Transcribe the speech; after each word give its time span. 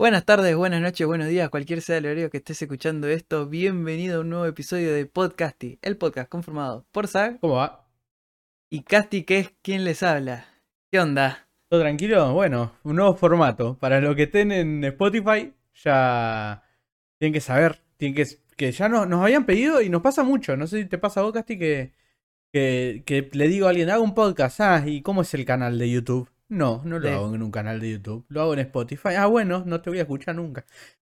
Buenas 0.00 0.24
tardes, 0.24 0.56
buenas 0.56 0.80
noches, 0.80 1.06
buenos 1.06 1.28
días, 1.28 1.50
cualquier 1.50 1.82
sea 1.82 1.98
el 1.98 2.06
horario 2.06 2.30
que 2.30 2.38
estés 2.38 2.62
escuchando 2.62 3.06
esto, 3.06 3.46
bienvenido 3.46 4.16
a 4.16 4.20
un 4.20 4.30
nuevo 4.30 4.46
episodio 4.46 4.94
de 4.94 5.04
Podcasty, 5.04 5.78
el 5.82 5.98
podcast 5.98 6.30
conformado 6.30 6.86
por 6.90 7.06
Zag 7.06 7.38
¿Cómo 7.40 7.56
va? 7.56 7.86
y 8.70 8.82
Casti, 8.82 9.24
que 9.24 9.40
es 9.40 9.52
quien 9.60 9.84
les 9.84 10.02
habla. 10.02 10.46
¿Qué 10.90 11.00
onda? 11.00 11.46
¿Todo 11.68 11.80
tranquilo? 11.80 12.32
Bueno, 12.32 12.72
un 12.82 12.96
nuevo 12.96 13.14
formato. 13.14 13.76
Para 13.76 14.00
los 14.00 14.16
que 14.16 14.22
estén 14.22 14.52
en 14.52 14.82
Spotify, 14.84 15.52
ya 15.74 16.62
tienen 17.18 17.34
que 17.34 17.42
saber, 17.42 17.82
tienen 17.98 18.14
que, 18.16 18.24
que 18.56 18.72
ya 18.72 18.88
no- 18.88 19.04
nos 19.04 19.22
habían 19.22 19.44
pedido 19.44 19.82
y 19.82 19.90
nos 19.90 20.00
pasa 20.00 20.22
mucho. 20.22 20.56
No 20.56 20.66
sé 20.66 20.80
si 20.80 20.88
te 20.88 20.96
pasa 20.96 21.20
a 21.20 21.24
vos, 21.24 21.34
Casti, 21.34 21.58
que, 21.58 21.92
que, 22.54 23.02
que 23.04 23.28
le 23.34 23.48
digo 23.48 23.66
a 23.66 23.70
alguien, 23.70 23.90
hago 23.90 24.02
un 24.02 24.14
podcast. 24.14 24.62
Ah, 24.62 24.82
¿y 24.86 25.02
cómo 25.02 25.20
es 25.20 25.34
el 25.34 25.44
canal 25.44 25.78
de 25.78 25.90
YouTube? 25.90 26.30
No, 26.50 26.82
no 26.84 26.98
lo 26.98 27.08
hago 27.08 27.34
en 27.34 27.42
un 27.42 27.52
canal 27.52 27.78
de 27.80 27.92
YouTube, 27.92 28.26
lo 28.28 28.42
hago 28.42 28.54
en 28.54 28.58
Spotify. 28.60 29.10
Ah, 29.16 29.26
bueno, 29.26 29.62
no 29.64 29.80
te 29.80 29.88
voy 29.88 30.00
a 30.00 30.02
escuchar 30.02 30.34
nunca. 30.34 30.66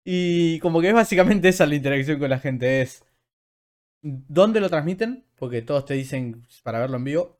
Y 0.05 0.59
como 0.59 0.79
que 0.79 0.89
es 0.89 0.93
básicamente 0.93 1.49
esa 1.49 1.65
la 1.65 1.75
interacción 1.75 2.19
con 2.19 2.29
la 2.29 2.39
gente, 2.39 2.81
es 2.81 3.03
dónde 4.01 4.61
lo 4.61 4.69
transmiten, 4.69 5.25
porque 5.35 5.63
todos 5.63 5.85
te 5.85 5.95
dicen 5.95 6.45
para 6.61 6.79
verlo 6.79 6.97
en 6.97 7.03
vivo, 7.03 7.39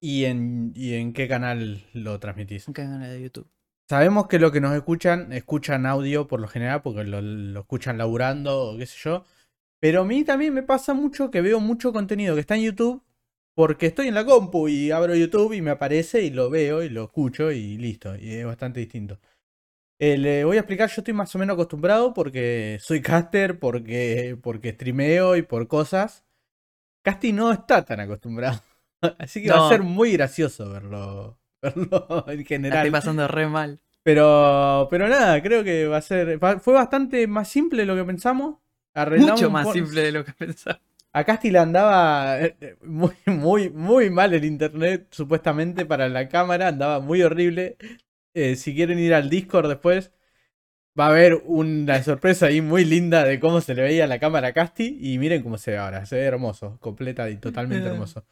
y 0.00 0.26
en, 0.26 0.72
y 0.74 0.94
en 0.94 1.14
qué 1.14 1.28
canal 1.28 1.82
lo 1.94 2.20
transmitís. 2.20 2.68
Un 2.68 2.74
canal 2.74 3.08
de 3.08 3.22
YouTube. 3.22 3.48
Sabemos 3.88 4.26
que 4.26 4.38
lo 4.38 4.52
que 4.52 4.60
nos 4.60 4.74
escuchan, 4.74 5.32
escuchan 5.32 5.86
audio 5.86 6.28
por 6.28 6.40
lo 6.40 6.48
general, 6.48 6.82
porque 6.82 7.04
lo, 7.04 7.22
lo 7.22 7.60
escuchan 7.60 7.96
laburando 7.96 8.60
o 8.60 8.76
qué 8.76 8.84
sé 8.84 8.98
yo. 9.02 9.24
Pero 9.80 10.02
a 10.02 10.04
mí 10.04 10.24
también 10.24 10.52
me 10.52 10.62
pasa 10.62 10.92
mucho 10.92 11.30
que 11.30 11.40
veo 11.40 11.58
mucho 11.58 11.92
contenido 11.92 12.34
que 12.34 12.42
está 12.42 12.56
en 12.56 12.62
YouTube, 12.62 13.02
porque 13.54 13.86
estoy 13.86 14.08
en 14.08 14.14
la 14.14 14.24
compu 14.24 14.68
y 14.68 14.90
abro 14.90 15.14
YouTube 15.14 15.52
y 15.52 15.62
me 15.62 15.70
aparece 15.70 16.22
y 16.22 16.30
lo 16.30 16.50
veo 16.50 16.82
y 16.82 16.88
lo 16.88 17.04
escucho 17.04 17.50
y 17.50 17.76
listo. 17.76 18.16
Y 18.16 18.32
es 18.34 18.46
bastante 18.46 18.80
distinto. 18.80 19.18
Eh, 19.98 20.18
le 20.18 20.44
voy 20.44 20.56
a 20.56 20.60
explicar, 20.60 20.88
yo 20.88 20.96
estoy 20.98 21.14
más 21.14 21.34
o 21.34 21.38
menos 21.38 21.54
acostumbrado 21.54 22.12
porque 22.12 22.78
soy 22.80 23.00
caster, 23.00 23.58
porque, 23.58 24.36
porque 24.42 24.72
streameo 24.72 25.36
y 25.36 25.42
por 25.42 25.68
cosas. 25.68 26.24
Casti 27.02 27.32
no 27.32 27.52
está 27.52 27.84
tan 27.84 28.00
acostumbrado. 28.00 28.60
Así 29.18 29.42
que 29.42 29.50
va 29.50 29.66
a 29.66 29.68
ser 29.68 29.82
muy 29.82 30.12
gracioso 30.12 30.70
verlo, 30.70 31.38
verlo 31.62 32.24
en 32.28 32.38
La 32.38 32.44
general. 32.44 32.78
estoy 32.78 32.90
pasando 32.90 33.28
re 33.28 33.46
mal. 33.46 33.80
Pero, 34.02 34.88
pero 34.90 35.08
nada, 35.08 35.40
creo 35.42 35.62
que 35.62 35.86
va 35.86 35.98
a 35.98 36.02
ser. 36.02 36.38
Fue 36.60 36.74
bastante 36.74 37.26
más 37.28 37.48
simple 37.48 37.82
de 37.82 37.86
lo 37.86 37.94
que 37.94 38.04
pensamos. 38.04 38.56
Arreglamos 38.94 39.40
Mucho 39.40 39.50
más 39.50 39.72
simple 39.72 40.02
de 40.02 40.12
lo 40.12 40.24
que 40.24 40.32
pensaba. 40.38 40.80
A 41.14 41.24
Casti 41.24 41.50
le 41.50 41.58
andaba 41.58 42.40
eh, 42.40 42.56
eh, 42.60 42.76
muy, 42.82 43.12
muy, 43.26 43.70
muy 43.70 44.10
mal 44.10 44.32
el 44.32 44.44
internet, 44.44 45.08
supuestamente 45.10 45.84
para 45.84 46.08
la 46.08 46.28
cámara, 46.28 46.68
andaba 46.68 47.00
muy 47.00 47.22
horrible. 47.22 47.76
Eh, 48.34 48.56
si 48.56 48.74
quieren 48.74 48.98
ir 48.98 49.12
al 49.12 49.28
Discord 49.28 49.68
después, 49.68 50.12
va 50.98 51.06
a 51.06 51.08
haber 51.10 51.42
una 51.44 52.02
sorpresa 52.02 52.46
ahí 52.46 52.62
muy 52.62 52.84
linda 52.84 53.24
de 53.24 53.40
cómo 53.40 53.60
se 53.60 53.74
le 53.74 53.82
veía 53.82 54.06
la 54.06 54.18
cámara 54.18 54.48
a 54.48 54.52
Casti. 54.54 54.98
Y 55.00 55.18
miren 55.18 55.42
cómo 55.42 55.58
se 55.58 55.72
ve 55.72 55.78
ahora, 55.78 56.06
se 56.06 56.16
ve 56.16 56.22
hermoso, 56.22 56.78
completa 56.80 57.28
y 57.28 57.36
totalmente 57.36 57.88
hermoso. 57.88 58.24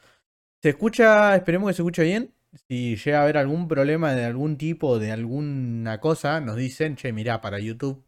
Se 0.63 0.71
escucha, 0.71 1.37
esperemos 1.37 1.69
que 1.71 1.75
se 1.75 1.83
escuche 1.83 2.03
bien. 2.05 2.35
Si 2.69 2.97
llega 2.97 3.21
a 3.21 3.23
haber 3.25 3.37
algún 3.39 3.69
problema 3.69 4.15
de 4.15 4.25
algún 4.25 4.57
tipo, 4.57 4.99
de 4.99 5.13
alguna 5.13 6.01
cosa, 6.01 6.41
nos 6.41 6.57
dicen, 6.57 6.97
che, 6.97 7.13
mirá, 7.13 7.41
para 7.41 7.61
YouTube 7.61 8.05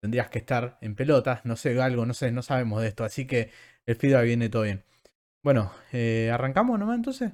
tendrías 0.00 0.28
que 0.30 0.38
estar 0.38 0.78
en 0.80 0.94
pelotas, 0.94 1.44
no 1.44 1.56
sé, 1.56 1.80
algo, 1.80 2.06
no 2.06 2.14
sé, 2.14 2.30
no 2.32 2.42
sabemos 2.42 2.82
de 2.82 2.88
esto, 2.88 3.04
así 3.04 3.26
que 3.26 3.50
el 3.88 3.96
feedback 3.96 4.24
viene 4.24 4.50
todo 4.50 4.64
bien. 4.64 4.84
Bueno, 5.42 5.72
eh, 5.92 6.30
¿arrancamos 6.30 6.78
nomás 6.78 6.96
entonces? 6.96 7.32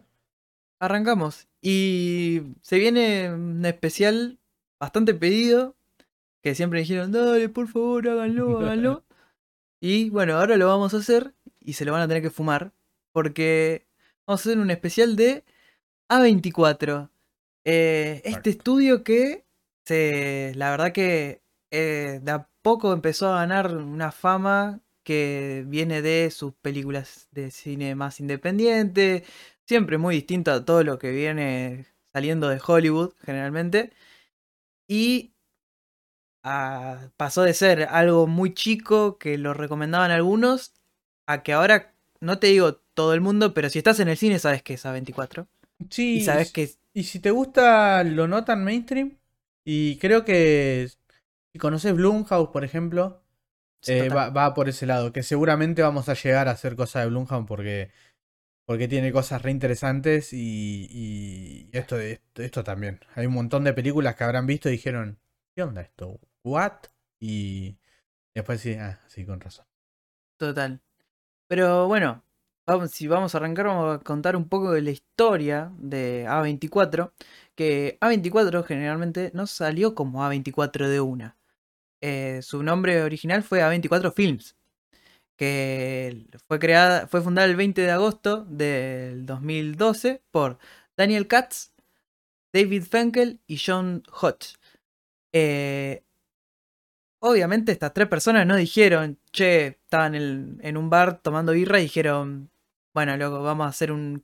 Arrancamos. 0.78 1.48
Y 1.60 2.42
se 2.62 2.78
viene 2.78 3.32
un 3.32 3.66
especial 3.66 4.38
bastante 4.78 5.14
pedido. 5.14 5.74
Que 6.42 6.54
siempre 6.54 6.78
dijeron, 6.78 7.10
dale, 7.10 7.48
por 7.48 7.66
favor, 7.66 8.08
háganlo, 8.08 8.58
háganlo. 8.60 9.04
y 9.80 10.10
bueno, 10.10 10.36
ahora 10.36 10.56
lo 10.56 10.68
vamos 10.68 10.94
a 10.94 10.98
hacer. 10.98 11.34
Y 11.58 11.72
se 11.72 11.84
lo 11.84 11.90
van 11.90 12.02
a 12.02 12.06
tener 12.06 12.22
que 12.22 12.30
fumar. 12.30 12.72
Porque 13.10 13.88
vamos 14.24 14.46
a 14.46 14.48
hacer 14.48 14.60
un 14.60 14.70
especial 14.70 15.16
de 15.16 15.42
A24. 16.08 17.10
Eh, 17.64 18.22
este 18.24 18.50
estudio 18.50 19.02
que 19.02 19.44
se, 19.84 20.52
la 20.54 20.70
verdad 20.70 20.92
que 20.92 21.42
eh, 21.72 22.20
de 22.22 22.30
a 22.30 22.48
poco 22.62 22.92
empezó 22.92 23.32
a 23.32 23.40
ganar 23.40 23.76
una 23.76 24.12
fama 24.12 24.83
que 25.04 25.64
viene 25.68 26.02
de 26.02 26.30
sus 26.30 26.54
películas 26.54 27.28
de 27.32 27.50
cine 27.50 27.94
más 27.94 28.20
independiente, 28.20 29.24
siempre 29.66 29.98
muy 29.98 30.16
distinto 30.16 30.52
a 30.52 30.64
todo 30.64 30.84
lo 30.84 30.98
que 30.98 31.10
viene 31.12 31.86
saliendo 32.12 32.48
de 32.48 32.60
Hollywood 32.66 33.14
generalmente. 33.24 33.92
Y 34.88 35.34
ah, 36.42 37.10
pasó 37.16 37.42
de 37.42 37.54
ser 37.54 37.82
algo 37.90 38.26
muy 38.26 38.54
chico 38.54 39.18
que 39.18 39.38
lo 39.38 39.54
recomendaban 39.54 40.10
algunos 40.10 40.74
a 41.26 41.42
que 41.42 41.52
ahora, 41.52 41.94
no 42.20 42.38
te 42.38 42.48
digo 42.48 42.76
todo 42.94 43.14
el 43.14 43.20
mundo, 43.20 43.54
pero 43.54 43.68
si 43.70 43.78
estás 43.78 44.00
en 44.00 44.08
el 44.08 44.16
cine 44.16 44.38
sabes 44.38 44.62
que 44.62 44.74
es 44.74 44.84
A24. 44.86 45.46
Sí, 45.90 46.20
Y 46.20 46.20
sabes 46.20 46.52
que 46.52 46.70
y 46.94 47.04
si 47.04 47.20
te 47.20 47.30
gusta 47.30 48.04
lo 48.04 48.28
no 48.28 48.44
tan 48.44 48.64
mainstream, 48.64 49.18
y 49.64 49.98
creo 49.98 50.24
que 50.24 50.88
si 51.52 51.58
conoces 51.58 51.94
Blumhouse, 51.96 52.50
por 52.50 52.64
ejemplo, 52.64 53.23
eh, 53.86 54.08
va, 54.08 54.30
va 54.30 54.54
por 54.54 54.68
ese 54.68 54.86
lado, 54.86 55.12
que 55.12 55.22
seguramente 55.22 55.82
vamos 55.82 56.08
a 56.08 56.14
llegar 56.14 56.48
a 56.48 56.52
hacer 56.52 56.76
cosas 56.76 57.04
de 57.04 57.10
Blumhouse 57.10 57.46
porque, 57.46 57.90
porque 58.66 58.88
tiene 58.88 59.12
cosas 59.12 59.42
re 59.42 59.50
interesantes 59.50 60.32
y, 60.32 60.88
y 60.90 61.70
esto, 61.72 61.98
esto, 61.98 62.42
esto 62.42 62.64
también. 62.64 63.00
Hay 63.14 63.26
un 63.26 63.34
montón 63.34 63.64
de 63.64 63.74
películas 63.74 64.16
que 64.16 64.24
habrán 64.24 64.46
visto 64.46 64.68
y 64.68 64.72
dijeron, 64.72 65.18
¿qué 65.54 65.62
onda 65.62 65.82
esto? 65.82 66.20
¿What? 66.44 66.74
Y 67.20 67.78
después 68.34 68.60
sí, 68.60 68.74
ah, 68.74 69.00
sí, 69.08 69.24
con 69.26 69.40
razón. 69.40 69.66
total. 70.38 70.80
Pero 71.48 71.88
bueno, 71.88 72.24
vamos, 72.66 72.90
si 72.92 73.06
vamos 73.08 73.34
a 73.34 73.38
arrancar, 73.38 73.66
vamos 73.66 73.96
a 73.96 74.04
contar 74.04 74.36
un 74.36 74.48
poco 74.48 74.72
de 74.72 74.82
la 74.82 74.90
historia 74.90 75.72
de 75.78 76.26
A24. 76.28 77.12
Que 77.54 77.98
A24 78.00 78.64
generalmente 78.64 79.30
no 79.34 79.46
salió 79.46 79.94
como 79.94 80.22
A24 80.24 80.88
de 80.88 81.00
una. 81.00 81.36
Eh, 82.06 82.42
su 82.42 82.62
nombre 82.62 83.02
original 83.02 83.42
fue 83.42 83.62
A24 83.62 84.12
Films. 84.12 84.56
Que 85.36 86.26
fue 86.46 86.58
creada, 86.58 87.06
fue 87.08 87.22
fundada 87.22 87.48
el 87.48 87.56
20 87.56 87.80
de 87.80 87.90
agosto 87.90 88.44
del 88.44 89.24
2012 89.24 90.22
por 90.30 90.58
Daniel 90.98 91.26
Katz, 91.26 91.72
David 92.52 92.82
Fenkel 92.84 93.40
y 93.46 93.58
John 93.58 94.02
Hodge. 94.12 94.56
Eh, 95.32 96.04
obviamente 97.20 97.72
estas 97.72 97.94
tres 97.94 98.08
personas 98.08 98.46
no 98.46 98.56
dijeron, 98.56 99.18
che, 99.32 99.66
estaban 99.68 100.14
en, 100.14 100.58
en 100.62 100.76
un 100.76 100.90
bar 100.90 101.22
tomando 101.22 101.52
birra 101.52 101.80
y 101.80 101.84
dijeron, 101.84 102.50
bueno, 102.94 103.16
loco, 103.16 103.42
vamos 103.42 103.66
a 103.66 103.70
hacer 103.70 103.90
un, 103.90 104.22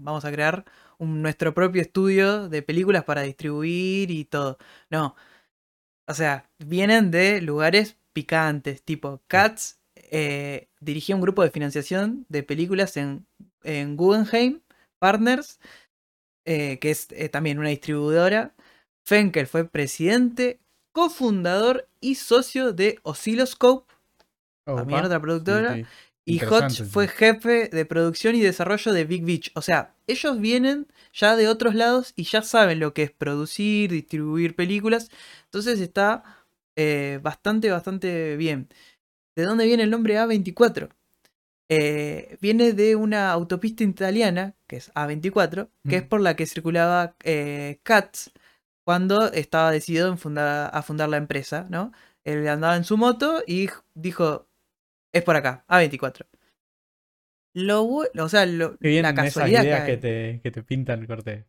vamos 0.00 0.24
a 0.26 0.32
crear 0.32 0.64
nuestro 0.98 1.54
propio 1.54 1.82
estudio 1.82 2.48
de 2.50 2.62
películas 2.62 3.04
para 3.04 3.22
distribuir 3.22 4.10
y 4.10 4.26
todo. 4.26 4.58
No, 4.90 5.16
o 6.10 6.14
sea, 6.14 6.50
vienen 6.58 7.10
de 7.10 7.40
lugares 7.40 7.96
picantes, 8.12 8.82
tipo 8.82 9.22
Katz 9.28 9.76
eh, 9.94 10.68
dirigía 10.80 11.14
un 11.14 11.22
grupo 11.22 11.42
de 11.42 11.50
financiación 11.50 12.26
de 12.28 12.42
películas 12.42 12.96
en, 12.96 13.26
en 13.62 13.96
Guggenheim 13.96 14.60
Partners, 14.98 15.60
eh, 16.44 16.80
que 16.80 16.90
es 16.90 17.06
eh, 17.12 17.28
también 17.28 17.60
una 17.60 17.68
distribuidora. 17.68 18.54
Fenkel 19.06 19.46
fue 19.46 19.68
presidente, 19.68 20.58
cofundador 20.92 21.88
y 22.00 22.16
socio 22.16 22.72
de 22.72 22.98
Oscilloscope, 23.02 23.92
también 24.64 25.04
otra 25.04 25.20
productora. 25.20 25.76
sí. 25.76 25.86
Y 26.26 26.42
Hodge 26.44 26.70
sí. 26.70 26.84
fue 26.84 27.08
jefe 27.08 27.68
de 27.72 27.84
producción 27.86 28.34
y 28.36 28.40
desarrollo 28.40 28.92
de 28.92 29.04
Big 29.04 29.24
Beach. 29.24 29.50
O 29.54 29.62
sea, 29.62 29.94
ellos 30.06 30.38
vienen 30.40 30.86
ya 31.12 31.34
de 31.36 31.48
otros 31.48 31.74
lados 31.74 32.12
y 32.14 32.24
ya 32.24 32.42
saben 32.42 32.78
lo 32.78 32.92
que 32.94 33.02
es 33.04 33.10
producir, 33.10 33.90
distribuir 33.90 34.54
películas. 34.54 35.10
Entonces 35.46 35.80
está 35.80 36.22
eh, 36.76 37.18
bastante, 37.22 37.70
bastante 37.70 38.36
bien. 38.36 38.68
¿De 39.36 39.42
dónde 39.44 39.66
viene 39.66 39.82
el 39.84 39.90
nombre 39.90 40.18
A24? 40.18 40.90
Eh, 41.68 42.36
viene 42.40 42.72
de 42.72 42.96
una 42.96 43.30
autopista 43.30 43.84
italiana, 43.84 44.54
que 44.66 44.76
es 44.76 44.90
A24, 44.94 45.68
que 45.88 45.96
es 45.96 46.04
Mm. 46.04 46.08
por 46.08 46.20
la 46.20 46.34
que 46.36 46.46
circulaba 46.46 47.14
eh, 47.22 47.78
Katz 47.84 48.30
cuando 48.84 49.30
estaba 49.32 49.70
decidido 49.70 50.08
en 50.08 50.18
fundar- 50.18 50.70
a 50.72 50.82
fundar 50.82 51.08
la 51.08 51.16
empresa, 51.16 51.66
¿no? 51.70 51.92
Él 52.24 52.46
andaba 52.48 52.76
en 52.76 52.84
su 52.84 52.96
moto 52.96 53.42
y 53.46 53.68
dijo, 53.94 54.46
es 55.12 55.22
por 55.22 55.36
acá, 55.36 55.64
A24. 55.68 56.26
Lo 57.52 57.84
bueno, 57.84 58.24
o 58.24 58.28
sea, 58.28 58.46
lo- 58.46 58.78
Qué 58.78 58.88
bien 58.88 59.02
la 59.02 59.10
esas 59.10 59.24
casualidad 59.26 59.62
ideas 59.64 59.84
que, 59.84 59.96
te, 59.96 60.40
que 60.42 60.50
te 60.50 60.62
pintan, 60.62 61.04
Cortés. 61.06 61.44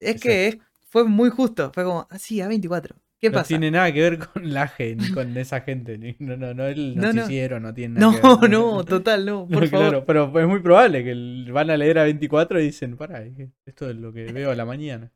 es 0.00 0.20
que 0.20 0.48
es- 0.48 0.58
fue 0.90 1.04
muy 1.04 1.30
justo. 1.30 1.70
Fue 1.72 1.84
como, 1.84 2.06
ah, 2.10 2.18
sí, 2.18 2.40
A24. 2.40 2.94
¿Qué 3.20 3.30
no 3.30 3.34
pasa? 3.38 3.48
tiene 3.48 3.70
nada 3.72 3.92
que 3.92 4.00
ver 4.00 4.18
con 4.18 4.52
la 4.54 4.68
gente, 4.68 5.10
con 5.12 5.36
esa 5.36 5.60
gente. 5.62 5.98
No, 6.20 6.36
no, 6.36 6.54
no, 6.54 6.66
el 6.66 6.94
No, 6.94 7.02
no. 7.02 7.14
noticiero 7.14 7.58
no 7.58 7.74
tiene 7.74 7.98
nada 8.00 8.12
No, 8.12 8.38
que 8.38 8.46
ver. 8.46 8.50
no, 8.50 8.84
total, 8.84 9.26
no, 9.26 9.40
No, 9.40 9.48
por 9.48 9.66
favor. 9.68 9.88
claro, 9.88 10.04
pero 10.06 10.40
es 10.40 10.46
muy 10.46 10.60
probable 10.60 11.02
que 11.02 11.50
van 11.50 11.70
a 11.70 11.76
leer 11.76 11.98
a 11.98 12.04
24 12.04 12.60
y 12.60 12.64
dicen, 12.64 12.96
pará, 12.96 13.24
esto 13.66 13.90
es 13.90 13.96
lo 13.96 14.12
que 14.12 14.24
veo 14.32 14.50
a 14.50 14.54
la 14.54 14.64
mañana. 14.64 15.10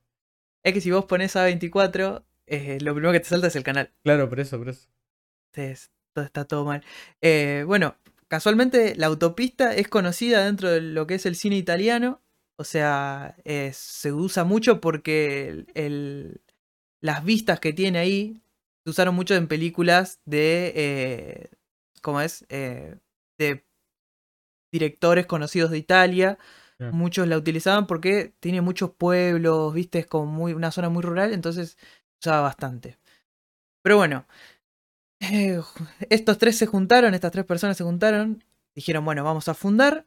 Es 0.64 0.72
que 0.72 0.81
si 0.81 0.90
vos 0.90 1.05
pones 1.05 1.37
A24 1.37 2.25
eh, 2.46 2.78
lo 2.81 2.93
primero 2.94 3.12
que 3.12 3.20
te 3.20 3.26
salta 3.26 3.46
es 3.46 3.56
el 3.56 3.62
canal. 3.62 3.93
Claro, 4.02 4.28
por 4.28 4.40
eso, 4.40 4.58
por 4.58 4.69
eso. 4.70 4.88
Entonces, 5.52 5.93
todo 6.14 6.25
está 6.25 6.44
todo 6.44 6.64
mal. 6.64 6.85
Eh, 7.20 7.64
bueno, 7.67 7.97
casualmente 8.29 8.94
la 8.97 9.06
autopista 9.06 9.75
es 9.75 9.88
conocida 9.88 10.44
dentro 10.44 10.70
de 10.70 10.81
lo 10.81 11.06
que 11.06 11.14
es 11.14 11.26
el 11.26 11.37
cine 11.37 11.56
italiano. 11.56 12.23
O 12.59 12.64
sea, 12.64 13.37
eh, 13.44 13.70
se 13.75 14.12
usa 14.12 14.44
mucho 14.44 14.81
porque 14.81 15.49
el- 15.49 15.67
el- 15.75 16.43
las 17.00 17.25
vistas 17.25 17.61
que 17.61 17.73
tiene 17.73 17.99
ahí 17.99 18.43
se 18.85 18.91
usaron 18.91 19.14
mucho 19.14 19.35
en 19.35 19.49
películas 19.49 20.20
de. 20.25 20.73
eh, 20.76 21.50
¿Cómo 22.03 22.20
es? 22.20 22.44
De 22.49 23.65
directores 24.73 25.26
conocidos 25.26 25.70
de 25.70 25.79
Italia. 25.79 26.38
Muchos 26.79 27.29
la 27.29 27.37
utilizaban 27.38 27.87
porque 27.87 28.35
tiene 28.41 28.61
muchos 28.61 28.91
pueblos, 28.91 29.73
viste, 29.73 30.00
es 30.00 30.06
como 30.06 30.26
muy, 30.26 30.53
una 30.53 30.73
zona 30.73 30.88
muy 30.88 31.03
rural, 31.03 31.32
entonces 31.32 31.79
se 32.19 32.29
usaba 32.29 32.41
bastante. 32.41 32.99
Pero 33.82 33.97
bueno, 33.99 34.26
eh, 35.22 35.60
estos 36.10 36.38
tres 36.38 36.58
se 36.58 36.66
juntaron, 36.66 37.14
estas 37.14 37.32
tres 37.32 37.44
personas 37.44 37.76
se 37.76 37.84
juntaron, 37.84 38.44
dijeron, 38.74 39.04
bueno, 39.04 39.24
vamos 39.24 39.48
a 39.48 39.54
fundar. 39.54 40.06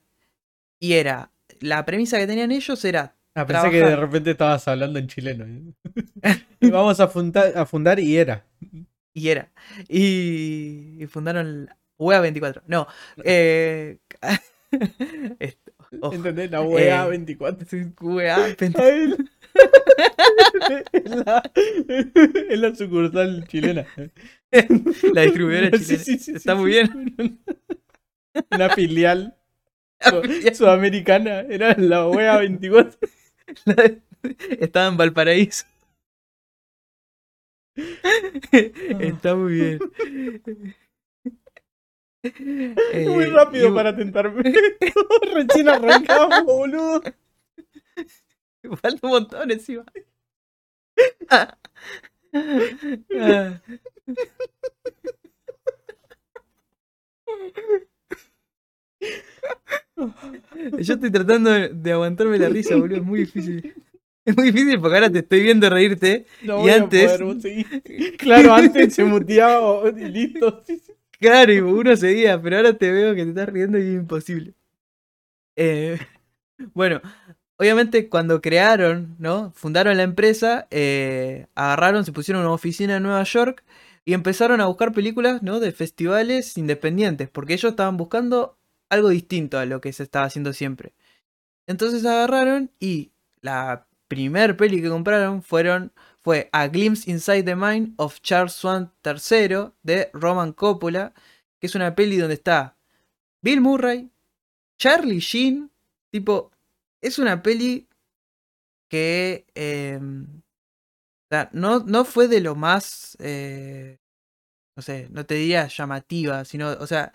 Y 0.80 0.94
era, 0.94 1.32
la 1.60 1.86
premisa 1.86 2.18
que 2.18 2.28
tenían 2.28 2.52
ellos 2.52 2.84
era, 2.86 3.16
Ah, 3.38 3.46
pensé 3.46 3.70
que 3.70 3.80
de 3.80 3.98
repente 3.98 4.32
estabas 4.32 4.66
hablando 4.70 4.98
en 4.98 5.08
chileno. 5.08 5.46
y 6.62 6.70
vamos 6.70 7.02
a 7.02 7.10
fundar, 7.10 7.58
a 7.58 7.66
fundar 7.66 8.00
y 8.00 8.16
era. 8.16 8.46
y 9.14 9.28
era, 9.28 9.52
y, 9.90 11.04
y 11.04 11.08
fundaron 11.08 11.70
UEA 11.98 12.22
24. 12.22 12.64
No, 12.68 12.88
eh, 13.26 13.98
¿Entendés? 15.92 16.52
La 16.52 16.62
UEA 16.62 17.06
Eh, 17.06 17.10
24. 17.10 17.66
UEA 18.02 18.38
24. 18.40 18.84
Ay, 18.84 19.14
es, 20.92 21.06
la, 21.10 21.44
la 22.50 22.76
sucursal 22.76 23.48
chilena. 23.48 23.86
La 25.14 25.22
distribuidora 25.22 25.72
chilena. 25.72 26.04
sí, 26.04 26.18
sí, 26.18 26.32
Está 26.36 26.54
sí, 26.54 26.60
muy 26.60 26.72
bien. 26.72 27.40
Una 28.52 28.70
filial 28.70 29.36
su- 30.02 30.56
sudamericana. 30.56 31.42
Era 31.42 31.76
la 31.78 32.08
UEA 32.08 32.38
24. 32.40 33.00
Estaba 34.60 34.88
en 34.88 34.98
Valparaíso. 34.98 35.66
Está 39.00 39.36
muy 39.36 39.54
bien. 39.54 39.80
Muy 43.10 43.24
Eh, 43.26 43.30
rápido 43.32 43.70
y- 43.70 43.74
para 43.74 43.96
tentarme. 43.96 44.44
Recién 45.34 45.70
arrancamos, 45.70 46.44
boludo. 46.46 47.02
Falta 48.82 49.00
un 49.08 49.10
montón 49.12 49.52
encima. 49.52 49.84
Ah. 51.30 51.58
Ah. 53.18 53.62
Yo 60.80 60.94
estoy 60.96 61.12
tratando 61.12 61.52
de- 61.52 61.92
aguantarme 61.92 62.38
la 62.38 62.50
risa, 62.50 62.76
boludo. 62.76 62.98
Es 62.98 63.04
muy 63.04 63.20
difícil. 63.20 63.74
Es 64.26 64.36
muy 64.36 64.48
difícil 64.52 64.80
porque 64.80 64.96
ahora 64.96 65.10
te 65.12 65.20
estoy 65.20 65.42
viendo 65.44 65.70
reírte. 65.70 66.26
No 66.44 66.58
Y 66.60 66.62
voy 66.64 66.70
a 66.72 66.76
antes- 66.76 67.18
poder. 67.20 68.18
Claro, 68.18 68.54
antes 68.54 68.94
se 68.96 69.04
muteaba 69.04 69.88
y 69.90 70.06
listo. 70.06 70.64
Sí, 70.66 70.80
sí. 70.80 70.94
Claro, 71.20 71.52
y 71.54 71.60
uno 71.60 71.96
seguía, 71.98 72.42
pero 72.42 72.58
ahora 72.58 72.78
te 72.78 72.92
veo 72.92 73.14
que 73.16 73.24
te 73.24 73.30
estás 73.30 73.50
riendo 73.50 73.78
y 73.78 73.82
es 73.82 73.96
imposible. 73.96 74.54
Eh, 75.56 76.00
bueno, 76.74 77.02
obviamente 77.58 78.10
cuando 78.10 78.42
crearon, 78.42 79.16
¿no? 79.20 79.52
Fundaron 79.56 79.98
la 79.98 80.04
empresa, 80.04 80.68
eh, 80.72 81.48
agarraron, 81.56 82.06
se 82.06 82.12
pusieron 82.14 82.44
una 82.44 82.54
oficina 82.54 82.98
en 82.98 83.04
Nueva 83.04 83.24
York 83.24 83.64
y 84.06 84.14
empezaron 84.14 84.62
a 84.62 84.68
buscar 84.68 84.92
películas, 84.94 85.44
¿no? 85.44 85.60
De 85.60 85.72
festivales 85.72 86.58
independientes, 86.58 87.30
porque 87.30 87.54
ellos 87.54 87.72
estaban 87.72 87.98
buscando 87.98 88.58
algo 88.90 89.10
distinto 89.10 89.58
a 89.60 89.66
lo 89.66 89.82
que 89.82 89.94
se 89.94 90.04
estaba 90.04 90.26
haciendo 90.26 90.54
siempre. 90.54 90.94
Entonces 91.68 92.06
agarraron 92.06 92.72
y 92.80 93.12
la 93.42 93.88
primer 94.08 94.58
peli 94.58 94.82
que 94.82 94.90
compraron 94.90 95.42
fueron 95.44 95.92
fue 96.26 96.50
A 96.54 96.70
Glimpse 96.70 97.08
Inside 97.08 97.44
the 97.44 97.56
Mind 97.56 97.94
of 97.98 98.20
Charles 98.22 98.54
Swan 98.54 98.92
III 99.06 99.74
de 99.84 100.10
Roman 100.12 100.54
Coppola, 100.54 101.14
que 101.60 101.68
es 101.68 101.76
una 101.76 101.94
peli 101.94 102.18
donde 102.18 102.34
está 102.34 102.76
Bill 103.44 103.62
Murray, 103.62 104.10
Charlie 104.80 105.20
Sheen, 105.20 105.70
tipo, 106.12 106.52
es 107.00 107.20
una 107.20 107.44
peli 107.44 107.88
que 108.90 109.46
eh, 109.54 110.00
no, 111.52 111.80
no 111.82 112.06
fue 112.06 112.28
de 112.28 112.42
lo 112.42 112.56
más, 112.56 113.16
eh, 113.20 114.00
no 114.76 114.82
sé, 114.82 115.08
no 115.12 115.28
te 115.28 115.36
diría 115.36 115.68
llamativa, 115.68 116.44
sino, 116.44 116.72
o 116.72 116.88
sea, 116.88 117.14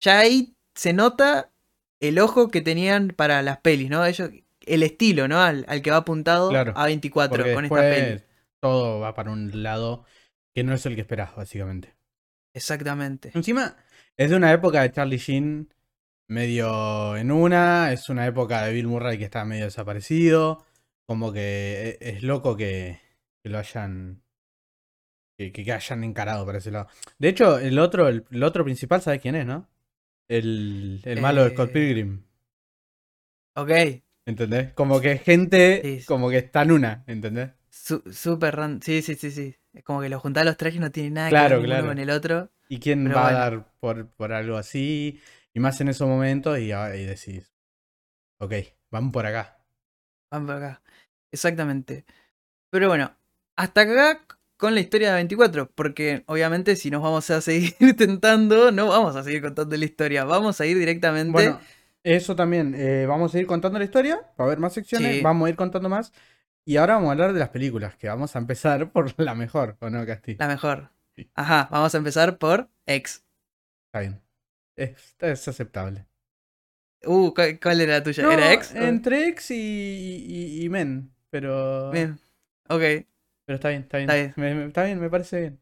ya 0.00 0.18
ahí 0.18 0.56
se 0.74 0.92
nota 0.92 1.52
el 2.00 2.18
ojo 2.18 2.48
que 2.48 2.60
tenían 2.60 3.10
para 3.10 3.40
las 3.42 3.58
pelis, 3.58 3.88
¿no? 3.88 4.04
Ellos, 4.04 4.30
el 4.62 4.82
estilo, 4.82 5.28
¿no? 5.28 5.40
Al, 5.40 5.64
al 5.68 5.80
que 5.80 5.92
va 5.92 5.98
apuntado 5.98 6.48
Claro, 6.48 6.72
a 6.74 6.86
24 6.86 7.36
Porque 7.36 7.54
con 7.54 7.64
esta 7.64 7.80
peli. 7.82 8.27
Todo 8.60 9.00
va 9.00 9.14
para 9.14 9.30
un 9.30 9.62
lado 9.62 10.04
que 10.54 10.64
no 10.64 10.74
es 10.74 10.84
el 10.86 10.94
que 10.94 11.02
esperás, 11.02 11.34
básicamente. 11.36 11.94
Exactamente. 12.54 13.30
Encima, 13.34 13.76
es 14.16 14.30
de 14.30 14.36
una 14.36 14.52
época 14.52 14.82
de 14.82 14.90
Charlie 14.92 15.18
Sheen 15.18 15.72
medio 16.28 17.16
en 17.16 17.30
una, 17.30 17.92
es 17.92 18.08
una 18.08 18.26
época 18.26 18.64
de 18.64 18.72
Bill 18.74 18.86
Murray 18.88 19.18
que 19.18 19.24
está 19.24 19.44
medio 19.44 19.64
desaparecido, 19.66 20.64
como 21.06 21.32
que 21.32 21.98
e- 22.00 22.10
es 22.10 22.22
loco 22.22 22.56
que, 22.56 23.00
que 23.42 23.48
lo 23.50 23.58
hayan 23.58 24.22
que, 25.36 25.52
que 25.52 25.72
hayan 25.72 26.04
encarado 26.04 26.44
por 26.44 26.56
ese 26.56 26.70
lado. 26.70 26.88
De 27.18 27.28
hecho, 27.28 27.58
el 27.58 27.78
otro, 27.78 28.08
el, 28.08 28.24
el 28.30 28.42
otro 28.42 28.64
principal, 28.64 29.00
¿sabes 29.00 29.20
quién 29.20 29.36
es, 29.36 29.46
no? 29.46 29.68
El, 30.28 31.00
el 31.04 31.20
malo 31.20 31.44
de 31.44 31.50
Scott 31.50 31.70
Eh, 31.70 31.72
Pilgrim. 31.72 32.22
Ok, 33.54 33.70
¿Entendés? 34.26 34.72
Como 34.74 35.00
que 35.00 35.18
gente, 35.18 35.80
sí. 35.82 36.04
como 36.06 36.28
que 36.30 36.38
está 36.38 36.62
en 36.62 36.72
una, 36.72 37.04
¿entendés? 37.06 37.50
Su- 37.84 38.02
súper 38.12 38.56
ran- 38.56 38.80
Sí, 38.82 39.02
sí, 39.02 39.14
sí, 39.14 39.30
sí. 39.30 39.54
Es 39.72 39.84
como 39.84 40.00
que 40.00 40.08
los 40.08 40.20
juntás 40.20 40.44
los 40.44 40.56
tres 40.56 40.74
y 40.74 40.78
no 40.78 40.90
tienen 40.90 41.14
nada 41.14 41.28
Claro, 41.30 41.56
que 41.56 41.62
ver 41.62 41.66
claro. 41.66 41.86
con 41.88 41.98
el 41.98 42.10
otro. 42.10 42.50
¿Y 42.68 42.80
quién 42.80 43.06
va 43.08 43.12
bueno. 43.12 43.28
a 43.28 43.32
dar 43.32 43.72
por, 43.80 44.08
por 44.10 44.32
algo 44.32 44.56
así? 44.56 45.20
Y 45.54 45.60
más 45.60 45.80
en 45.80 45.88
esos 45.88 46.08
momentos 46.08 46.58
y, 46.58 46.72
y 46.72 47.04
decís, 47.06 47.52
ok, 48.38 48.52
vamos 48.90 49.12
por 49.12 49.26
acá. 49.26 49.58
Van 50.30 50.46
por 50.46 50.56
acá. 50.56 50.82
Exactamente. 51.32 52.04
Pero 52.70 52.88
bueno, 52.88 53.12
hasta 53.56 53.82
acá 53.82 54.20
con 54.56 54.74
la 54.74 54.80
historia 54.80 55.10
de 55.10 55.14
24, 55.16 55.70
porque 55.74 56.24
obviamente 56.26 56.76
si 56.76 56.90
nos 56.90 57.02
vamos 57.02 57.30
a 57.30 57.40
seguir 57.40 57.74
tentando, 57.96 58.72
no 58.72 58.88
vamos 58.88 59.16
a 59.16 59.22
seguir 59.24 59.42
contando 59.42 59.76
la 59.76 59.84
historia, 59.84 60.24
vamos 60.24 60.60
a 60.60 60.66
ir 60.66 60.78
directamente. 60.78 61.32
Bueno, 61.32 61.60
eso 62.02 62.36
también. 62.36 62.74
eh, 62.76 63.06
vamos 63.06 63.34
a 63.34 63.38
ir 63.38 63.46
contando 63.46 63.78
la 63.78 63.84
historia, 63.84 64.16
va 64.38 64.44
a 64.44 64.48
haber 64.48 64.58
más 64.58 64.72
secciones, 64.74 65.16
Sí. 65.16 65.22
vamos 65.22 65.46
a 65.46 65.50
ir 65.50 65.56
contando 65.56 65.88
más. 65.88 66.12
Y 66.68 66.76
ahora 66.76 66.96
vamos 66.96 67.08
a 67.08 67.12
hablar 67.12 67.32
de 67.32 67.38
las 67.40 67.48
películas, 67.48 67.96
que 67.96 68.08
vamos 68.08 68.36
a 68.36 68.38
empezar 68.38 68.90
por 68.92 69.14
la 69.18 69.34
mejor, 69.34 69.78
¿o 69.80 69.88
no, 69.88 70.04
Casti? 70.04 70.34
la 70.38 70.48
mejor. 70.48 70.90
Sí. 71.16 71.30
Ajá, 71.34 71.66
vamos 71.70 71.94
a 71.94 71.98
empezar 71.98 72.36
por 72.36 72.68
X. 72.84 73.24
Está 73.86 74.00
bien. 74.00 74.20
Es, 74.76 75.16
es 75.18 75.48
aceptable. 75.48 76.04
Uh, 77.06 77.32
¿cuál, 77.32 77.58
cuál 77.58 77.80
era 77.80 77.94
la 77.94 78.02
tuya? 78.02 78.22
No, 78.22 78.32
¿Era 78.32 78.52
X? 78.52 78.74
Entre 78.74 79.28
ex 79.28 79.50
y, 79.50 79.54
y, 79.56 80.62
y 80.64 80.68
men, 80.68 81.10
pero... 81.30 81.90
Bien. 81.90 82.18
Ok. 82.68 82.80
Pero 83.46 83.54
está 83.54 83.70
bien, 83.70 83.82
está 83.82 83.96
bien. 83.96 84.10
Está 84.10 84.14
bien. 84.14 84.34
Me, 84.36 84.54
me- 84.54 84.66
está 84.68 84.84
bien, 84.84 85.00
me 85.00 85.08
parece 85.08 85.40
bien. 85.40 85.60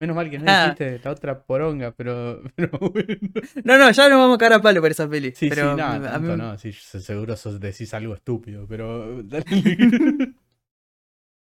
Menos 0.00 0.16
mal 0.16 0.28
que 0.28 0.38
no 0.40 0.44
Ah. 0.48 0.62
dijiste 0.76 1.00
la 1.04 1.10
otra 1.12 1.40
poronga, 1.44 1.92
pero, 1.92 2.42
pero 2.56 2.70
bueno. 2.80 3.14
No, 3.62 3.78
no, 3.78 3.90
ya 3.92 4.08
nos 4.08 4.18
vamos 4.18 4.34
a 4.34 4.38
cagar 4.38 4.58
a 4.58 4.62
palo 4.62 4.80
por 4.80 4.90
esa 4.90 5.08
peli. 5.08 5.32
Sí, 5.36 5.48
pero 5.48 5.70
sí, 5.76 5.80
no, 5.80 6.00
tanto 6.02 6.20
mí- 6.20 6.36
no. 6.36 6.58
Sí, 6.58 6.72
se- 6.72 7.00
seguro 7.00 7.36
sos, 7.36 7.60
decís 7.60 7.94
algo 7.94 8.14
estúpido, 8.14 8.66
pero. 8.66 9.22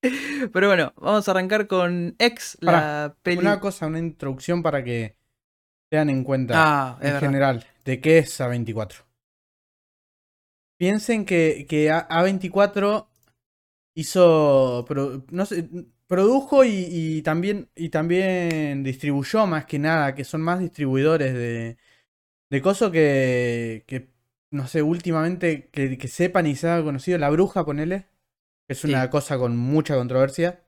Pero 0.53 0.69
bueno, 0.69 0.93
vamos 0.97 1.27
a 1.29 1.31
arrancar 1.33 1.67
con 1.67 2.15
X, 2.19 2.57
la 2.61 3.17
peli. 3.23 3.47
una 3.47 3.61
cosa, 3.61 3.87
una 3.87 3.99
introducción 4.01 4.63
para 4.63 4.85
que 4.85 5.17
tengan 5.91 6.11
en 6.11 6.25
cuenta 6.25 6.65
Ah, 6.65 6.99
en 7.03 7.15
general 7.15 7.67
de 7.85 8.01
qué 8.01 8.19
es 8.19 8.41
A24. 8.41 9.07
Piensen 10.77 11.25
que, 11.25 11.67
que 11.69 11.91
A- 11.91 11.99
A24 12.01 13.09
hizo. 13.95 14.87
no 15.31 15.47
sé, 15.47 15.69
produjo 16.07 16.65
y, 16.65 16.71
y 16.91 17.23
también, 17.23 17.71
y 17.77 17.91
también 17.91 18.85
distribuyó 18.85 19.47
más 19.47 19.67
que 19.67 19.79
nada, 19.79 20.15
que 20.15 20.25
son 20.25 20.43
más 20.43 20.61
distribuidores 20.61 21.35
de, 21.35 21.79
de 22.51 22.63
cosas 22.63 22.93
que, 22.93 23.85
que, 23.89 24.11
no 24.53 24.69
sé, 24.69 24.83
últimamente 24.83 25.71
que, 25.71 25.99
que 25.99 26.09
sepan 26.09 26.47
y 26.49 26.57
se 26.57 26.69
haga 26.71 26.85
conocido. 26.85 27.19
La 27.19 27.31
bruja, 27.31 27.65
ponele. 27.67 28.09
Es 28.69 28.81
Sí. 28.81 28.89
una 28.89 29.09
cosa 29.11 29.39
con 29.39 29.57
mucha 29.57 29.97
controversia. 29.97 30.65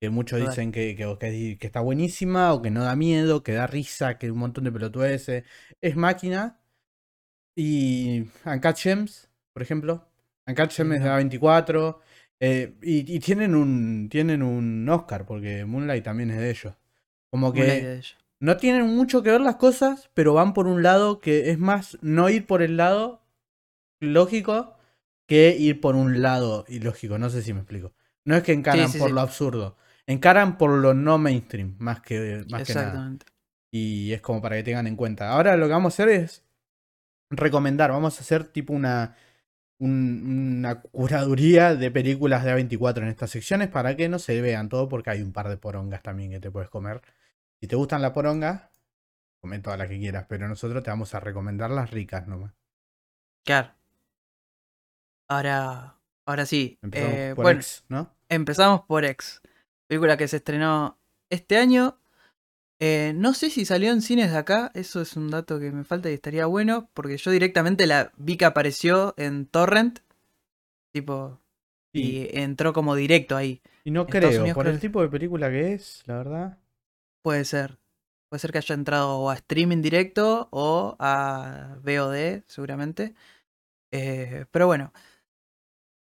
Que 0.00 0.10
muchos 0.10 0.40
dicen 0.40 0.70
que, 0.72 0.94
que, 0.96 1.58
está 1.66 1.80
buenísima 1.80 2.52
o 2.52 2.60
que 2.60 2.70
no 2.70 2.84
da 2.84 2.94
miedo, 2.96 3.42
que 3.42 3.52
da 3.52 3.66
risa, 3.66 4.18
que 4.18 4.30
un 4.30 4.38
montón 4.38 4.64
de 4.64 4.72
pelotudeces. 4.72 5.44
Es 5.80 5.96
máquina. 5.96 6.60
Y 7.56 8.26
Uncut 8.44 8.76
Gems, 8.76 9.30
por 9.52 9.62
ejemplo. 9.62 10.06
Uncut 10.46 10.70
Gems 10.72 10.96
es 10.96 11.02
de 11.02 11.08
no. 11.08 11.16
A24. 11.16 12.00
Eh, 12.40 12.74
y, 12.82 13.14
y 13.16 13.20
tienen 13.20 13.54
un 13.54 14.08
tienen 14.10 14.42
un 14.42 14.86
Oscar, 14.88 15.24
porque 15.24 15.64
Moonlight 15.64 16.04
también 16.04 16.30
es 16.30 16.38
de 16.38 16.50
ellos. 16.50 16.74
Como 17.30 17.52
que 17.52 17.60
Moonlight 17.60 17.82
de 17.84 17.92
ellos. 17.94 18.16
no 18.40 18.56
tienen 18.58 18.86
mucho 18.94 19.22
que 19.22 19.30
ver 19.30 19.40
las 19.40 19.56
cosas, 19.56 20.10
pero 20.14 20.34
van 20.34 20.52
por 20.52 20.66
un 20.66 20.82
lado 20.82 21.20
que 21.20 21.50
es 21.50 21.58
más 21.58 21.96
no 22.02 22.28
ir 22.28 22.46
por 22.46 22.60
el 22.62 22.76
lado 22.76 23.22
lógico 24.00 24.73
que 25.26 25.56
ir 25.56 25.80
por 25.80 25.96
un 25.96 26.22
lado 26.22 26.64
ilógico. 26.68 27.18
No 27.18 27.30
sé 27.30 27.42
si 27.42 27.52
me 27.52 27.60
explico. 27.60 27.92
No 28.24 28.36
es 28.36 28.42
que 28.42 28.52
encaran 28.52 28.88
sí, 28.88 28.98
por 28.98 29.10
sí. 29.10 29.14
lo 29.14 29.20
absurdo, 29.20 29.76
encaran 30.06 30.58
por 30.58 30.70
lo 30.70 30.94
no 30.94 31.18
mainstream, 31.18 31.76
más 31.78 32.00
que, 32.00 32.44
más 32.48 32.62
que 32.64 32.74
nada. 32.74 33.02
Exactamente. 33.02 33.26
Y 33.72 34.12
es 34.12 34.20
como 34.22 34.42
para 34.42 34.56
que 34.56 34.64
tengan 34.64 34.86
en 34.86 34.96
cuenta. 34.96 35.30
Ahora 35.30 35.56
lo 35.56 35.66
que 35.66 35.72
vamos 35.72 35.94
a 35.94 36.04
hacer 36.04 36.08
es 36.10 36.44
recomendar. 37.30 37.90
Vamos 37.90 38.18
a 38.18 38.20
hacer 38.22 38.44
tipo 38.48 38.72
una, 38.72 39.16
un- 39.78 40.56
una 40.60 40.80
curaduría 40.82 41.74
de 41.76 41.90
películas 41.90 42.44
de 42.44 42.52
A24 42.52 43.04
en 43.04 43.10
estas 43.10 43.30
secciones 43.30 43.68
para 43.68 43.96
que 43.96 44.08
no 44.08 44.18
se 44.18 44.40
vean 44.42 44.68
todo 44.68 44.88
porque 44.88 45.10
hay 45.10 45.22
un 45.22 45.32
par 45.32 45.48
de 45.48 45.56
porongas 45.58 46.02
también 46.02 46.30
que 46.32 46.40
te 46.40 46.50
puedes 46.50 46.70
comer. 46.70 47.02
Si 47.60 47.68
te 47.68 47.76
gustan 47.76 48.02
las 48.02 48.12
porongas, 48.12 48.70
come 49.40 49.60
todas 49.60 49.78
las 49.78 49.88
que 49.88 49.98
quieras, 49.98 50.26
pero 50.28 50.48
nosotros 50.48 50.82
te 50.84 50.90
vamos 50.90 51.14
a 51.14 51.20
recomendar 51.20 51.70
las 51.70 51.90
ricas 51.92 52.26
nomás. 52.28 52.52
Claro. 53.44 53.74
Ahora, 55.28 55.96
ahora 56.26 56.46
sí. 56.46 56.78
Empezamos 56.82 57.14
eh, 57.16 57.32
por 57.34 57.44
bueno, 57.44 57.60
X, 57.60 57.84
¿no? 57.88 58.10
empezamos 58.28 58.82
por 58.82 59.04
X. 59.04 59.40
Película 59.88 60.16
que 60.16 60.28
se 60.28 60.36
estrenó 60.36 60.98
este 61.30 61.56
año. 61.56 61.98
Eh, 62.80 63.12
no 63.14 63.34
sé 63.34 63.50
si 63.50 63.64
salió 63.64 63.92
en 63.92 64.02
cines 64.02 64.32
de 64.32 64.38
acá. 64.38 64.70
Eso 64.74 65.00
es 65.00 65.16
un 65.16 65.30
dato 65.30 65.58
que 65.58 65.70
me 65.70 65.84
falta 65.84 66.10
y 66.10 66.14
estaría 66.14 66.46
bueno. 66.46 66.90
Porque 66.94 67.16
yo 67.16 67.30
directamente 67.30 67.86
la 67.86 68.12
vi 68.16 68.36
que 68.36 68.44
apareció 68.44 69.14
en 69.16 69.46
Torrent. 69.46 70.00
Tipo. 70.92 71.40
Y, 71.92 72.00
Y 72.00 72.30
entró 72.32 72.72
como 72.72 72.96
directo 72.96 73.36
ahí. 73.36 73.62
y 73.84 73.90
no 73.90 74.02
Estados 74.02 74.28
creo, 74.30 74.40
Unidos 74.40 74.54
por 74.56 74.64
creo 74.64 74.74
el 74.74 74.80
tipo 74.80 75.00
de 75.00 75.08
película 75.08 75.48
que 75.48 75.74
es, 75.74 76.02
la 76.06 76.16
verdad. 76.16 76.58
Puede 77.22 77.44
ser. 77.44 77.78
Puede 78.28 78.40
ser 78.40 78.50
que 78.50 78.58
haya 78.58 78.74
entrado 78.74 79.16
o 79.18 79.30
a 79.30 79.34
streaming 79.34 79.80
directo 79.80 80.48
o 80.50 80.96
a 80.98 81.76
VOD, 81.84 82.42
seguramente. 82.48 83.14
Eh, 83.92 84.46
pero 84.50 84.66
bueno. 84.66 84.92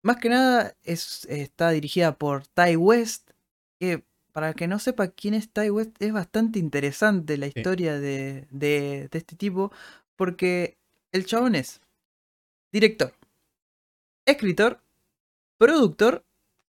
Más 0.05 0.17
que 0.17 0.29
nada 0.29 0.77
es, 0.83 1.25
está 1.25 1.71
dirigida 1.71 2.15
por 2.15 2.45
Ty 2.45 2.75
West. 2.75 3.31
Que 3.79 4.03
para 4.31 4.49
el 4.49 4.55
que 4.55 4.67
no 4.67 4.77
sepa 4.77 5.07
quién 5.07 5.33
es 5.33 5.49
Ty 5.51 5.71
West, 5.71 5.95
es 5.99 6.13
bastante 6.13 6.59
interesante 6.59 7.37
la 7.37 7.47
historia 7.47 7.99
de, 7.99 8.45
de- 8.51 9.09
de 9.09 9.17
este 9.17 9.35
tipo. 9.35 9.71
Porque 10.15 10.77
el 11.11 11.25
chabón 11.25 11.55
es 11.55 11.81
director, 12.71 13.13
escritor, 14.27 14.79
productor 15.57 16.23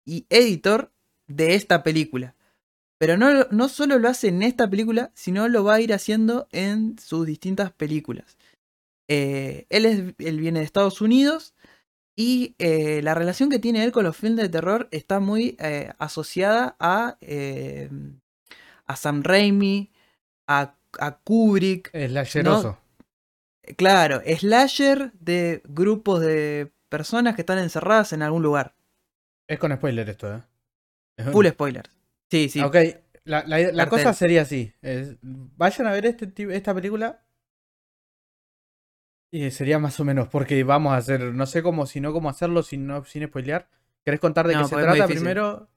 y 0.05 0.25
editor 0.31 0.93
de 1.27 1.55
esta 1.57 1.83
película. 1.83 2.37
Pero 2.99 3.17
no, 3.17 3.45
no 3.51 3.69
solo 3.69 3.99
lo 3.99 4.09
hace 4.09 4.29
en 4.29 4.43
esta 4.43 4.71
película, 4.71 5.11
sino 5.15 5.49
lo 5.49 5.65
va 5.65 5.75
a 5.75 5.81
ir 5.81 5.93
haciendo 5.93 6.47
en 6.53 6.97
sus 6.99 7.27
distintas 7.27 7.73
películas. 7.73 8.39
Eh, 9.09 9.67
él, 9.69 9.85
es, 9.85 10.15
él 10.19 10.39
viene 10.41 10.61
de 10.61 10.65
Estados 10.65 11.01
Unidos 11.01 11.55
y 12.17 12.55
eh, 12.59 13.03
la 13.03 13.15
relación 13.15 13.51
que 13.51 13.59
tiene 13.59 13.85
él 13.85 13.93
con 13.93 14.05
los 14.05 14.17
films 14.17 14.41
de 14.41 14.49
terror 14.49 14.89
está 14.91 15.21
muy 15.21 15.57
eh, 15.61 15.93
asociada 15.99 16.75
a, 16.81 17.19
eh, 17.21 17.91
a 18.87 18.97
Sam 18.97 19.23
Raimi, 19.23 19.93
a, 20.47 20.75
a 20.99 21.19
Kubrick. 21.19 21.91
Es 21.93 22.11
layeroso. 22.11 22.79
Claro, 23.77 24.23
slasher 24.39 25.13
de 25.21 25.61
grupos 25.67 26.21
de 26.21 26.73
personas 26.89 27.35
que 27.35 27.43
están 27.43 27.59
encerradas 27.59 28.13
en 28.13 28.23
algún 28.23 28.43
lugar. 28.43 28.75
Es 29.49 29.59
con 29.59 29.73
spoiler 29.75 30.09
esto, 30.09 30.33
¿eh? 30.35 30.43
Es- 31.17 31.27
Full 31.31 31.47
spoilers. 31.49 31.91
Sí, 32.31 32.49
sí. 32.49 32.61
Ok, 32.63 32.77
la, 33.25 33.45
la- 33.47 33.89
cosa 33.89 34.13
sería 34.15 34.43
así. 34.43 34.73
es- 34.83 35.17
vayan 35.23 35.87
a 35.89 35.93
ver 35.93 36.07
este, 36.07 36.33
esta 36.57 36.75
película. 36.75 37.23
Y 39.31 39.51
sería 39.51 39.79
más 39.79 39.99
o 40.01 40.05
menos, 40.05 40.29
porque 40.29 40.63
vamos 40.65 40.93
a 40.93 40.97
hacer, 40.99 41.21
no 41.21 41.47
sé 41.47 41.63
cómo, 41.63 41.87
si 41.87 42.01
no 42.01 42.13
cómo 42.13 42.29
hacerlo 42.31 42.63
sin, 42.63 42.87
no, 42.87 43.05
sin 43.05 43.27
spoilear. 43.27 43.69
¿Querés 44.05 44.21
contar 44.21 44.47
de 44.47 44.55
No, 44.55 44.61
qué 44.63 44.69
se 44.69 44.75
pues 44.77 44.85
trata 44.87 45.07
primero? 45.07 45.69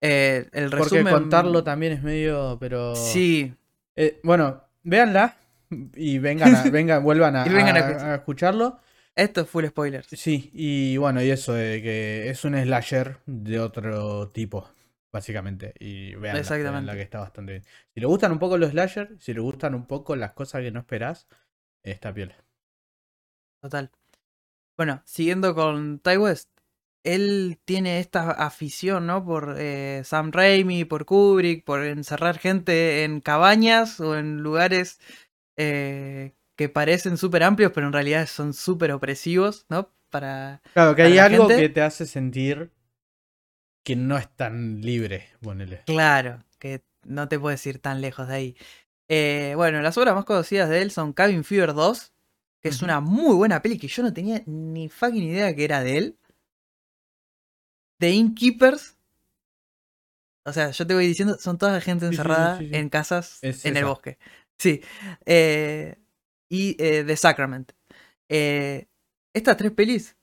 Eh, 0.00 0.46
el 0.52 0.70
Porque 0.70 0.82
resumen. 0.96 1.14
contarlo 1.14 1.64
también 1.64 1.94
es 1.94 2.02
medio, 2.02 2.58
pero... 2.60 2.94
Sí, 2.94 3.54
Eh, 3.96 4.20
bueno, 4.24 4.62
véanla 4.82 5.36
y 5.94 6.18
vengan, 6.18 6.54
a- 6.54 6.62
vengan 6.70 7.02
vuelvan 7.02 7.36
a, 7.36 7.46
Y 7.46 7.50
vengan 7.50 7.76
a 7.76 7.80
a- 7.80 7.88
escuchar. 7.88 8.10
a 8.10 8.14
escucharlo. 8.16 8.80
esto 9.14 9.40
es 9.42 9.48
full 9.48 9.64
spoilers. 9.66 10.08
Sí, 10.08 10.50
y 10.52 10.96
bueno, 10.98 11.22
y 11.22 11.30
eso 11.30 11.54
de 11.54 11.80
que 11.80 12.28
es 12.28 12.44
un 12.44 12.54
slasher 12.60 13.18
de 13.24 13.60
otro 13.60 14.28
tipo, 14.30 14.68
básicamente. 15.12 15.72
Y 15.78 16.14
vean 16.16 16.36
la 16.84 16.94
que 16.94 17.02
está 17.02 17.20
bastante 17.20 17.52
bien. 17.52 17.64
Si 17.94 18.00
le 18.00 18.06
gustan 18.06 18.32
un 18.32 18.38
poco 18.40 18.58
los 18.58 18.70
slasher, 18.72 19.16
si 19.20 19.32
le 19.32 19.40
gustan 19.40 19.74
un 19.74 19.86
poco 19.86 20.16
las 20.16 20.32
cosas 20.32 20.60
que 20.60 20.70
no 20.72 20.80
esperás, 20.80 21.28
está 21.82 22.12
piola. 22.12 22.34
Total. 23.64 23.90
Bueno, 24.76 25.00
siguiendo 25.06 25.54
con 25.54 25.98
Ty 26.00 26.18
West. 26.18 26.50
Él 27.02 27.58
tiene 27.64 27.98
esta 27.98 28.30
afición, 28.30 29.06
¿no? 29.06 29.24
Por 29.24 29.56
eh, 29.58 30.02
Sam 30.04 30.32
Raimi, 30.32 30.84
por 30.84 31.06
Kubrick, 31.06 31.64
por 31.64 31.82
encerrar 31.82 32.36
gente 32.38 33.04
en 33.04 33.22
cabañas 33.22 34.00
o 34.00 34.18
en 34.18 34.42
lugares 34.42 35.00
eh, 35.56 36.34
que 36.56 36.68
parecen 36.68 37.16
súper 37.16 37.42
amplios, 37.42 37.72
pero 37.74 37.86
en 37.86 37.94
realidad 37.94 38.26
son 38.26 38.52
súper 38.52 38.92
opresivos, 38.92 39.64
¿no? 39.70 39.90
Para... 40.10 40.60
Claro, 40.74 40.94
que 40.94 41.02
Para 41.04 41.12
hay 41.14 41.18
algo 41.18 41.48
gente- 41.48 41.62
que 41.62 41.68
te 41.70 41.80
hace 41.80 42.04
sentir 42.04 42.70
que 43.82 43.96
no 43.96 44.18
es 44.18 44.28
tan 44.36 44.82
libre, 44.82 45.28
ponele. 45.42 45.82
Claro, 45.86 46.42
que 46.58 46.82
no 47.04 47.28
te 47.28 47.38
puedes 47.38 47.64
ir 47.66 47.78
tan 47.80 48.00
lejos 48.02 48.28
de 48.28 48.34
ahí. 48.34 48.56
Eh, 49.08 49.52
bueno, 49.56 49.80
las 49.82 49.96
obras 49.98 50.14
más 50.14 50.24
conocidas 50.26 50.68
de 50.70 50.80
él 50.82 50.90
son 50.90 51.12
Cabin 51.14 51.44
Fever 51.44 51.74
2, 51.74 52.13
que 52.64 52.70
es 52.70 52.80
una 52.80 53.00
muy 53.00 53.34
buena 53.34 53.60
peli 53.60 53.76
que 53.76 53.88
yo 53.88 54.02
no 54.02 54.14
tenía 54.14 54.42
ni 54.46 54.88
fucking 54.88 55.22
idea 55.22 55.54
que 55.54 55.64
era 55.64 55.82
de 55.82 55.98
él. 55.98 56.18
The 58.00 58.10
Innkeepers. 58.10 58.96
O 60.46 60.52
sea, 60.52 60.70
yo 60.70 60.86
te 60.86 60.94
voy 60.94 61.06
diciendo, 61.06 61.36
son 61.38 61.58
toda 61.58 61.72
la 61.72 61.82
gente 61.82 62.06
Sí, 62.06 62.12
sí, 62.12 62.16
sí, 62.16 62.22
encerrada 62.22 62.58
sí, 62.58 62.70
en 62.72 62.88
casas 62.88 63.38
Es 63.42 63.66
en 63.66 63.76
el 63.76 63.84
bosque. 63.84 64.16
Sí. 64.58 64.80
Eh, 65.26 65.98
y 66.48 66.74
eh, 66.82 67.04
The 67.04 67.14
Sacrament. 67.18 67.72
Eh, 68.30 68.88
estas 69.34 69.58
tres 69.58 69.72
pelis 69.72 70.16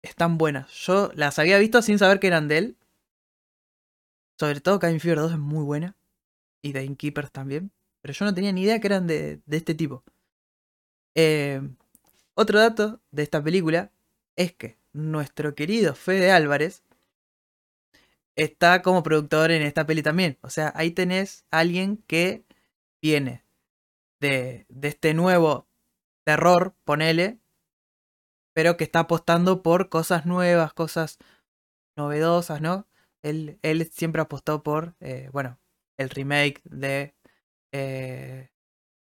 están 0.00 0.38
buenas. 0.38 0.70
Yo 0.86 1.10
las 1.14 1.38
había 1.38 1.58
visto 1.58 1.82
sin 1.82 1.98
saber 1.98 2.18
que 2.18 2.28
eran 2.28 2.48
de 2.48 2.58
él. 2.58 2.76
Sobre 4.40 4.62
todo 4.62 4.78
Cabin 4.78 5.00
Fever 5.00 5.18
2 5.18 5.32
es 5.32 5.38
muy 5.38 5.64
buena. 5.64 5.98
Y 6.62 6.72
The 6.72 6.82
Innkeepers 6.82 7.30
también. 7.30 7.72
Pero 8.00 8.14
yo 8.14 8.24
no 8.24 8.32
tenía 8.32 8.52
ni 8.52 8.62
idea 8.62 8.80
que 8.80 8.86
eran 8.86 9.06
de, 9.06 9.42
de 9.44 9.56
este 9.58 9.74
tipo. 9.74 10.02
Eh, 11.14 11.60
otro 12.34 12.58
dato 12.58 13.00
de 13.10 13.22
esta 13.22 13.42
película 13.42 13.92
es 14.36 14.52
que 14.52 14.78
nuestro 14.92 15.54
querido 15.54 15.94
Fede 15.94 16.32
Álvarez 16.32 16.82
está 18.36 18.82
como 18.82 19.02
productor 19.02 19.50
en 19.50 19.62
esta 19.62 19.86
peli 19.86 20.02
también. 20.02 20.38
O 20.42 20.50
sea, 20.50 20.72
ahí 20.76 20.90
tenés 20.90 21.46
a 21.50 21.60
alguien 21.60 21.98
que 22.06 22.44
viene 23.02 23.44
de, 24.20 24.66
de 24.68 24.88
este 24.88 25.14
nuevo 25.14 25.68
terror, 26.24 26.74
ponele, 26.84 27.40
pero 28.54 28.76
que 28.76 28.84
está 28.84 29.00
apostando 29.00 29.62
por 29.62 29.88
cosas 29.88 30.26
nuevas, 30.26 30.72
cosas 30.72 31.18
novedosas, 31.96 32.60
¿no? 32.60 32.88
Él, 33.22 33.58
él 33.62 33.90
siempre 33.92 34.22
apostó 34.22 34.62
por, 34.62 34.96
eh, 35.00 35.28
bueno, 35.32 35.60
el 35.98 36.10
remake 36.10 36.62
de... 36.64 37.14
Eh, 37.72 38.50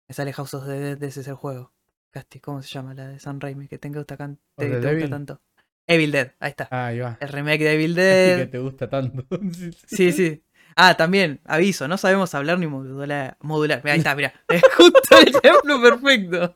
me 0.09 0.15
sale 0.15 0.33
House 0.33 0.55
of 0.55 0.67
the 0.67 0.73
Dead, 0.73 1.03
ese 1.03 1.21
es 1.21 1.29
el 1.29 1.35
juego. 1.35 1.73
Casti, 2.16 2.40
¿cómo 2.40 2.62
se 2.62 2.70
llama? 2.70 2.94
La 2.94 3.08
de 3.08 3.18
San 3.18 3.38
Raimi, 3.42 3.68
que 3.68 3.76
te 3.76 3.90
gusta, 3.90 4.16
can- 4.16 4.38
¿O 4.54 4.62
te- 4.62 4.70
gusta 4.94 5.11
tanto. 5.11 5.38
Evil 5.87 6.11
Dead, 6.12 6.32
ahí 6.40 6.49
está. 6.49 6.66
Ah, 6.70 6.87
ahí 6.87 6.99
va. 7.00 7.18
El 7.20 7.28
remake 7.28 7.58
de 7.62 7.75
Evil 7.75 7.94
que 7.94 8.00
Dead. 8.00 8.49
te 8.49 8.58
gusta 8.58 8.88
tanto. 8.88 9.26
Sí, 9.87 10.12
sí. 10.12 10.42
Ah, 10.76 10.96
también, 10.96 11.40
aviso, 11.44 11.87
no 11.88 11.99
sabemos 11.99 12.35
hablar 12.35 12.58
ni 12.58 12.68
modular. 12.68 13.37
modular. 13.42 13.82
Ahí 13.85 13.99
está, 13.99 14.14
mira. 14.14 14.32
Es 14.49 14.62
justo 14.78 14.99
el 15.20 15.37
ejemplo 15.44 15.82
perfecto. 15.82 16.54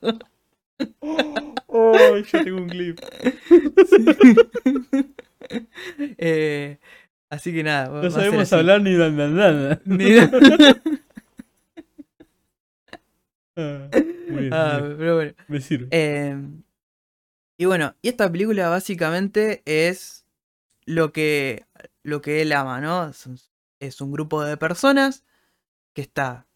Oh, 1.67 2.17
yo 2.17 2.43
tengo 2.43 2.57
un 2.57 2.69
clip. 2.71 2.99
Eh, 6.17 6.79
así 7.29 7.53
que 7.53 7.63
nada. 7.65 8.01
No 8.03 8.11
sabemos 8.11 8.51
hablar 8.55 8.81
ni 8.81 8.95
nada. 8.95 9.79
Ni- 9.85 10.15
muy 14.29 14.41
bien, 14.43 14.53
Ah, 14.53 14.79
muy 14.81 14.89
bien. 14.89 14.99
pero 14.99 15.15
bueno. 15.17 15.33
me 15.49 15.61
sirve. 15.61 15.89
Eh, 15.91 16.37
y 17.59 17.65
bueno, 17.67 17.95
y 18.03 18.09
esta 18.09 18.31
película 18.31 18.69
básicamente 18.69 19.63
es 19.67 20.25
lo 20.87 21.13
que, 21.13 21.67
lo 22.03 22.21
que 22.23 22.43
él 22.43 22.53
ama, 22.53 22.81
¿no? 22.81 23.09
Es 23.11 23.27
un, 23.27 23.39
es 23.81 24.01
un 24.01 24.13
grupo 24.13 24.43
de 24.45 24.57
personas 24.57 25.25
que 25.95 26.03
está, 26.03 26.47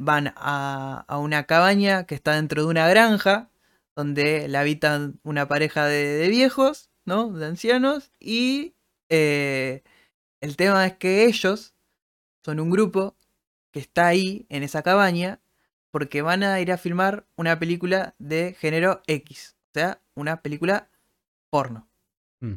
van 0.00 0.32
a, 0.36 1.04
a 1.08 1.18
una 1.18 1.44
cabaña 1.44 2.06
que 2.06 2.14
está 2.16 2.34
dentro 2.36 2.62
de 2.64 2.68
una 2.68 2.88
granja, 2.88 3.50
donde 3.96 4.48
la 4.48 4.60
habitan 4.60 5.20
una 5.24 5.48
pareja 5.48 5.86
de, 5.86 6.06
de 6.06 6.28
viejos, 6.28 6.90
¿no? 7.04 7.30
De 7.32 7.46
ancianos, 7.46 8.12
y 8.20 8.74
Eh, 9.08 9.84
el 10.42 10.56
tema 10.56 10.84
es 10.86 10.96
que 10.96 11.26
ellos 11.26 11.74
son 12.44 12.58
un 12.60 12.70
grupo 12.70 13.16
que 13.72 13.80
está 13.80 14.08
ahí, 14.08 14.46
en 14.48 14.64
esa 14.64 14.82
cabaña, 14.82 15.40
porque 15.96 16.20
van 16.20 16.42
a 16.42 16.60
ir 16.60 16.70
a 16.72 16.76
filmar 16.76 17.26
una 17.36 17.58
película 17.58 18.14
de 18.18 18.52
género 18.52 19.00
X. 19.06 19.56
O 19.70 19.78
sea, 19.78 20.02
una 20.14 20.42
película 20.42 20.90
porno. 21.48 21.88
Mm. 22.40 22.56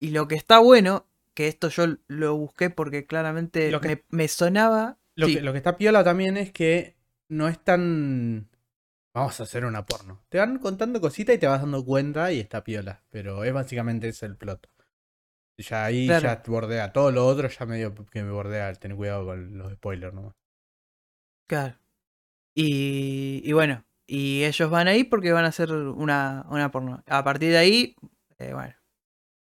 Y 0.00 0.08
lo 0.08 0.26
que 0.26 0.34
está 0.34 0.58
bueno, 0.58 1.06
que 1.34 1.48
esto 1.48 1.68
yo 1.68 1.84
lo 2.06 2.34
busqué 2.34 2.70
porque 2.70 3.04
claramente 3.04 3.70
Lo 3.70 3.82
que- 3.82 3.88
me, 3.88 4.04
me 4.08 4.28
sonaba. 4.28 4.96
Lo, 5.16 5.26
sí, 5.26 5.34
que, 5.34 5.42
lo 5.42 5.52
que 5.52 5.58
está 5.58 5.76
piola 5.76 6.02
también 6.02 6.38
es 6.38 6.50
que 6.50 6.96
no 7.28 7.46
es 7.46 7.62
tan. 7.62 8.48
Vamos 9.14 9.38
a 9.40 9.42
hacer 9.42 9.66
una 9.66 9.84
porno. 9.84 10.24
Te 10.30 10.38
van 10.38 10.58
contando 10.58 11.02
cositas 11.02 11.36
y 11.36 11.38
te 11.38 11.46
vas 11.46 11.60
dando 11.60 11.84
cuenta 11.84 12.32
y 12.32 12.40
está 12.40 12.64
piola. 12.64 13.02
Pero 13.10 13.44
es 13.44 13.52
básicamente 13.52 14.08
ese 14.08 14.24
el 14.24 14.38
plot. 14.38 14.66
Ya 15.58 15.84
ahí 15.84 16.06
Claro. 16.06 16.22
ya 16.22 16.42
te 16.42 16.50
bordea. 16.50 16.90
Todo 16.94 17.10
lo 17.10 17.26
otro 17.26 17.48
ya 17.50 17.66
medio 17.66 17.94
que 17.94 18.22
me 18.22 18.30
bordea. 18.30 18.72
Tener 18.76 18.96
cuidado 18.96 19.26
con 19.26 19.58
los 19.58 19.74
spoilers 19.74 20.14
nomás. 20.14 20.32
Claro. 21.46 21.76
Y, 22.54 23.40
y 23.44 23.52
bueno, 23.52 23.84
y 24.06 24.44
ellos 24.44 24.70
van 24.70 24.88
ahí 24.88 25.04
porque 25.04 25.32
van 25.32 25.44
a 25.44 25.48
hacer 25.48 25.72
una, 25.72 26.46
una 26.50 26.70
porno. 26.70 27.02
A 27.06 27.24
partir 27.24 27.50
de 27.50 27.58
ahí, 27.58 27.96
eh, 28.38 28.52
bueno, 28.52 28.74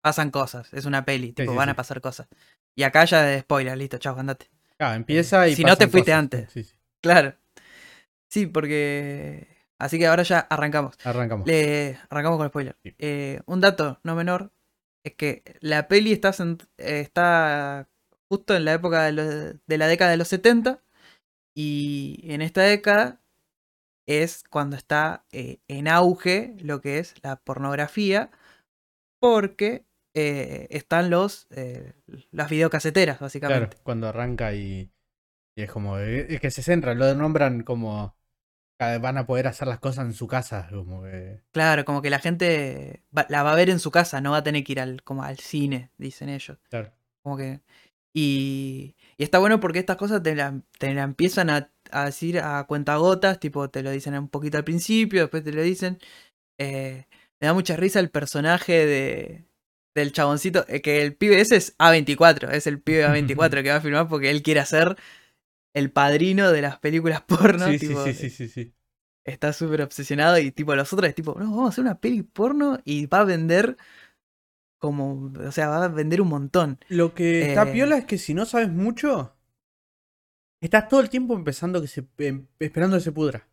pasan 0.01 0.31
cosas. 0.31 0.73
Es 0.73 0.85
una 0.87 1.05
peli, 1.05 1.33
tipo, 1.33 1.53
sí, 1.53 1.57
van 1.57 1.67
sí. 1.67 1.71
a 1.71 1.77
pasar 1.77 2.01
cosas. 2.01 2.29
Y 2.75 2.83
acá 2.83 3.05
ya 3.05 3.23
de 3.23 3.41
spoiler, 3.41 3.77
listo, 3.77 3.99
chao, 3.99 4.19
andate. 4.19 4.51
Ah, 4.79 4.95
empieza 4.95 5.47
y. 5.49 5.55
Si 5.55 5.65
no 5.65 5.77
te 5.77 5.87
fuiste 5.89 6.11
cosas. 6.13 6.19
antes. 6.19 6.51
Sí, 6.53 6.65
sí. 6.65 6.75
Claro. 7.01 7.35
Sí, 8.29 8.47
porque. 8.47 9.49
Así 9.79 9.99
que 9.99 10.07
ahora 10.07 10.23
ya 10.23 10.39
arrancamos. 10.41 10.97
Arrancamos. 11.05 11.47
Le 11.47 11.99
arrancamos 12.09 12.39
con 12.39 12.49
spoiler. 12.49 12.77
Sí. 12.83 12.95
Eh, 12.99 13.41
un 13.47 13.61
dato 13.61 14.01
no 14.03 14.15
menor 14.15 14.53
es 15.05 15.15
que 15.15 15.43
la 15.61 15.89
peli 15.89 16.13
está, 16.13 16.31
eh, 16.79 17.01
está 17.01 17.89
justo 18.29 18.57
en 18.57 18.65
la 18.65 18.73
época 18.73 19.03
de, 19.05 19.13
lo- 19.13 19.25
de 19.67 19.79
la 19.79 19.87
década 19.87 20.11
de 20.13 20.17
los 20.17 20.29
70 20.29 20.81
y 21.55 22.21
en 22.25 22.43
esta 22.43 22.63
década 22.63 23.21
es 24.07 24.45
cuando 24.51 24.77
está 24.77 25.25
eh, 25.33 25.61
en 25.69 25.89
auge 25.89 26.57
lo 26.61 26.81
que 26.81 26.99
es 26.99 27.15
la 27.23 27.37
pornografía 27.37 28.31
porque 29.21 29.85
eh, 30.15 30.67
están 30.71 31.11
los 31.11 31.47
eh, 31.51 31.95
las 32.31 32.51
videocaseteras 32.51 33.17
Claro, 33.19 33.25
básicamente. 33.27 33.77
cuando 33.83 34.09
arranca 34.09 34.55
y, 34.55 34.91
y 35.57 35.63
es 35.63 35.71
como. 35.71 35.99
Es 35.99 36.41
que 36.41 36.51
se 36.51 36.63
centra, 36.63 36.95
lo 36.95 37.15
nombran 37.15 37.63
como. 37.63 38.15
Van 38.79 39.17
a 39.17 39.25
poder 39.27 39.47
hacer 39.47 39.67
las 39.69 39.79
cosas 39.79 40.05
en 40.05 40.13
su 40.13 40.27
casa. 40.27 40.69
Como 40.71 41.03
que. 41.05 41.41
Claro, 41.53 41.85
como 41.85 42.03
que 42.03 42.11
la 42.11 42.19
gente 42.19 43.03
va- 43.17 43.27
la 43.31 43.43
va 43.43 43.53
a 43.53 43.57
ver 43.57 43.71
en 43.71 43.79
su 43.79 43.91
casa, 43.91 44.21
no 44.21 44.33
va 44.33 44.39
a 44.39 44.43
tener 44.43 44.63
que 44.65 44.73
ir 44.73 44.81
al, 44.81 45.03
como 45.03 45.23
al 45.23 45.39
cine, 45.39 45.91
dicen 45.97 46.29
ellos. 46.29 46.59
Claro. 46.69 46.93
Como 47.23 47.37
que. 47.39 47.61
Y, 48.13 48.95
y 49.17 49.25
está 49.25 49.39
bueno 49.39 49.61
porque 49.61 49.79
estas 49.79 49.97
cosas 49.97 50.23
te 50.23 50.35
la, 50.35 50.61
te 50.79 50.93
la 50.95 51.03
empiezan 51.03 51.51
a, 51.51 51.71
a 51.91 52.07
decir 52.07 52.39
a 52.41 52.65
cuentagotas, 52.65 53.41
tipo 53.41 53.71
te 53.71 53.83
lo 53.83 53.91
dicen 53.91 54.17
un 54.19 54.29
poquito 54.29 54.59
al 54.59 54.65
principio, 54.65 55.23
después 55.23 55.45
te 55.45 55.53
lo 55.53 55.63
dicen. 55.63 55.99
Eh, 56.59 57.07
me 57.41 57.47
da 57.47 57.55
mucha 57.55 57.77
risa 57.77 58.01
el 58.01 58.11
personaje 58.11 58.87
de, 58.87 59.45
del 59.95 60.13
chaboncito, 60.13 60.65
eh, 60.69 60.83
que 60.83 61.03
el 61.03 61.15
pibe 61.15 61.41
ese 61.41 61.57
es 61.57 61.77
A24, 61.79 62.51
es 62.53 62.67
el 62.67 62.81
pibe 62.81 63.07
A24 63.07 63.63
que 63.63 63.71
va 63.71 63.77
a 63.77 63.81
filmar 63.81 64.09
porque 64.09 64.31
él 64.31 64.43
quiere 64.43 64.65
ser 64.67 64.97
el 65.75 65.91
padrino 65.91 66.51
de 66.53 66.63
las 66.63 66.79
películas 66.79 67.23
porno. 67.23 67.67
sí, 67.69 67.79
tipo, 67.79 68.05
sí, 68.05 68.15
sí, 68.15 68.31
sí, 68.31 68.49
sí, 68.49 68.49
sí. 68.49 68.75
está 69.25 69.53
súper 69.53 69.83
obsesionado 69.83 70.39
y 70.39 70.51
tipo 70.51 70.75
los 70.75 70.93
otros 70.93 71.09
es 71.09 71.15
tipo, 71.15 71.35
no, 71.39 71.51
vamos 71.51 71.67
a 71.67 71.69
hacer 71.71 71.85
una 71.85 72.01
peli 72.01 72.23
porno 72.23 72.81
y 72.85 73.07
va 73.07 73.21
a 73.21 73.25
vender 73.25 73.77
como, 74.85 75.33
o 75.47 75.53
sea, 75.53 75.69
va 75.69 75.85
a 75.85 75.89
vender 75.89 76.21
un 76.21 76.29
montón. 76.29 76.79
Lo 76.89 77.15
que 77.15 77.49
está 77.49 77.63
Eh, 77.69 77.73
piola 77.73 77.97
es 77.97 78.05
que 78.05 78.19
si 78.19 78.35
no 78.35 78.45
sabes 78.45 78.69
mucho, 78.71 79.35
estás 80.61 80.89
todo 80.89 81.01
el 81.01 81.11
tiempo 81.11 81.35
empezando 81.35 81.81
que 81.81 81.89
se, 81.89 82.07
em- 82.19 82.47
esperando 82.59 82.97
que 82.97 83.03
se 83.03 83.13
pudra. 83.13 83.47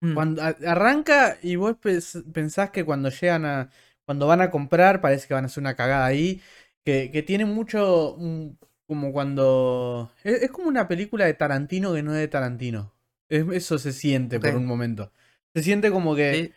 Mm, 0.00 0.14
Cuando 0.14 0.42
a- 0.42 0.56
arranca 0.66 1.38
y 1.42 1.56
vos 1.56 1.76
pens- 1.80 2.24
pensás 2.32 2.70
que 2.70 2.84
cuando 2.84 3.08
llegan 3.10 3.44
a. 3.44 3.70
Cuando 4.04 4.26
van 4.26 4.40
a 4.40 4.50
comprar, 4.50 5.00
parece 5.00 5.28
que 5.28 5.34
van 5.34 5.44
a 5.44 5.46
hacer 5.46 5.60
una 5.62 5.76
cagada 5.76 6.04
ahí. 6.06 6.40
Que, 6.84 7.10
que 7.12 7.22
tiene 7.22 7.44
mucho. 7.44 8.16
mm, 8.18 8.48
como 8.86 9.12
cuando. 9.12 10.10
Es, 10.24 10.42
es 10.42 10.50
como 10.50 10.68
una 10.68 10.88
película 10.88 11.24
de 11.24 11.34
Tarantino 11.34 11.94
que 11.94 12.02
no 12.02 12.12
es 12.12 12.18
de 12.18 12.28
Tarantino. 12.28 12.92
Es- 13.28 13.46
eso 13.52 13.78
se 13.78 13.92
siente 13.92 14.40
por 14.40 14.54
un 14.56 14.66
momento. 14.66 15.12
Se 15.54 15.62
siente 15.62 15.90
como 15.90 16.14
que. 16.16 16.34
sí, 16.34 16.52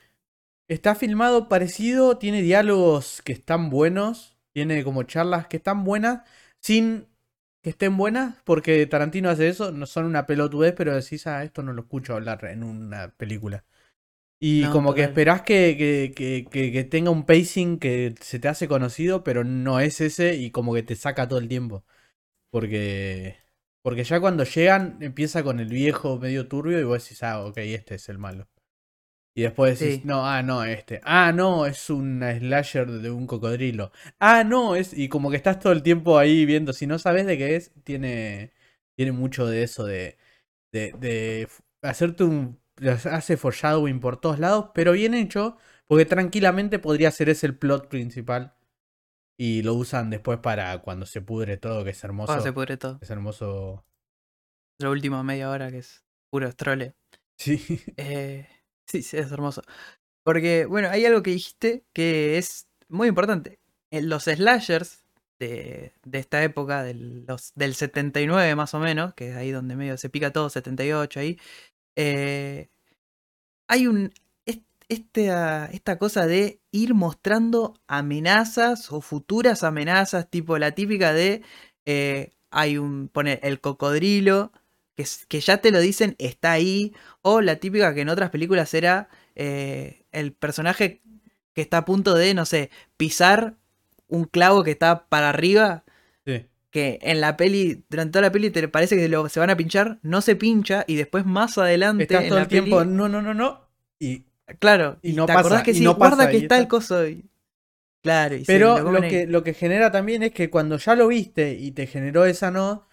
Está 0.68 0.96
filmado 0.96 1.48
parecido, 1.48 2.18
tiene 2.18 2.42
diálogos 2.42 3.22
que 3.24 3.34
están 3.34 3.70
buenos, 3.70 4.36
tiene 4.54 4.84
como 4.84 5.04
charlas 5.04 5.48
que 5.48 5.58
están 5.58 5.84
buenas, 5.84 6.24
sin 6.60 7.08
que 7.62 7.70
estén 7.72 7.98
buenas, 7.98 8.36
porque 8.46 8.86
Tarantino 8.88 9.30
hace 9.30 9.48
eso, 9.50 9.72
no 9.72 9.86
son 9.86 10.06
una 10.06 10.26
pelotudez, 10.26 10.74
pero 10.76 10.96
decís, 10.96 11.28
ah, 11.28 11.44
esto 11.44 11.62
no 11.64 11.72
lo 11.74 11.84
escucho 11.84 12.16
hablar 12.16 12.46
en 12.46 12.64
una 12.64 13.10
película. 13.16 13.64
Y 14.40 14.68
No, 14.68 14.72
como 14.72 14.94
que 14.96 15.04
esperás 15.04 15.44
que, 15.44 15.76
que, 15.78 16.14
que, 16.16 16.46
que- 16.52 16.72
que 16.74 16.84
tenga 16.86 17.12
un 17.12 17.26
pacing 17.26 17.80
que 17.80 18.16
se 18.22 18.40
te 18.40 18.48
hace 18.50 18.68
conocido, 18.68 19.24
pero 19.24 19.44
no 19.46 19.80
es 19.82 20.02
ese 20.02 20.36
y 20.36 20.52
como 20.52 20.74
que 20.76 20.84
te 20.84 20.96
saca 20.98 21.28
todo 21.30 21.40
el 21.40 21.50
tiempo. 21.50 21.86
Porque, 22.52 23.38
porque 23.84 24.04
ya 24.06 24.20
cuando 24.22 24.44
llegan 24.46 25.00
empieza 25.02 25.44
con 25.44 25.60
el 25.62 25.70
viejo 25.70 26.20
medio 26.20 26.48
turbio 26.50 26.80
y 26.80 26.86
vos 26.86 27.04
decís, 27.04 27.24
ah, 27.24 27.46
ok, 27.46 27.58
este 27.60 27.96
es 27.96 28.10
el 28.10 28.20
malo. 28.20 28.48
Y 29.38 29.42
después 29.42 29.78
decís, 29.80 29.98
Sí. 29.98 30.02
no, 30.06 30.26
ah, 30.26 30.42
no, 30.44 30.64
este. 30.64 31.02
Ah, 31.04 31.32
no, 31.34 31.66
es 31.66 31.90
una 31.90 32.38
slasher 32.40 32.90
de 32.90 33.12
un 33.12 33.28
cocodrilo. 33.28 33.92
Ah, 34.20 34.44
no, 34.46 34.76
es. 34.76 34.94
Y 34.98 35.10
como 35.10 35.30
que 35.30 35.36
estás 35.38 35.60
todo 35.60 35.74
el 35.74 35.84
tiempo 35.84 36.18
ahí 36.18 36.46
viendo. 36.46 36.72
Si 36.74 36.88
no 36.88 37.00
sabes 37.00 37.26
de 37.26 37.38
qué 37.38 37.56
es, 37.56 37.72
tiene. 37.84 38.54
Tiene 38.96 39.12
mucho 39.12 39.46
de 39.48 39.64
eso 39.64 39.86
de. 39.86 40.18
De, 40.72 40.94
de 41.00 41.48
hacerte 41.82 42.24
un. 42.24 42.60
Hace 43.12 43.38
foreshadowing 43.38 44.00
por 44.00 44.18
todos 44.22 44.40
lados, 44.40 44.72
pero 44.74 44.94
bien 44.94 45.14
hecho. 45.14 45.58
Porque 45.88 46.06
tranquilamente 46.06 46.80
podría 46.80 47.12
ser 47.12 47.30
ese 47.30 47.46
el 47.48 47.58
plot 47.58 47.90
principal. 47.90 48.54
Y 49.38 49.64
lo 49.64 49.74
usan 49.74 50.10
después 50.10 50.40
para 50.40 50.78
cuando 50.82 51.06
se 51.06 51.22
pudre 51.22 51.58
todo, 51.58 51.84
que 51.84 51.90
es 51.90 52.04
hermoso. 52.06 52.28
cuando 52.28 52.44
se 52.44 52.54
pudre 52.54 52.78
todo. 52.78 53.00
Es 53.02 53.10
hermoso. 53.10 53.86
La 54.80 54.90
última 54.90 55.24
media 55.24 55.50
hora 55.50 55.70
que 55.72 55.80
es 55.80 56.06
puro 56.32 56.52
trole. 56.54 56.96
Sí. 57.38 57.60
Eh, 57.98 58.48
sí, 58.88 59.02
sí, 59.04 59.18
es 59.18 59.32
hermoso. 59.32 59.62
Porque, 60.24 60.66
bueno, 60.68 60.90
hay 60.90 61.06
algo 61.06 61.24
que 61.24 61.32
dijiste 61.32 61.86
que 61.94 62.38
es 62.38 62.68
muy 62.90 63.10
importante. 63.10 63.60
En 63.92 64.10
los 64.10 64.26
slashers 64.26 65.06
de, 65.40 65.94
de 66.06 66.20
esta 66.20 66.44
época, 66.44 66.84
del, 66.84 67.26
los, 67.28 67.54
del 67.56 67.76
79 67.76 68.56
más 68.56 68.74
o 68.76 68.80
menos, 68.80 69.14
que 69.16 69.32
es 69.32 69.38
ahí 69.38 69.52
donde 69.52 69.76
medio 69.78 69.98
se 69.98 70.10
pica 70.10 70.32
todo, 70.34 70.50
78 70.50 71.20
ahí, 71.22 71.40
eh, 71.98 72.70
hay 73.68 73.88
un... 73.88 74.12
es- 74.46 74.62
Esta, 74.90 75.68
esta 75.68 75.98
cosa 75.98 76.28
de 76.28 76.62
ir 76.72 76.94
mostrando 76.94 77.74
amenazas 77.88 78.92
o 78.92 79.02
futuras 79.02 79.64
amenazas, 79.64 80.30
tipo 80.30 80.58
la 80.60 80.72
típica 80.74 81.14
de 81.14 81.44
eh, 81.86 82.32
hay 82.52 82.78
un, 82.78 83.10
pone 83.10 83.40
el 83.44 83.60
cocodrilo, 83.62 84.52
que, 84.96 85.40
ya 85.42 85.58
te 85.58 85.72
lo 85.72 85.80
dicen, 85.80 86.16
está 86.20 86.52
ahí, 86.54 86.94
o 87.22 87.42
la 87.42 87.58
típica 87.58 87.94
que 87.94 88.02
en 88.02 88.10
otras 88.10 88.30
películas 88.30 88.74
era 88.74 89.10
eh, 89.36 90.04
el 90.12 90.32
personaje 90.34 91.02
que 91.54 91.62
está 91.62 91.80
a 91.80 91.86
punto 91.86 92.16
de, 92.16 92.34
no 92.34 92.46
sé, 92.46 92.70
pisar 92.98 93.56
un 94.08 94.26
clavo 94.26 94.64
que 94.64 94.72
está 94.72 95.06
para 95.08 95.30
arriba, 95.30 95.84
Sí. 96.26 96.46
que 96.72 97.00
en 97.02 97.22
la 97.22 97.38
peli, 97.38 97.84
durante 97.90 98.12
toda 98.14 98.24
la 98.24 98.32
peli 98.32 98.50
te 98.52 98.68
parece 98.68 98.96
que 98.96 99.08
lo- 99.10 99.30
se 99.30 99.40
van 99.40 99.50
a 99.50 99.58
pinchar, 99.58 100.00
no 100.02 100.22
se 100.22 100.36
pincha, 100.36 100.84
y 100.88 100.96
después 100.96 101.26
más 101.26 101.58
adelante 101.58 102.04
Estás 102.04 102.24
en 102.24 102.30
todo 102.30 102.38
la 102.40 102.44
el 102.44 102.48
tiempo, 102.50 102.84
no, 102.86 103.08
no, 103.10 103.22
no, 103.22 103.34
no. 103.34 103.62
Y 104.00 104.24
claro, 104.60 104.98
y 105.02 105.12
y, 105.12 105.14
no 105.14 105.26
te 105.26 105.34
pasa, 105.34 105.40
acordás 105.40 105.64
que 105.64 105.72
y 105.72 105.76
sí, 105.76 105.84
no 105.84 105.96
guarda 105.96 106.18
pasa, 106.18 106.30
que 106.32 106.38
está 106.38 106.58
el 106.58 106.68
coso. 106.68 107.08
y- 107.08 107.26
Claro, 108.02 108.36
y 108.36 108.44
Pero 108.46 108.80
lo 108.80 108.92
lo 108.92 109.02
que, 109.02 109.26
lo 109.28 109.44
que 109.44 109.54
genera 109.54 109.92
también 109.92 110.22
es 110.24 110.32
que 110.32 110.50
cuando 110.52 110.78
ya 110.78 110.96
lo 110.96 111.08
viste 111.08 111.54
y 111.54 111.72
te 111.72 111.88
generó 111.88 112.26
esa 112.26 112.52
no, 112.52 112.86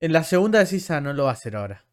en 0.00 0.12
la 0.12 0.24
segunda 0.24 0.58
decís, 0.58 0.90
ah, 0.90 1.00
no 1.00 1.12
lo 1.12 1.24
va 1.24 1.30
a 1.30 1.34
hacer 1.34 1.56
ahora. 1.56 1.84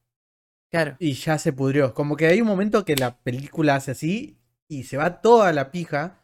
Claro, 0.69 0.95
Y 0.99 1.13
ya 1.13 1.37
se 1.37 1.53
pudrió. 1.53 1.93
Como 1.93 2.17
que 2.17 2.27
hay 2.27 2.41
un 2.41 2.47
momento 2.47 2.83
que 2.83 2.95
la 2.97 3.17
película 3.19 3.75
hace 3.75 3.91
así 3.91 4.37
y 4.67 4.83
se 4.83 4.97
va 4.97 5.21
toda 5.21 5.53
la 5.53 5.71
pija, 5.71 6.19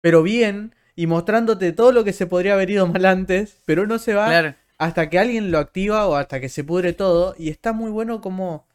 pero 0.00 0.22
bien, 0.22 0.74
y 0.94 1.06
mostrándote 1.08 1.72
todo 1.72 1.90
lo 1.92 2.04
que 2.04 2.12
se 2.12 2.26
podría 2.26 2.54
haber 2.54 2.70
ido 2.70 2.86
mal 2.86 3.04
antes, 3.06 3.60
pero 3.66 3.86
no 3.86 3.98
se 3.98 4.14
va 4.14 4.26
claro. 4.28 4.54
hasta 4.78 5.10
que 5.10 5.18
alguien 5.18 5.50
lo 5.50 5.58
activa 5.58 6.06
o 6.06 6.14
hasta 6.14 6.40
que 6.40 6.48
se 6.48 6.62
pudre 6.64 6.92
todo. 6.92 7.34
Y 7.38 7.48
está 7.50 7.72
muy 7.72 7.90
bueno 7.90 8.20
como 8.20 8.68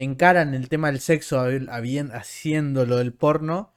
encaran 0.00 0.54
el 0.54 0.68
tema 0.68 0.88
del 0.90 1.00
sexo 1.00 1.38
habien- 1.40 2.10
haciéndolo 2.12 2.96
del 2.96 3.12
porno. 3.12 3.72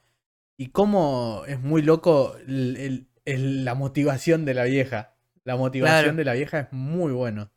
Y 0.59 0.69
cómo 0.69 1.43
es 1.47 1.59
muy 1.59 1.83
loco 1.83 2.35
el- 2.47 2.75
el- 2.77 3.07
el- 3.25 3.65
la 3.65 3.75
motivación 3.75 4.45
de 4.45 4.55
la 4.55 4.63
vieja. 4.63 5.15
La 5.43 5.55
motivación 5.55 6.01
Claro. 6.03 6.17
de 6.17 6.25
la 6.25 6.33
vieja 6.33 6.59
es 6.61 6.67
muy 6.71 7.11
bueno. 7.11 7.51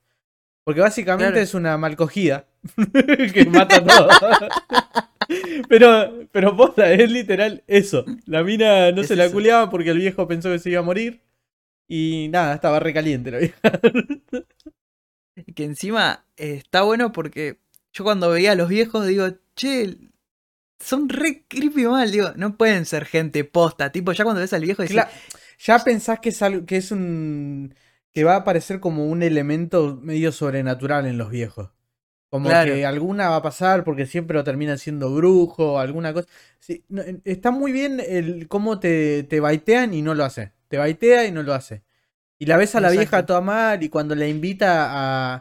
Porque 0.65 0.81
básicamente 0.81 1.33
Claro. 1.33 1.43
es 1.43 1.55
una 1.55 1.77
malcogida 1.79 2.47
que 3.35 3.45
mata 3.47 3.85
todo. 3.85 4.09
pero, 5.69 6.27
pero 6.33 6.57
posta, 6.57 6.93
es 6.93 7.11
literal 7.11 7.63
eso. 7.67 8.05
La 8.27 8.43
mina 8.43 8.93
no 8.93 9.03
se 9.05 9.17
la 9.17 9.25
eso. 9.25 9.33
culeaba 9.35 9.71
porque 9.71 9.91
el 9.91 9.99
viejo 9.99 10.27
pensó 10.29 10.51
que 10.51 10.59
se 10.59 10.71
iba 10.71 10.81
a 10.81 10.85
morir. 10.85 11.23
Y 11.89 12.29
nada, 12.31 12.55
estaba 12.55 12.79
recaliente 12.81 13.31
la 13.31 13.39
vieja. 13.39 13.61
Que 15.55 15.65
encima 15.65 16.27
eh, 16.37 16.55
está 16.57 16.83
bueno 16.83 17.13
porque 17.13 17.61
yo 17.93 18.05
cuando 18.05 18.31
veía 18.31 18.53
a 18.53 18.55
los 18.57 18.69
viejos 18.69 19.07
digo, 19.07 19.27
che, 19.55 19.97
son 20.79 21.09
re 21.09 21.45
creepy 21.49 21.87
mal, 21.87 22.11
digo, 22.11 22.33
no 22.37 22.57
pueden 22.57 22.85
ser 22.85 23.07
gente 23.07 23.45
posta. 23.45 23.91
Tipo, 23.91 24.13
ya 24.13 24.25
cuando 24.25 24.41
ves 24.41 24.53
al 24.53 24.63
viejo 24.63 24.83
decís, 24.83 24.99
ya 25.59 25.79
pensás 25.83 26.21
que 26.21 26.29
es, 26.29 26.43
algo, 26.43 26.67
que 26.67 26.77
es 26.77 26.91
un. 26.91 27.75
Que 28.13 28.25
va 28.25 28.35
a 28.35 28.39
aparecer 28.39 28.81
como 28.81 29.07
un 29.07 29.23
elemento 29.23 29.99
medio 30.03 30.33
sobrenatural 30.33 31.07
en 31.07 31.19
los 31.19 31.31
viejos. 31.31 31.71
Como 32.29 32.49
Claro. 32.49 32.73
que 32.75 32.87
alguna 32.87 33.29
va 33.29 33.37
a 33.37 33.43
pasar 33.43 33.83
porque 33.83 34.07
siempre 34.07 34.37
lo 34.37 34.45
terminan 34.45 34.79
siendo 34.79 35.13
brujo 35.13 35.79
alguna 35.81 36.13
cosa. 36.13 36.29
Sí, 36.61 36.85
no, 36.89 37.03
está 37.25 37.51
muy 37.51 37.73
bien 37.73 38.01
el 38.05 38.47
cómo 38.47 38.79
te, 38.79 39.25
te 39.25 39.41
baitean 39.41 39.95
y 39.95 40.03
no 40.03 40.15
lo 40.15 40.25
hace. 40.25 40.53
Te 40.69 40.79
baitea 40.79 41.27
y 41.27 41.33
no 41.33 41.43
lo 41.43 41.55
hace. 41.55 41.83
Y 42.39 42.47
la 42.47 42.57
ves 42.57 42.75
a 42.77 42.81
la 42.81 42.91
vieja 42.91 43.27
toda 43.27 43.41
mal 43.41 43.83
y 43.83 43.89
cuando 43.89 44.15
la 44.15 44.27
invita 44.29 44.87
a, 44.91 45.35
a, 45.35 45.41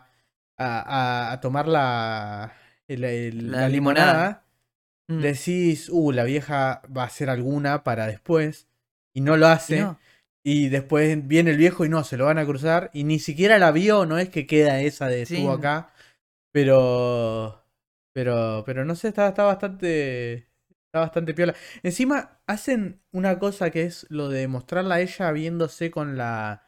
a- 0.58 1.32
a 1.32 1.40
tomar 1.42 1.68
la, 1.68 2.54
el- 2.88 3.04
el- 3.04 3.52
La 3.52 3.62
la 3.62 3.70
limonada. 3.70 4.12
limonada, 4.14 4.44
mm, 5.08 5.22
decís, 5.22 5.90
uh, 5.92 6.12
la 6.12 6.24
vieja 6.24 6.82
va 6.96 7.04
a 7.04 7.06
hacer 7.06 7.30
alguna 7.30 7.84
para 7.84 8.08
después. 8.08 8.68
Y 9.14 9.22
no 9.22 9.38
lo 9.38 9.48
hace. 9.48 9.80
no. 9.82 10.00
Y 10.44 10.70
después 10.70 11.28
viene 11.28 11.52
el 11.52 11.58
viejo 11.58 11.86
y 11.86 11.90
no, 11.90 12.04
se 12.04 12.18
lo 12.18 12.26
van 12.26 12.38
a 12.38 12.46
cruzar. 12.46 12.90
Y 12.94 13.04
ni 13.04 13.20
siquiera 13.20 13.58
la 13.60 13.72
vio, 13.72 14.06
no 14.06 14.18
es 14.18 14.30
que 14.30 14.48
queda 14.48 14.82
esa 14.82 15.08
de 15.08 15.26
Sí. 15.26 15.36
estuvo 15.36 15.52
acá. 15.54 15.94
Pero. 16.52 17.64
Pero. 18.14 18.64
Pero 18.66 18.86
no 18.86 18.96
sé, 18.96 19.10
está, 19.10 19.30
está 19.30 19.44
bastante. 19.44 20.50
Está 20.88 21.02
bastante 21.02 21.34
piola. 21.34 21.54
Encima 21.84 22.40
hacen 22.48 23.02
una 23.12 23.38
cosa 23.40 23.70
que 23.72 23.84
es 23.84 24.08
lo 24.10 24.30
de 24.30 24.48
mostrarla 24.48 24.96
a 24.96 25.02
ella 25.02 25.32
viéndose 25.32 25.92
con 25.92 26.18
la. 26.18 26.64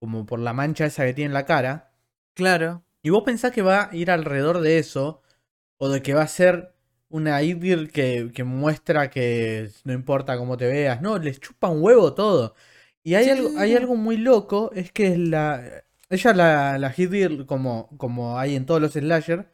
como 0.00 0.26
por 0.26 0.38
la 0.40 0.52
mancha 0.52 0.86
esa 0.86 1.04
que 1.04 1.14
tiene 1.14 1.28
en 1.28 1.34
la 1.34 1.46
cara. 1.46 1.92
Claro. 2.34 2.84
Y 3.02 3.10
vos 3.10 3.22
pensás 3.24 3.52
que 3.52 3.62
va 3.62 3.90
a 3.90 3.96
ir 3.96 4.10
alrededor 4.10 4.60
de 4.60 4.78
eso. 4.78 5.22
O 5.78 5.88
de 5.90 6.02
que 6.02 6.14
va 6.14 6.22
a 6.22 6.28
ser 6.28 6.74
una 7.08 7.42
Idir 7.42 7.90
que, 7.92 8.32
que 8.34 8.44
muestra 8.44 9.10
que 9.10 9.70
no 9.84 9.92
importa 9.92 10.38
cómo 10.38 10.56
te 10.56 10.66
veas. 10.66 11.02
No, 11.02 11.18
les 11.18 11.40
chupa 11.40 11.68
un 11.68 11.82
huevo 11.82 12.14
todo. 12.14 12.54
Y 13.06 13.14
hay, 13.14 13.24
Sí, 13.24 13.30
algo, 13.30 13.56
hay 13.56 13.76
algo 13.76 13.94
muy 13.94 14.16
loco. 14.16 14.72
Es 14.74 14.90
que 14.90 15.16
la. 15.16 15.84
Ella 16.10 16.32
la, 16.34 16.78
la 16.78 16.92
Idir 16.96 17.46
como, 17.46 17.88
como 17.98 18.36
hay 18.36 18.56
en 18.56 18.66
todos 18.66 18.80
los 18.80 18.94
slasher. 18.94 19.48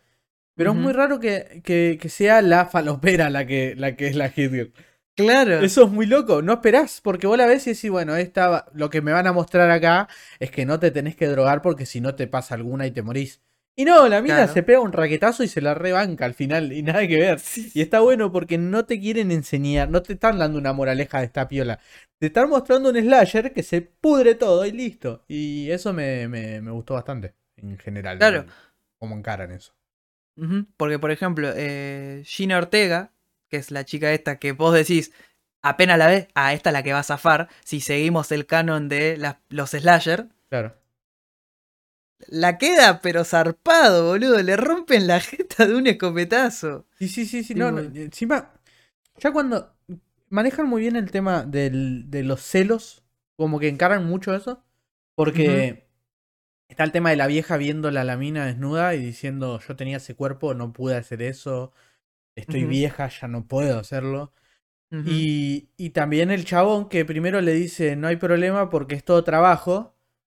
Pero 0.54 0.72
es 0.72 0.76
muy 0.78 0.94
raro 0.94 1.20
que, 1.20 1.60
que, 1.62 1.98
que 2.00 2.08
sea 2.08 2.40
la 2.40 2.64
falopera 2.66 3.28
la 3.28 3.46
que, 3.46 3.74
la 3.76 3.94
que 3.94 4.06
es 4.06 4.16
la 4.16 4.32
Idir. 4.34 4.72
Claro. 5.16 5.60
Eso 5.60 5.84
es 5.84 5.90
muy 5.90 6.06
loco, 6.06 6.40
no 6.40 6.54
esperás, 6.54 7.02
porque 7.02 7.26
vos 7.26 7.36
la 7.36 7.46
ves 7.46 7.66
y 7.66 7.74
decís, 7.74 7.90
bueno, 7.90 8.16
esta, 8.16 8.66
lo 8.72 8.88
que 8.88 9.02
me 9.02 9.12
van 9.12 9.26
a 9.26 9.32
mostrar 9.32 9.70
acá 9.70 10.08
es 10.40 10.50
que 10.50 10.64
no 10.64 10.80
te 10.80 10.90
tenés 10.90 11.16
que 11.16 11.26
drogar 11.26 11.60
porque 11.60 11.84
si 11.84 12.00
no 12.00 12.14
te 12.14 12.26
pasa 12.26 12.54
alguna 12.54 12.86
y 12.86 12.90
te 12.92 13.02
morís. 13.02 13.42
Y 13.74 13.84
no, 13.86 14.06
la 14.08 14.20
mina 14.20 14.34
Claro. 14.36 14.52
se 14.52 14.62
pega 14.62 14.80
un 14.80 14.92
raquetazo 14.92 15.42
y 15.42 15.48
se 15.48 15.62
la 15.62 15.72
rebanca 15.74 16.26
al 16.26 16.34
final 16.34 16.72
y 16.72 16.82
nada 16.82 17.06
que 17.08 17.16
ver. 17.18 17.40
Sí, 17.40 17.70
Y 17.74 17.80
está 17.80 18.00
bueno 18.00 18.30
porque 18.30 18.58
no 18.58 18.84
te 18.84 19.00
quieren 19.00 19.30
enseñar, 19.30 19.88
no 19.88 20.02
te 20.02 20.12
están 20.12 20.38
dando 20.38 20.58
una 20.58 20.72
moraleja 20.74 21.20
de 21.20 21.24
esta 21.26 21.48
piola. 21.48 21.78
Te 22.18 22.26
están 22.26 22.50
mostrando 22.50 22.90
un 22.90 22.96
slasher 22.96 23.52
que 23.54 23.62
se 23.62 23.80
pudre 23.80 24.34
todo 24.34 24.66
y 24.66 24.72
listo. 24.72 25.24
Y 25.26 25.70
eso 25.70 25.92
me, 25.94 26.28
me, 26.28 26.60
me 26.60 26.70
gustó 26.70 26.94
bastante, 26.94 27.34
en 27.56 27.78
general. 27.78 28.18
Claro. 28.18 28.44
Como 28.98 29.16
encaran 29.16 29.50
eso. 29.52 29.74
Porque, 30.76 30.98
por 30.98 31.10
ejemplo, 31.10 31.50
eh, 31.54 32.22
Gina 32.24 32.58
Ortega, 32.58 33.12
que 33.48 33.56
es 33.58 33.70
la 33.70 33.84
chica 33.84 34.12
esta 34.12 34.38
que 34.38 34.52
vos 34.52 34.74
decís, 34.74 35.12
apenas 35.62 35.98
la 35.98 36.06
ves, 36.08 36.28
ah, 36.34 36.52
esta 36.54 36.70
es 36.70 36.72
la 36.74 36.82
que 36.82 36.92
va 36.92 37.00
a 37.00 37.04
zafar, 37.04 37.48
si 37.64 37.80
seguimos 37.80 38.32
el 38.32 38.46
canon 38.46 38.88
de 38.88 39.18
los 39.48 39.70
slasher, 39.70 40.28
Claro. 40.48 40.74
La 42.28 42.58
queda 42.58 43.00
pero 43.00 43.24
zarpado, 43.24 44.06
boludo, 44.08 44.42
le 44.42 44.56
rompen 44.56 45.06
la 45.06 45.20
jeta 45.20 45.66
de 45.66 45.74
un 45.74 45.86
escopetazo. 45.86 46.86
Sí, 46.98 47.08
sí, 47.08 47.26
sí, 47.26 47.44
sí. 47.44 47.54
No, 47.54 47.70
no, 47.72 47.80
encima, 47.80 48.52
ya 49.18 49.32
cuando 49.32 49.74
manejan 50.30 50.68
muy 50.68 50.82
bien 50.82 50.96
el 50.96 51.10
tema 51.10 51.44
del- 51.44 52.10
de 52.10 52.22
los 52.24 52.42
celos, 52.42 53.04
como 53.36 53.60
que 53.60 53.68
encaran 53.68 54.06
mucho 54.06 54.34
eso, 54.34 54.64
porque 55.16 55.88
está 56.68 56.84
el 56.84 56.92
tema 56.92 57.10
de 57.10 57.16
la 57.16 57.26
vieja 57.26 57.56
viendo 57.56 57.88
a 57.88 57.92
la 57.92 58.16
mina 58.16 58.46
desnuda 58.46 58.94
y 58.94 59.00
diciendo, 59.04 59.60
yo 59.60 59.76
tenía 59.76 59.98
ese 59.98 60.14
cuerpo, 60.16 60.54
no 60.54 60.72
pude 60.72 60.96
hacer 60.96 61.22
eso, 61.22 61.72
estoy 62.36 62.64
vieja, 62.66 63.08
ya 63.08 63.28
no 63.28 63.46
puedo 63.48 63.78
hacerlo. 63.78 64.32
Y, 65.04 65.70
y 65.76 65.90
también 65.90 66.30
el 66.30 66.44
chabón 66.44 66.88
que 66.88 67.04
primero 67.04 67.40
le 67.40 67.54
dice, 67.54 67.96
no 67.96 68.08
hay 68.08 68.16
problema 68.16 68.70
porque 68.70 68.94
es 68.94 69.04
todo 69.04 69.24
trabajo, 69.24 69.91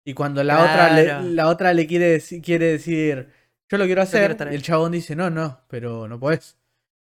y 0.09 0.13
cuando 0.13 0.43
la, 0.43 0.59
otra, 0.61 0.93
le, 0.93 1.31
la 1.33 1.47
otra 1.47 1.73
le 1.73 1.85
quiere, 1.87 2.17
deci- 2.17 2.41
quiere 2.43 2.65
decir, 2.67 3.29
yo 3.69 3.77
lo 3.77 3.85
quiero 3.85 4.01
hacer, 4.01 4.35
el 4.49 4.61
chabón 4.61 4.91
dice, 4.91 5.15
no, 5.15 5.29
no, 5.29 5.61
pero 5.67 6.07
no 6.07 6.19
podés. 6.19 6.57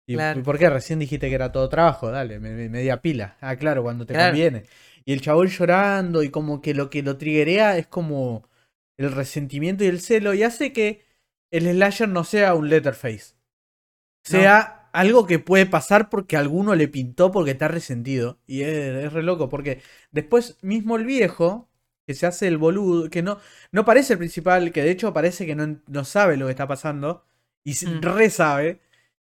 ¿Y 0.09 0.15
Claro. 0.15 0.43
por 0.43 0.59
qué? 0.59 0.71
Recién 0.71 0.99
dijiste 1.01 1.29
que 1.29 1.35
era 1.35 1.51
todo 1.53 1.69
trabajo, 1.69 2.11
dale, 2.11 2.39
me, 2.39 2.51
me- 2.53 2.69
media 2.69 3.03
pila. 3.03 3.37
Ah, 3.41 3.57
claro, 3.57 3.83
cuando 3.83 4.07
te 4.07 4.15
Claro. 4.15 4.31
conviene. 4.31 4.65
Y 5.05 5.13
el 5.13 5.21
chabón 5.21 5.49
llorando 5.49 6.23
y 6.23 6.31
como 6.31 6.61
que 6.61 6.75
lo 6.75 6.91
que 6.91 7.03
lo 7.03 7.17
triguea 7.19 7.77
es 7.77 7.87
como 7.87 8.49
el 8.99 9.13
resentimiento 9.13 9.85
y 9.85 9.89
el 9.89 10.01
celo 10.01 10.33
y 10.35 10.43
hace 10.43 10.73
que 10.73 11.03
el 11.53 11.65
slasher 11.71 12.09
no 12.09 12.25
sea 12.25 12.55
un 12.55 12.69
letterface. 12.69 13.35
Sea 14.25 14.89
algo 14.93 15.27
que 15.27 15.39
puede 15.39 15.67
pasar 15.67 16.09
porque 16.09 16.37
alguno 16.37 16.75
le 16.75 16.89
pintó 16.89 17.31
porque 17.31 17.53
está 17.53 17.69
resentido. 17.69 18.39
Y 18.47 18.63
es, 18.63 18.69
es 19.05 19.13
re 19.13 19.23
loco 19.23 19.49
porque 19.49 19.81
después 20.11 20.59
mismo 20.63 20.97
el 20.97 21.05
viejo 21.05 21.69
que 22.07 22.15
se 22.15 22.27
hace 22.27 22.47
el 22.49 22.57
boludo, 22.59 23.11
que 23.11 23.23
no, 23.23 23.39
no 23.73 23.85
parece 23.85 24.15
el 24.15 24.19
principal, 24.19 24.73
que 24.73 24.83
de 24.83 24.91
hecho 24.91 25.13
parece 25.13 25.45
que 25.47 25.55
no, 25.57 25.81
no 25.89 26.05
sabe 26.05 26.37
lo 26.37 26.47
que 26.47 26.53
está 26.53 26.67
pasando 26.69 27.25
y 27.65 27.73
Mm. 27.87 28.01
re 28.03 28.31
sabe. 28.31 28.81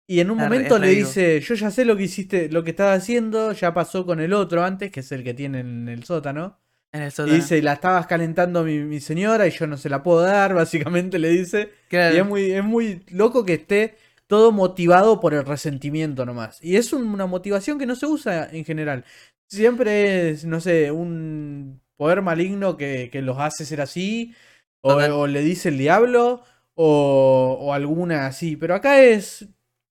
Y 0.08 0.20
en 0.20 0.30
un 0.30 0.38
momento 0.38 0.78
le 0.78 0.90
dice, 0.90 1.40
yo 1.42 1.56
ya 1.56 1.72
sé 1.72 1.84
lo 1.86 1.98
que 1.98 2.04
hiciste, 2.04 2.50
lo 2.50 2.64
que 2.64 2.72
estabas 2.72 3.02
haciendo, 3.02 3.54
ya 3.54 3.74
pasó 3.74 4.06
con 4.06 4.20
el 4.20 4.34
otro 4.34 4.64
antes, 4.64 4.92
que 4.92 5.00
es 5.00 5.12
el 5.12 5.24
que 5.24 5.34
tiene 5.34 5.62
en 5.62 5.88
el 5.90 6.04
sótano. 6.04 6.60
En 6.92 7.02
el 7.02 7.08
Y 7.08 7.12
sótano. 7.12 7.36
dice, 7.36 7.62
la 7.62 7.74
estabas 7.74 8.06
calentando 8.08 8.64
mi, 8.64 8.80
mi 8.80 9.00
señora 9.00 9.48
y 9.48 9.52
yo 9.52 9.66
no 9.68 9.78
se 9.78 9.90
la 9.90 10.04
puedo 10.04 10.22
dar, 10.22 10.54
básicamente 10.56 11.18
le 11.20 11.30
dice. 11.30 11.72
Claro. 11.90 12.16
Y 12.16 12.20
es 12.20 12.26
muy, 12.26 12.52
es 12.52 12.64
muy 12.64 13.04
loco 13.10 13.46
que 13.46 13.54
esté 13.56 13.96
todo 14.28 14.52
motivado 14.52 15.20
por 15.20 15.34
el 15.34 15.46
resentimiento 15.46 16.26
nomás. 16.26 16.60
Y 16.64 16.76
es 16.78 16.94
un- 16.94 17.08
una 17.08 17.26
motivación 17.26 17.80
que 17.80 17.86
no 17.88 17.96
se 17.96 18.06
usa 18.06 18.48
en 18.52 18.64
general. 18.66 19.06
Siempre 19.50 20.30
es, 20.32 20.46
no 20.46 20.60
sé, 20.62 20.92
un 20.92 21.82
poder 21.98 22.22
maligno 22.22 22.78
que, 22.78 23.10
que 23.12 23.22
los 23.22 23.38
hace 23.40 23.66
ser 23.66 23.82
así. 23.82 24.34
O, 24.82 25.28
le 25.28 25.42
dice 25.42 25.70
el 25.70 25.78
diablo. 25.78 26.44
O, 26.76 27.58
o 27.60 27.74
alguna 27.74 28.28
así. 28.28 28.56
Pero 28.56 28.76
acá 28.76 29.02
es. 29.02 29.48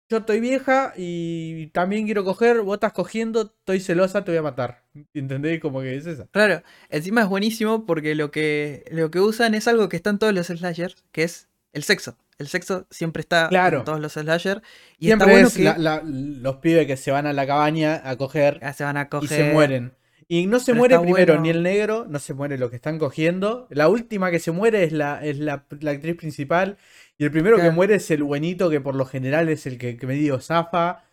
Yo 0.09 0.19
estoy 0.19 0.39
vieja 0.39 0.93
y 0.95 1.67
también 1.67 2.05
quiero 2.05 2.23
coger. 2.23 2.61
Vos 2.61 2.75
estás 2.75 2.93
cogiendo, 2.93 3.41
estoy 3.59 3.81
celosa, 3.81 4.23
te 4.23 4.31
voy 4.31 4.37
a 4.37 4.41
matar. 4.43 4.85
¿Entendés? 5.13 5.59
Como 5.59 5.81
que 5.81 5.97
es 5.97 6.05
esa. 6.05 6.27
Claro, 6.27 6.63
encima 6.89 7.23
es 7.23 7.27
buenísimo 7.27 7.85
porque 7.85 8.15
lo 8.15 8.31
que, 8.31 8.85
lo 8.91 9.11
que 9.11 9.19
usan 9.19 9.53
es 9.53 9.67
algo 9.67 9.89
que 9.89 9.97
está 9.97 10.11
en 10.11 10.19
todos 10.19 10.33
los 10.33 10.47
slashers, 10.47 11.03
que 11.11 11.23
es 11.23 11.49
el 11.73 11.83
sexo. 11.83 12.15
El 12.37 12.47
sexo 12.47 12.87
siempre 12.89 13.19
está 13.19 13.49
Claro. 13.49 13.79
en 13.79 13.83
todos 13.83 13.99
los 13.99 14.13
slashers. 14.13 14.61
Y 14.97 15.07
Siempre 15.07 15.25
está 15.27 15.33
bueno 15.33 15.47
es 15.49 15.53
que 15.57 15.63
la- 15.63 15.77
la- 15.77 16.01
los 16.05 16.55
pibes 16.57 16.87
que 16.87 16.95
se 16.95 17.11
van 17.11 17.25
a 17.25 17.33
la 17.33 17.45
cabaña 17.45 18.01
a 18.05 18.15
coger. 18.15 18.61
se 18.75 18.85
van 18.85 18.95
a 18.95 19.01
y 19.01 19.05
coger. 19.07 19.27
se 19.27 19.51
mueren. 19.51 19.93
Y 20.29 20.45
no 20.47 20.59
se 20.59 20.73
Pero 20.73 20.77
muere 20.79 20.99
primero 20.99 21.33
bueno. 21.33 21.41
ni 21.43 21.49
el 21.49 21.63
negro, 21.63 22.05
no 22.09 22.19
se 22.19 22.33
muere 22.33 22.57
lo 22.57 22.69
que 22.69 22.75
están 22.75 22.99
cogiendo. 22.99 23.65
La 23.69 23.87
última 23.87 24.29
que 24.29 24.39
se 24.39 24.51
muere 24.51 24.83
es 24.83 24.91
la, 24.91 25.23
es 25.25 25.39
la, 25.39 25.65
la 25.79 25.91
actriz 25.91 26.15
principal. 26.17 26.77
Y 27.17 27.23
el 27.23 27.31
primero 27.31 27.57
que 27.57 27.71
muere 27.71 27.95
es 27.95 28.11
el 28.11 28.23
buenito, 28.23 28.69
que 28.69 28.81
por 28.81 28.95
lo 28.95 29.05
general 29.05 29.47
es 29.49 29.65
el 29.65 29.77
que, 29.77 29.95
que 29.97 30.05
medio 30.05 30.39
zafa. 30.41 31.03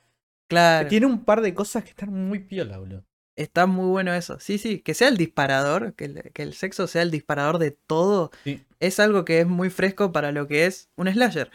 Claro, 0.49 0.89
Tiene 0.89 1.07
un 1.07 1.25
par 1.25 1.41
de 1.43 1.55
cosas 1.55 1.85
que 1.85 1.91
están 1.91 2.13
muy 2.13 2.41
piola, 2.41 2.79
boludo. 2.79 3.05
está 3.37 3.67
muy 3.67 3.87
bueno 3.87 4.13
eso. 4.15 4.39
Sí, 4.41 4.59
sí, 4.59 4.81
que 4.81 4.95
sea 4.95 5.09
el 5.09 5.17
disparador, 5.17 5.95
que 5.95 6.05
el, 6.07 6.31
que 6.33 6.43
el 6.43 6.53
sexo 6.55 6.87
sea 6.87 7.03
el 7.03 7.11
disparador 7.11 7.59
de 7.59 7.71
todo, 7.71 8.31
Sí. 8.45 8.63
es 8.81 8.99
algo 9.01 9.25
que 9.25 9.41
es 9.41 9.47
muy 9.47 9.71
fresco 9.71 10.13
para 10.13 10.33
lo 10.33 10.47
que 10.49 10.67
es 10.67 10.91
un 10.97 11.09
slasher. 11.09 11.51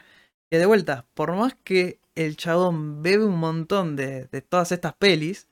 Que 0.49 0.57
de 0.59 0.65
vuelta, 0.65 1.05
por 1.13 1.33
más 1.35 1.55
que 1.63 1.99
el 2.15 2.35
chabón 2.37 3.03
bebe 3.03 3.25
un 3.25 3.37
montón 3.37 3.95
de, 3.95 4.25
de 4.27 4.41
todas 4.41 4.71
estas 4.71 4.93
pelis, 4.93 5.47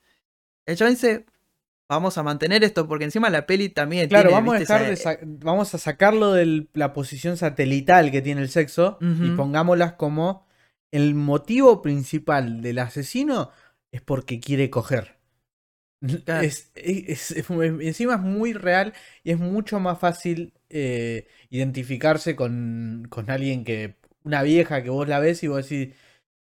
el 0.66 0.76
chabón 0.76 0.94
dice, 0.94 1.24
vamos 1.88 2.18
a 2.18 2.22
mantener 2.22 2.62
esto, 2.64 2.86
porque 2.86 3.04
encima 3.04 3.30
la 3.30 3.46
peli 3.46 3.68
también 3.70 4.08
Claro, 4.08 4.28
tiene, 4.28 4.40
vamos 4.40 4.54
a, 4.56 4.58
dejar 4.58 4.80
de 4.96 5.18
vamos 5.24 5.74
a 5.74 5.78
sacarlo 5.78 6.32
de 6.32 6.66
la 6.74 6.92
posición 6.92 7.36
satelital 7.36 8.10
que 8.10 8.22
tiene 8.22 8.42
el 8.42 8.48
sexo 8.50 8.98
y 9.00 9.30
pongámoslas 9.30 9.94
como 9.94 10.46
el 10.92 11.14
motivo 11.14 11.82
principal 11.82 12.60
del 12.62 12.78
asesino 12.78 13.50
es 13.92 14.00
porque 14.02 14.40
quiere 14.40 14.70
coger. 14.70 15.16
Claro. 16.24 16.42
Es, 16.46 16.70
es- 16.76 17.32
es- 17.32 17.50
encima 17.50 18.14
es 18.14 18.20
muy 18.20 18.52
real 18.52 18.92
y 19.24 19.32
es 19.32 19.38
mucho 19.38 19.80
más 19.80 19.98
fácil 19.98 20.52
eh, 20.70 21.26
identificarse 21.50 22.36
con, 22.36 23.06
con 23.10 23.30
alguien 23.30 23.64
que. 23.64 23.96
Una 24.24 24.42
vieja 24.42 24.82
que 24.82 24.90
vos 24.90 25.08
la 25.08 25.20
ves 25.20 25.42
y 25.42 25.48
vos 25.48 25.66
decís 25.68 25.94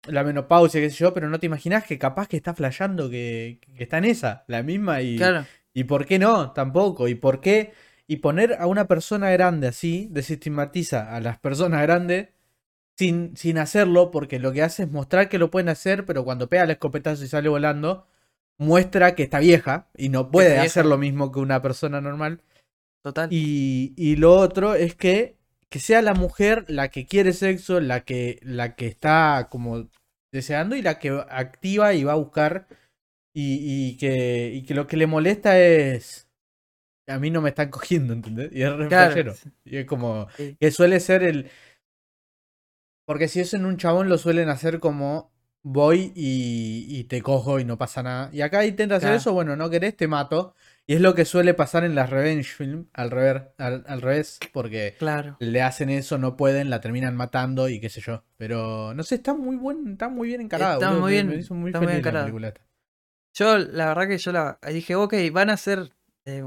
la 0.05 0.23
menopausia, 0.23 0.81
qué 0.81 0.89
sé 0.89 0.97
yo, 0.97 1.13
pero 1.13 1.29
no 1.29 1.39
te 1.39 1.45
imaginás 1.45 1.85
que 1.85 1.97
capaz 1.97 2.27
que 2.27 2.37
está 2.37 2.53
flasheando 2.53 3.09
que, 3.09 3.59
que 3.75 3.83
está 3.83 3.97
en 3.97 4.05
esa, 4.05 4.43
la 4.47 4.63
misma 4.63 5.01
y. 5.01 5.17
Claro, 5.17 5.45
¿Y 5.73 5.85
por 5.85 6.05
qué 6.05 6.19
no? 6.19 6.51
Tampoco. 6.51 7.07
¿Y 7.07 7.15
por 7.15 7.41
qué 7.41 7.73
Y 8.07 8.17
poner 8.17 8.53
a 8.59 8.67
una 8.67 8.87
persona 8.87 9.31
grande 9.31 9.67
así 9.67 10.07
desestigmatiza 10.11 11.15
a 11.15 11.19
las 11.19 11.39
personas 11.39 11.81
grandes 11.81 12.29
sin, 12.95 13.35
sin 13.35 13.57
hacerlo, 13.57 14.11
porque 14.11 14.39
lo 14.39 14.51
que 14.51 14.61
hace 14.61 14.83
es 14.83 14.91
mostrar 14.91 15.29
que 15.29 15.39
lo 15.39 15.49
pueden 15.49 15.69
hacer, 15.69 16.05
pero 16.05 16.23
cuando 16.23 16.47
pega 16.47 16.63
el 16.63 16.71
escopetazo 16.71 17.23
y 17.23 17.27
sale 17.27 17.49
volando, 17.49 18.07
muestra 18.59 19.15
que 19.15 19.23
está 19.23 19.39
vieja 19.39 19.89
y 19.97 20.09
no 20.09 20.29
puede 20.29 20.59
hacer 20.59 20.85
lo 20.85 20.97
mismo 20.99 21.31
que 21.31 21.39
una 21.39 21.61
persona 21.61 22.01
normal. 22.01 22.41
Total. 23.01 23.29
Y, 23.31 23.93
y 23.97 24.15
lo 24.15 24.35
otro 24.35 24.75
es 24.75 24.95
que, 24.95 25.37
que 25.73 25.79
sea 25.79 26.03
la 26.03 26.13
mujer 26.13 26.65
la 26.67 26.89
que 26.89 27.07
quiere 27.07 27.33
sexo, 27.33 27.79
la 27.79 28.01
que, 28.05 28.37
la 28.43 28.75
que 28.75 28.85
está 28.85 29.47
como 29.49 29.89
deseando 30.31 30.75
y 30.75 30.83
la 30.83 30.99
que 30.99 31.09
activa 31.31 31.95
y 31.95 32.03
va 32.03 32.11
a 32.11 32.15
buscar. 32.17 32.67
Y, 33.35 33.57
y 33.89 33.97
que, 33.97 34.51
y 34.53 34.61
que 34.67 34.75
lo 34.75 34.85
que 34.85 34.97
le 34.97 35.07
molesta 35.07 35.59
es. 35.59 36.29
A 37.07 37.17
mí 37.17 37.31
no 37.31 37.41
me 37.41 37.49
están 37.49 37.71
cogiendo, 37.71 38.13
¿entendés? 38.13 38.51
Y 38.53 38.61
es 38.61 38.71
re 38.71 38.87
Claro. 38.87 39.33
Y 39.65 39.77
es 39.77 39.87
como. 39.87 40.27
Sí. 40.37 40.55
Que 40.59 40.69
suele 40.69 40.99
ser 40.99 41.23
el. 41.23 41.49
Porque 43.07 43.27
si 43.27 43.39
es 43.39 43.55
en 43.55 43.65
un 43.65 43.77
chabón, 43.77 44.07
lo 44.09 44.19
suelen 44.19 44.49
hacer 44.49 44.79
como. 44.79 45.31
Voy 45.63 46.11
y, 46.15 46.85
y 46.87 47.05
te 47.05 47.23
cojo 47.23 47.59
y 47.59 47.65
no 47.65 47.79
pasa 47.79 48.03
nada. 48.03 48.29
Y 48.31 48.41
acá 48.41 48.63
intenta 48.63 48.97
hacer 48.97 49.07
Claro. 49.07 49.17
eso, 49.17 49.33
bueno, 49.33 49.55
no 49.55 49.71
querés, 49.71 49.97
te 49.97 50.07
mato. 50.07 50.53
Y 50.85 50.95
es 50.95 51.01
lo 51.01 51.15
que 51.15 51.23
suele 51.23 51.53
pasar 51.53 51.85
en 51.85 51.95
las 51.95 52.09
revenge 52.09 52.43
film, 52.53 52.87
al, 52.93 53.09
rever, 53.09 53.53
al, 53.57 53.85
al 53.87 54.01
revés, 54.01 54.39
porque 54.51 54.95
Claro. 54.99 55.37
le 55.39 55.61
hacen 55.61 55.89
eso, 55.89 56.17
no 56.17 56.35
pueden, 56.35 56.69
la 56.69 56.81
terminan 56.81 57.15
matando 57.15 57.69
y 57.69 57.79
qué 57.79 57.89
sé 57.89 58.01
yo. 58.01 58.25
Pero 58.35 58.93
no 58.93 59.03
sé, 59.03 59.15
está 59.15 59.33
muy 59.33 59.55
buen, 59.55 59.93
está 59.93 60.09
muy 60.09 60.27
bien 60.27 60.41
encarado. 60.41 60.81
Está 60.81 60.91
muy 60.91 61.13
bien, 61.13 61.27
me 61.29 61.35
hizo 61.37 61.53
muy 61.53 61.69
está 61.69 61.79
muy 61.79 61.87
la 61.93 61.97
encarado. 61.99 62.25
película. 62.25 62.53
Yo, 63.35 63.57
la 63.57 63.87
verdad 63.87 64.07
que 64.09 64.17
yo 64.17 64.31
la 64.33 64.59
dije, 64.71 64.95
ok, 64.95 65.13
van 65.31 65.49
a 65.49 65.53
hacer. 65.53 65.93
eh, 66.25 66.43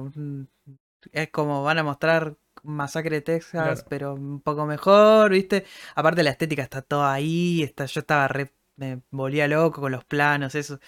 es 1.13 1.31
como 1.31 1.63
van 1.63 1.79
a 1.79 1.83
mostrar 1.83 2.37
Masacre 2.63 3.17
de 3.17 3.23
Texas, 3.23 3.53
Claro. 3.83 3.87
pero 3.89 4.15
un 4.15 4.41
poco 4.41 4.67
mejor, 4.67 5.31
¿viste? 5.31 5.65
Aparte, 5.95 6.23
la 6.23 6.31
estética 6.31 6.63
está 6.63 6.83
toda 6.83 7.13
ahí. 7.13 7.63
Está, 7.63 7.87
yo 7.87 8.01
estaba 8.01 8.29
re. 8.29 8.53
Me 8.77 9.01
volvía 9.11 9.49
loco 9.49 9.81
con 9.81 9.93
los 9.93 10.05
planos, 10.05 10.55
eso. 10.55 10.79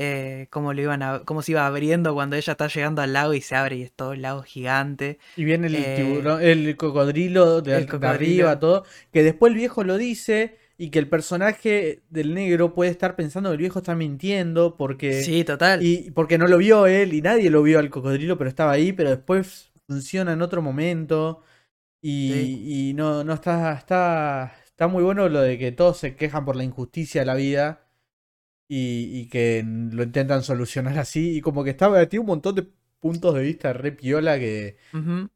Eh, 0.00 0.46
cómo, 0.50 0.72
lo 0.72 0.80
iban 0.80 1.02
a, 1.02 1.22
cómo 1.24 1.42
se 1.42 1.50
iba 1.52 1.66
abriendo 1.66 2.14
cuando 2.14 2.36
ella 2.36 2.52
está 2.52 2.68
llegando 2.68 3.02
al 3.02 3.12
lago 3.12 3.34
y 3.34 3.40
se 3.40 3.56
abre 3.56 3.76
y 3.78 3.82
es 3.82 3.90
todo 3.92 4.12
el 4.12 4.22
lago 4.22 4.42
gigante. 4.44 5.18
Y 5.34 5.42
viene 5.44 5.66
el 5.66 5.74
Eh, 5.74 5.94
tiburón, 5.96 6.40
el 6.40 6.76
cocodrilo 6.76 7.60
de, 7.62 7.74
el 7.74 7.80
de 7.80 7.86
cocodrilo. 7.86 8.08
arriba, 8.14 8.60
todo. 8.60 8.84
Que 9.12 9.24
después 9.24 9.50
el 9.50 9.58
viejo 9.58 9.82
lo 9.82 9.98
dice 9.98 10.56
y 10.78 10.90
que 10.90 11.00
el 11.00 11.08
personaje 11.08 12.02
del 12.10 12.32
negro 12.32 12.74
puede 12.74 12.92
estar 12.92 13.16
pensando 13.16 13.50
que 13.50 13.54
el 13.54 13.58
viejo 13.60 13.80
está 13.80 13.96
mintiendo 13.96 14.76
porque. 14.76 15.24
Sí, 15.24 15.42
total. 15.42 15.82
Y 15.82 16.12
porque 16.12 16.38
no 16.38 16.46
lo 16.46 16.58
vio 16.58 16.86
él 16.86 17.12
y 17.12 17.20
nadie 17.20 17.50
lo 17.50 17.64
vio 17.64 17.80
al 17.80 17.90
cocodrilo, 17.90 18.38
pero 18.38 18.48
estaba 18.48 18.70
ahí, 18.70 18.92
pero 18.92 19.10
después 19.10 19.72
funciona 19.88 20.32
en 20.32 20.42
otro 20.42 20.62
momento. 20.62 21.42
Y, 22.00 22.30
Sí. 22.32 22.90
y 22.90 22.94
no, 22.94 23.24
no 23.24 23.32
está, 23.34 23.72
está, 23.74 24.54
está 24.64 24.86
muy 24.86 25.02
bueno 25.02 25.28
lo 25.28 25.40
de 25.40 25.58
que 25.58 25.72
todos 25.72 25.98
se 25.98 26.14
quejan 26.14 26.44
por 26.44 26.54
la 26.54 26.62
injusticia 26.62 27.22
de 27.22 27.26
la 27.26 27.34
vida 27.34 27.87
y, 28.68 29.10
y 29.20 29.28
que 29.28 29.64
lo 29.66 30.02
intentan 30.04 30.42
solucionar 30.42 30.98
así. 30.98 31.38
Y 31.38 31.40
como 31.40 31.64
que 31.64 31.70
estaba, 31.70 32.04
tiene 32.08 32.20
un 32.22 32.26
montón 32.28 32.54
de 32.56 32.66
puntos 33.00 33.34
de 33.34 33.42
vista 33.42 33.72
re 33.72 33.92
piola 33.92 34.38
que, 34.38 34.76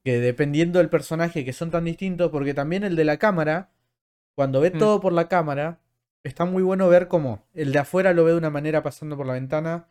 que 0.05 0.21
dependiendo 0.21 0.79
del 0.79 0.90
personaje 0.90 1.45
que 1.45 1.53
son 1.53 1.71
tan 1.71 1.85
distintos, 1.85 2.31
porque 2.31 2.55
también 2.55 2.85
el 2.85 2.97
de 2.97 3.05
la 3.05 3.18
cámara, 3.18 3.71
cuando 4.35 4.61
ve 4.61 4.73
Mm. 4.73 4.79
todo 4.79 5.01
por 5.01 5.12
la 5.12 5.29
cámara, 5.29 5.81
está 6.25 6.45
muy 6.45 6.62
bueno 6.62 6.88
ver 6.88 7.09
cómo 7.09 7.47
el 7.55 7.73
de 7.73 7.79
afuera 7.81 8.12
lo 8.14 8.25
ve 8.25 8.33
de 8.33 8.38
una 8.38 8.51
manera 8.51 8.83
pasando 8.83 9.16
por 9.16 9.27
la 9.27 9.35
ventana, 9.35 9.88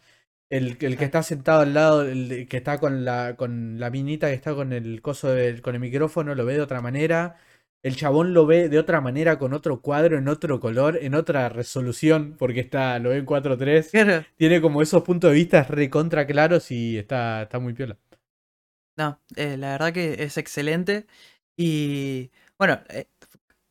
el, 0.50 0.78
el 0.82 0.98
que 0.98 1.06
está 1.06 1.24
sentado 1.24 1.62
al 1.62 1.74
lado, 1.74 2.02
el 2.04 2.48
que 2.50 2.58
está 2.58 2.78
con 2.80 3.06
la, 3.06 3.36
con 3.38 3.80
la 3.80 3.90
minita 3.90 4.28
que 4.28 4.34
está 4.34 4.54
con 4.54 4.74
el 4.74 5.02
coso 5.02 5.30
del, 5.32 5.62
con 5.62 5.76
el 5.76 5.82
micrófono, 5.82 6.36
lo 6.36 6.46
ve 6.46 6.56
de 6.56 6.62
otra 6.62 6.82
manera. 6.82 7.38
El 7.84 7.96
chabón 7.96 8.34
lo 8.34 8.46
ve 8.46 8.70
de 8.70 8.78
otra 8.78 9.02
manera, 9.02 9.40
con 9.40 9.54
otro 9.54 9.82
cuadro, 9.82 10.18
en 10.18 10.28
otro 10.28 10.60
color, 10.60 11.00
en 11.02 11.16
otra 11.16 11.50
resolución, 11.50 12.36
porque 12.38 12.60
está, 12.60 13.00
lo 13.00 13.10
ve 13.10 13.18
en 13.18 13.26
4.3. 13.26 13.90
Claro. 13.90 14.26
Tiene 14.38 14.62
como 14.62 14.82
esos 14.84 15.02
puntos 15.04 15.32
de 15.32 15.36
vista 15.36 15.64
recontra 15.64 16.28
claros 16.28 16.70
y 16.70 16.98
está, 16.98 17.44
está 17.44 17.58
muy 17.58 17.74
piola. 17.74 17.98
No, 18.98 19.20
eh, 19.36 19.58
la 19.58 19.72
verdad 19.72 19.94
que 19.94 20.24
es 20.24 20.38
excelente. 20.38 21.08
Y 21.58 22.30
bueno, 22.60 22.80
eh, 22.90 23.08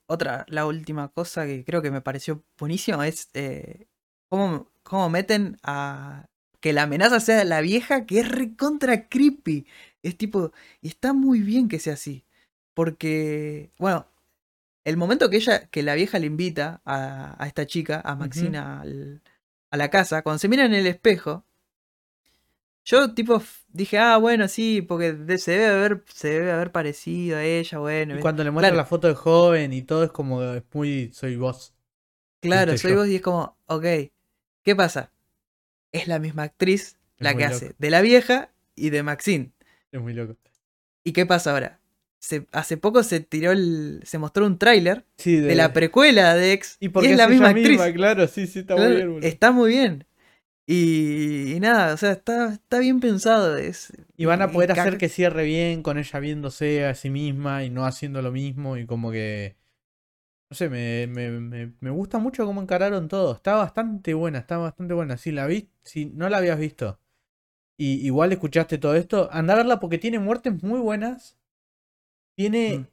otra, 0.09 0.45
la 0.49 0.67
última 0.67 1.09
cosa 1.09 1.47
que 1.47 1.65
creo 1.65 1.83
que 1.83 1.93
me 1.93 2.01
pareció 2.01 2.43
buenísimo 2.59 3.03
es 3.05 3.31
eh, 3.35 3.87
cómo, 4.29 4.73
cómo 4.83 5.09
meten 5.09 5.57
a 5.63 6.27
que 6.61 6.73
la 6.73 6.83
amenaza 6.83 7.21
sea 7.21 7.45
la 7.45 7.61
vieja, 7.61 8.07
que 8.07 8.21
es 8.21 8.29
recontra 8.29 9.09
creepy. 9.09 9.67
Es 10.03 10.17
tipo, 10.17 10.53
y 10.81 10.89
está 10.89 11.13
muy 11.13 11.41
bien 11.41 11.69
que 11.69 11.79
sea 11.79 11.95
así. 11.95 12.25
Porque, 12.75 13.71
bueno, 13.79 14.07
el 14.85 14.97
momento 14.97 15.31
que 15.31 15.39
ella, 15.39 15.67
que 15.69 15.83
la 15.83 15.95
vieja 15.95 16.19
le 16.19 16.27
invita 16.27 16.83
a, 16.85 17.43
a 17.43 17.47
esta 17.47 17.67
chica, 17.67 18.01
a 18.05 18.17
Maxina, 18.17 18.81
al- 18.83 19.23
a 19.71 19.77
la 19.79 19.91
casa, 19.91 20.23
cuando 20.23 20.39
se 20.39 20.49
mira 20.49 20.65
en 20.67 20.75
el 20.75 20.87
espejo, 20.87 21.45
yo 22.85 23.15
tipo 23.15 23.41
dije, 23.69 23.99
ah, 23.99 24.17
bueno, 24.17 24.49
sí, 24.49 24.83
porque 24.83 25.13
de- 25.13 25.39
se 25.39 25.53
debe 25.53 25.67
haber, 25.67 26.05
se 26.13 26.29
debe 26.29 26.53
haber 26.53 26.73
parecido 26.73 27.37
a 27.39 27.45
ella, 27.45 27.79
bueno. 27.79 28.19
Y 28.19 28.21
cuando 28.21 28.43
le 28.43 28.51
muestra 28.51 28.71
claro. 28.71 28.77
la 28.83 28.87
foto 28.87 29.09
de 29.09 29.15
joven 29.15 29.73
y 29.73 29.83
todo 29.83 30.05
es 30.05 30.11
como 30.11 30.43
es 30.43 30.63
muy 30.73 31.11
soy 31.13 31.37
vos. 31.37 31.73
Claro, 32.41 32.77
soy 32.77 32.93
yo. 32.93 32.99
vos 32.99 33.09
y 33.09 33.17
es 33.17 33.23
como, 33.23 33.57
ok, 33.67 33.85
¿qué 34.65 34.77
pasa? 34.77 35.13
Es 35.93 36.09
la 36.09 36.19
misma 36.19 36.45
actriz 36.45 36.97
la 37.19 37.37
que 37.37 37.45
loco. 37.45 37.55
hace 37.55 37.75
de 37.79 37.91
la 37.91 38.01
vieja 38.01 38.51
y 38.75 38.91
de 38.91 39.03
Maxine. 39.03 39.53
Es 39.93 40.01
muy 40.01 40.15
loco. 40.15 40.37
¿Y 41.05 41.13
qué 41.13 41.27
pasa 41.27 41.53
ahora? 41.53 41.80
Se, 42.21 42.47
hace 42.53 42.77
poco 42.77 43.03
se 43.03 43.21
tiró 43.21 43.51
el, 43.53 44.01
se 44.05 44.19
mostró 44.19 44.47
un 44.47 44.59
tráiler 44.59 45.07
Sí, 45.17 45.37
de 45.37 45.55
la 45.55 45.73
precuela 45.73 46.35
de 46.35 46.53
Ex 46.53 46.77
y 46.81 46.87
y, 46.87 46.89
porque 46.91 47.13
es 47.13 47.17
la 47.17 47.29
misma 47.29 47.49
actriz. 47.49 47.71
misma, 47.71 47.93
claro, 47.93 48.29
sí, 48.29 48.47
sí, 48.47 48.61
está 48.61 48.75
Claro, 48.77 48.91
muy 48.91 49.21
bien. 49.21 49.25
está 49.25 49.53
muy 49.53 49.71
bien. 49.71 50.05
Y, 50.67 51.55
y 51.55 51.61
nada, 51.61 51.95
o 51.95 51.97
sea, 51.97 52.13
está, 52.13 52.53
está 52.53 52.79
bien 52.79 53.01
pensado. 53.01 53.57
Es, 53.57 53.93
Y 54.17 54.27
van 54.27 54.43
a 54.43 54.53
poder 54.53 54.71
hacer 54.73 54.99
que 54.99 55.09
cierre 55.09 55.45
bien 55.45 55.83
con 55.83 55.99
ella 55.99 56.21
viéndose 56.21 56.85
a 56.87 56.95
sí 56.95 57.11
misma 57.11 57.65
y 57.65 57.71
no 57.71 57.87
haciendo 57.87 58.23
lo 58.23 58.31
mismo 58.33 58.77
y 58.77 58.87
como 58.87 59.11
que... 59.11 59.57
No 60.51 60.57
sé, 60.57 60.69
me, 60.69 61.07
me, 61.07 61.31
me, 61.31 61.73
me 61.81 61.91
gusta 61.91 62.19
mucho 62.19 62.45
cómo 62.45 62.61
encararon 62.61 63.09
todo. 63.09 63.35
Está 63.35 63.55
bastante 63.55 64.15
buena, 64.15 64.39
está 64.41 64.59
bastante 64.59 64.95
buena. 64.95 65.17
Si 65.17 65.33
la 65.33 65.47
vi, 65.47 65.71
si 65.85 66.07
no 66.07 66.29
la 66.29 66.39
habías 66.39 66.59
visto 66.59 67.01
y 67.79 68.05
igual 68.07 68.33
escuchaste 68.33 68.79
todo 68.79 68.95
esto, 68.95 69.31
anda 69.33 69.55
a 69.55 69.57
verla 69.59 69.81
porque 69.81 69.99
tiene 69.99 70.19
muertes 70.19 70.63
muy 70.63 70.81
buenas. 70.81 71.39
Tiene 72.37 72.87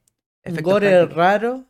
Mm, 0.45 0.60
gore 0.62 1.06
raro 1.08 1.65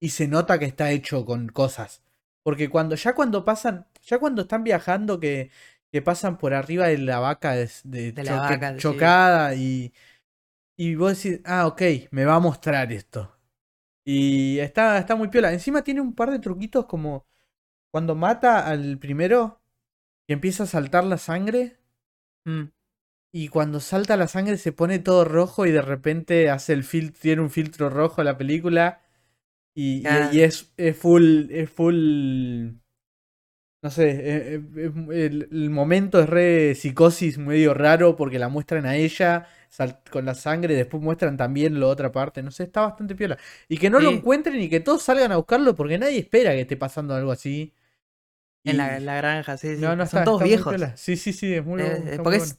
y 0.00 0.10
se 0.10 0.28
nota 0.28 0.58
que 0.58 0.64
está 0.66 0.90
hecho 0.92 1.24
con 1.24 1.48
cosas. 1.48 2.02
Porque 2.42 2.68
cuando, 2.70 2.94
ya 2.96 3.14
cuando 3.14 3.44
pasan, 3.44 3.86
ya 4.02 4.18
cuando 4.18 4.42
están 4.42 4.64
viajando 4.64 5.20
que, 5.20 5.50
que 5.92 6.02
pasan 6.02 6.38
por 6.38 6.54
arriba 6.54 6.88
de 6.88 6.98
la 6.98 7.18
vaca 7.20 7.52
de, 7.54 7.70
de 7.84 8.16
De 8.16 8.24
la 8.24 8.34
choque- 8.34 8.40
vaca, 8.40 8.80
sí. 8.80 9.14
chocada 9.16 9.54
y, 9.54 9.92
y 10.76 10.94
vos 10.96 11.22
decís, 11.22 11.40
ah, 11.44 11.66
ok, 11.66 11.82
me 12.12 12.24
va 12.24 12.36
a 12.36 12.40
mostrar 12.40 12.92
esto. 12.92 13.32
Y 14.04 14.58
está, 14.60 14.98
está 14.98 15.16
muy 15.16 15.28
piola. 15.28 15.52
Encima 15.52 15.82
tiene 15.84 16.00
un 16.02 16.14
par 16.14 16.30
de 16.30 16.38
truquitos 16.40 16.86
como 16.86 17.26
cuando 17.92 18.14
mata 18.16 18.66
al 18.68 18.98
primero 18.98 19.60
y 20.28 20.34
empieza 20.34 20.64
a 20.64 20.66
saltar 20.66 21.04
la 21.04 21.18
sangre. 21.18 21.78
Mm, 22.46 22.64
Y 23.38 23.48
cuando 23.48 23.80
salta 23.80 24.16
la 24.16 24.28
sangre 24.28 24.56
se 24.56 24.72
pone 24.72 24.98
todo 24.98 25.24
rojo 25.26 25.66
y 25.66 25.70
de 25.70 25.82
repente 25.82 26.48
hace 26.48 26.72
el 26.72 26.84
filtro, 26.84 27.20
tiene 27.20 27.42
un 27.42 27.50
filtro 27.50 27.90
rojo 27.90 28.22
la 28.24 28.38
película. 28.38 29.02
Y, 29.74 29.98
y- 30.00 30.06
Ah. 30.06 30.30
y 30.32 30.40
es, 30.40 30.72
es 30.78 30.96
full, 30.96 31.50
es 31.50 31.70
full. 31.70 32.70
No 33.82 33.90
sé, 33.90 34.10
eh, 34.10 34.54
eh, 34.56 34.60
es- 34.76 34.92
el, 35.16 35.48
el 35.52 35.70
momento 35.70 36.20
es 36.20 36.28
re 36.28 36.74
psicosis 36.74 37.38
medio 37.38 37.74
raro 37.74 38.16
porque 38.16 38.38
la 38.38 38.48
muestran 38.48 38.86
a 38.86 38.96
ella 38.96 39.46
sal- 39.68 40.00
con 40.10 40.24
la 40.24 40.34
sangre 40.34 40.74
y 40.74 40.76
después 40.76 41.02
muestran 41.02 41.36
también 41.36 41.78
la 41.78 41.86
otra 41.86 42.10
parte. 42.10 42.42
No 42.42 42.50
sé, 42.50 42.64
está 42.64 42.80
bastante 42.82 43.14
piola. 43.14 43.38
Y 43.68 43.76
que 43.78 43.90
no 43.90 44.00
lo 44.00 44.10
encuentren 44.10 44.60
y 44.60 44.68
que 44.68 44.80
todos 44.80 45.02
salgan 45.02 45.30
a 45.32 45.36
buscarlo 45.36 45.74
porque 45.74 45.98
nadie 45.98 46.18
espera 46.18 46.52
que 46.52 46.62
esté 46.62 46.76
pasando 46.76 47.14
algo 47.14 47.30
así. 47.32 47.74
En 48.64 48.78
la, 48.78 48.98
la 48.98 49.16
granja, 49.18 49.56
sí, 49.56 49.76
sí. 49.76 49.80
no, 49.80 49.94
no 49.94 50.06
Son 50.06 50.20
está, 50.20 50.24
todos 50.24 50.42
está 50.42 50.44
viejos. 50.70 50.74
Sí, 50.96 51.16
sí, 51.16 51.32
sí, 51.32 51.54
es 51.54 51.64
muy, 51.64 51.80
Eh, 51.82 51.86
muy 52.00 52.16
bueno. 52.24 52.44
es- 52.44 52.58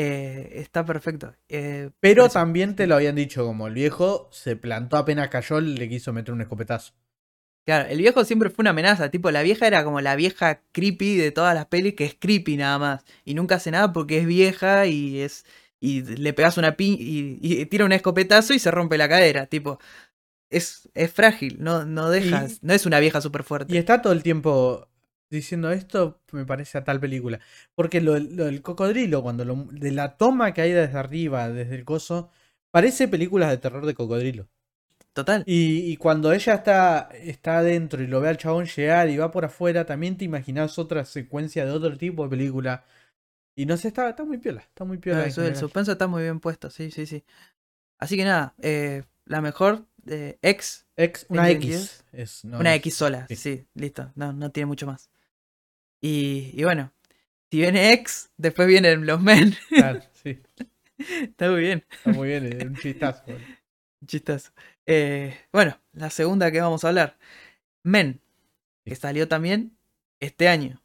eh, 0.00 0.52
está 0.54 0.84
perfecto. 0.84 1.34
Eh, 1.48 1.90
Pero 2.00 2.28
también 2.28 2.74
te 2.74 2.86
lo 2.86 2.94
habían 2.94 3.16
dicho, 3.16 3.44
como 3.44 3.66
el 3.66 3.74
viejo 3.74 4.28
se 4.32 4.56
plantó 4.56 4.96
apenas 4.96 5.28
cayó, 5.28 5.60
le 5.60 5.88
quiso 5.88 6.12
meter 6.12 6.32
un 6.32 6.40
escopetazo. 6.40 6.94
Claro, 7.66 7.88
el 7.88 7.98
viejo 7.98 8.24
siempre 8.24 8.50
fue 8.50 8.62
una 8.62 8.70
amenaza. 8.70 9.10
Tipo, 9.10 9.30
la 9.30 9.42
vieja 9.42 9.66
era 9.66 9.84
como 9.84 10.00
la 10.00 10.16
vieja 10.16 10.62
creepy 10.72 11.16
de 11.16 11.30
todas 11.30 11.54
las 11.54 11.66
pelis, 11.66 11.94
que 11.94 12.04
es 12.04 12.16
creepy 12.18 12.56
nada 12.56 12.78
más. 12.78 13.04
Y 13.24 13.34
nunca 13.34 13.56
hace 13.56 13.70
nada 13.70 13.92
porque 13.92 14.18
es 14.18 14.26
vieja 14.26 14.86
y 14.86 15.20
es. 15.20 15.44
Y 15.78 16.02
le 16.02 16.32
pegas 16.32 16.58
una 16.58 16.76
pi 16.76 16.96
y, 16.98 17.38
y 17.40 17.66
tira 17.66 17.84
un 17.84 17.92
escopetazo 17.92 18.54
y 18.54 18.58
se 18.58 18.70
rompe 18.70 18.98
la 18.98 19.08
cadera. 19.08 19.46
Tipo, 19.46 19.78
es, 20.50 20.88
es 20.94 21.12
frágil, 21.12 21.58
no, 21.60 21.84
no 21.84 22.10
dejas. 22.10 22.62
No 22.62 22.72
es 22.72 22.86
una 22.86 23.00
vieja 23.00 23.20
súper 23.20 23.44
fuerte. 23.44 23.74
Y 23.74 23.78
está 23.78 24.02
todo 24.02 24.12
el 24.12 24.22
tiempo 24.22 24.89
diciendo 25.30 25.70
esto 25.70 26.20
me 26.32 26.44
parece 26.44 26.78
a 26.78 26.84
tal 26.84 27.00
película. 27.00 27.40
Porque 27.74 28.00
lo, 28.00 28.18
lo 28.18 28.44
del 28.46 28.62
cocodrilo, 28.62 29.22
cuando 29.22 29.44
lo, 29.44 29.54
de 29.70 29.92
la 29.92 30.16
toma 30.16 30.52
que 30.52 30.62
hay 30.62 30.72
desde 30.72 30.98
arriba, 30.98 31.48
desde 31.48 31.74
el 31.76 31.84
coso, 31.84 32.30
parece 32.70 33.08
películas 33.08 33.50
de 33.50 33.58
terror 33.58 33.86
de 33.86 33.94
cocodrilo. 33.94 34.48
Total. 35.12 35.42
Y, 35.46 35.90
y 35.90 35.96
cuando 35.96 36.32
ella 36.32 36.54
está, 36.54 37.08
está 37.12 37.58
adentro 37.58 38.02
y 38.02 38.06
lo 38.06 38.20
ve 38.20 38.28
al 38.28 38.36
chabón 38.36 38.66
llegar 38.66 39.08
y 39.08 39.16
va 39.16 39.30
por 39.30 39.44
afuera, 39.44 39.84
también 39.84 40.16
te 40.16 40.24
imaginas 40.24 40.78
otra 40.78 41.04
secuencia 41.04 41.64
de 41.64 41.72
otro 41.72 41.96
tipo 41.96 42.24
de 42.24 42.30
película. 42.30 42.84
Y 43.56 43.66
no 43.66 43.76
sé, 43.76 43.88
está, 43.88 44.08
está 44.10 44.24
muy 44.24 44.38
piola, 44.38 44.60
está 44.60 44.84
muy 44.84 44.98
piola. 44.98 45.22
En 45.22 45.28
eso, 45.28 45.42
el 45.44 45.56
suspenso 45.56 45.92
está 45.92 46.06
muy 46.06 46.22
bien 46.22 46.38
puesto, 46.40 46.70
sí, 46.70 46.90
sí, 46.90 47.06
sí. 47.06 47.24
Así 47.98 48.16
que 48.16 48.24
nada, 48.24 48.54
eh, 48.62 49.02
la 49.26 49.40
mejor 49.40 49.84
eh, 50.06 50.38
X, 50.42 50.86
X, 50.96 51.26
una 51.28 51.42
20 51.44 51.66
X. 51.66 52.04
Es, 52.12 52.44
no 52.44 52.58
una 52.60 52.70
es- 52.74 52.78
X 52.78 52.94
sola, 52.94 53.26
sí. 53.28 53.36
sí. 53.36 53.66
listo, 53.74 54.12
no, 54.14 54.32
no 54.32 54.50
tiene 54.50 54.66
mucho 54.66 54.86
más. 54.86 55.10
Y, 56.00 56.50
y 56.54 56.64
bueno, 56.64 56.92
si 57.50 57.58
viene 57.58 57.92
X, 57.94 58.30
después 58.36 58.68
vienen 58.68 59.06
los 59.06 59.20
men. 59.20 59.54
Claro, 59.68 60.00
sí, 60.12 60.40
está 60.98 61.50
muy 61.50 61.60
bien, 61.60 61.84
está 61.90 62.12
muy 62.12 62.28
bien, 62.28 62.46
es 62.46 62.64
un 62.64 62.76
chistazo. 62.76 63.22
boludo. 63.26 63.40
chistazo. 64.06 64.52
Eh, 64.86 65.36
bueno, 65.52 65.78
la 65.92 66.10
segunda 66.10 66.50
que 66.50 66.60
vamos 66.60 66.84
a 66.84 66.88
hablar, 66.88 67.18
Men, 67.82 68.20
que 68.84 68.94
salió 68.96 69.28
también 69.28 69.76
este 70.20 70.48
año. 70.48 70.82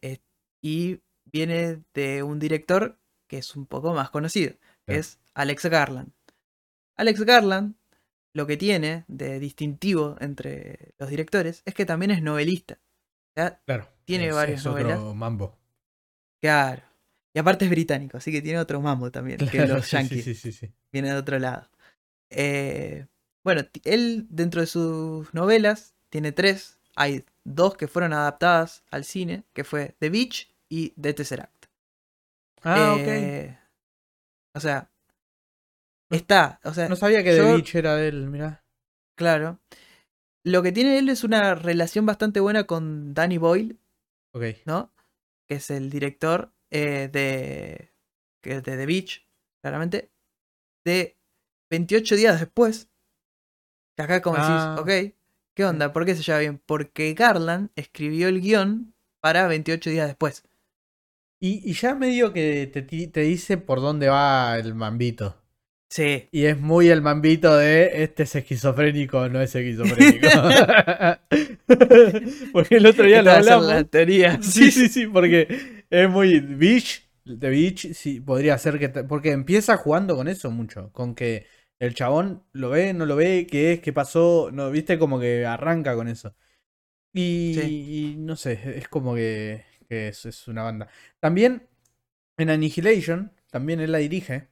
Eh, 0.00 0.18
y 0.62 1.00
viene 1.24 1.82
de 1.94 2.22
un 2.22 2.38
director 2.38 2.98
que 3.26 3.38
es 3.38 3.56
un 3.56 3.66
poco 3.66 3.94
más 3.94 4.10
conocido, 4.10 4.54
que 4.86 4.96
es 4.96 5.18
Alex 5.34 5.66
Garland. 5.66 6.12
Alex 6.96 7.22
Garland 7.22 7.74
lo 8.34 8.46
que 8.46 8.56
tiene 8.56 9.04
de 9.06 9.38
distintivo 9.38 10.16
entre 10.20 10.92
los 10.98 11.08
directores 11.08 11.62
es 11.64 11.74
que 11.74 11.86
también 11.86 12.10
es 12.10 12.22
novelista. 12.22 12.80
O 13.30 13.32
sea, 13.40 13.60
Claro. 13.64 13.88
Tiene 14.04 14.28
es- 14.28 14.34
varias 14.34 14.60
es 14.60 14.66
otro 14.66 14.80
novelas. 14.82 15.14
mambo. 15.14 15.58
claro. 16.40 16.82
Y 17.36 17.40
aparte 17.40 17.64
es 17.64 17.70
británico, 17.72 18.16
así 18.16 18.30
que 18.30 18.40
tiene 18.42 18.60
otro 18.60 18.80
mambo 18.80 19.10
también 19.10 19.38
que 19.38 19.66
los 19.66 19.90
yankees. 19.90 20.22
sí, 20.24 20.34
sí, 20.36 20.52
sí. 20.52 20.72
Viene 20.92 21.08
de 21.10 21.16
otro 21.16 21.36
lado. 21.40 21.68
Eh, 22.30 23.06
bueno, 23.42 23.62
él 23.82 24.26
dentro 24.30 24.60
de 24.60 24.68
sus 24.68 25.34
novelas 25.34 25.94
tiene 26.10 26.30
tres. 26.30 26.78
Hay 26.94 27.24
dos 27.42 27.76
que 27.76 27.88
fueron 27.88 28.12
adaptadas 28.12 28.84
al 28.92 29.04
cine, 29.04 29.42
que 29.52 29.64
fue 29.64 29.96
The 29.98 30.10
Beach 30.10 30.54
y 30.68 30.90
The 30.90 31.12
Tesseract. 31.14 31.66
Ah, 32.62 32.94
Eh, 32.98 33.58
O 34.54 34.60
sea, 34.60 34.88
está, 36.10 36.60
o 36.62 36.72
sea, 36.72 36.84
ok. 36.84 36.90
No 36.90 36.96
sabía 36.96 37.24
que 37.24 37.36
yo- 37.36 37.42
The 37.44 37.52
Beach 37.54 37.74
era 37.74 37.96
de 37.96 38.08
él, 38.08 38.28
mirá. 38.30 38.62
claro. 39.16 39.58
Lo 40.44 40.62
que 40.62 40.72
tiene 40.72 40.98
él 40.98 41.08
es 41.08 41.24
una 41.24 41.54
relación 41.54 42.04
bastante 42.06 42.38
buena 42.38 42.64
con 42.64 43.14
Danny 43.14 43.38
Boyle, 43.38 43.78
Ok. 44.34 44.42
¿no? 44.66 44.92
Que 45.48 45.56
es 45.56 45.70
el 45.70 45.90
director 45.90 46.52
eh, 46.70 47.08
de, 47.12 47.92
que 48.42 48.56
es 48.56 48.62
de 48.64 48.76
The 48.76 48.86
Beach, 48.86 49.26
claramente. 49.62 50.10
De 50.84 51.16
28 51.70 52.16
días 52.16 52.40
después. 52.40 52.90
Que 53.96 54.02
acá 54.02 54.20
como 54.22 54.36
Ah. 54.38 54.74
decís, 54.76 54.80
ok, 55.12 55.14
¿qué 55.54 55.64
onda? 55.64 55.92
¿Por 55.92 56.04
qué 56.04 56.14
se 56.14 56.22
lleva 56.22 56.40
bien? 56.40 56.58
Porque 56.58 57.14
Garland 57.14 57.70
escribió 57.76 58.28
el 58.28 58.40
guion 58.40 58.94
para 59.20 59.46
28 59.46 59.90
días 59.90 60.08
después. 60.08 60.42
Y, 61.40 61.68
y 61.68 61.74
ya 61.74 61.94
medio 61.94 62.32
que 62.32 62.66
te, 62.66 62.82
te 62.82 63.20
dice 63.20 63.56
por 63.58 63.80
dónde 63.80 64.08
va 64.08 64.58
el 64.58 64.74
mambito. 64.74 65.40
Sí. 65.94 66.28
Y 66.32 66.46
es 66.46 66.58
muy 66.58 66.88
el 66.88 67.02
mambito 67.02 67.56
de 67.56 68.02
este 68.02 68.24
es 68.24 68.34
esquizofrénico, 68.34 69.28
no 69.28 69.40
es 69.40 69.54
esquizofrénico. 69.54 70.28
porque 72.52 72.76
el 72.78 72.86
otro 72.86 73.04
día 73.04 73.22
lo 73.22 73.30
Esta 73.30 73.38
hablamos. 73.54 73.66
la 73.68 73.84
teoría. 73.84 74.42
Sí, 74.42 74.72
sí, 74.72 74.88
sí, 74.88 75.06
porque 75.06 75.84
es 75.88 76.10
muy 76.10 76.40
Beach. 76.40 77.08
The 77.24 77.48
Beach, 77.48 77.92
sí, 77.94 78.20
podría 78.20 78.58
ser 78.58 78.80
que. 78.80 78.88
Porque 78.88 79.30
empieza 79.30 79.76
jugando 79.76 80.16
con 80.16 80.26
eso 80.26 80.50
mucho. 80.50 80.90
Con 80.92 81.14
que 81.14 81.46
el 81.78 81.94
chabón 81.94 82.42
lo 82.52 82.70
ve, 82.70 82.92
no 82.92 83.06
lo 83.06 83.14
ve, 83.14 83.46
qué 83.48 83.74
es, 83.74 83.80
qué 83.80 83.92
pasó. 83.92 84.50
No, 84.52 84.72
viste, 84.72 84.98
como 84.98 85.20
que 85.20 85.46
arranca 85.46 85.94
con 85.94 86.08
eso. 86.08 86.34
Y, 87.12 87.54
Sí. 87.60 88.14
y 88.14 88.16
no 88.18 88.34
sé, 88.36 88.58
es 88.78 88.88
como 88.88 89.14
que, 89.14 89.64
que 89.88 90.08
es, 90.08 90.26
es 90.26 90.48
una 90.48 90.64
banda. 90.64 90.88
También 91.20 91.68
en 92.38 92.50
Annihilation, 92.50 93.32
también 93.50 93.80
él 93.80 93.92
la 93.92 93.98
dirige. 93.98 94.48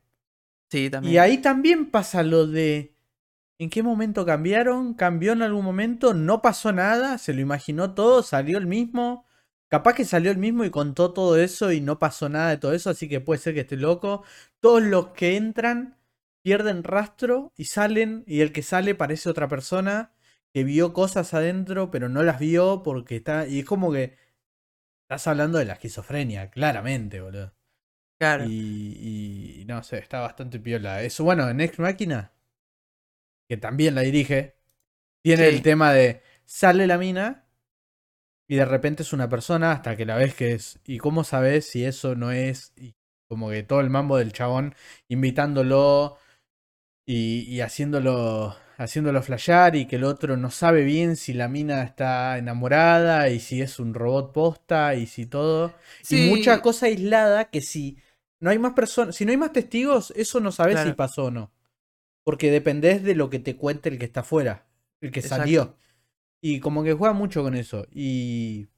Sí, 0.72 0.88
también. 0.88 1.14
Y 1.14 1.18
ahí 1.18 1.36
también 1.36 1.90
pasa 1.90 2.22
lo 2.22 2.46
de. 2.46 2.96
¿En 3.58 3.68
qué 3.68 3.82
momento 3.82 4.24
cambiaron? 4.24 4.94
¿Cambió 4.94 5.32
en 5.34 5.42
algún 5.42 5.66
momento? 5.66 6.14
¿No 6.14 6.40
pasó 6.40 6.72
nada? 6.72 7.18
¿Se 7.18 7.34
lo 7.34 7.42
imaginó 7.42 7.92
todo? 7.92 8.22
¿Salió 8.22 8.56
el 8.56 8.66
mismo? 8.66 9.26
Capaz 9.68 9.92
que 9.92 10.06
salió 10.06 10.30
el 10.30 10.38
mismo 10.38 10.64
y 10.64 10.70
contó 10.70 11.12
todo 11.12 11.36
eso 11.36 11.72
y 11.72 11.82
no 11.82 11.98
pasó 11.98 12.30
nada 12.30 12.48
de 12.48 12.56
todo 12.56 12.72
eso, 12.72 12.88
así 12.88 13.06
que 13.06 13.20
puede 13.20 13.38
ser 13.38 13.52
que 13.52 13.60
esté 13.60 13.76
loco. 13.76 14.24
Todos 14.60 14.82
los 14.82 15.08
que 15.08 15.36
entran 15.36 15.98
pierden 16.42 16.84
rastro 16.84 17.52
y 17.54 17.66
salen, 17.66 18.24
y 18.26 18.40
el 18.40 18.52
que 18.52 18.62
sale 18.62 18.94
parece 18.94 19.28
otra 19.28 19.48
persona 19.48 20.14
que 20.54 20.64
vio 20.64 20.94
cosas 20.94 21.34
adentro, 21.34 21.90
pero 21.90 22.08
no 22.08 22.22
las 22.22 22.38
vio 22.38 22.82
porque 22.82 23.16
está. 23.16 23.46
Y 23.46 23.58
es 23.58 23.66
como 23.66 23.92
que. 23.92 24.16
Estás 25.02 25.26
hablando 25.26 25.58
de 25.58 25.66
la 25.66 25.74
esquizofrenia, 25.74 26.50
claramente, 26.50 27.20
boludo. 27.20 27.52
Claro. 28.22 28.44
Y, 28.44 29.60
y 29.62 29.64
no 29.66 29.82
sé, 29.82 29.98
está 29.98 30.20
bastante 30.20 30.58
piola. 30.60 31.02
Eso, 31.02 31.24
bueno, 31.24 31.48
en 31.48 31.60
Ex 31.60 31.78
Máquina, 31.78 32.32
que 33.48 33.56
también 33.56 33.94
la 33.94 34.02
dirige, 34.02 34.56
tiene 35.22 35.48
Sí. 35.48 35.56
el 35.56 35.62
tema 35.62 35.92
de 35.92 36.22
sale 36.44 36.86
la 36.86 36.98
mina 36.98 37.46
y 38.48 38.56
de 38.56 38.64
repente 38.64 39.02
es 39.02 39.12
una 39.12 39.28
persona 39.28 39.72
hasta 39.72 39.96
que 39.96 40.04
la 40.06 40.16
ves 40.16 40.34
que 40.34 40.52
es. 40.52 40.78
¿Y 40.86 40.98
cómo 40.98 41.24
sabes 41.24 41.68
si 41.68 41.84
eso 41.84 42.14
no 42.14 42.32
es? 42.32 42.72
Y 42.76 42.94
como 43.28 43.50
que 43.50 43.62
todo 43.62 43.80
el 43.80 43.90
mambo 43.90 44.18
del 44.18 44.32
chabón 44.32 44.74
invitándolo 45.08 46.18
y, 47.06 47.42
y 47.48 47.60
haciéndolo 47.60 48.56
haciéndolo 48.78 49.22
flashear 49.22 49.76
y 49.76 49.86
que 49.86 49.96
el 49.96 50.04
otro 50.04 50.36
no 50.36 50.50
sabe 50.50 50.84
bien 50.84 51.16
si 51.16 51.34
la 51.34 51.48
mina 51.48 51.82
está 51.84 52.38
enamorada 52.38 53.28
y 53.30 53.40
si 53.40 53.62
es 53.62 53.78
un 53.78 53.94
robot 53.94 54.32
posta 54.32 54.94
y 54.96 55.06
si 55.06 55.26
todo. 55.26 55.74
Sí, 56.02 56.16
Y 56.16 56.30
mucha 56.30 56.60
cosa 56.62 56.86
aislada 56.86 57.46
que 57.50 57.60
si 57.60 57.98
no 58.42 58.50
hay 58.50 58.58
más 58.58 58.72
personas, 58.72 59.14
si 59.14 59.24
no 59.24 59.30
hay 59.30 59.36
más 59.36 59.52
testigos, 59.52 60.12
eso 60.16 60.40
no 60.40 60.50
sabes 60.50 60.80
si 60.80 60.92
pasó 60.94 61.26
o 61.26 61.30
no. 61.30 61.52
Porque 62.24 62.50
dependés 62.50 63.04
de 63.04 63.14
lo 63.14 63.30
que 63.30 63.38
te 63.38 63.56
cuente 63.56 63.88
el 63.88 64.00
que 64.00 64.04
está 64.04 64.20
afuera, 64.20 64.66
el 65.00 65.12
que 65.12 65.20
Exacto. 65.20 65.44
salió. 65.44 65.76
Y 66.40 66.58
como 66.58 66.82
que 66.82 66.92
juega 66.92 67.14
mucho 67.14 67.44
con 67.44 67.54
eso. 67.54 67.86
Y. 67.92 68.68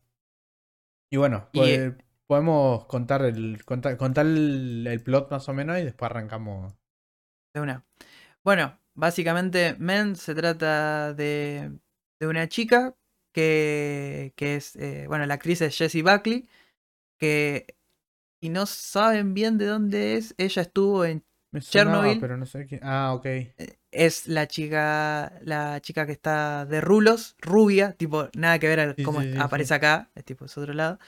Y 1.11 1.17
bueno, 1.17 1.49
Y, 1.53 1.59
pues, 1.59 1.79
eh, 1.79 1.97
podemos 2.27 2.85
contar 2.85 3.23
el. 3.23 3.65
contar, 3.65 3.97
contar 3.97 4.27
el, 4.27 4.87
el 4.87 5.03
plot 5.03 5.31
más 5.31 5.49
o 5.49 5.55
menos 5.55 5.79
y 5.79 5.85
después 5.85 6.11
arrancamos. 6.11 6.75
De 7.55 7.63
una. 7.63 7.87
Bueno, 8.43 8.79
básicamente 8.93 9.77
Men 9.79 10.15
se 10.15 10.35
trata 10.35 11.15
de, 11.15 11.73
de 12.21 12.27
una 12.27 12.49
chica 12.49 12.95
que, 13.33 14.35
que 14.37 14.57
es, 14.57 14.77
eh, 14.77 15.07
bueno, 15.09 15.25
la 15.25 15.35
actriz 15.35 15.63
es 15.63 15.75
Jessie 15.75 16.03
Buckley, 16.03 16.47
que, 17.19 17.79
y 18.45 18.51
no 18.51 18.67
saben 18.67 19.33
bien 19.33 19.57
de 19.57 19.67
dónde 19.67 20.17
es, 20.17 20.35
ella 20.37 20.63
estuvo 20.63 21.05
en, 21.05 21.25
Me 21.51 21.61
sonaba, 21.63 21.93
Chernobyl. 22.03 22.21
pero 22.21 22.37
no 22.37 22.47
sé 22.47 22.67
quién. 22.67 22.81
Ah, 22.85 23.15
ok. 23.15 23.27
eh, 23.27 23.79
es 23.91 24.27
la 24.27 24.47
chica, 24.49 25.33
la 25.43 25.81
chica 25.81 26.05
que 26.07 26.13
está 26.13 26.67
de 26.67 26.81
rulos, 26.81 27.37
rubia, 27.41 27.93
tipo, 27.93 28.29
nada 28.37 28.59
que 28.59 28.69
ver 28.69 28.81
a 28.81 28.95
cómo 29.03 29.21
sí, 29.23 29.33
sí, 29.33 29.39
aparece 29.39 29.75
acá, 29.75 30.11
es 30.15 30.25
tipo, 30.25 30.45
es 30.45 30.59
otro 30.59 30.75
lado. 30.75 30.99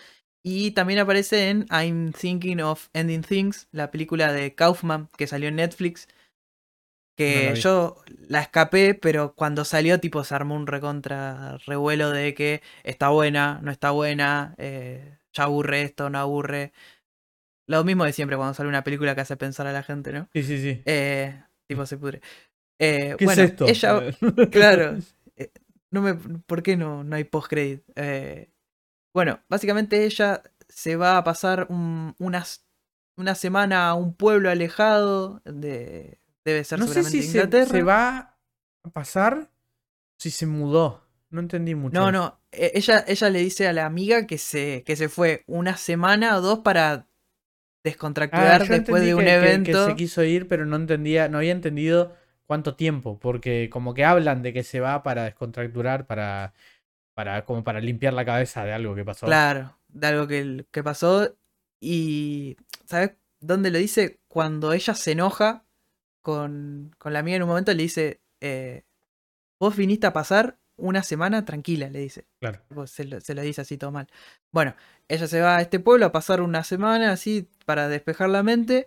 Y 0.42 0.70
también 0.70 1.01
aparece 1.01 1.51
en 1.51 1.66
I'm 1.70 2.12
Thinking 2.12 2.61
of 2.61 2.88
Ending 2.94 3.22
Things, 3.22 3.68
la 3.72 3.90
película 3.90 4.33
de 4.33 4.55
Kaufman 4.55 5.09
que 5.18 5.27
salió 5.27 5.49
en 5.49 5.57
Netflix. 5.57 6.07
No 7.29 7.40
la 7.42 7.53
Que 7.53 7.61
yo 7.61 7.96
la 8.29 8.40
escapé, 8.42 8.94
pero 8.94 9.35
cuando 9.35 9.64
salió, 9.64 9.99
tipo, 10.01 10.22
se 10.22 10.35
armó 10.35 10.55
un 10.55 10.66
recontra 10.66 11.57
revuelo 11.66 12.11
de 12.11 12.35
que 12.35 12.62
está 12.85 13.09
buena, 13.09 13.59
no 13.62 13.70
está 13.70 13.90
buena, 13.90 14.55
eh, 14.59 15.18
ya 15.33 15.44
aburre 15.44 15.83
esto, 15.83 16.11
no 16.11 16.18
aburre. 16.18 16.72
Lo 17.67 17.83
mismo 17.85 18.05
de 18.05 18.13
siempre 18.13 18.37
cuando 18.37 18.55
sale 18.55 18.69
una 18.69 18.85
película 18.85 19.15
que 19.15 19.21
hace 19.23 19.37
pensar 19.37 19.67
a 19.67 19.73
la 19.73 19.83
gente, 19.83 20.12
¿no? 20.12 20.29
Sí, 20.33 20.43
sí, 20.43 20.59
sí. 20.61 20.83
Eh, 20.85 21.43
tipo, 21.67 21.85
se 21.87 21.97
pudre. 21.99 22.21
Eh, 22.79 23.14
¿Qué 23.19 23.25
bueno, 23.25 23.43
es 23.43 23.51
esto? 23.51 23.67
ella, 23.67 24.03
claro. 24.51 24.97
eh, 25.37 25.51
no 25.91 26.03
me, 26.03 26.14
¿Por 26.14 26.62
qué 26.62 26.77
no, 26.77 27.03
no 27.05 27.17
hay 27.17 27.25
post-credit? 27.25 27.83
Bueno, 29.14 29.41
básicamente 29.49 30.05
ella 30.05 30.43
se 30.69 30.97
va 30.97 31.17
a 31.17 31.25
pasar 31.25 31.67
un- 31.71 32.14
unas, 32.19 32.67
una 33.17 33.35
semana 33.35 33.89
a 33.89 33.95
un 33.95 34.14
pueblo 34.14 34.51
alejado 34.51 35.41
de... 35.45 36.21
Debe 36.45 36.62
ser 36.64 36.79
No 36.79 36.87
sé 36.87 36.93
seguramente 36.93 37.23
si 37.23 37.29
se, 37.31 37.39
Inglaterra. 37.39 37.71
se 37.71 37.83
va 37.83 38.39
a 38.85 38.91
pasar 38.91 39.51
si 40.19 40.31
se 40.31 40.47
mudó. 40.47 41.03
No 41.31 41.41
entendí 41.41 41.75
mucho. 41.75 41.99
No, 41.99 42.12
no. 42.12 42.41
eh, 42.53 42.73
Ella, 42.75 43.05
ella 43.09 43.31
le 43.31 43.41
dice 43.41 43.67
a 43.67 43.73
la 43.73 43.87
amiga 43.87 44.27
que 44.29 44.39
se, 44.39 44.85
que 44.85 44.95
se 44.97 45.09
fue 45.09 45.43
una 45.49 45.77
semana 45.77 46.37
o 46.37 46.41
dos 46.41 46.61
para 46.61 47.09
descontracturar 47.91 48.64
yo 48.64 48.74
después 48.74 49.03
de 49.03 49.14
un 49.14 49.24
que- 49.24 49.34
evento. 49.34 49.87
Que, 49.87 49.91
se 49.93 49.97
quiso 49.97 50.22
ir, 50.24 50.47
pero 50.49 50.66
no 50.66 50.76
entendía, 50.76 51.28
no 51.28 51.39
había 51.39 51.53
entendido 51.53 52.14
cuánto 52.47 52.74
tiempo, 52.76 53.18
porque 53.18 53.68
como 53.70 53.95
que 53.95 54.05
hablan 54.05 54.43
de 54.43 54.53
que 54.53 54.62
se 54.62 54.80
va 54.80 55.03
para 55.03 55.24
descontracturar, 55.24 56.07
para 56.07 56.53
Para, 57.14 57.47
como 57.47 57.64
para 57.64 57.80
limpiar 57.80 58.12
la 58.12 58.26
cabeza 58.26 58.64
de 58.64 58.72
algo 58.74 58.95
que 58.95 59.03
pasó. 59.05 59.24
Claro, 59.24 59.78
de 59.89 60.07
algo 60.07 60.26
que, 60.26 60.66
que 60.70 60.82
pasó. 60.82 61.34
Y, 61.80 62.57
¿sabes 62.84 63.12
dónde 63.41 63.70
lo 63.70 63.78
dice? 63.78 64.20
Cuando 64.28 64.74
ella 64.74 64.93
se 64.95 65.12
enoja 65.12 65.64
con, 66.20 66.95
con 66.99 67.14
la 67.14 67.20
amiga 67.20 67.37
en 67.37 67.43
un 67.45 67.49
momento, 67.49 67.72
le 67.72 67.82
dice, 67.84 68.20
eh, 68.43 68.82
vos 69.59 69.74
viniste 69.76 70.07
a 70.07 70.12
pasar 70.12 70.59
una 70.77 71.03
semana 71.03 71.45
tranquila, 71.45 71.89
le 71.89 72.01
dice. 72.01 72.27
Claro. 72.41 72.62
Se 72.87 73.05
lo, 73.05 73.20
se 73.20 73.35
lo, 73.35 73.43
dice 73.43 73.62
así 73.62 73.79
todo 73.79 73.93
mal. 73.93 74.09
Bueno, 74.53 74.74
ella 75.09 75.27
se 75.27 75.41
va 75.41 75.57
a 75.57 75.62
este 75.62 75.81
pueblo 75.81 76.07
a 76.07 76.12
pasar 76.12 76.41
una 76.41 76.64
semana 76.64 77.12
así 77.12 77.49
para 77.64 77.89
despejar 77.89 78.31
la 78.31 78.43
mente. 78.43 78.87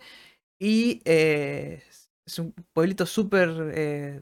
Y 0.60 1.02
eh, 1.06 1.84
es 2.26 2.40
un 2.40 2.54
pueblito 2.74 3.06
súper 3.06 3.50
eh, 3.74 4.22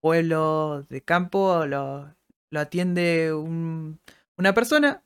pueblo 0.00 0.86
de 0.88 1.02
campo. 1.02 1.66
Lo, 1.66 2.14
lo 2.50 2.60
atiende 2.60 3.32
un, 3.34 4.00
una 4.36 4.54
persona. 4.54 5.04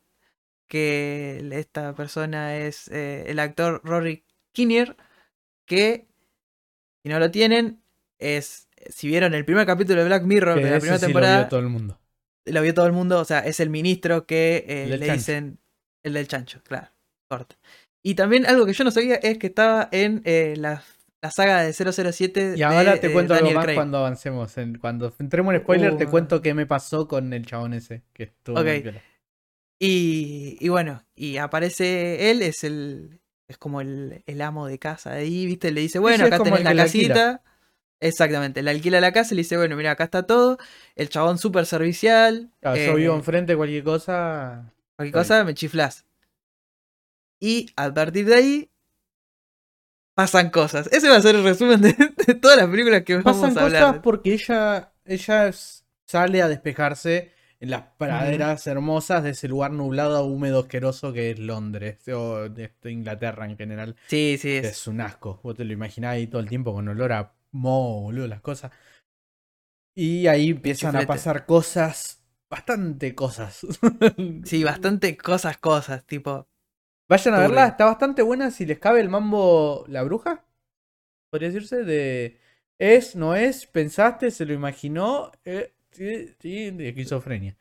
Que 0.68 1.46
esta 1.52 1.94
persona 1.94 2.56
es 2.56 2.88
eh, 2.88 3.24
el 3.28 3.38
actor 3.38 3.80
Rory 3.84 4.24
Kinnear. 4.52 4.96
Que, 5.66 6.08
si 7.02 7.10
no 7.10 7.18
lo 7.18 7.30
tienen, 7.30 7.82
es 8.18 8.63
si 8.88 9.08
vieron 9.08 9.34
el 9.34 9.44
primer 9.44 9.66
capítulo 9.66 10.00
de 10.00 10.06
Black 10.06 10.22
Mirror 10.24 10.56
de 10.60 10.70
la 10.70 10.78
primera 10.78 10.98
sí 10.98 11.04
temporada. 11.06 11.36
Lo 11.36 11.42
vio 11.42 11.48
todo 11.48 11.60
el 11.60 11.68
mundo. 11.68 12.00
Lo 12.46 12.62
vio 12.62 12.74
todo 12.74 12.86
el 12.86 12.92
mundo, 12.92 13.20
o 13.20 13.24
sea, 13.24 13.40
es 13.40 13.60
el 13.60 13.70
ministro 13.70 14.26
que 14.26 14.64
eh, 14.68 14.86
le 14.88 14.98
chancho. 14.98 15.12
dicen. 15.14 15.58
El 16.02 16.12
del 16.12 16.28
chancho, 16.28 16.60
claro. 16.62 16.88
Corta. 17.30 17.56
Y 18.02 18.14
también 18.14 18.44
algo 18.46 18.66
que 18.66 18.74
yo 18.74 18.84
no 18.84 18.90
sabía 18.90 19.14
es 19.16 19.38
que 19.38 19.46
estaba 19.46 19.88
en 19.90 20.20
eh, 20.26 20.54
la, 20.58 20.82
la, 21.22 21.30
saga 21.30 21.62
de 21.62 21.72
007. 21.72 22.54
Y 22.56 22.62
ahora 22.62 22.92
de, 22.92 22.98
te 22.98 23.10
cuento 23.10 23.32
eh, 23.32 23.38
algo 23.38 23.46
Daniel 23.46 23.54
más 23.56 23.64
Craig. 23.64 23.74
cuando 23.76 23.98
avancemos. 23.98 24.58
En, 24.58 24.76
cuando 24.76 25.14
entremos 25.18 25.54
en 25.54 25.60
spoiler, 25.62 25.92
Uh, 25.94 25.96
te 25.96 26.06
cuento 26.06 26.42
qué 26.42 26.52
me 26.52 26.66
pasó 26.66 27.08
con 27.08 27.32
el 27.32 27.46
chabón 27.46 27.72
ese. 27.72 28.02
Que 28.12 28.24
estuvo 28.24 28.58
Ok. 28.60 28.66
muy 28.66 28.80
piola. 28.82 29.02
Y, 29.80 30.56
y 30.60 30.68
bueno, 30.68 31.02
y 31.14 31.38
aparece 31.38 32.30
él, 32.30 32.42
es 32.42 32.62
el. 32.64 33.20
Es 33.48 33.58
como 33.58 33.80
el, 33.80 34.22
el 34.26 34.40
amo 34.42 34.66
de 34.66 34.78
casa 34.78 35.10
de 35.12 35.20
ahí, 35.22 35.46
¿viste? 35.46 35.70
Le 35.70 35.80
dice, 35.82 35.98
bueno, 35.98 36.24
acá 36.26 36.38
tenés 36.40 36.62
la 36.64 36.74
casita. 36.74 37.42
Exactamente, 38.00 38.62
le 38.62 38.70
alquila 38.70 39.00
la 39.00 39.12
casa 39.12 39.32
y 39.32 39.36
le 39.36 39.42
dice, 39.42 39.56
bueno, 39.56 39.76
mira, 39.76 39.92
acá 39.92 40.04
está 40.04 40.24
todo. 40.24 40.58
El 40.94 41.08
chabón 41.08 41.38
súper 41.38 41.64
servicial. 41.66 42.50
Claro, 42.60 42.76
eh, 42.76 42.86
yo 42.86 42.94
vivo 42.96 43.14
enfrente, 43.14 43.56
cualquier 43.56 43.82
cosa. 43.84 44.72
Cualquier 44.96 45.12
cosa 45.14 45.44
me 45.44 45.54
chiflas. 45.54 46.04
Y 47.40 47.70
a 47.76 47.92
partir 47.92 48.26
de 48.26 48.34
ahí 48.34 48.70
pasan 50.14 50.50
cosas. 50.50 50.88
Ese 50.92 51.08
va 51.08 51.16
a 51.16 51.20
ser 51.22 51.34
el 51.34 51.44
resumen 51.44 51.80
de, 51.80 51.92
de 52.26 52.34
todas 52.34 52.56
las 52.56 52.68
películas 52.68 53.02
que 53.02 53.16
vamos 53.18 53.24
Pasan 53.24 53.50
a 53.58 53.62
cosas 53.62 53.82
hablar. 53.82 54.02
porque 54.02 54.32
ella, 54.34 54.92
ella 55.04 55.50
sale 56.06 56.42
a 56.42 56.48
despejarse 56.48 57.32
en 57.60 57.70
las 57.70 57.82
praderas 57.96 58.66
hermosas 58.66 59.22
de 59.22 59.30
ese 59.30 59.48
lugar 59.48 59.70
nublado, 59.72 60.24
húmedo, 60.26 60.60
asqueroso 60.60 61.12
que 61.12 61.30
es 61.30 61.38
Londres 61.38 62.06
o 62.08 62.48
de 62.50 62.70
de 62.82 62.92
Inglaterra 62.92 63.46
en 63.46 63.56
general. 63.56 63.96
Sí, 64.06 64.36
sí, 64.40 64.52
es. 64.52 64.64
Es 64.66 64.86
un 64.86 65.00
asco. 65.00 65.40
Vos 65.42 65.56
te 65.56 65.64
lo 65.64 65.72
imaginás 65.72 66.12
ahí 66.14 66.26
todo 66.26 66.40
el 66.42 66.48
tiempo 66.48 66.74
con 66.74 66.86
olor 66.88 67.12
a 67.12 67.32
moho, 67.54 68.02
boludo, 68.02 68.28
las 68.28 68.40
cosas. 68.42 68.72
Y 69.96 70.26
ahí 70.26 70.50
empiezan 70.50 70.96
a 70.96 71.06
pasar 71.06 71.46
cosas, 71.46 72.22
bastante 72.50 73.14
cosas. 73.14 73.60
Sí, 74.44 74.64
bastante 74.64 75.16
cosas, 75.16 75.58
cosas. 75.58 76.04
Tipo, 76.06 76.48
Vayan 77.08 77.34
a 77.34 77.40
verla, 77.40 77.66
está 77.68 77.86
bastante 77.86 78.22
buena 78.22 78.50
si 78.50 78.66
les 78.66 78.78
cabe 78.78 79.00
el 79.00 79.08
mambo 79.08 79.84
La 79.88 80.02
Bruja. 80.02 80.44
Podría 81.30 81.50
decirse 81.50 81.84
de 81.84 82.40
es, 82.78 83.16
no 83.16 83.36
es, 83.36 83.66
pensaste, 83.66 84.30
se 84.30 84.46
lo 84.46 84.54
imaginó, 84.54 85.32
eh, 85.44 85.74
sí, 85.92 86.28
sí, 86.40 86.70
de 86.72 86.90
esquizofrenia. 86.90 87.56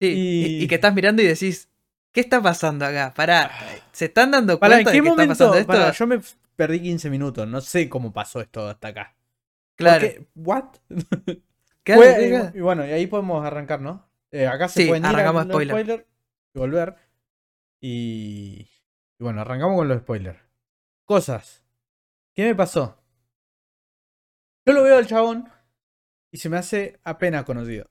sí. 0.00 0.26
Y- 0.38 0.56
Y... 0.58 0.64
y 0.64 0.68
que 0.68 0.76
estás 0.76 0.94
mirando 0.94 1.22
y 1.22 1.26
decís, 1.26 1.70
¿qué 2.12 2.20
está 2.20 2.42
pasando 2.42 2.84
acá? 2.84 3.12
Pará, 3.14 3.50
¿se 3.92 4.06
están 4.06 4.30
dando 4.30 4.58
cuenta 4.58 4.78
¿en 4.78 4.84
qué 4.84 4.92
de 4.92 5.02
que 5.02 5.08
está 5.08 5.26
pasando 5.26 5.54
esto? 5.56 5.66
Pará, 5.72 5.92
yo 5.92 6.06
me 6.06 6.20
perdí 6.56 6.80
15 6.82 7.10
minutos, 7.10 7.46
no 7.48 7.60
sé 7.60 7.88
cómo 7.88 8.12
pasó 8.12 8.40
esto 8.40 8.68
hasta 8.68 8.88
acá. 8.88 9.16
claro. 9.76 10.06
Porque- 10.06 10.26
¿What? 10.34 10.64
claro, 11.82 12.02
Fue- 12.02 12.50
sí, 12.52 12.58
y, 12.58 12.60
bueno, 12.60 12.86
y 12.86 12.90
ahí 12.90 13.06
podemos 13.06 13.44
arrancar, 13.44 13.80
¿no? 13.80 14.08
Eh, 14.30 14.46
acá 14.46 14.68
se 14.68 14.82
Sí, 14.82 14.88
pueden 14.88 15.02
ir 15.04 15.06
a 15.08 15.10
arrancamos 15.10 15.44
spoiler. 15.44 15.76
spoilers 15.76 16.04
y 16.54 16.58
volver. 16.58 16.96
Y, 17.80 18.68
y 19.18 19.24
bueno, 19.24 19.40
arrancamos 19.40 19.76
con 19.76 19.88
los 19.88 19.98
spoilers. 19.98 20.38
Cosas. 21.04 21.62
¿Qué 22.34 22.44
me 22.44 22.54
pasó? 22.54 22.96
Yo 24.64 24.72
lo 24.72 24.82
veo 24.84 24.96
al 24.96 25.06
chabón 25.06 25.48
y 26.30 26.38
se 26.38 26.48
me 26.48 26.56
hace 26.56 27.00
apenas 27.04 27.44
conocido. 27.44 27.90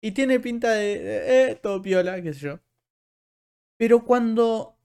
Y 0.00 0.12
tiene 0.12 0.40
pinta 0.40 0.70
de, 0.70 0.98
de, 0.98 1.50
eh, 1.50 1.56
todo 1.56 1.82
piola, 1.82 2.22
qué 2.22 2.32
sé 2.32 2.40
yo. 2.40 2.60
Pero 3.76 4.04
cuando 4.04 4.78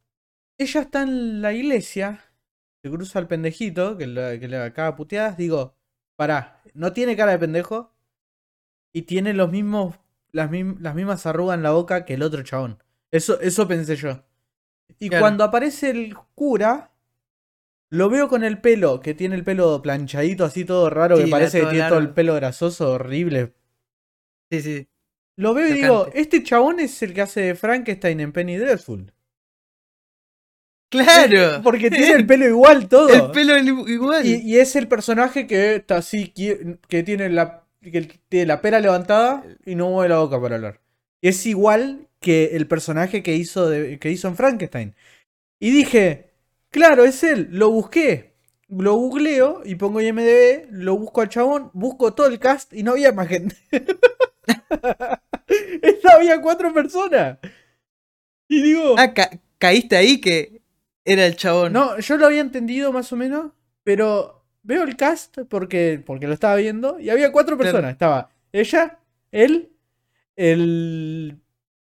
ella 0.57 0.81
está 0.81 1.03
en 1.03 1.41
la 1.41 1.53
iglesia, 1.53 2.21
se 2.83 2.89
cruza 2.91 3.19
al 3.19 3.27
pendejito, 3.27 3.97
que 3.97 4.07
le, 4.07 4.39
que 4.39 4.47
le 4.47 4.57
acaba 4.57 4.95
puteadas, 4.95 5.37
digo, 5.37 5.75
pará, 6.15 6.61
no 6.73 6.93
tiene 6.93 7.15
cara 7.15 7.31
de 7.33 7.39
pendejo 7.39 7.93
y 8.93 9.03
tiene 9.03 9.33
los 9.33 9.51
mismos, 9.51 9.95
las, 10.31 10.49
mim- 10.51 10.77
las 10.79 10.95
mismas 10.95 11.25
arrugas 11.25 11.57
en 11.57 11.63
la 11.63 11.71
boca 11.71 12.05
que 12.05 12.15
el 12.15 12.23
otro 12.23 12.43
chabón. 12.43 12.83
Eso, 13.11 13.39
eso 13.41 13.67
pensé 13.67 13.95
yo. 13.95 14.23
Y 14.99 15.09
Claro. 15.09 15.23
cuando 15.23 15.43
aparece 15.45 15.89
el 15.89 16.15
cura, 16.35 16.91
lo 17.89 18.09
veo 18.09 18.27
con 18.27 18.43
el 18.43 18.59
pelo, 18.61 18.99
que 18.99 19.13
tiene 19.13 19.35
el 19.35 19.43
pelo 19.43 19.81
planchadito, 19.81 20.45
así 20.45 20.65
todo 20.65 20.89
raro, 20.89 21.17
Sí, 21.17 21.25
que 21.25 21.31
parece 21.31 21.61
que 21.61 21.67
tiene 21.67 21.89
todo 21.89 21.99
el 21.99 22.09
pelo 22.13 22.35
grasoso, 22.35 22.91
horrible. 22.93 23.53
Sí, 24.49 24.61
sí. 24.61 24.87
Lo 25.41 25.53
veo 25.53 25.67
y 25.67 25.73
digo, 25.73 26.07
este 26.13 26.43
chabón 26.43 26.79
es 26.79 27.01
el 27.01 27.13
que 27.13 27.21
hace 27.21 27.41
de 27.41 27.55
Frankenstein 27.55 28.19
en 28.19 28.31
Penny 28.31 28.57
Dreadful. 28.57 29.11
¡Claro! 30.89 31.61
Porque 31.63 31.89
tiene 31.89 32.11
el 32.11 32.25
pelo 32.27 32.45
igual 32.47 32.87
todo. 32.89 33.09
El 33.09 33.31
pelo 33.31 33.57
igual. 33.57 34.25
Y, 34.25 34.35
y 34.35 34.57
es 34.59 34.75
el 34.75 34.87
personaje 34.87 35.47
que 35.47 35.75
está 35.75 35.97
así, 35.97 36.27
que 36.29 37.03
tiene 37.03 37.29
la, 37.29 37.63
que 37.81 38.09
tiene 38.29 38.45
la 38.45 38.61
pera 38.61 38.79
levantada 38.79 39.43
y 39.65 39.75
no 39.75 39.89
mueve 39.89 40.09
la 40.09 40.19
boca 40.19 40.39
para 40.41 40.55
hablar. 40.55 40.81
Es 41.21 41.45
igual 41.45 42.07
que 42.19 42.55
el 42.55 42.67
personaje 42.67 43.23
que 43.23 43.35
hizo, 43.35 43.69
de- 43.69 43.99
que 43.99 44.11
hizo 44.11 44.27
en 44.27 44.35
Frankenstein. 44.35 44.95
Y 45.59 45.71
dije, 45.71 46.31
claro, 46.71 47.05
es 47.05 47.23
él, 47.23 47.47
lo 47.51 47.71
busqué. 47.71 48.33
Lo 48.69 48.95
googleo 48.95 49.61
y 49.65 49.75
pongo 49.75 50.01
IMDB, 50.01 50.67
lo 50.71 50.97
busco 50.97 51.21
al 51.21 51.29
chabón, 51.29 51.71
busco 51.73 52.13
todo 52.13 52.27
el 52.27 52.39
cast 52.39 52.73
y 52.73 52.83
no 52.83 52.91
había 52.91 53.11
más 53.11 53.27
gente. 53.27 53.55
Había 56.15 56.41
cuatro 56.41 56.73
personas. 56.73 57.37
Y 58.47 58.61
digo, 58.61 58.95
Ah, 58.97 59.13
ca- 59.13 59.31
caíste 59.57 59.95
ahí 59.95 60.19
que 60.19 60.61
era 61.05 61.25
el 61.25 61.35
chabón. 61.35 61.73
no, 61.73 61.99
yo 61.99 62.17
lo 62.17 62.25
había 62.25 62.41
entendido 62.41 62.91
más 62.91 63.11
o 63.13 63.15
menos, 63.15 63.51
pero 63.83 64.43
veo 64.63 64.83
el 64.83 64.95
cast 64.97 65.39
porque, 65.49 66.01
porque 66.05 66.27
lo 66.27 66.33
estaba 66.33 66.55
viendo 66.55 66.99
y 66.99 67.09
había 67.09 67.31
cuatro 67.31 67.57
Claro. 67.57 67.71
personas. 67.71 67.91
Estaba 67.93 68.29
ella, 68.51 68.99
él, 69.31 69.71
el, 70.35 71.39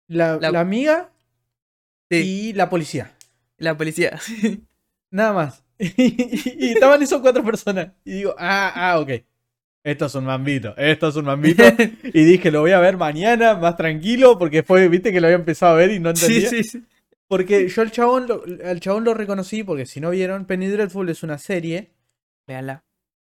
la, 0.08 0.38
La- 0.40 0.50
la 0.50 0.60
amiga 0.60 1.10
Sí, 2.10 2.48
y 2.48 2.52
la 2.54 2.68
policía. 2.70 3.12
la 3.58 3.76
policía. 3.76 4.18
Nada 5.10 5.32
más. 5.32 5.64
y 5.78 6.70
estaban 6.72 7.02
esas 7.02 7.20
cuatro 7.20 7.44
personas. 7.44 7.88
Y 8.04 8.12
digo, 8.12 8.34
ah, 8.38 8.72
ah, 8.74 9.00
ok. 9.00 9.10
Esto 9.84 10.06
es 10.06 10.14
un 10.14 10.24
mambito, 10.24 10.74
esto 10.76 11.08
es 11.08 11.16
un 11.16 11.26
mambito. 11.26 11.76
y 12.12 12.24
dije, 12.24 12.50
lo 12.50 12.60
voy 12.62 12.72
a 12.72 12.80
ver 12.80 12.96
mañana, 12.96 13.54
más 13.56 13.76
tranquilo, 13.76 14.38
porque 14.38 14.58
después, 14.58 14.88
viste 14.90 15.12
que 15.12 15.20
lo 15.20 15.26
había 15.26 15.36
empezado 15.36 15.74
a 15.74 15.76
ver 15.78 15.90
y 15.92 16.00
no 16.00 16.10
sí, 16.12 16.40
entendía. 16.40 16.48
sí, 16.48 16.64
sí. 16.64 16.84
Porque 17.28 17.68
yo 17.68 17.82
al 17.82 17.90
chabón, 17.90 18.26
lo, 18.28 18.44
al 18.64 18.80
chabón 18.80 19.04
lo 19.04 19.14
reconocí, 19.14 19.64
porque 19.64 19.86
si 19.86 20.00
no 20.00 20.10
vieron, 20.10 20.46
Penny 20.46 20.68
Dreadful 20.68 21.08
es 21.08 21.22
una 21.22 21.38
serie 21.38 21.92
Véanla. 22.46 22.84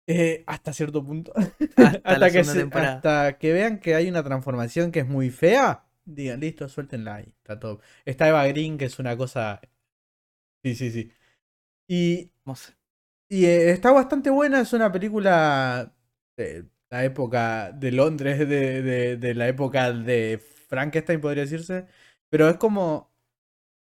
eh, 0.07 0.43
hasta 0.47 0.73
cierto 0.73 1.03
punto. 1.03 1.33
Hasta, 1.75 2.31
que 2.31 2.31
segunda 2.31 2.53
se- 2.53 2.59
temporada. 2.61 2.93
hasta 2.97 3.37
que 3.37 3.53
vean 3.53 3.79
que 3.79 3.95
hay 3.95 4.07
una 4.09 4.23
transformación 4.23 4.91
que 4.91 4.99
es 5.01 5.07
muy 5.07 5.29
fea, 5.29 5.85
digan, 6.05 6.39
listo, 6.39 6.69
suéltenla 6.69 7.15
ahí. 7.15 7.33
Está 7.39 7.59
todo. 7.59 7.81
Está 8.05 8.27
Eva 8.29 8.45
Green, 8.47 8.77
que 8.77 8.85
es 8.85 8.99
una 8.99 9.17
cosa. 9.17 9.61
Sí, 10.63 10.75
sí, 10.75 10.91
sí. 10.91 11.11
Y, 11.87 12.31
y 13.29 13.45
eh, 13.45 13.71
está 13.71 13.91
bastante 13.91 14.29
buena, 14.29 14.61
es 14.61 14.73
una 14.73 14.91
película 14.91 15.93
de 16.38 16.65
la 16.89 17.03
época 17.05 17.71
de 17.73 17.91
Londres, 17.91 18.39
de, 18.39 18.81
de, 18.81 19.17
de 19.17 19.35
la 19.35 19.47
época 19.49 19.91
de 19.93 20.39
Frankenstein, 20.69 21.21
podría 21.21 21.43
decirse. 21.45 21.88
Pero 22.29 22.49
es 22.49 22.57
como. 22.57 23.11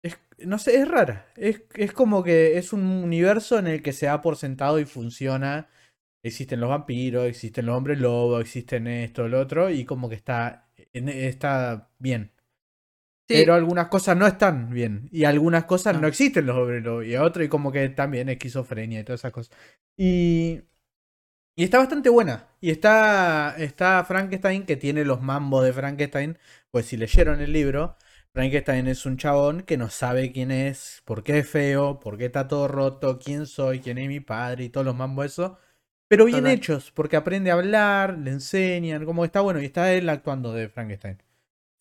Es, 0.03 0.19
no 0.41 0.59
sé, 0.59 0.77
es 0.81 0.89
rara. 0.89 1.27
Es, 1.37 1.63
es 1.75 1.93
como 1.93 2.23
que 2.23 2.59
es 2.59 2.73
un 2.73 2.83
universo 2.87 3.59
en 3.59 3.67
el 3.69 3.83
que 3.83 3.93
se 3.93 4.07
da 4.07 4.21
por 4.23 4.37
sentado 4.37 4.79
y 4.79 4.85
funciona. 4.85 5.69
Existen 6.23 6.61
los 6.61 6.71
vampiros, 6.71 7.27
existen 7.27 7.67
los 7.67 7.77
hombres 7.77 8.01
lobos, 8.01 8.41
existen 8.41 8.87
esto, 8.89 9.29
lo 9.29 9.41
otro, 9.41 9.71
y 9.71 9.85
como 9.85 10.09
que 10.09 10.15
está, 10.17 10.71
está 10.93 11.91
bien. 11.99 12.33
Sí, 13.29 13.37
Pero 13.37 13.55
algunas 13.55 13.89
cosas 13.89 14.17
no 14.17 14.27
están 14.27 14.71
bien. 14.71 15.09
Y 15.13 15.25
algunas 15.25 15.65
cosas 15.65 15.97
no, 15.97 16.01
No. 16.01 16.09
existen 16.09 16.47
los 16.47 16.57
hombres 16.57 16.83
lobos. 16.85 17.07
Y 17.07 17.17
otro, 17.17 17.43
y 17.45 17.49
como 17.49 17.73
que 17.73 17.89
también 17.91 18.29
esquizofrenia 18.29 19.01
y 19.01 19.05
todas 19.05 19.21
esas 19.21 19.33
cosas. 19.33 19.57
Y. 19.97 20.63
Y 21.57 21.65
está 21.65 21.79
bastante 21.79 22.09
buena. 22.09 22.49
Y 22.61 22.71
está, 22.71 23.55
está 23.59 24.05
Frankenstein, 24.05 24.65
que 24.65 24.77
tiene 24.77 25.05
los 25.05 25.21
mambos 25.23 25.65
de 25.65 25.73
Frankenstein. 25.73 26.39
Pues 26.71 26.87
si 26.87 26.97
leyeron 26.97 27.41
el 27.41 27.53
libro, 27.53 27.97
Frankenstein 28.33 28.89
es 28.89 29.07
un 29.07 29.17
chabón 29.17 29.63
que 29.63 29.77
no 29.77 29.89
sabe 29.91 30.33
quién 30.33 30.51
es, 30.51 31.03
por 31.05 31.23
qué 31.23 31.39
es 31.39 31.49
feo, 31.49 32.01
por 32.01 32.19
qué 32.19 32.27
está 32.27 32.49
todo 32.49 32.67
roto, 32.67 33.21
quién 33.21 33.47
soy, 33.47 33.81
quién 33.81 33.99
es 33.99 34.09
mi 34.09 34.21
padre 34.21 34.65
y 34.65 34.69
todos 34.71 34.85
los 34.85 34.97
mambos 34.97 35.27
eso. 35.27 35.59
Pero 36.09 36.25
bien 36.25 36.41
Total. 36.41 36.53
hechos, 36.53 36.91
porque 36.93 37.17
aprende 37.17 37.51
a 37.51 37.55
hablar, 37.55 38.19
le 38.19 38.33
enseñan, 38.33 39.05
como 39.05 39.25
está 39.25 39.41
bueno. 39.41 39.61
Y 39.63 39.67
está 39.67 39.93
él 39.93 40.09
actuando 40.09 40.53
de 40.53 40.69
Frankenstein. 40.69 41.23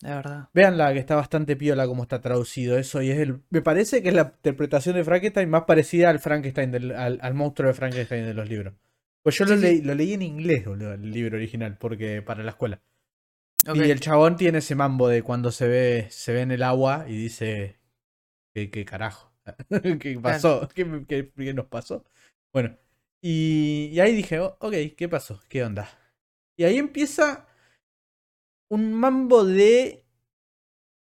De 0.01 0.09
verdad. 0.09 0.49
Veanla, 0.53 0.93
que 0.93 0.99
está 0.99 1.15
bastante 1.15 1.55
piola 1.55 1.88
como 1.88 2.03
está 2.03 2.21
traducido 2.21 2.78
eso. 2.78 3.01
Y 3.01 3.09
es 3.11 3.19
el. 3.19 3.41
Me 3.49 3.61
parece 3.61 4.03
que 4.03 4.09
es 4.09 4.15
la 4.15 4.34
interpretación 4.36 4.95
de 4.95 5.03
Frankenstein 5.03 5.49
más 5.49 5.63
parecida 5.63 6.09
al 6.09 6.19
Frankenstein 6.19 6.71
del, 6.71 6.91
al, 6.91 7.19
al 7.21 7.34
monstruo 7.34 7.69
de 7.69 7.74
Frankenstein 7.74 8.26
de 8.26 8.34
los 8.34 8.47
libros. 8.47 8.74
Pues 9.24 9.38
yo 9.38 9.45
lo, 9.45 9.55
Sí, 9.55 9.61
leí, 9.61 9.82
lo 9.82 9.95
leí 9.95 10.13
en 10.13 10.21
inglés, 10.21 10.65
boludo, 10.65 10.93
el 10.93 11.11
libro 11.11 11.38
original, 11.38 11.78
porque 11.78 12.21
para 12.21 12.43
la 12.43 12.51
escuela. 12.51 12.82
Y 13.74 13.89
el 13.91 13.99
chabón 13.99 14.36
tiene 14.38 14.59
ese 14.59 14.76
mambo 14.76 15.07
de 15.09 15.24
cuando 15.24 15.51
se 15.51 15.67
ve, 15.67 16.07
se 16.11 16.34
ve 16.34 16.41
en 16.41 16.51
el 16.51 16.63
agua 16.63 17.05
y 17.07 17.17
dice. 17.17 17.80
¿Qué, 18.53 18.71
qué 18.71 18.86
carajo? 18.86 19.34
¿Qué 19.99 20.19
pasó? 20.21 20.67
¿Qué, 20.76 21.05
qué- 21.07 21.32
qué 21.36 21.53
nos 21.53 21.67
pasó? 21.67 22.05
Bueno. 22.53 22.78
Y, 23.21 23.89
y 23.93 23.99
ahí 24.01 24.15
dije, 24.15 24.39
"Oh, 24.39 24.57
ok, 24.59 24.74
¿qué 24.97 25.09
pasó? 25.09 25.41
¿Qué 25.49 25.63
onda? 25.63 25.89
Y 26.57 26.65
ahí 26.65 26.78
empieza 26.78 27.47
un 28.69 28.91
mambo 28.93 29.45
de 29.45 30.03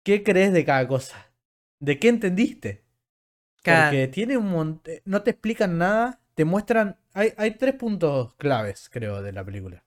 qué 0.04 0.22
crees 0.22 0.52
de 0.52 0.64
cada 0.64 0.86
cosa. 0.88 1.32
¿De 1.80 1.98
qué 1.98 2.08
entendiste? 2.08 2.84
Claro. 3.62 3.92
Porque 3.92 4.08
tiene 4.08 4.38
un 4.38 4.50
montón. 4.50 4.94
No 5.06 5.22
te 5.24 5.32
explican 5.32 5.78
nada, 5.78 6.22
te 6.36 6.46
muestran. 6.46 6.99
Hay, 7.12 7.32
hay 7.36 7.52
tres 7.52 7.74
puntos 7.74 8.34
claves, 8.36 8.88
creo, 8.90 9.22
de 9.22 9.32
la 9.32 9.44
película. 9.44 9.84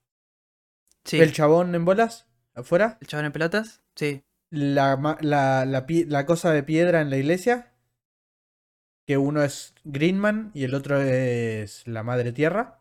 Sí. 1.05 1.19
El 1.19 1.31
chabón 1.33 1.73
en 1.75 1.85
bolas, 1.85 2.27
afuera. 2.53 2.97
¿El 3.01 3.07
chabón 3.07 3.25
en 3.25 3.31
pelotas? 3.31 3.81
Sí. 3.95 4.23
La, 4.49 5.17
la, 5.21 5.65
la, 5.65 6.25
cosa 6.25 6.51
de 6.51 6.63
piedra 6.63 7.01
en 7.01 7.09
la 7.09 7.17
iglesia. 7.17 7.71
Que 9.05 9.17
uno 9.17 9.43
es 9.43 9.73
Greenman 9.83 10.51
y 10.53 10.63
el 10.63 10.73
otro 10.75 11.01
es 11.01 11.85
la 11.87 12.03
Madre 12.03 12.31
Tierra. 12.31 12.79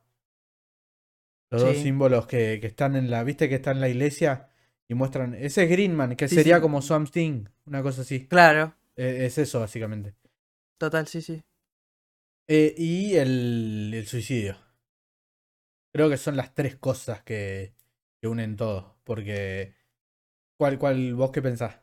Los 1.51 1.63
dos 1.63 1.77
Sí. 1.77 1.83
símbolos 1.83 2.27
que, 2.27 2.59
que 2.61 2.69
están 2.69 2.95
en 2.97 3.11
la. 3.11 3.25
¿Viste 3.25 3.49
que 3.49 3.57
está 3.57 3.73
en 3.73 3.81
la 3.81 3.89
iglesia? 3.89 4.49
Y 4.89 4.95
muestran. 4.95 5.35
Ese 5.35 5.65
es 5.65 5.71
Greenman, 5.71 6.15
que 6.17 6.29
Sí, 6.29 6.37
sería 6.37 6.57
sí. 6.57 6.63
como 6.63 6.81
Swamp 6.81 7.11
Thing. 7.11 7.47
Una 7.67 7.83
cosa 7.83 8.03
así. 8.03 8.27
Claro. 8.29 8.75
Eh, 8.97 9.25
es 9.27 9.39
eso, 9.39 9.61
básicamente. 9.61 10.15
Total, 10.79 11.07
sí, 11.09 11.23
sí. 11.23 11.43
Eh, 12.49 12.75
y 12.79 13.17
el, 13.17 13.93
el 13.95 14.07
suicidio. 14.07 14.57
Creo 15.93 16.09
que 16.11 16.17
son 16.19 16.37
las 16.37 16.55
tres 16.55 16.77
cosas 16.77 17.23
que, 17.23 17.75
que 18.21 18.29
unen 18.29 18.57
todo. 18.57 18.99
Porque. 19.05 19.75
¿Cuál, 20.59 20.79
cuál 20.79 21.15
vos 21.15 21.33
qué 21.33 21.43
pensás? 21.43 21.81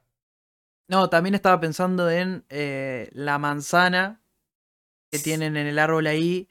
No, 0.87 1.09
también 1.09 1.35
estaba 1.35 1.59
pensando 1.59 2.09
en 2.09 2.45
eh, 2.49 3.09
la 3.13 3.37
manzana 3.37 4.21
que 5.11 5.19
tienen 5.19 5.57
en 5.57 5.67
el 5.67 5.79
árbol 5.79 6.07
ahí, 6.07 6.49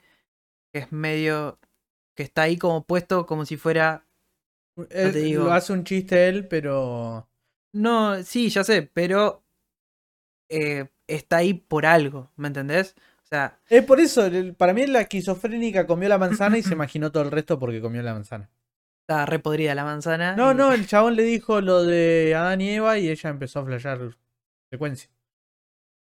que 0.72 0.80
es 0.80 0.92
medio, 0.92 1.60
que 2.16 2.24
está 2.24 2.42
ahí 2.42 2.58
como 2.58 2.84
puesto 2.86 3.26
como 3.26 3.46
si 3.46 3.56
fuera... 3.56 4.06
Él- 4.90 5.12
te 5.12 5.18
digo. 5.20 5.44
Lo 5.44 5.52
hace 5.52 5.72
un 5.74 5.84
chiste 5.84 6.26
él, 6.28 6.48
pero. 6.48 7.28
No, 7.72 8.22
sí, 8.24 8.48
ya 8.50 8.62
sé, 8.64 8.82
pero 8.82 9.42
eh, 10.48 10.88
está 11.06 11.38
ahí 11.38 11.54
por 11.54 11.86
algo, 11.86 12.32
¿me 12.36 12.48
entendés? 12.48 12.94
O 13.28 13.34
sea, 13.34 13.58
Es 13.68 13.84
por 13.84 14.00
eso, 14.00 14.22
para 14.56 14.72
mí 14.72 14.86
la 14.86 15.02
esquizofrénica 15.02 15.86
comió 15.86 16.08
la 16.08 16.16
manzana 16.16 16.56
y 16.56 16.62
se 16.62 16.72
imaginó 16.72 17.12
todo 17.12 17.24
el 17.24 17.30
resto 17.30 17.58
porque 17.58 17.80
comió 17.82 18.02
la 18.02 18.14
manzana. 18.14 18.48
está 19.02 19.26
re 19.26 19.38
podrida 19.38 19.74
la 19.74 19.84
manzana. 19.84 20.34
No, 20.34 20.52
y- 20.52 20.54
no, 20.54 20.72
el 20.72 20.86
chabón 20.86 21.14
le 21.16 21.22
dijo 21.24 21.60
lo 21.60 21.82
de 21.84 22.34
Adán 22.34 22.60
y 22.62 22.70
Eva 22.70 22.98
y 22.98 23.08
ella 23.10 23.28
empezó 23.30 23.60
a 23.60 23.64
flashear 23.66 24.16
secuencia. 24.70 25.10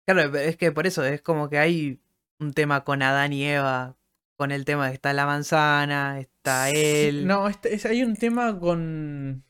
Claro, 0.08 0.36
es 0.38 0.58
que 0.58 0.72
por 0.72 0.88
eso 0.88 1.04
es 1.06 1.22
como 1.22 1.48
que 1.50 1.60
hay 1.60 2.00
un 2.40 2.54
tema 2.54 2.84
con 2.84 3.04
Adán 3.04 3.34
y 3.34 3.44
Eva, 3.46 3.98
con 4.36 4.52
el 4.52 4.66
tema 4.66 4.88
de 4.88 4.94
está 4.96 5.14
la 5.14 5.28
manzana, 5.28 6.20
está 6.20 6.72
él. 6.72 7.28
No, 7.28 7.48
este- 7.48 7.74
es- 7.76 7.86
hay 7.86 8.04
un 8.04 8.16
tema 8.16 8.60
con. 8.60 9.44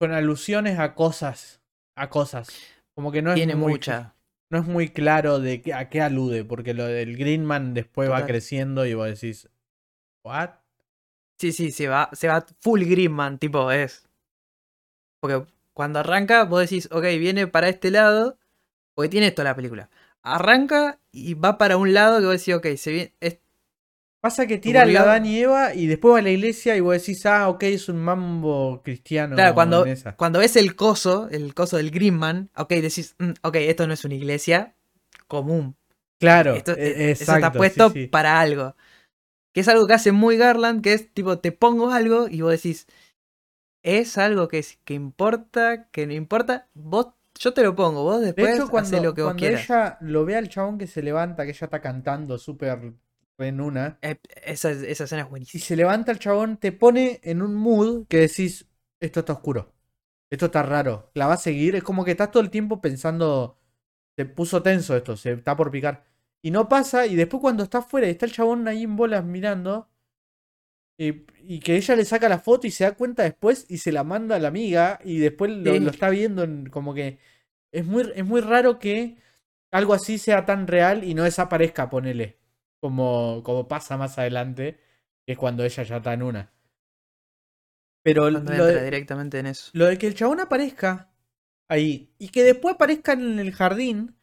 con 0.00 0.12
alusiones 0.12 0.78
a 0.80 0.94
cosas. 0.96 1.60
A 1.96 2.08
cosas. 2.10 2.48
Como 2.94 3.10
que 3.12 3.22
no 3.22 3.30
es 3.30 3.36
tiene 3.36 3.54
muy, 3.54 3.72
mucha. 3.74 4.14
No 4.50 4.58
es 4.58 4.64
muy 4.66 4.88
claro 4.88 5.40
de 5.40 5.60
qué, 5.60 5.74
a 5.74 5.88
qué 5.90 6.00
alude, 6.00 6.44
porque 6.44 6.72
lo 6.74 6.86
del 6.86 7.16
Greenman 7.16 7.74
después 7.74 8.10
va 8.10 8.24
creciendo 8.24 8.86
y 8.86 8.94
vos 8.94 9.06
decís. 9.08 9.48
¿What? 10.24 10.50
Sí, 11.38 11.52
sí, 11.52 11.70
se 11.70 11.86
va, 11.88 12.08
se 12.12 12.28
va 12.28 12.44
full 12.60 12.82
Grimman, 12.84 13.38
tipo, 13.38 13.70
es. 13.70 14.08
Porque 15.20 15.46
cuando 15.74 16.00
arranca, 16.00 16.44
vos 16.44 16.60
decís, 16.62 16.88
ok, 16.90 17.02
viene 17.18 17.46
para 17.46 17.68
este 17.68 17.90
lado, 17.90 18.38
porque 18.94 19.08
tiene 19.10 19.28
esto 19.28 19.44
la 19.44 19.54
película. 19.54 19.90
Arranca 20.22 21.00
y 21.12 21.34
va 21.34 21.58
para 21.58 21.76
un 21.76 21.94
lado 21.94 22.18
que 22.18 22.26
vos 22.26 22.38
decís, 22.38 22.54
ok, 22.54 22.66
se 22.76 22.90
viene. 22.90 23.14
es- 23.20 23.38
Pasa 24.20 24.46
que 24.48 24.58
tira 24.58 24.84
la 24.84 25.02
Adán 25.02 25.26
y 25.26 25.38
Eva 25.38 25.74
y 25.74 25.86
después 25.86 26.14
va 26.14 26.18
a 26.18 26.22
la 26.22 26.30
iglesia 26.30 26.76
y 26.76 26.80
vos 26.80 26.94
decís, 26.94 27.24
ah, 27.26 27.48
ok, 27.48 27.62
es 27.64 27.88
un 27.88 27.98
mambo 27.98 28.82
cristiano. 28.82 29.36
claro, 29.36 29.54
cuando, 29.54 29.86
cuando 30.16 30.38
ves 30.40 30.56
el 30.56 30.74
coso, 30.74 31.28
el 31.30 31.54
coso 31.54 31.76
del 31.76 31.90
Grimman, 31.90 32.50
ok, 32.56 32.68
decís, 32.70 33.14
"Mm, 33.18 33.30
ok, 33.42 33.56
esto 33.56 33.86
no 33.86 33.94
es 33.94 34.04
una 34.04 34.14
iglesia 34.16 34.74
común. 35.28 35.76
Claro, 36.18 36.56
Esto, 36.56 36.72
e- 36.72 37.10
eh, 37.10 37.10
eso 37.12 37.34
está 37.34 37.52
puesto 37.52 37.90
sí. 37.90 38.06
para 38.08 38.40
algo. 38.40 38.74
Que 39.54 39.60
es 39.60 39.68
algo 39.68 39.86
que 39.86 39.94
hace 39.94 40.12
muy 40.12 40.36
Garland, 40.36 40.82
que 40.82 40.94
es 40.94 41.12
tipo, 41.14 41.38
te 41.38 41.52
pongo 41.52 41.90
algo 41.92 42.28
y 42.28 42.42
vos 42.42 42.52
decís, 42.52 42.86
es 43.82 44.18
algo 44.18 44.48
que, 44.48 44.58
es- 44.60 44.78
que 44.84 44.94
importa, 44.94 45.88
que 45.90 46.06
no 46.06 46.12
importa, 46.14 46.68
vos, 46.74 47.08
yo 47.38 47.54
te 47.54 47.62
lo 47.62 47.74
pongo, 47.76 48.04
vos 48.04 48.20
De 48.20 48.26
después 48.26 48.54
hecho, 48.54 48.68
cuando, 48.70 48.98
lo 49.00 49.14
que 49.14 49.22
vos 49.22 49.32
cuando 49.32 49.40
quieras. 49.40 49.64
ella 49.66 49.98
lo 50.00 50.24
ve 50.24 50.36
al 50.36 50.48
chabón 50.48 50.78
que 50.78 50.86
se 50.86 51.02
levanta, 51.02 51.44
que 51.44 51.50
ella 51.50 51.64
está 51.66 51.80
cantando 51.80 52.38
súper 52.38 52.70
en 53.38 53.60
una, 53.60 54.00
Eh, 54.02 54.16
esa, 54.44 54.70
esa 54.70 55.04
escena 55.04 55.22
es 55.22 55.28
y 55.52 55.58
buenísima. 55.58 55.60
se 55.60 55.76
levanta 55.76 56.12
el 56.12 56.18
chabón, 56.18 56.58
te 56.58 56.72
pone 56.72 57.20
en 57.22 57.42
un 57.42 57.54
mood 57.54 58.06
que 58.08 58.18
decís, 58.18 58.66
esto 59.00 59.20
está 59.20 59.32
oscuro, 59.34 59.74
esto 60.30 60.46
está 60.46 60.62
raro, 60.62 61.10
la 61.14 61.26
va 61.26 61.34
a 61.34 61.36
seguir, 61.38 61.76
es 61.76 61.82
como 61.84 62.04
que 62.04 62.12
estás 62.12 62.30
todo 62.30 62.42
el 62.42 62.50
tiempo 62.50 62.80
pensando, 62.80 63.58
se 64.16 64.26
puso 64.26 64.62
tenso 64.62 64.96
esto, 64.96 65.16
se 65.16 65.32
está 65.32 65.56
por 65.56 65.70
picar. 65.70 66.04
Y 66.42 66.50
no 66.52 66.68
pasa, 66.68 67.06
y 67.06 67.16
después 67.16 67.40
cuando 67.40 67.64
está 67.64 67.78
afuera 67.78 68.06
y 68.08 68.10
está 68.12 68.26
el 68.26 68.32
chabón 68.32 68.68
ahí 68.68 68.84
en 68.84 68.96
bolas 68.96 69.24
mirando, 69.24 69.90
y, 70.98 71.24
y 71.42 71.60
que 71.60 71.76
ella 71.76 71.96
le 71.96 72.04
saca 72.04 72.28
la 72.28 72.38
foto 72.40 72.66
y 72.66 72.70
se 72.70 72.84
da 72.84 72.92
cuenta 72.94 73.22
después 73.22 73.66
y 73.68 73.78
se 73.78 73.92
la 73.92 74.04
manda 74.04 74.36
a 74.36 74.38
la 74.40 74.48
amiga 74.48 75.00
y 75.04 75.18
después 75.18 75.50
lo, 75.52 75.74
Sí. 75.74 75.80
lo 75.80 75.90
está 75.90 76.10
viendo 76.10 76.42
en- 76.44 76.68
como 76.70 76.94
que 76.94 77.18
es 77.72 77.84
muy, 77.86 78.10
es 78.14 78.24
muy 78.24 78.40
raro 78.40 78.78
que 78.78 79.16
algo 79.72 79.94
así 79.94 80.18
sea 80.18 80.46
tan 80.46 80.66
real 80.66 81.04
y 81.04 81.14
no 81.14 81.24
desaparezca, 81.24 81.90
ponele, 81.90 82.37
como, 82.80 83.42
como 83.44 83.68
pasa 83.68 83.96
más 83.96 84.18
adelante, 84.18 84.78
que 85.26 85.32
es 85.32 85.38
cuando 85.38 85.64
ella 85.64 85.82
ya 85.82 85.96
está 85.98 86.12
en 86.14 86.22
una. 86.22 86.52
Pero 88.02 88.22
Cuando 88.30 88.52
lo 88.52 88.56
entra 88.56 88.80
de, 88.80 88.84
directamente 88.84 89.38
en 89.38 89.46
eso. 89.46 89.70
lo 89.74 89.86
de 89.86 89.98
que 89.98 90.06
el 90.06 90.14
chabón 90.14 90.40
aparezca 90.40 91.10
ahí 91.68 92.10
y 92.18 92.28
que 92.28 92.42
después 92.42 92.74
aparezca 92.74 93.12
en 93.12 93.38
el 93.38 93.52
jardín 93.52 94.14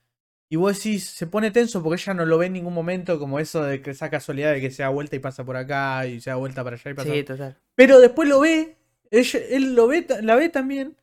y 0.49 0.56
vos 0.58 0.78
decís, 0.78 1.06
se 1.06 1.28
pone 1.28 1.51
tenso 1.51 1.84
porque 1.84 2.01
ella 2.01 2.14
no 2.14 2.26
lo 2.26 2.38
ve 2.38 2.47
en 2.47 2.53
ningún 2.53 2.74
momento, 2.74 3.20
como 3.20 3.39
eso 3.39 3.64
de 3.64 3.82
que 3.82 3.91
esa 3.91 4.10
casualidad 4.10 4.53
de 4.53 4.62
que 4.62 4.72
se 4.72 4.84
da 4.84 4.89
vuelta 4.89 5.16
y 5.16 5.20
pasa 5.20 5.43
por 5.43 5.58
acá 5.58 6.06
y 6.08 6.22
se 6.22 6.30
da 6.30 6.36
vuelta 6.38 6.64
para 6.64 6.76
allá 6.78 6.91
y 6.91 6.93
pasa. 6.93 7.12
Sí, 7.12 7.24
total. 7.24 7.58
Pero 7.76 7.99
después 7.99 8.30
lo 8.30 8.39
ve, 8.39 8.78
ella- 9.12 9.39
él 9.49 9.76
lo 9.76 9.88
ve, 9.88 10.06
la 10.22 10.36
ve 10.36 10.49
también 10.49 10.95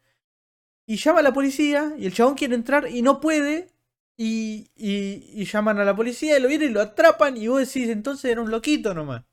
y 0.87 0.97
llama 0.97 1.21
a 1.21 1.23
la 1.23 1.33
policía 1.33 1.95
y 1.99 2.07
el 2.07 2.15
chabón 2.15 2.35
quiere 2.35 2.55
entrar 2.55 2.89
y 2.91 3.03
no 3.03 3.21
puede 3.21 3.69
y, 4.17 4.69
y, 4.77 5.31
y 5.35 5.45
llaman 5.45 5.79
a 5.81 5.85
la 5.85 5.97
policía 5.97 6.39
y 6.39 6.41
lo 6.43 6.49
vienen 6.49 6.71
y 6.71 6.73
lo 6.73 6.81
atrapan 6.81 7.37
y 7.37 7.49
vos 7.49 7.61
decís, 7.61 7.89
entonces 7.89 8.31
era 8.31 8.41
un 8.43 8.51
loquito 8.51 8.95
nomás. 8.95 9.25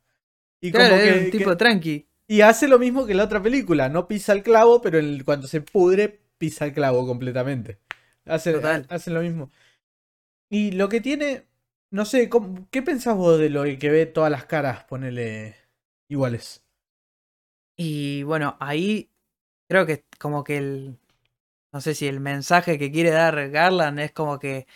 Y 0.61 0.71
Claro, 0.71 0.89
como 0.95 1.01
era 1.01 1.13
que- 1.13 1.19
un 1.25 1.31
que- 1.31 1.37
tipo 1.37 1.57
tranqui. 1.57 2.07
y 2.27 2.41
hace 2.41 2.67
lo 2.67 2.79
mismo 2.79 3.05
que 3.05 3.13
la 3.15 3.23
otra 3.25 3.41
película, 3.41 3.89
no 3.89 4.07
pisa 4.07 4.33
el 4.33 4.43
clavo, 4.43 4.81
pero 4.81 4.99
el- 4.99 5.23
cuando 5.25 5.47
se 5.47 5.61
pudre, 5.61 6.21
pisa 6.37 6.65
el 6.65 6.73
clavo 6.73 7.05
completamente. 7.07 7.79
Hace, 8.25 8.53
Total. 8.53 8.85
ha- 8.89 8.95
hace 8.95 9.11
lo 9.11 9.21
mismo. 9.21 9.51
Y 10.49 10.71
lo 10.71 10.89
que 10.89 11.01
tiene, 11.01 11.45
no 11.91 12.05
sé, 12.05 12.29
¿cómo- 12.29 12.67
¿qué 12.71 12.81
pensás 12.81 13.15
vos 13.15 13.39
de 13.39 13.49
lo 13.49 13.63
que 13.63 13.89
ve 13.89 14.05
todas 14.05 14.31
las 14.31 14.45
caras, 14.45 14.83
ponele 14.85 15.55
iguales? 16.09 16.63
Y 17.77 18.23
bueno, 18.23 18.57
ahí 18.59 19.09
creo 19.69 19.85
que 19.85 20.05
como 20.19 20.43
que 20.43 20.57
el. 20.57 20.97
No 21.73 21.81
sé 21.81 21.95
si 21.95 22.07
el 22.07 22.19
mensaje 22.19 22.77
que 22.79 22.91
quiere 22.91 23.11
dar 23.11 23.49
Garland 23.49 23.99
es 23.99 24.11
como 24.11 24.39
que 24.39 24.67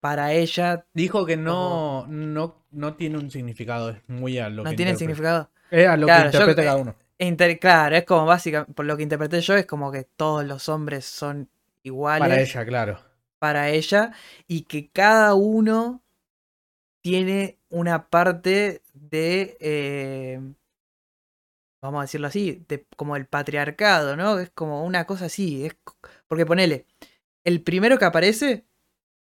para 0.00 0.32
ella 0.34 0.86
Dijo 0.92 1.24
que 1.24 1.36
no, 1.36 2.06
no, 2.08 2.66
no 2.72 2.94
tiene 2.96 3.16
un 3.18 3.30
significado, 3.30 3.90
es 3.90 4.06
muy 4.08 4.38
a 4.38 4.50
lo 4.50 4.66
no 4.66 4.68
que 4.68 4.74
tiene 4.74 4.94
interpreta. 4.94 4.96
significado. 4.96 5.50
Es 5.70 5.86
a 5.88 5.96
lo 5.96 6.06
Claro, 6.06 6.30
que 6.30 6.30
interpreta 6.30 6.62
eh, 6.62 6.64
cada 6.64 6.76
uno. 6.78 6.96
Inter- 7.18 7.58
claro, 7.58 7.96
es 7.96 8.04
como 8.04 8.26
básicamente, 8.26 8.72
por 8.74 8.84
lo 8.86 8.96
que 8.96 9.02
interpreté 9.04 9.40
yo, 9.40 9.54
es 9.56 9.66
como 9.66 9.90
que 9.92 10.04
todos 10.04 10.44
los 10.44 10.68
hombres 10.68 11.04
son 11.04 11.50
iguales 11.82 12.18
Para 12.18 12.40
ella, 12.42 12.66
claro. 12.66 12.98
para 13.40 13.70
ella 13.70 14.12
y 14.48 14.62
que 14.64 14.90
cada 14.90 15.34
uno 15.34 16.02
tiene 17.02 17.58
una 17.70 18.08
parte 18.10 18.82
de, 18.94 19.56
eh, 19.60 20.40
vamos 21.80 21.98
a 22.00 22.02
decirlo 22.02 22.26
así, 22.28 22.64
de, 22.68 22.86
como 22.96 23.16
el 23.16 23.26
patriarcado, 23.26 24.16
¿no? 24.16 24.38
Es 24.38 24.50
como 24.50 24.84
una 24.84 25.06
cosa 25.06 25.26
así. 25.26 25.64
Es, 25.66 25.76
porque 26.28 26.46
ponele, 26.46 26.86
el 27.44 27.62
primero 27.62 27.98
que 27.98 28.04
aparece, 28.04 28.64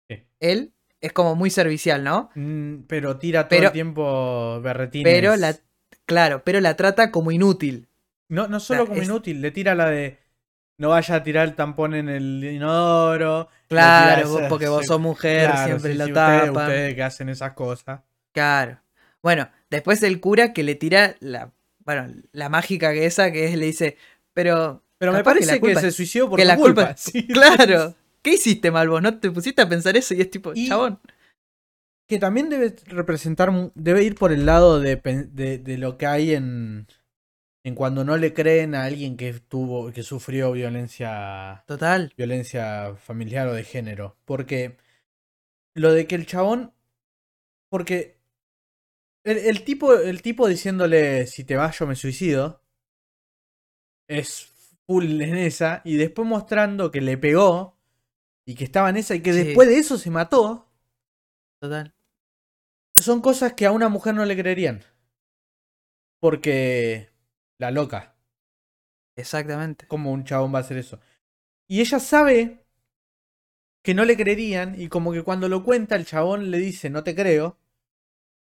Sí. 0.09 0.23
él, 0.41 0.73
es 1.01 1.13
como 1.13 1.35
muy 1.35 1.51
servicial, 1.51 2.05
¿no? 2.05 2.31
Mm, 2.35 2.83
pero 2.87 3.17
tira 3.19 3.49
todo 3.49 3.59
Pero- 3.59 3.67
el 3.69 3.73
tiempo 3.73 4.61
berretines. 4.61 5.13
Pero 5.13 5.35
la, 5.37 5.57
claro, 6.07 6.43
pero 6.45 6.61
la 6.61 6.77
trata 6.77 7.11
como 7.11 7.33
inútil. 7.33 7.89
No, 8.29 8.47
no 8.49 8.61
solo 8.61 8.83
sea, 8.83 8.89
como 8.89 9.03
es- 9.03 9.09
inútil, 9.09 9.41
le 9.43 9.51
tira 9.51 9.75
la 9.75 9.91
de. 9.91 10.19
No 10.79 10.89
vaya 10.89 11.17
a 11.17 11.23
tirar 11.23 11.47
el 11.47 11.55
tampón 11.55 11.95
en 11.95 12.09
el 12.09 12.43
inodoro. 12.45 13.49
Claro, 13.69 14.29
vos- 14.29 14.43
porque 14.49 14.69
vos 14.69 14.87
sos 14.87 15.01
mujer, 15.01 15.51
claro, 15.51 15.67
siempre 15.67 15.93
sí, 15.93 15.99
lo 15.99 16.05
sí, 16.07 16.13
ustedes, 16.13 16.45
tapan. 16.47 16.67
ustedes 16.67 16.95
que 16.95 17.03
hacen 17.03 17.29
esas 17.29 17.53
cosas. 17.53 18.01
Claro. 18.33 18.79
Bueno, 19.23 19.49
después 19.71 20.03
el 20.03 20.19
cura 20.21 20.53
que 20.53 20.63
le 20.63 20.75
tira 20.75 21.15
la, 21.21 21.53
bueno, 21.85 22.13
la 22.33 22.49
mágica 22.49 22.93
que 22.93 23.07
esa 23.07 23.31
que 23.31 23.45
es, 23.47 23.57
le 23.57 23.67
dice, 23.67 23.97
pero... 24.35 24.83
Pero 25.03 25.13
me 25.13 25.25
parece 25.25 25.61
que, 25.61 25.75
se 25.75 25.91
suicidó 25.91 26.31
por 26.31 26.37
que 26.39 26.45
tu 26.45 26.49
la 26.49 26.57
culpa. 26.57 26.83
culpa- 26.87 26.97
Sí. 26.97 27.27
Claro. 27.29 27.95
¿Qué 28.23 28.35
hiciste 28.35 28.71
mal 28.71 28.89
vos? 28.89 29.03
¿No 29.03 29.19
te 29.19 29.33
pusiste 29.33 29.61
a 29.63 29.69
pensar 29.69 29.97
eso? 29.97 30.15
Y 30.15 30.21
es 30.21 30.31
tipo, 30.31 30.53
Y- 30.55 30.69
chabón. 30.69 31.01
Que 32.09 32.19
también 32.21 32.49
debe 32.51 32.75
representar, 32.87 33.51
debe 33.75 34.05
ir 34.05 34.15
por 34.15 34.31
el 34.33 34.47
lado 34.47 34.79
de, 34.81 34.97
pen- 34.97 35.35
de, 35.35 35.59
de 35.59 35.79
lo 35.79 35.99
que 35.99 36.07
hay 36.07 36.35
en, 36.35 36.87
en 37.65 37.75
cuando 37.75 38.05
no 38.05 38.17
le 38.17 38.33
creen 38.33 38.75
a 38.77 38.85
alguien 38.85 39.17
que 39.17 39.33
tuvo, 39.41 39.91
que 39.93 40.03
sufrió 40.05 40.53
violencia, 40.53 41.65
Total. 41.67 42.13
violencia 42.17 42.95
familiar 42.97 43.49
o 43.49 43.55
de 43.55 43.65
género. 43.65 44.17
Porque 44.25 44.77
lo 45.75 45.93
de 45.93 46.07
que 46.07 46.15
el 46.15 46.27
chabón, 46.27 46.73
porque 47.71 48.19
el, 49.25 49.39
el 49.39 49.65
tipo, 49.65 49.95
el 49.95 50.23
tipo 50.23 50.47
diciéndole 50.47 51.27
si 51.27 51.43
te 51.45 51.57
vas 51.57 51.77
yo 51.79 51.87
me 51.89 51.97
suicido, 51.97 52.63
es 54.09 54.52
full 54.93 55.23
en 55.23 55.37
esa, 55.37 55.81
y 55.85 55.97
después 55.97 56.29
mostrando 56.29 56.91
que 56.91 57.01
le 57.01 57.17
pegó 57.17 57.79
y 58.45 58.55
que 58.55 58.65
estaba 58.65 58.91
en 58.91 58.99
esa 58.99 59.15
y 59.15 59.21
que 59.23 59.33
Sí. 59.33 59.43
después 59.45 59.69
de 59.69 59.79
eso 59.79 59.97
se 59.97 60.11
mató. 60.11 60.69
Total. 61.61 61.95
son 62.99 63.23
cosas 63.23 63.55
que 63.55 63.65
a 63.67 63.73
una 63.73 63.89
mujer 63.89 64.15
no 64.15 64.25
le 64.27 64.37
creerían. 64.37 64.83
Porque 66.21 67.11
la 67.59 67.71
loca, 67.71 68.15
Exactamente. 69.17 69.87
como 69.87 70.13
un 70.13 70.25
chabón 70.25 70.53
va 70.55 70.59
a 70.59 70.61
hacer 70.61 70.77
eso. 70.77 71.01
Y 71.69 71.81
ella 71.81 71.99
sabe 71.99 72.67
que 73.83 73.95
no 73.95 74.05
le 74.05 74.17
creerían 74.17 74.79
y 74.81 74.89
como 74.89 75.13
que 75.13 75.23
cuando 75.23 75.49
lo 75.49 75.65
cuenta 75.65 75.97
el 75.97 76.05
chabón 76.05 76.51
le 76.51 76.59
dice 76.59 76.91
no 76.91 77.03
te 77.03 77.15
creo. 77.15 77.59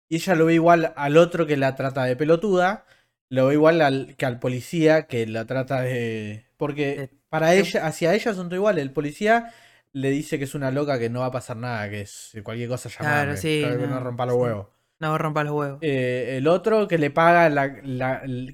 Y 0.09 0.15
ella 0.15 0.33
lo 0.35 0.45
ve 0.47 0.55
igual 0.55 0.93
al 0.97 1.15
otro 1.17 1.45
que 1.45 1.55
la 1.55 1.75
trata 1.75 2.03
de 2.05 2.15
pelotuda. 2.15 2.85
Lo 3.29 3.47
ve 3.47 3.53
igual 3.55 3.81
al, 3.81 4.15
que 4.17 4.25
al 4.25 4.39
policía 4.39 5.07
que 5.07 5.27
la 5.27 5.45
trata 5.45 5.81
de... 5.81 6.45
Porque 6.57 7.05
De- 7.05 7.09
para 7.29 7.53
ella, 7.55 7.85
hacia 7.87 8.13
ella 8.13 8.33
son 8.33 8.49
todo 8.49 8.55
igual. 8.55 8.79
El 8.79 8.91
policía 8.91 9.53
le 9.93 10.09
dice 10.11 10.37
que 10.39 10.45
es 10.45 10.55
una 10.55 10.71
loca 10.71 10.99
que 10.99 11.09
no 11.09 11.19
va 11.21 11.27
a 11.27 11.31
pasar 11.31 11.57
nada, 11.57 11.89
que 11.89 12.01
es 12.01 12.35
cualquier 12.43 12.69
cosa 12.69 12.89
llamarme. 12.89 13.37
sí, 13.37 13.77
que 13.77 13.87
no, 13.87 13.87
no, 13.87 13.99
rompa 13.99 14.25
los 14.25 14.35
sí. 14.35 14.37
huevos. 14.37 14.67
No 14.99 15.17
rompa 15.17 15.43
los 15.43 15.53
huevos. 15.53 15.81
Eh, 15.81 16.35
el 16.37 16.47
otro 16.47 16.87
que 16.87 16.97
le 16.97 17.09
paga 17.11 17.49
la, 17.49 17.81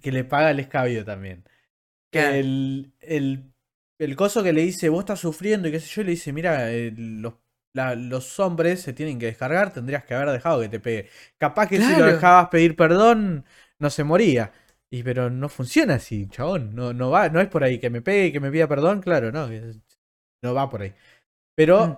que 0.01 0.11
le 0.11 0.23
paga 0.25 0.51
el 0.51 0.59
escabio 0.59 1.03
también. 1.05 1.43
Claro. 2.11 2.41
El, 2.41 2.93
el, 3.01 3.53
el 3.99 4.15
coso 4.17 4.43
que 4.43 4.53
le 4.53 4.61
dice, 4.63 4.89
vos 4.89 5.01
estás 5.01 5.19
sufriendo 5.21 5.67
y 5.69 5.71
qué 5.71 5.79
sé 5.81 5.87
yo, 5.89 6.03
le 6.03 6.11
dice, 6.11 6.33
mira, 6.33 6.71
eh, 6.71 6.93
los, 6.97 7.35
la- 7.73 7.95
los 7.95 8.39
hombres 8.39 8.81
se 8.81 8.93
tienen 8.93 9.19
que 9.19 9.27
descargar, 9.27 9.73
tendrías 9.73 10.05
que 10.05 10.15
haber 10.15 10.31
dejado 10.31 10.61
que 10.61 10.69
te 10.69 10.79
pegue. 10.81 11.09
Capaz 11.37 11.67
que 11.69 11.81
si 11.81 11.95
lo 11.95 12.05
Claro. 12.05 12.07
dejabas 12.07 12.49
pedir 12.49 12.75
perdón, 12.75 13.45
no 13.79 13.89
se 13.91 14.03
moría. 14.05 14.53
Y 14.91 15.03
pero 15.03 15.29
no 15.29 15.49
funciona 15.49 15.95
así, 15.95 16.27
chabón. 16.29 16.75
No, 16.75 16.93
no 16.93 17.09
va, 17.11 17.29
no 17.29 17.41
es 17.41 17.47
por 17.49 17.63
ahí 17.63 17.79
que 17.79 17.89
me 17.89 18.01
pegue 18.01 18.27
y 18.27 18.31
que 18.31 18.39
me 18.39 18.51
pida 18.51 18.67
perdón, 18.67 19.01
claro, 19.01 19.31
no. 19.31 19.47
No 20.41 20.53
va 20.53 20.69
por 20.69 20.81
ahí. 20.83 20.93
Pero 21.55 21.87
Mm. 21.87 21.97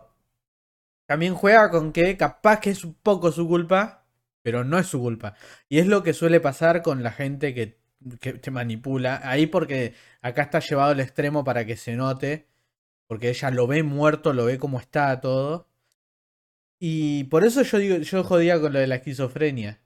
también 1.08 1.36
juega 1.36 1.70
con 1.70 1.92
que 1.94 2.18
capaz 2.18 2.60
que 2.60 2.72
es 2.72 2.84
un 2.84 2.94
poco 2.96 3.32
su 3.32 3.48
culpa, 3.48 4.06
pero 4.44 4.64
no 4.64 4.78
es 4.80 4.88
su 4.88 5.00
culpa. 5.00 5.36
Y 5.70 5.80
es 5.80 5.88
lo 5.88 6.04
que 6.04 6.14
suele 6.14 6.40
pasar 6.40 6.82
con 6.82 7.04
la 7.04 7.12
gente 7.12 7.54
que, 7.54 7.80
que 8.20 8.34
te 8.34 8.52
manipula. 8.52 9.22
Ahí 9.24 9.48
porque 9.48 9.94
acá 10.22 10.44
está 10.44 10.60
llevado 10.60 10.92
al 10.92 11.00
extremo 11.00 11.44
para 11.44 11.66
que 11.66 11.78
se 11.78 11.96
note. 11.96 12.48
Porque 13.08 13.30
ella 13.30 13.52
lo 13.52 13.68
ve 13.68 13.84
muerto, 13.84 14.34
lo 14.34 14.46
ve 14.46 14.60
como 14.60 14.80
está 14.80 15.20
todo. 15.22 15.70
Y 16.80 17.26
por 17.26 17.44
eso 17.44 17.62
yo 17.64 17.78
digo, 17.80 17.98
yo 17.98 18.24
jodía 18.24 18.60
con 18.60 18.74
lo 18.74 18.80
de 18.80 18.88
la 18.88 18.96
esquizofrenia. 18.96 19.80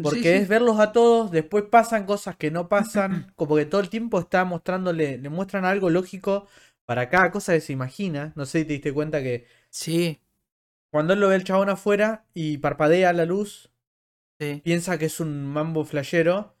Porque 0.00 0.20
Sí, 0.20 0.24
sí. 0.24 0.36
es 0.42 0.48
verlos 0.48 0.78
a 0.80 0.92
todos, 0.92 1.30
después 1.30 1.64
pasan 1.70 2.06
cosas 2.06 2.36
que 2.36 2.50
no 2.50 2.68
pasan, 2.68 3.32
como 3.36 3.56
que 3.56 3.66
todo 3.66 3.80
el 3.80 3.90
tiempo 3.90 4.18
está 4.20 4.44
mostrándole, 4.44 5.18
le 5.18 5.28
muestran 5.28 5.64
algo 5.64 5.90
lógico 5.90 6.46
para 6.86 7.08
cada 7.08 7.30
cosa 7.30 7.52
que 7.54 7.60
se 7.60 7.72
imagina. 7.72 8.32
No 8.36 8.46
sé 8.46 8.60
si 8.60 8.64
te 8.66 8.72
diste 8.74 8.92
cuenta 8.92 9.22
que 9.22 9.46
Sí, 9.70 10.20
cuando 10.90 11.14
él 11.14 11.20
lo 11.20 11.28
ve 11.28 11.36
el 11.36 11.44
chabón 11.44 11.68
afuera 11.70 12.26
y 12.34 12.58
parpadea 12.58 13.12
la 13.12 13.24
luz, 13.26 13.70
sí. 14.38 14.60
piensa 14.62 14.98
que 14.98 15.06
es 15.06 15.20
un 15.20 15.46
mambo 15.46 15.84
flashero. 15.84 16.56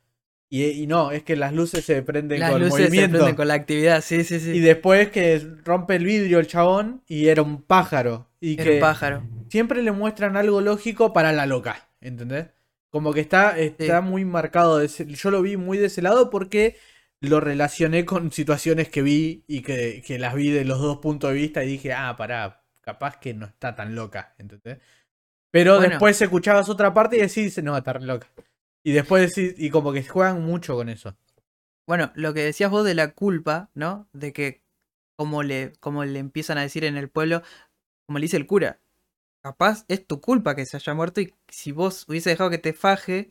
Y, 0.50 0.64
y 0.66 0.86
no, 0.86 1.12
es 1.12 1.22
que 1.24 1.36
las 1.36 1.54
luces 1.54 1.84
se 1.84 2.02
prenden 2.02 2.40
Las 2.40 2.50
con 2.52 2.62
el 2.62 2.68
luces 2.68 2.76
se 2.76 2.82
movimiento. 2.90 3.18
prenden 3.18 3.36
con 3.36 3.48
la 3.48 3.54
actividad, 3.54 4.02
sí, 4.02 4.22
sí, 4.24 4.38
sí. 4.40 4.50
Y 4.52 4.60
después 4.60 5.10
que 5.10 5.38
rompe 5.64 5.96
el 5.96 6.04
vidrio 6.04 6.38
el 6.38 6.46
chabón 6.46 7.02
y 7.08 7.28
era 7.28 7.42
un 7.42 7.62
pájaro. 7.62 8.28
Y 8.40 8.54
Era 8.54 8.64
que 8.64 8.74
un 8.74 8.80
pájaro. 8.80 9.22
siempre 9.48 9.82
le 9.82 9.92
muestran 9.92 10.36
algo 10.36 10.60
lógico 10.60 11.12
para 11.12 11.32
la 11.32 11.46
loca, 11.46 11.88
¿entendés? 12.00 12.48
Como 12.92 13.12
que 13.14 13.20
está, 13.20 13.58
está 13.58 14.00
Sí. 14.02 14.06
muy 14.06 14.24
marcado. 14.24 14.78
de 14.78 14.86
ese- 14.86 15.06
yo 15.06 15.30
lo 15.30 15.40
vi 15.42 15.56
muy 15.56 15.78
de 15.78 15.86
ese 15.86 16.02
lado 16.02 16.28
porque 16.30 16.76
lo 17.20 17.40
relacioné 17.40 18.04
con 18.04 18.30
situaciones 18.32 18.88
que 18.90 19.00
vi 19.02 19.44
y 19.46 19.62
que, 19.62 20.02
que 20.06 20.18
las 20.18 20.34
vi 20.34 20.50
de 20.50 20.64
los 20.64 20.78
dos 20.80 20.98
puntos 20.98 21.30
de 21.30 21.36
vista 21.36 21.64
y 21.64 21.68
dije, 21.68 21.92
ah, 21.94 22.14
pará, 22.16 22.64
capaz 22.82 23.18
que 23.18 23.32
no 23.32 23.46
está 23.46 23.74
tan 23.74 23.94
loca, 23.94 24.34
¿entendés? 24.38 24.78
Pero 25.50 25.76
Bueno. 25.76 25.88
después 25.90 26.20
escuchabas 26.20 26.68
otra 26.68 26.92
parte 26.92 27.16
y 27.16 27.20
decís, 27.20 27.62
no, 27.62 27.76
está 27.76 27.94
re 27.94 28.04
loca. 28.04 28.26
Y 28.84 28.92
después 28.92 29.34
decís, 29.34 29.54
y 29.56 29.70
como 29.70 29.92
que 29.92 30.02
juegan 30.04 30.42
mucho 30.42 30.74
con 30.74 30.88
eso. 30.88 31.16
Bueno, 31.86 32.12
lo 32.14 32.34
que 32.34 32.40
decías 32.42 32.70
vos 32.70 32.84
de 32.84 32.94
la 32.94 33.12
culpa, 33.12 33.70
¿no? 33.74 34.08
De 34.12 34.32
que 34.32 34.62
como 35.16 35.42
le, 35.42 35.72
como 35.80 36.04
le 36.04 36.18
empiezan 36.18 36.58
a 36.58 36.62
decir 36.62 36.84
en 36.84 36.96
el 36.96 37.08
pueblo, 37.08 37.42
como 38.06 38.18
le 38.18 38.24
dice 38.24 38.36
el 38.36 38.46
cura, 38.46 38.80
capaz 39.42 39.84
es 39.88 40.06
tu 40.06 40.20
culpa 40.20 40.54
que 40.54 40.66
se 40.66 40.76
haya 40.76 40.94
muerto 40.94 41.20
y 41.20 41.34
si 41.48 41.72
vos 41.72 42.06
hubiese 42.08 42.30
dejado 42.30 42.50
que 42.50 42.58
te 42.58 42.72
faje, 42.72 43.30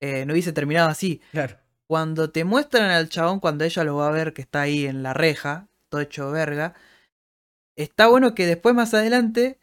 eh, 0.00 0.24
no 0.26 0.32
hubiese 0.32 0.52
terminado 0.52 0.88
así. 0.88 1.20
Claro. 1.32 1.56
Cuando 1.88 2.30
te 2.30 2.44
muestran 2.44 2.90
al 2.90 3.08
chabón, 3.08 3.40
cuando 3.40 3.64
ella 3.64 3.82
lo 3.84 3.96
va 3.96 4.08
a 4.08 4.12
ver 4.12 4.32
que 4.34 4.42
está 4.42 4.60
ahí 4.62 4.86
en 4.86 5.02
la 5.02 5.14
reja, 5.14 5.68
todo 5.90 6.00
hecho 6.00 6.30
verga, 6.30 6.74
está 7.76 8.06
bueno 8.08 8.34
que 8.34 8.46
después 8.46 8.74
más 8.74 8.92
adelante 8.94 9.58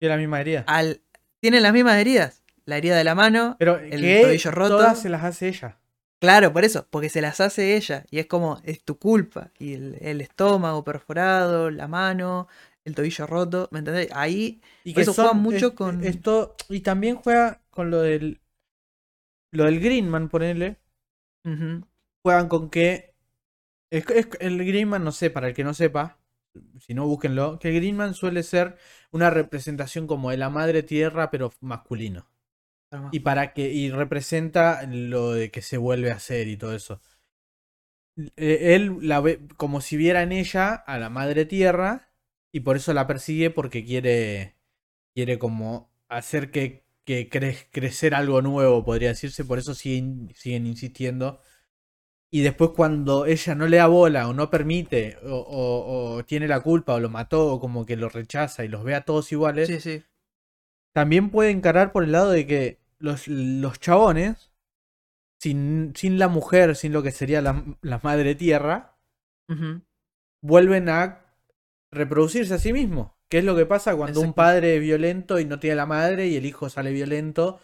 Y 0.00 0.06
la 0.08 0.16
misma 0.16 0.40
herida. 0.40 0.64
al, 0.66 1.02
tienen 1.40 1.62
las 1.62 1.72
mismas 1.72 1.96
heridas. 1.96 2.42
La 2.66 2.76
herida 2.76 2.96
de 2.96 3.04
la 3.04 3.14
mano, 3.14 3.56
Pero 3.58 3.78
el 3.78 4.00
que 4.00 4.22
tobillo 4.22 4.50
roto. 4.50 4.76
todas 4.76 5.00
se 5.00 5.08
las 5.08 5.24
hace 5.24 5.48
ella. 5.48 5.78
Claro, 6.20 6.52
por 6.52 6.64
eso, 6.64 6.86
porque 6.90 7.08
se 7.08 7.22
las 7.22 7.40
hace 7.40 7.76
ella 7.76 8.04
y 8.10 8.18
es 8.18 8.26
como, 8.26 8.60
es 8.64 8.84
tu 8.84 8.98
culpa. 8.98 9.50
Y 9.58 9.72
el, 9.74 9.96
el 10.00 10.20
estómago 10.20 10.84
perforado, 10.84 11.70
la 11.70 11.88
mano, 11.88 12.46
el 12.84 12.94
tobillo 12.94 13.26
roto, 13.26 13.68
¿me 13.72 13.80
entendés? 13.80 14.08
Ahí, 14.12 14.60
Y 14.84 14.94
Por 14.94 15.02
eso 15.02 15.14
juega 15.14 15.32
mucho 15.32 15.66
es- 15.68 15.72
con- 15.74 16.04
esto 16.04 16.56
y 16.68 16.80
también 16.80 17.16
juega 17.16 17.62
con 17.70 17.90
lo 17.90 18.00
del 18.00 18.40
lo 19.52 19.64
del 19.64 19.80
Greenman, 19.80 20.28
ponele. 20.28 20.78
Juegan 22.22 22.48
con 22.48 22.70
que 22.70 23.14
es, 23.90 24.08
es- 24.10 24.28
el 24.40 24.64
Greenman, 24.64 25.02
no 25.04 25.12
sé, 25.12 25.30
para 25.30 25.48
el 25.48 25.54
que 25.54 25.64
no 25.64 25.74
sepa, 25.74 26.18
si 26.78 26.94
no 26.94 27.06
búsquenlo, 27.06 27.58
que 27.58 27.68
el 27.68 27.74
Greenman 27.76 28.14
suele 28.14 28.42
ser 28.42 28.76
una 29.10 29.30
representación 29.30 30.06
como 30.06 30.30
de 30.30 30.36
la 30.36 30.50
madre 30.50 30.82
tierra, 30.82 31.30
pero 31.30 31.52
masculino. 31.60 32.28
más. 32.92 33.12
Y 33.12 33.20
para 33.20 33.52
que 33.52 33.70
y 33.72 33.90
representa 33.90 34.84
lo 34.86 35.32
de 35.32 35.50
que 35.50 35.62
se 35.62 35.76
vuelve 35.78 36.10
a 36.10 36.16
hacer 36.16 36.48
y 36.48 36.56
todo 36.56 36.74
eso. 36.74 37.00
Eh, 38.36 38.74
Él 38.74 38.98
la 39.02 39.20
ve 39.20 39.40
como 39.56 39.80
si 39.80 39.96
viera 39.96 40.22
en 40.22 40.32
ella 40.32 40.74
a 40.74 40.98
la 40.98 41.08
madre 41.10 41.44
tierra 41.46 42.09
y 42.52 42.60
por 42.60 42.76
eso 42.76 42.92
la 42.94 43.06
persigue 43.06 43.50
porque 43.50 43.84
quiere 43.84 44.56
quiere 45.14 45.38
como 45.38 45.92
hacer 46.08 46.50
que, 46.52 46.84
que 47.04 47.30
cre- 47.30 47.68
crecer 47.72 48.14
algo 48.14 48.42
nuevo, 48.42 48.84
podría 48.84 49.10
decirse, 49.10 49.44
por 49.44 49.58
eso 49.58 49.74
siguen, 49.74 50.30
siguen 50.36 50.66
insistiendo. 50.66 51.40
Y 52.30 52.42
después 52.42 52.70
cuando 52.76 53.26
ella 53.26 53.54
no 53.56 53.66
le 53.68 53.78
da 53.78 53.86
bola 53.88 54.28
o 54.28 54.32
no 54.34 54.50
permite 54.50 55.18
o, 55.24 55.36
o- 55.36 56.16
o 56.18 56.24
tiene 56.24 56.48
la 56.48 56.60
culpa 56.60 56.94
o 56.94 57.00
lo 57.00 57.10
mató 57.10 57.52
o 57.54 57.60
como 57.60 57.86
que 57.86 57.96
lo 57.96 58.08
rechaza 58.08 58.64
y 58.64 58.68
los 58.68 58.84
ve 58.84 58.94
a 58.94 59.02
todos 59.04 59.32
iguales, 59.32 59.68
Sí, 59.68 59.80
sí. 59.80 60.04
también 60.92 61.30
puede 61.30 61.50
encarar 61.50 61.92
por 61.92 62.04
el 62.04 62.12
lado 62.12 62.30
de 62.30 62.46
que 62.46 62.80
los, 62.98 63.28
los 63.28 63.80
chabones, 63.80 64.52
sin, 65.40 65.92
sin 65.96 66.18
la 66.18 66.28
mujer, 66.28 66.76
sin 66.76 66.92
lo 66.92 67.02
que 67.02 67.12
sería 67.12 67.42
la, 67.42 67.64
la 67.82 68.00
madre 68.02 68.34
tierra, 68.34 68.96
vuelven 70.42 70.88
a 70.88 71.24
reproducirse 71.90 72.54
a 72.54 72.58
sí 72.58 72.72
mismos. 72.72 73.12
¿Qué 73.28 73.38
es 73.38 73.44
lo 73.44 73.54
que 73.56 73.66
pasa 73.66 73.94
cuando 73.94 74.20
un 74.20 74.32
padre 74.32 74.76
es 74.76 74.80
violento 74.80 75.38
y 75.38 75.44
no 75.44 75.60
tiene 75.60 75.74
a 75.74 75.76
la 75.76 75.86
madre 75.86 76.26
y 76.26 76.36
el 76.36 76.46
hijo 76.46 76.68
sale 76.68 76.92
violento? 76.92 77.60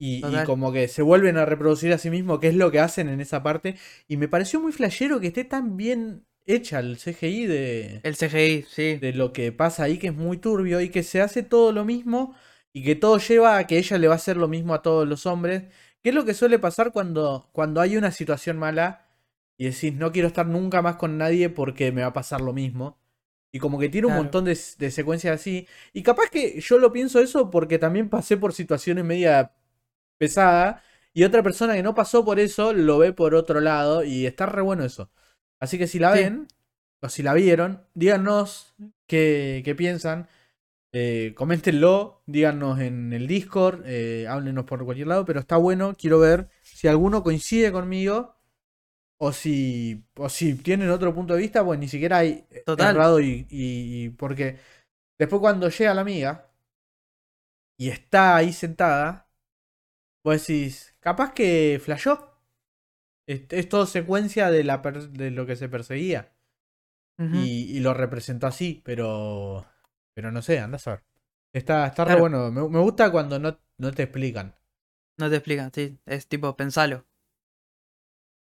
Y, 0.00 0.22
como 0.44 0.72
que 0.72 0.86
se 0.86 1.02
vuelven 1.02 1.36
a 1.36 1.44
reproducir 1.44 1.92
a 1.92 1.98
sí 1.98 2.08
mismos, 2.08 2.38
que 2.38 2.48
es 2.48 2.54
lo 2.54 2.70
que 2.70 2.78
hacen 2.78 3.08
en 3.08 3.20
esa 3.20 3.42
parte. 3.42 3.76
Y 4.06 4.16
me 4.16 4.28
pareció 4.28 4.60
muy 4.60 4.72
flashero 4.72 5.18
que 5.18 5.28
esté 5.28 5.44
tan 5.44 5.76
bien 5.76 6.24
hecha 6.46 6.78
el 6.78 6.98
CGI 6.98 7.46
de, 7.46 8.00
El 8.04 8.16
CGI, 8.16 8.64
sí. 8.68 8.96
de 8.96 9.12
lo 9.12 9.32
que 9.32 9.50
pasa 9.52 9.84
ahí, 9.84 9.98
que 9.98 10.08
es 10.08 10.14
muy 10.14 10.38
turbio, 10.38 10.80
y 10.80 10.88
que 10.88 11.02
se 11.02 11.20
hace 11.20 11.42
todo 11.42 11.72
lo 11.72 11.84
mismo, 11.84 12.34
y 12.72 12.84
que 12.84 12.94
todo 12.94 13.18
lleva 13.18 13.58
a 13.58 13.66
que 13.66 13.78
ella 13.78 13.98
le 13.98 14.08
va 14.08 14.14
a 14.14 14.16
hacer 14.16 14.36
lo 14.36 14.48
mismo 14.48 14.72
a 14.74 14.82
todos 14.82 15.06
los 15.06 15.26
hombres. 15.26 15.64
Que 16.02 16.10
es 16.10 16.14
lo 16.14 16.24
que 16.24 16.34
suele 16.34 16.60
pasar 16.60 16.92
cuando, 16.92 17.48
cuando 17.52 17.80
hay 17.80 17.96
una 17.96 18.12
situación 18.12 18.56
mala 18.56 19.08
y 19.56 19.64
decís, 19.66 19.94
no 19.94 20.12
quiero 20.12 20.28
estar 20.28 20.46
nunca 20.46 20.80
más 20.80 20.96
con 20.96 21.18
nadie 21.18 21.50
porque 21.50 21.90
me 21.90 22.02
va 22.02 22.08
a 22.08 22.12
pasar 22.12 22.40
lo 22.40 22.52
mismo. 22.52 22.98
Y 23.52 23.58
como 23.60 23.78
que 23.78 23.88
tiene 23.88 24.06
un 24.08 24.14
montón 24.14 24.44
de, 24.44 24.58
de 24.78 24.90
secuencias 24.90 25.40
así. 25.40 25.66
Y 25.92 26.02
capaz 26.02 26.30
que 26.30 26.60
yo 26.60 26.78
lo 26.78 26.92
pienso 26.92 27.20
eso 27.20 27.50
porque 27.50 27.78
también 27.78 28.08
pasé 28.10 28.36
por 28.36 28.52
situaciones 28.52 29.04
media 29.04 29.52
pesadas. 30.18 30.82
Y 31.14 31.24
otra 31.24 31.42
persona 31.42 31.74
que 31.74 31.82
no 31.82 31.94
pasó 31.94 32.24
por 32.24 32.40
eso 32.40 32.72
lo 32.72 32.98
ve 32.98 33.12
por 33.12 33.34
otro 33.34 33.60
lado. 33.60 34.04
Y 34.04 34.26
está 34.26 34.46
re 34.46 34.62
bueno 34.62 34.84
eso. 34.84 35.10
Así 35.60 35.78
que 35.78 35.86
si 35.88 35.98
la 35.98 36.12
Sí. 36.12 36.18
ven, 36.20 36.48
o 37.02 37.08
si 37.08 37.22
la 37.22 37.34
vieron, 37.34 37.82
díganos 37.94 38.74
qué, 39.06 39.62
qué 39.64 39.74
piensan. 39.74 40.28
Eh, 40.92 41.34
coméntenlo, 41.36 42.22
díganos 42.26 42.80
en 42.80 43.12
el 43.12 43.26
Discord, 43.26 43.82
eh, 43.86 44.26
háblenos 44.28 44.64
por 44.64 44.84
cualquier 44.84 45.08
lado, 45.08 45.24
pero 45.26 45.40
está 45.40 45.58
bueno, 45.58 45.94
quiero 45.98 46.18
ver 46.18 46.48
si 46.62 46.88
alguno 46.88 47.22
coincide 47.22 47.72
conmigo 47.72 48.36
o 49.18 49.32
si, 49.32 50.04
o 50.16 50.28
si 50.28 50.54
tienen 50.56 50.90
otro 50.90 51.14
punto 51.14 51.34
de 51.34 51.40
vista, 51.42 51.64
pues 51.64 51.78
ni 51.78 51.88
siquiera 51.88 52.18
hay 52.18 52.46
Total. 52.64 52.96
errado 52.96 53.20
y, 53.20 53.46
y- 53.50 54.04
y- 54.06 54.10
porque 54.10 54.58
después 55.18 55.40
cuando 55.40 55.68
llega 55.70 55.94
la 55.94 56.02
amiga 56.02 56.50
y 57.76 57.88
está 57.90 58.36
ahí 58.36 58.52
sentada, 58.52 59.28
vos 60.24 60.46
decís, 60.46 60.96
capaz 61.00 61.32
que 61.34 61.80
flashó. 61.84 62.30
Es, 63.26 63.42
es 63.50 63.68
todo 63.68 63.86
secuencia 63.86 64.50
de, 64.50 64.64
la 64.64 64.82
per- 64.82 65.10
de 65.10 65.30
lo 65.30 65.46
que 65.46 65.56
se 65.56 65.68
perseguía 65.68 66.34
y, 67.30 67.76
y 67.76 67.80
lo 67.80 67.94
representó 67.94 68.46
así, 68.46 68.82
pero 68.84 69.66
pero 70.14 70.32
no 70.32 70.42
sé, 70.42 70.58
andás 70.60 70.86
a 70.88 70.92
ver. 70.92 71.04
Está, 71.52 71.86
está 71.86 72.04
re 72.04 72.16
bueno. 72.16 72.50
Me, 72.50 72.68
me 72.68 72.80
gusta 72.80 73.10
cuando 73.12 73.38
no, 73.38 73.58
no 73.78 73.92
te 73.92 74.04
explican. 74.04 74.54
No 75.18 75.28
te 75.28 75.36
explican, 75.36 75.70
sí. 75.72 75.98
Es 76.06 76.26
tipo, 76.28 76.56
pensalo. 76.56 77.04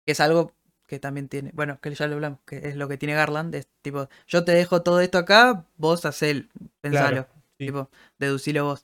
Que 0.05 0.13
es 0.13 0.21
algo 0.21 0.53
que 0.91 0.99
también 0.99 1.29
tiene. 1.29 1.53
Bueno, 1.55 1.81
que 1.81 1.95
ya 1.95 2.09
lo 2.09 2.15
hablamos, 2.17 2.41
que 2.45 2.57
es 2.69 2.75
lo 2.75 2.89
que 2.89 2.99
tiene 2.99 3.15
Garland. 3.15 3.55
Es 3.55 3.69
tipo, 3.81 4.09
yo 4.27 4.45
te 4.45 4.51
dejo 4.51 4.83
todo 4.83 5.01
esto 5.01 5.19
acá, 5.19 5.65
vos 5.77 6.05
hacé, 6.05 6.49
pensalo. 6.81 7.29
sí. 7.59 7.67
Tipo, 7.67 7.91
deducilo 8.19 8.65
vos. 8.65 8.83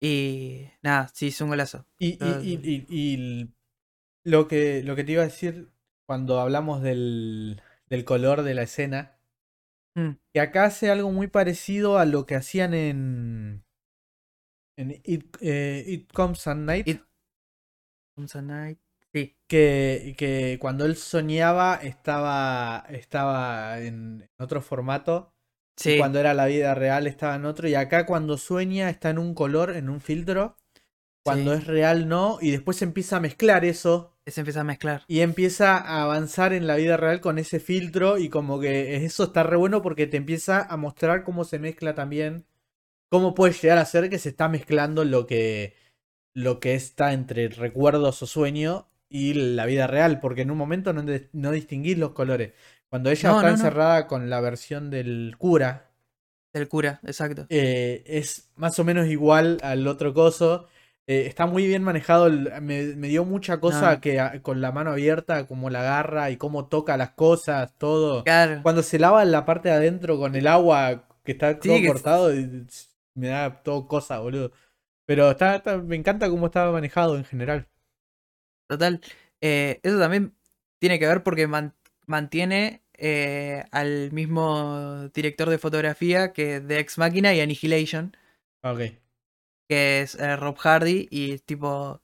Y 0.00 0.66
nada, 0.82 1.08
sí, 1.12 1.28
es 1.28 1.40
un 1.42 1.50
golazo. 1.50 1.84
Y, 1.98 2.16
y- 2.24 2.86
y- 2.88 3.54
lo, 4.24 4.48
que, 4.48 4.82
lo 4.82 4.96
que 4.96 5.04
te 5.04 5.12
iba 5.12 5.22
a 5.22 5.26
decir 5.26 5.68
cuando 6.06 6.40
hablamos 6.40 6.82
del, 6.82 7.60
del 7.90 8.04
color 8.06 8.42
de 8.42 8.54
la 8.54 8.62
escena, 8.62 9.12
Mm, 9.94 10.16
que 10.34 10.40
acá 10.40 10.64
hace 10.64 10.90
algo 10.90 11.10
muy 11.10 11.26
parecido 11.26 11.98
a 11.98 12.04
lo 12.04 12.26
que 12.26 12.34
hacían 12.34 12.74
en, 12.74 13.64
en 14.78 14.90
It, 15.04 15.36
eh, 15.40 15.84
It 15.86 16.12
Comes 16.12 16.46
at 16.46 16.56
Night. 16.56 16.88
It- 16.88 17.02
Comes 18.14 18.34
a 18.36 18.42
Night. 18.42 18.78
Sí, 19.16 19.34
que, 19.48 20.14
que 20.18 20.58
cuando 20.60 20.84
él 20.84 20.94
soñaba 20.94 21.76
estaba, 21.76 22.84
estaba 22.90 23.80
en 23.80 24.28
otro 24.38 24.60
formato. 24.60 25.32
y 25.78 25.82
sí. 25.82 25.98
cuando 25.98 26.20
era 26.20 26.34
la 26.34 26.44
vida 26.44 26.74
real 26.74 27.06
estaba 27.06 27.34
en 27.36 27.46
otro. 27.46 27.66
Y 27.66 27.76
acá 27.76 28.04
cuando 28.04 28.36
sueña 28.36 28.90
está 28.90 29.08
en 29.08 29.18
un 29.18 29.32
color, 29.32 29.74
en 29.74 29.88
un 29.88 30.02
filtro. 30.02 30.58
Cuando 31.24 31.54
sí. 31.54 31.60
es 31.60 31.66
real 31.66 32.08
no. 32.08 32.36
Y 32.42 32.50
después 32.50 32.82
empieza 32.82 33.16
a 33.16 33.20
mezclar 33.20 33.64
eso. 33.64 34.18
Se 34.26 34.42
empieza 34.42 34.60
a 34.60 34.64
mezclar. 34.64 35.04
Y 35.08 35.20
empieza 35.20 35.78
a 35.78 36.02
avanzar 36.02 36.52
en 36.52 36.66
la 36.66 36.76
vida 36.76 36.98
real 36.98 37.22
con 37.22 37.38
ese 37.38 37.58
filtro. 37.58 38.18
Y 38.18 38.28
como 38.28 38.60
que 38.60 38.96
eso 38.96 39.24
está 39.24 39.44
re 39.44 39.56
bueno 39.56 39.80
porque 39.80 40.06
te 40.06 40.18
empieza 40.18 40.62
a 40.62 40.76
mostrar 40.76 41.24
cómo 41.24 41.44
se 41.44 41.58
mezcla 41.58 41.94
también. 41.94 42.44
Cómo 43.08 43.34
puede 43.34 43.54
llegar 43.54 43.78
a 43.78 43.86
ser 43.86 44.10
que 44.10 44.18
se 44.18 44.28
está 44.28 44.50
mezclando 44.50 45.06
lo 45.06 45.26
que, 45.26 45.74
lo 46.34 46.60
que 46.60 46.74
está 46.74 47.14
entre 47.14 47.48
recuerdos 47.48 48.22
o 48.22 48.26
sueño 48.26 48.90
y 49.16 49.34
la 49.34 49.66
vida 49.66 49.86
real. 49.86 50.20
Porque 50.20 50.42
en 50.42 50.50
un 50.50 50.58
momento 50.58 50.92
no, 50.92 51.04
no 51.32 51.50
distinguís 51.52 51.98
los 51.98 52.12
colores. 52.12 52.52
Cuando 52.88 53.10
ella 53.10 53.30
No, 53.30 53.36
está 53.36 53.48
no, 53.48 53.54
encerrada 53.54 54.06
con 54.06 54.30
la 54.30 54.40
versión 54.40 54.90
del 54.90 55.34
cura, 55.38 55.90
Del 56.52 56.68
cura, 56.68 57.00
exacto. 57.04 57.46
eh, 57.48 58.02
es 58.06 58.50
más 58.56 58.78
o 58.78 58.84
menos 58.84 59.06
igual 59.08 59.58
al 59.62 59.86
otro 59.86 60.14
coso. 60.14 60.66
Eh, 61.08 61.26
está 61.26 61.46
muy 61.46 61.66
bien 61.66 61.82
manejado. 61.82 62.28
me, 62.30 62.82
me 62.96 63.08
dio 63.08 63.24
mucha 63.24 63.60
cosa 63.60 63.94
No. 63.94 64.00
que 64.00 64.18
a- 64.20 64.40
con 64.42 64.60
la 64.60 64.72
mano 64.72 64.90
abierta, 64.90 65.46
como 65.46 65.70
la 65.70 65.80
agarra 65.80 66.30
y 66.30 66.36
cómo 66.36 66.66
toca 66.68 66.96
las 66.96 67.10
cosas, 67.10 67.72
todo. 67.78 68.24
Claro. 68.24 68.60
Cuando 68.62 68.82
se 68.82 68.98
lava 68.98 69.22
en 69.22 69.30
la 69.32 69.44
parte 69.44 69.68
de 69.68 69.74
adentro 69.76 70.18
con 70.18 70.34
el 70.34 70.46
agua 70.46 71.06
que 71.24 71.32
está 71.32 71.58
todo 71.60 71.76
Sí, 71.76 71.86
cortado, 71.86 72.30
me 73.14 73.28
da 73.28 73.62
todo 73.62 73.86
cosa, 73.88 74.18
boludo. 74.20 74.52
Pero 75.06 75.30
está, 75.30 75.56
está- 75.56 75.78
me 75.78 75.96
encanta 75.96 76.28
cómo 76.28 76.46
estaba 76.46 76.72
manejado 76.72 77.16
en 77.16 77.24
general. 77.24 77.66
Total. 78.68 79.00
eh, 79.40 79.80
eso 79.82 79.98
también 79.98 80.34
tiene 80.80 80.98
que 80.98 81.06
ver 81.06 81.22
porque 81.22 81.46
man- 81.46 81.74
mantiene 82.06 82.82
eh, 82.94 83.64
al 83.72 84.10
mismo 84.12 85.08
director 85.14 85.50
de 85.50 85.58
fotografía 85.58 86.32
que 86.32 86.60
de 86.60 86.78
Ex 86.78 86.96
Machina 86.98 87.34
y 87.34 87.40
Annihilation, 87.40 88.16
Ok. 88.62 88.80
que 89.68 90.00
es 90.00 90.14
eh, 90.14 90.36
Rob 90.36 90.56
Hardy, 90.58 91.06
y 91.10 91.38
tipo, 91.40 92.00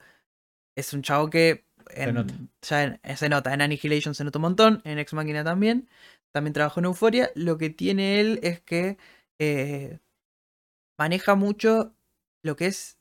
es 0.77 0.93
un 0.93 1.03
chavo 1.03 1.31
que 1.31 1.65
en- 1.91 2.15
nota. 2.15 2.35
ya 2.63 2.83
en- 2.85 3.17
se 3.17 3.29
nota, 3.29 3.55
en 3.55 3.63
Annihilation 3.63 4.15
se 4.15 4.25
nota 4.25 4.39
un 4.39 4.43
montón, 4.43 4.83
en 4.85 4.99
Ex 4.99 5.13
Machina 5.15 5.43
también, 5.45 5.89
también 6.33 6.53
trabajó 6.53 6.81
en 6.81 6.87
Euphoria, 6.87 7.31
lo 7.35 7.57
que 7.59 7.71
tiene 7.71 8.21
él 8.21 8.41
es 8.43 8.61
que 8.61 8.99
eh, 9.39 9.99
maneja 10.99 11.35
mucho 11.35 11.95
lo 12.43 12.57
que 12.57 12.67
es 12.67 12.99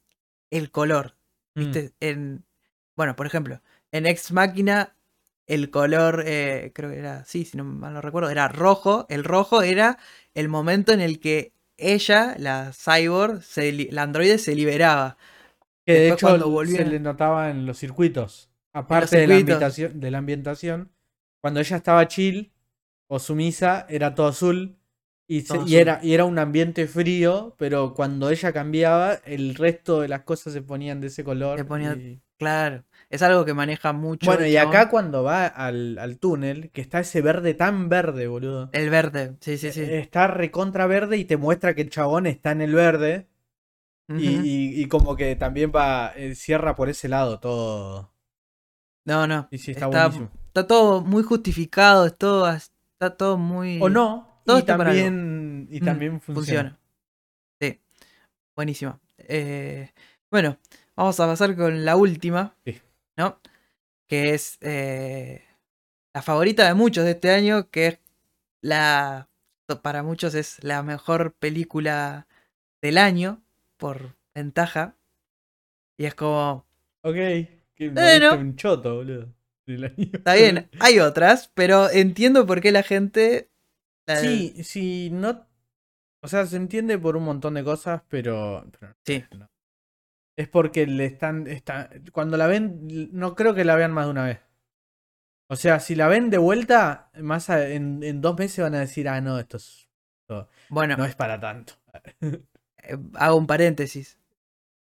el 0.51 0.71
color, 0.71 1.15
Mm. 1.55 1.59
¿Viste? 1.59 1.93
En, 1.99 2.45
bueno, 3.01 3.15
por 3.15 3.25
ejemplo, 3.25 3.61
en 3.91 4.05
Ex 4.05 4.31
Máquina 4.31 4.95
el 5.47 5.71
color, 5.71 6.23
eh, 6.27 6.71
creo 6.75 6.91
que 6.91 6.99
era, 6.99 7.25
sí, 7.25 7.45
si 7.45 7.57
no 7.57 7.63
mal 7.63 7.93
no 7.95 8.01
recuerdo, 8.01 8.29
era 8.29 8.47
rojo. 8.47 9.05
El 9.09 9.23
rojo 9.23 9.63
era 9.63 9.97
el 10.35 10.47
momento 10.49 10.93
en 10.93 11.01
el 11.01 11.19
que 11.19 11.51
ella, 11.77 12.35
la 12.37 12.71
cyborg, 12.73 13.41
se 13.41 13.71
la 13.91 14.03
androide 14.03 14.37
se 14.37 14.55
liberaba. 14.55 15.17
Que 15.85 15.93
de 15.93 16.07
hecho 16.09 16.27
cuando 16.27 16.45
se 16.45 16.51
volvía- 16.51 16.83
le 16.85 16.99
notaba 16.99 17.49
en 17.49 17.65
los 17.65 17.79
circuitos. 17.79 18.49
Aparte 18.71 19.17
de, 19.17 19.27
la 19.27 19.35
ambientación, 19.35 19.99
de 19.99 20.11
la 20.11 20.17
ambientación. 20.19 20.91
Cuando 21.41 21.59
ella 21.59 21.77
estaba 21.77 22.07
chill 22.07 22.53
o 23.09 23.17
sumisa, 23.19 23.87
era 23.89 24.13
todo 24.13 24.27
azul. 24.27 24.77
Y, 25.27 25.41
se- 25.41 25.57
era, 25.81 25.99
y 26.03 26.13
era 26.13 26.25
un 26.25 26.37
ambiente 26.39 26.87
frío, 26.87 27.55
pero 27.57 27.93
cuando 27.93 28.29
ella 28.29 28.53
cambiaba, 28.53 29.15
el 29.25 29.55
resto 29.55 30.01
de 30.01 30.07
las 30.07 30.21
cosas 30.21 30.53
se 30.53 30.61
ponían 30.61 31.01
de 31.01 31.07
ese 31.07 31.23
color. 31.23 31.57
Se 31.57 31.65
ponía- 31.65 31.93
y- 31.93 32.21
Claro, 32.37 32.83
es 33.11 33.21
algo 33.21 33.45
que 33.45 33.53
maneja 33.53 33.93
mucho. 33.93 34.25
Bueno, 34.25 34.45
y 34.47 34.57
acá 34.57 34.89
cuando 34.89 35.23
va 35.23 35.45
al, 35.45 35.97
al 35.99 36.17
túnel, 36.17 36.71
que 36.71 36.81
está 36.81 36.99
ese 37.01 37.21
verde 37.21 37.53
tan 37.53 37.89
verde, 37.89 38.27
boludo. 38.27 38.69
El 38.73 38.89
verde, 38.89 39.35
sí, 39.41 39.57
sí, 39.57 39.71
sí. 39.71 39.81
Eh, 39.81 39.99
Está 39.99 40.27
recontra 40.27 40.87
verde 40.87 41.17
y 41.17 41.25
te 41.25 41.37
muestra 41.37 41.75
que 41.75 41.81
el 41.81 41.89
chabón 41.89 42.25
está 42.25 42.51
en 42.51 42.61
el 42.61 42.73
verde. 42.73 43.27
Y, 44.09 44.27
y- 44.29 44.81
y 44.81 44.87
como 44.87 45.15
que 45.15 45.35
también 45.37 45.71
va, 45.73 46.11
eh, 46.17 46.35
cierra 46.35 46.75
por 46.75 46.89
ese 46.89 47.07
lado 47.07 47.39
todo. 47.39 48.11
No, 49.05 49.25
no. 49.25 49.47
Y 49.51 49.57
sí, 49.57 49.71
está, 49.71 49.85
está, 49.85 49.99
buenísimo. 50.07 50.31
está 50.47 50.67
todo 50.67 51.01
muy 51.01 51.23
justificado, 51.23 52.05
es 52.05 52.17
todo, 52.17 52.49
está 52.51 53.15
todo 53.17 53.37
muy. 53.37 53.79
O 53.81 53.89
no, 53.89 54.41
todo 54.45 54.59
y 54.59 54.63
también, 54.63 55.67
y 55.71 55.79
Mm, 55.81 55.85
también 55.85 56.21
funciona. 56.21 56.77
Sí, 57.61 57.79
buenísimo. 58.55 58.99
Eh, 59.17 59.91
bueno, 60.29 60.57
vamos 60.95 61.19
a 61.19 61.27
pasar 61.27 61.55
con 61.55 61.85
la 61.85 61.95
última, 61.95 62.55
Sí. 62.65 62.79
¿No? 63.21 63.39
Que 64.07 64.33
es 64.33 64.57
eh, 64.61 65.43
la 66.13 66.21
favorita 66.21 66.65
de 66.67 66.73
muchos 66.73 67.05
de 67.05 67.11
este 67.11 67.31
año, 67.31 67.69
que 67.69 67.87
es 67.87 67.99
la, 68.61 69.29
para 69.81 70.03
muchos 70.03 70.33
es 70.35 70.63
la 70.63 70.83
mejor 70.83 71.33
película 71.33 72.27
del 72.81 72.97
año, 72.97 73.41
por 73.77 74.15
ventaja. 74.35 74.95
Y 75.97 76.05
es 76.05 76.15
como, 76.15 76.65
Ok, 77.03 77.15
que 77.15 77.89
me 77.89 77.91
Bueno. 77.91 78.35
un 78.37 78.55
choto, 78.55 78.95
boludo. 78.95 79.33
del 79.67 79.85
año. 79.85 80.09
está 80.13 80.33
bien, 80.33 80.69
hay 80.79 80.99
otras, 80.99 81.49
pero 81.53 81.89
entiendo 81.89 82.45
por 82.45 82.59
qué 82.61 82.71
la 82.71 82.83
gente... 82.83 83.49
la- 84.07 84.17
Sí, 84.17 84.63
sí, 84.63 85.09
no. 85.11 85.47
O 86.23 86.27
sea, 86.27 86.45
se 86.45 86.57
entiende 86.57 86.97
por 86.99 87.15
un 87.17 87.23
montón 87.23 87.53
de 87.55 87.63
cosas, 87.63 88.01
pero. 88.09 88.65
pero 88.79 88.93
Sí. 89.05 89.23
no. 89.37 89.49
Es 90.41 90.47
porque 90.47 90.87
le 90.87 91.05
están, 91.05 91.45
está- 91.47 91.89
Cuando 92.11 92.35
la 92.37 92.47
ven, 92.47 93.09
no 93.11 93.35
creo 93.35 93.53
que 93.53 93.63
la 93.63 93.75
vean 93.75 93.91
más 93.91 94.05
de 94.05 94.11
una 94.11 94.25
vez. 94.25 94.39
O 95.47 95.55
sea, 95.55 95.79
si 95.79 95.95
la 95.95 96.07
ven 96.07 96.29
de 96.29 96.37
vuelta, 96.37 97.11
más 97.19 97.49
a- 97.49 97.67
en, 97.69 98.01
en 98.03 98.21
dos 98.21 98.37
meses 98.37 98.63
van 98.63 98.73
a 98.75 98.79
decir, 98.79 99.07
ah, 99.07 99.21
no, 99.21 99.37
esto 99.39 99.57
es- 99.57 99.87
Bueno, 100.69 100.95
no 100.97 101.05
es 101.05 101.15
para 101.15 101.39
tanto. 101.39 101.73
eh, 102.21 102.97
hago 103.15 103.35
un 103.37 103.47
paréntesis. 103.47 104.17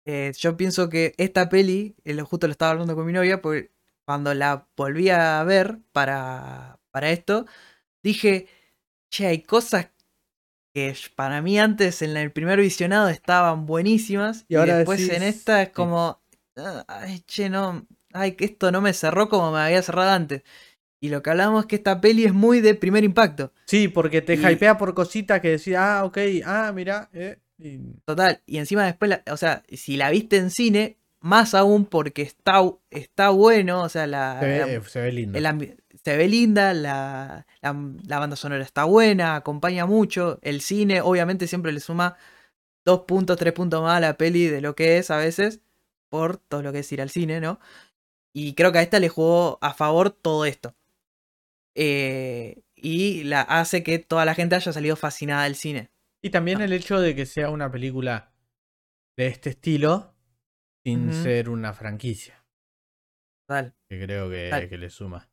eh, 0.04 0.32
yo 0.38 0.56
pienso 0.56 0.88
que 0.88 1.14
esta 1.18 1.48
peli, 1.48 1.94
eh, 2.04 2.18
justo 2.22 2.46
lo 2.46 2.52
estaba 2.52 2.72
hablando 2.72 2.94
con 2.96 3.04
mi 3.06 3.12
novia, 3.12 3.42
porque 3.42 3.72
cuando 4.04 4.32
la 4.34 4.66
volví 4.76 5.10
a 5.10 5.42
ver 5.44 5.80
para, 5.92 6.78
para 6.90 7.10
esto, 7.10 7.44
dije, 8.02 8.48
che, 9.10 9.26
hay 9.26 9.42
cosas 9.42 9.90
que 10.78 10.94
para 11.16 11.42
mí 11.42 11.58
antes 11.58 12.02
en 12.02 12.16
el 12.16 12.30
primer 12.30 12.60
visionado 12.60 13.08
estaban 13.08 13.66
buenísimas 13.66 14.44
Y 14.48 14.54
y, 14.54 14.56
ahora 14.56 14.78
después 14.78 15.08
en 15.08 15.22
esta 15.22 15.62
es 15.62 15.70
como, 15.70 16.20
"Ah, 16.56 16.84
ay, 16.88 17.20
che, 17.26 17.48
no, 17.48 17.86
ay, 18.12 18.32
que 18.32 18.44
esto 18.44 18.70
no 18.70 18.80
me 18.80 18.92
cerró 18.92 19.28
como 19.28 19.50
me 19.52 19.58
había 19.58 19.82
cerrado 19.82 20.10
antes. 20.10 20.42
Y 21.00 21.08
lo 21.10 21.22
que 21.22 21.30
hablamos 21.30 21.62
es 21.64 21.66
que 21.68 21.76
esta 21.76 22.00
peli 22.00 22.24
es 22.24 22.32
muy 22.32 22.60
de 22.60 22.74
primer 22.74 23.04
impacto. 23.04 23.52
Sí, 23.66 23.88
porque 23.88 24.20
te 24.22 24.34
Y- 24.34 24.38
hypea 24.46 24.78
por 24.78 24.94
cositas 24.94 25.40
que 25.40 25.50
decís, 25.50 25.74
ah, 25.76 26.02
ok, 26.04 26.18
ah, 26.44 26.72
mira, 26.74 27.08
eh, 27.12 27.38
y- 27.58 27.78
Total, 28.04 28.40
y 28.46 28.58
encima 28.58 28.84
después, 28.84 29.08
la- 29.10 29.22
o 29.32 29.36
sea, 29.36 29.62
si 29.72 29.96
la 29.96 30.10
viste 30.10 30.36
en 30.36 30.50
cine, 30.50 30.96
más 31.20 31.54
aún 31.54 31.84
porque 31.86 32.22
está, 32.22 32.62
está 32.90 33.30
bueno, 33.30 33.82
o 33.82 33.88
sea, 33.88 34.06
la, 34.06 34.38
se, 34.40 34.46
ve, 34.46 34.58
la- 34.58 34.72
eh, 34.72 34.80
se 34.86 35.00
ve 35.00 35.12
lindo. 35.12 35.38
el 35.38 35.46
se 36.08 36.16
ve 36.16 36.26
linda, 36.26 36.72
la, 36.72 37.46
la, 37.60 37.76
la 38.06 38.18
banda 38.18 38.34
sonora 38.34 38.62
está 38.64 38.84
buena, 38.84 39.36
acompaña 39.36 39.84
mucho, 39.84 40.38
el 40.42 40.62
cine 40.62 41.02
obviamente 41.02 41.46
siempre 41.46 41.70
le 41.72 41.80
suma 41.80 42.16
dos 42.86 43.00
puntos, 43.02 43.36
tres 43.36 43.52
puntos 43.52 43.82
más 43.82 43.98
a 43.98 44.00
la 44.00 44.16
peli 44.16 44.46
de 44.46 44.62
lo 44.62 44.74
que 44.74 44.96
es 44.96 45.10
a 45.10 45.18
veces, 45.18 45.60
por 46.08 46.38
todo 46.38 46.62
lo 46.62 46.72
que 46.72 46.78
es 46.78 46.90
ir 46.92 47.02
al 47.02 47.10
cine, 47.10 47.40
¿no? 47.40 47.60
Y 48.34 48.54
creo 48.54 48.72
que 48.72 48.78
a 48.78 48.82
esta 48.82 48.98
le 49.00 49.10
jugó 49.10 49.58
a 49.60 49.74
favor 49.74 50.10
todo 50.10 50.46
esto. 50.46 50.74
Eh, 51.74 52.62
y 52.74 53.24
la 53.24 53.42
hace 53.42 53.82
que 53.82 53.98
toda 53.98 54.24
la 54.24 54.34
gente 54.34 54.54
haya 54.54 54.72
salido 54.72 54.96
fascinada 54.96 55.44
del 55.44 55.56
cine. 55.56 55.90
Y 56.22 56.30
también 56.30 56.60
Ah. 56.60 56.64
el 56.64 56.72
hecho 56.72 57.00
de 57.00 57.14
que 57.14 57.26
sea 57.26 57.50
una 57.50 57.70
película 57.70 58.32
de 59.16 59.26
este 59.26 59.50
estilo 59.50 60.14
sin 60.84 61.12
ser 61.12 61.50
una 61.50 61.74
franquicia, 61.74 62.42
Total. 63.46 63.74
que 63.90 64.00
creo 64.02 64.30
que, 64.30 64.48
Tal. 64.50 64.68
que 64.70 64.78
le 64.78 64.88
suma. 64.90 65.28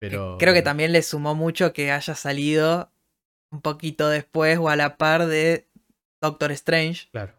Pero 0.00 0.36
Creo 0.38 0.54
que 0.54 0.62
también 0.62 0.92
le 0.92 1.02
sumó 1.02 1.34
mucho 1.34 1.72
que 1.72 1.90
haya 1.90 2.14
salido 2.14 2.90
un 3.50 3.60
poquito 3.62 4.08
después 4.08 4.58
o 4.58 4.68
a 4.68 4.76
la 4.76 4.96
par 4.96 5.26
de 5.26 5.66
Doctor 6.20 6.52
Strange. 6.52 7.08
Claro. 7.10 7.32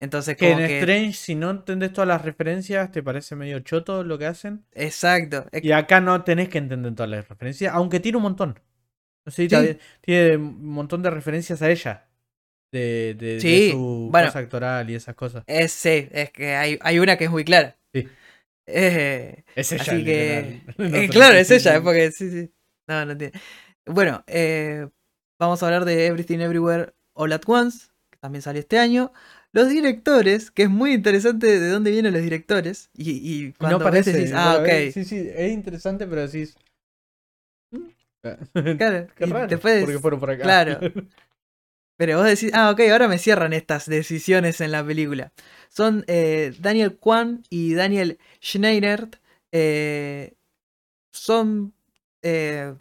Entonces, 0.00 0.36
Que 0.36 0.50
como 0.50 0.60
en 0.60 0.68
que. 0.68 0.78
Strange, 0.78 1.12
si 1.14 1.34
no 1.34 1.50
entendés 1.50 1.92
todas 1.92 2.06
las 2.08 2.22
referencias, 2.24 2.92
te 2.92 3.02
parece 3.02 3.34
medio 3.34 3.58
choto 3.60 4.04
lo 4.04 4.16
que 4.16 4.26
hacen. 4.26 4.64
Exacto. 4.72 5.46
Y 5.52 5.72
acá 5.72 6.00
no 6.00 6.22
tenés 6.22 6.48
que 6.48 6.58
entender 6.58 6.94
todas 6.94 7.10
las 7.10 7.28
referencias, 7.28 7.74
aunque 7.74 7.98
tiene 8.00 8.16
un 8.18 8.22
montón. 8.22 8.60
No 9.26 9.32
sé 9.32 9.48
Sí. 9.48 9.78
tiene 10.00 10.36
un 10.36 10.66
montón 10.68 11.02
de 11.02 11.10
referencias 11.10 11.60
a 11.62 11.70
ella. 11.70 12.04
De, 12.70 13.14
de- 13.18 13.34
de 13.34 13.40
Sí, 13.40 13.70
su 13.72 14.08
bueno. 14.12 14.28
cosa 14.28 14.38
actoral 14.40 14.88
y 14.90 14.94
esas 14.94 15.14
cosas. 15.14 15.42
Es, 15.46 15.72
sí, 15.72 16.06
es 16.12 16.30
que 16.30 16.54
hay, 16.54 16.78
hay 16.82 16.98
una 16.98 17.16
que 17.16 17.24
es 17.24 17.30
muy 17.30 17.44
clara. 17.44 17.76
Sí. 17.92 18.06
Eh, 18.70 19.44
Es 19.54 19.72
ella. 19.72 19.82
así 19.82 20.04
que. 20.04 20.60
No 20.78 20.84
eh, 20.96 21.08
claro, 21.08 21.36
es 21.36 21.50
ella, 21.50 21.82
porque. 21.82 22.12
Sí, 22.12 22.30
sí. 22.30 22.50
No, 22.86 23.04
no 23.06 23.16
tiene. 23.16 23.32
Bueno, 23.86 24.22
eh, 24.26 24.86
vamos 25.38 25.62
a 25.62 25.66
hablar 25.66 25.84
de 25.84 26.06
Everything 26.06 26.38
Everywhere 26.40 26.92
All 27.14 27.32
at 27.32 27.42
Once, 27.46 27.88
que 28.10 28.18
también 28.18 28.42
salió 28.42 28.60
este 28.60 28.78
año. 28.78 29.12
Los 29.52 29.70
directores, 29.70 30.50
que 30.50 30.64
es 30.64 30.68
muy 30.70 30.92
interesante 30.92 31.46
de 31.58 31.68
dónde 31.70 31.90
vienen 31.90 32.12
los 32.12 32.22
directores. 32.22 32.90
Y, 32.94 33.52
cuando 33.54 33.78
no 33.78 33.84
parece. 33.84 34.12
decís, 34.12 34.32
ah, 34.34 34.58
ok. 34.60 34.92
Sí, 34.92 35.04
sí, 35.06 35.26
es 35.34 35.52
interesante, 35.52 36.06
pero 36.06 36.26
decís. 36.26 36.54
"Mm". 37.70 37.88
Claro, 38.20 38.38
Qué 39.16 39.26
raro. 39.26 39.46
después- 39.46 39.84
porque 39.84 39.98
fueron 39.98 40.20
por 40.20 40.30
acá. 40.30 40.42
claro. 40.42 40.80
Pero 41.98 42.16
vos 42.16 42.26
decís, 42.26 42.52
ah, 42.54 42.70
ok, 42.70 42.80
ahora 42.92 43.08
me 43.08 43.18
cierran 43.18 43.52
estas 43.52 43.86
decisiones 43.86 44.60
en 44.60 44.70
la 44.70 44.86
película. 44.86 45.32
Son 45.68 46.04
eh, 46.06 46.54
Daniel 46.60 46.96
Kwan 46.96 47.42
y 47.50 47.74
Daniel 47.74 48.20
Schneider. 48.40 49.10
eh, 49.50 50.34
son 51.12 51.74
eh, 52.22 52.74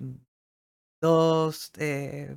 dos 1.02 1.72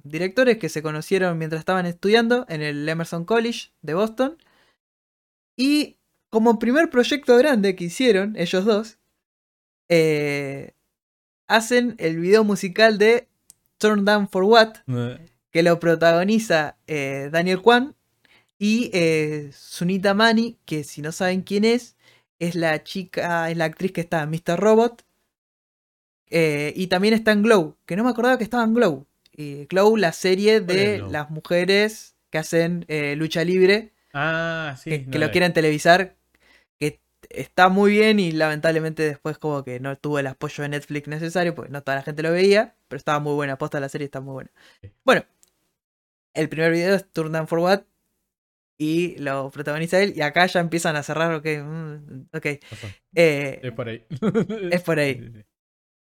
directores 0.05 0.57
que 0.57 0.71
se 0.71 0.83
conocieron 0.83 1.37
mientras 1.37 1.61
estaban 1.61 1.85
estudiando 1.85 2.47
en 2.49 2.63
el 2.63 2.89
Emerson 2.89 3.27
College 3.27 3.73
de 3.83 3.95
Boston. 3.95 4.39
Y 5.59 5.99
como 6.31 6.59
primer 6.59 6.89
proyecto 6.89 7.37
grande 7.37 7.77
que 7.77 7.85
hicieron, 7.85 8.37
ellos 8.37 8.65
dos, 8.65 8.99
hacen 11.47 11.95
el 11.99 12.19
video 12.19 12.43
musical 12.43 12.97
de 12.97 13.29
Turn 13.77 14.07
Down 14.07 14.29
for 14.31 14.45
What, 14.45 14.79
que 15.51 15.63
lo 15.63 15.79
protagoniza 15.81 16.77
eh, 16.87 17.29
Daniel 17.33 17.61
Kwan 17.63 17.95
y 18.59 18.91
eh, 18.93 19.51
Sunita 19.53 20.15
Mani, 20.15 20.59
que 20.65 20.85
si 20.85 21.03
no 21.03 21.13
saben 21.13 21.43
quién 21.43 21.65
es, 21.65 21.97
es 22.39 22.55
la 22.55 22.83
chica, 22.85 23.51
es 23.51 23.57
la 23.57 23.65
actriz 23.67 23.93
que 23.93 24.01
está 24.03 24.23
en 24.23 24.31
Mr. 24.31 24.59
Robot. 24.59 25.05
eh, 26.31 26.73
y 26.77 26.87
también 26.87 27.15
está 27.15 27.33
en 27.33 27.43
Glow, 27.43 27.77
que 27.87 27.97
no 27.97 28.05
me 28.05 28.11
acordaba 28.11 28.39
que 28.39 28.45
estaba 28.45 28.65
en 28.65 28.75
Glow. 28.75 29.07
Glow, 29.71 29.97
la 29.97 30.13
serie 30.13 30.63
¿Cuál 30.63 30.77
es 30.79 30.83
de 31.03 31.11
las 31.11 31.31
mujeres 31.31 32.15
que 32.29 32.37
hacen 32.39 32.85
eh, 32.89 33.17
lucha 33.17 33.43
libre, 33.43 33.93
Ah, 34.13 34.77
sí. 34.79 34.91
que, 34.91 34.99
no 34.99 35.11
que 35.13 35.19
la 35.19 35.27
lo 35.27 35.33
quieren 35.33 35.53
televisar, 35.55 36.15
que 36.79 37.01
está 37.31 37.69
muy 37.71 37.93
bien 37.93 38.21
y 38.21 38.33
lamentablemente 38.33 39.03
después 39.03 39.39
como 39.39 39.65
que 39.65 39.81
no 39.81 39.97
tuvo 39.97 40.19
el 40.19 40.27
apoyo 40.27 40.63
de 40.63 40.69
Netflix 40.69 41.09
necesario, 41.09 41.55
porque 41.55 41.73
no 41.73 41.83
toda 41.83 41.97
la 41.97 42.03
gente 42.03 42.23
lo 42.23 42.33
veía, 42.33 42.75
pero 42.89 42.99
estaba 42.99 43.19
muy 43.19 43.33
buena, 43.33 43.57
posta 43.57 43.81
la 43.81 43.89
serie 43.89 44.05
está 44.05 44.21
muy 44.21 44.33
buena. 44.35 44.51
Bueno, 45.05 45.25
el 46.35 46.49
primer 46.49 46.73
video 46.73 46.95
es 46.95 47.11
Turn 47.13 47.33
Down 47.33 47.47
for 47.49 47.59
What 47.61 47.83
y 48.79 49.17
lo 49.19 49.51
protagoniza 49.51 50.01
él 50.03 50.15
y 50.17 50.23
acá 50.23 50.47
ya 50.47 50.61
empiezan 50.61 50.97
a 50.97 51.03
cerrar, 51.03 51.35
ok, 51.35 51.47
mm, 51.63 52.21
ok. 52.35 52.47
Eh, 53.15 53.61
Es 53.63 53.73
por 53.73 53.89
ahí. 53.89 54.07
Es 54.73 54.83
por 54.83 54.99
ahí. 54.99 55.45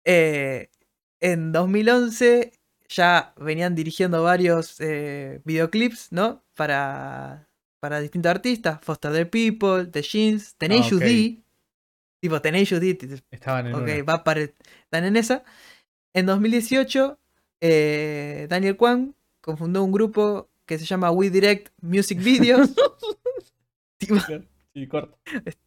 Eh, 0.05 0.69
en 1.19 1.51
2011 1.51 2.53
ya 2.89 3.34
venían 3.38 3.75
dirigiendo 3.75 4.23
varios 4.23 4.80
eh, 4.80 5.41
videoclips, 5.43 6.11
¿no? 6.11 6.43
Para, 6.55 7.49
para 7.82 7.99
distintos 7.99 8.30
artistas. 8.30 8.80
Foster 8.82 9.11
the 9.11 9.25
People, 9.25 9.88
The 9.91 10.01
Jeans, 10.01 10.55
Tenacious 10.55 11.01
Ah, 11.01 11.05
ok. 11.05 11.11
D. 11.11 11.41
Tipo, 12.21 12.41
Tenacious 12.41 12.80
D. 12.82 12.97
Estaban 13.32 13.67
en 13.67 13.75
Ok, 13.75 13.82
una. 13.84 14.03
va 14.03 14.13
a 14.13 14.23
apare- 14.23 14.53
están 14.84 15.03
en 15.05 15.17
esa. 15.17 15.43
En 16.13 16.25
2018, 16.28 17.19
eh, 17.61 18.47
Daniel 18.49 18.78
Kwan 18.78 19.13
confundó 19.47 19.83
un 19.83 19.91
grupo 19.91 20.49
que 20.67 20.77
se 20.77 20.85
llama 20.85 21.09
We 21.09 21.29
Direct 21.31 21.69
Music 21.81 22.19
Videos. 22.21 22.69
Sí, 24.73 24.87
corta. 24.87 25.17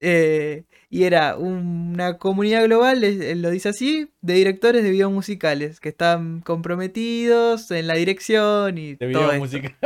eh, 0.00 0.64
y 0.88 1.02
era 1.02 1.36
una 1.36 2.16
comunidad 2.16 2.64
global, 2.64 3.04
eh, 3.04 3.34
lo 3.36 3.50
dice 3.50 3.68
así, 3.68 4.10
de 4.22 4.32
directores 4.34 4.82
de 4.82 4.90
videos 4.90 5.12
musicales 5.12 5.78
que 5.78 5.90
están 5.90 6.40
comprometidos 6.40 7.70
en 7.70 7.86
la 7.86 7.94
dirección 7.96 8.78
y 8.78 8.94
De 8.94 8.96
todo 8.96 9.08
video 9.08 9.32
esto. 9.32 9.38
musical. 9.40 9.76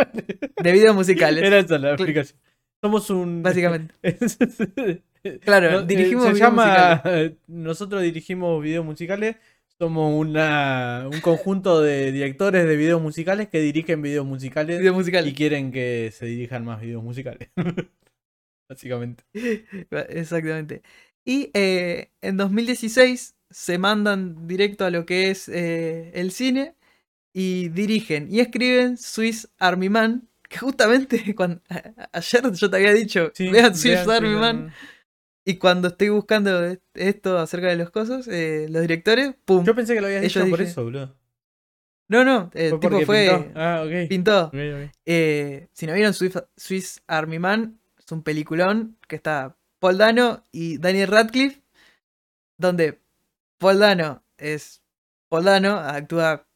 De 0.62 0.72
videos 0.72 0.94
musicales, 0.94 1.42
Era 1.42 1.58
esa 1.58 1.78
la 1.78 1.94
explicación. 1.94 2.38
Somos 2.80 3.10
un. 3.10 3.42
básicamente. 3.42 3.92
Claro, 5.40 5.70
No, 5.72 5.80
eh, 5.80 5.84
dirigimos 5.86 6.26
se 6.26 6.32
videos 6.34 6.48
llama. 6.50 6.66
musicales. 7.02 7.32
Nosotros 7.48 8.02
dirigimos 8.02 8.62
videos 8.62 8.84
musicales. 8.84 9.36
Somos 9.80 10.14
una, 10.14 11.08
un 11.12 11.20
conjunto 11.20 11.80
de 11.80 12.12
directores 12.12 12.64
de 12.66 12.76
videos 12.76 13.02
musicales 13.02 13.48
que 13.48 13.60
dirigen 13.60 14.02
videos 14.02 14.24
musicales 14.24 14.78
Videos 14.78 14.94
musicales. 14.94 15.32
y 15.32 15.34
quieren 15.34 15.72
que 15.72 16.10
se 16.12 16.26
dirijan 16.26 16.64
más 16.64 16.80
videos 16.80 17.02
musicales. 17.02 17.50
Básicamente. 18.68 19.24
Exactamente. 20.10 20.82
Y 21.24 21.50
eh, 21.54 22.12
en 22.22 22.36
2016 22.36 23.34
se 23.50 23.78
mandan 23.78 24.46
directo 24.46 24.84
a 24.84 24.90
lo 24.90 25.06
que 25.06 25.30
es 25.30 25.48
eh, 25.48 26.12
el 26.14 26.30
cine 26.30 26.76
y 27.32 27.68
dirigen 27.70 28.28
y 28.30 28.40
escriben 28.40 28.96
Swiss 28.96 29.50
Army 29.58 29.88
Man. 29.88 30.28
Que 30.48 30.58
justamente 30.58 31.34
cuando, 31.36 31.62
ayer 32.12 32.52
yo 32.52 32.70
te 32.70 32.76
había 32.76 32.92
dicho, 32.92 33.32
Sí, 33.34 33.48
vean 33.48 33.74
Swiss 33.74 34.06
vean, 34.06 34.10
Army 34.10 34.34
Man. 34.36 34.72
Y 35.44 35.58
cuando 35.58 35.88
estoy 35.88 36.08
buscando 36.08 36.74
esto 36.94 37.38
acerca 37.38 37.66
de 37.68 37.76
los 37.76 37.90
cosas, 37.90 38.26
eh, 38.28 38.66
los 38.70 38.80
directores, 38.82 39.34
¡pum! 39.44 39.64
Yo 39.64 39.74
pensé 39.74 39.94
que 39.94 40.00
lo 40.00 40.06
habías 40.06 40.22
dicho 40.22 40.40
por 40.48 40.58
dije- 40.58 40.70
eso, 40.70 40.84
boludo. 40.84 41.14
No, 42.08 42.24
no, 42.24 42.50
el 42.54 42.70
Fue 42.70 42.78
tipo 42.80 43.00
fue. 43.02 43.28
pintó. 43.30 43.58
Ah, 43.60 43.82
ok. 43.84 44.08
Pintó. 44.08 44.50
Eh, 45.06 45.68
si 45.72 45.86
no 45.86 45.94
vieron 45.94 46.12
Swiss, 46.14 46.38
Swiss 46.56 47.02
Army 47.06 47.38
Man, 47.38 47.78
es 47.98 48.10
un 48.12 48.22
peliculón 48.22 48.96
que 49.08 49.16
está 49.16 49.56
Paul 49.80 49.98
Dano 49.98 50.44
y 50.52 50.78
Daniel 50.78 51.08
Radcliffe, 51.08 51.62
donde 52.58 53.00
Paul 53.58 53.78
Dano 53.78 54.22
es 54.38 54.82
Paul 55.28 55.44
Dano, 55.44 55.78
actúa 55.78 56.46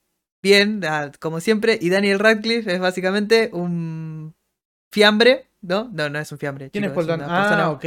bien, 0.43 0.83
ah, 0.85 1.11
como 1.19 1.41
siempre, 1.41 1.79
y 1.81 1.91
Daniel 1.91 2.19
Radcliffe 2.19 2.73
es 2.73 2.79
básicamente 2.81 3.51
un 3.53 4.35
fiambre, 4.93 5.49
¿no? 5.61 5.91
No, 5.93 6.09
no 6.09 6.19
es 6.19 6.31
un 6.31 6.39
fiambre. 6.39 6.71
¿Quién 6.71 6.85
es 6.85 6.93
Paul 6.93 7.07
Dano? 7.07 7.25
Ah, 7.29 7.71
ok. 7.71 7.85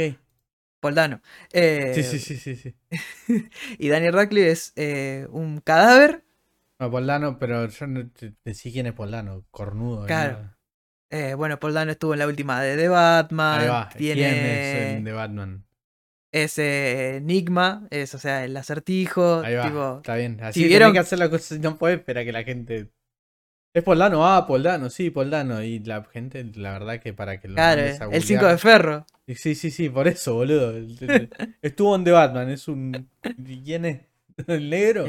Paul 0.82 0.96
Dano. 0.96 1.22
Eh, 1.52 1.92
Sí, 1.94 2.02
sí, 2.02 2.18
sí, 2.18 2.36
sí, 2.36 2.56
sí. 2.56 2.74
y 3.78 3.88
Daniel 3.88 4.12
Radcliffe 4.14 4.50
es 4.50 4.72
eh, 4.76 5.26
un 5.30 5.60
cadáver. 5.60 6.24
No, 6.80 6.90
Poldano, 6.90 7.38
pero 7.38 7.68
yo 7.68 7.86
no 7.86 8.10
te 8.10 8.34
decí 8.44 8.72
quién 8.72 8.86
es 8.88 8.92
Poldano, 8.92 9.44
cornudo. 9.52 10.04
Claro. 10.06 10.52
Eh, 11.10 11.34
bueno, 11.34 11.60
Paul 11.60 11.74
Dano 11.74 11.92
estuvo 11.92 12.14
en 12.14 12.18
la 12.18 12.26
última 12.26 12.60
de 12.60 12.74
The 12.76 12.82
Ahí 12.82 12.88
Batman. 12.88 13.70
va. 13.70 13.88
¿Quién 13.96 14.18
es 14.18 14.96
el 14.98 15.04
de 15.04 15.12
Batman? 15.12 15.64
ese 16.32 17.16
Enigma, 17.18 17.86
es, 17.90 18.14
o 18.14 18.18
sea, 18.18 18.44
el 18.44 18.56
acertijo. 18.56 19.40
Ahí 19.44 19.54
va. 19.54 19.62
tipo, 19.62 19.96
Está 19.98 20.16
bien. 20.16 20.38
Así 20.42 20.60
si 20.62 20.66
vieron... 20.66 20.88
vieron- 20.88 20.92
que 20.94 20.98
hacer 20.98 21.18
la 21.20 21.30
cosa. 21.30 21.54
No 21.58 21.78
puedes 21.78 21.98
esperar 22.00 22.24
que 22.24 22.32
la 22.32 22.42
gente. 22.42 22.88
Es 23.74 23.82
Poldano, 23.82 24.26
ah, 24.26 24.46
Poldano, 24.46 24.90
sí, 24.90 25.08
Poldano. 25.10 25.62
Y 25.62 25.78
la 25.80 26.04
gente, 26.04 26.44
la 26.56 26.72
verdad 26.72 27.00
que 27.00 27.14
para 27.14 27.40
que 27.40 27.48
lo 27.48 27.54
claro, 27.54 27.80
mandes 27.80 28.00
a 28.00 28.04
el 28.04 28.22
5 28.22 28.46
de 28.46 28.58
ferro. 28.58 29.06
Sí, 29.28 29.54
sí, 29.54 29.70
sí, 29.70 29.88
por 29.88 30.08
eso, 30.08 30.34
boludo. 30.34 30.74
Estuvo 31.62 31.96
en 31.96 32.04
The 32.04 32.10
Batman, 32.10 32.50
es 32.50 32.68
un. 32.68 33.08
¿y 33.46 33.62
¿Quién 33.62 33.86
es? 33.86 34.00
¿El 34.46 34.68
negro? 34.68 35.06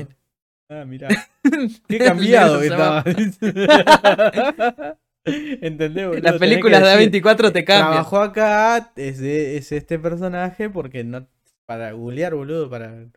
Ah, 0.70 0.86
mirá. 0.86 1.10
Qué 1.90 1.98
cambiado 2.00 2.60
que 2.62 2.68
El 2.68 2.72
negro 2.72 3.04
estaba. 3.42 4.98
¿Entendés, 5.26 6.08
boludo? 6.08 6.22
Las 6.22 6.34
Tenés 6.34 6.40
películas 6.40 6.82
que 6.82 6.88
de 6.88 6.96
decir, 6.98 7.24
A24 7.24 7.52
te 7.52 7.66
cambian. 7.66 7.92
Trabajó 7.92 8.20
acá, 8.20 8.92
es, 8.96 9.20
de- 9.20 9.58
es 9.58 9.72
este 9.74 10.00
personaje 10.00 10.70
porque 10.70 11.04
no. 11.04 11.28
Para 11.66 11.92
googlear, 11.92 12.34
boludo, 12.34 12.70
para. 12.70 13.08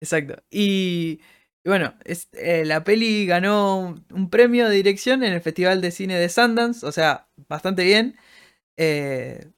Exacto. 0.00 0.42
Y, 0.50 1.20
y 1.64 1.68
bueno, 1.68 1.94
es- 2.04 2.28
eh, 2.32 2.64
la 2.64 2.84
peli 2.84 3.26
ganó 3.26 3.78
un, 3.78 4.04
un 4.10 4.30
premio 4.30 4.68
de 4.68 4.74
dirección 4.76 5.22
en 5.22 5.32
el 5.32 5.40
Festival 5.40 5.80
de 5.80 5.90
Cine 5.92 6.18
de 6.18 6.28
Sundance, 6.28 6.84
o 6.86 6.92
sea, 6.92 7.28
bastante 7.48 7.84
bien. 7.84 8.16
Eh, 8.76 9.50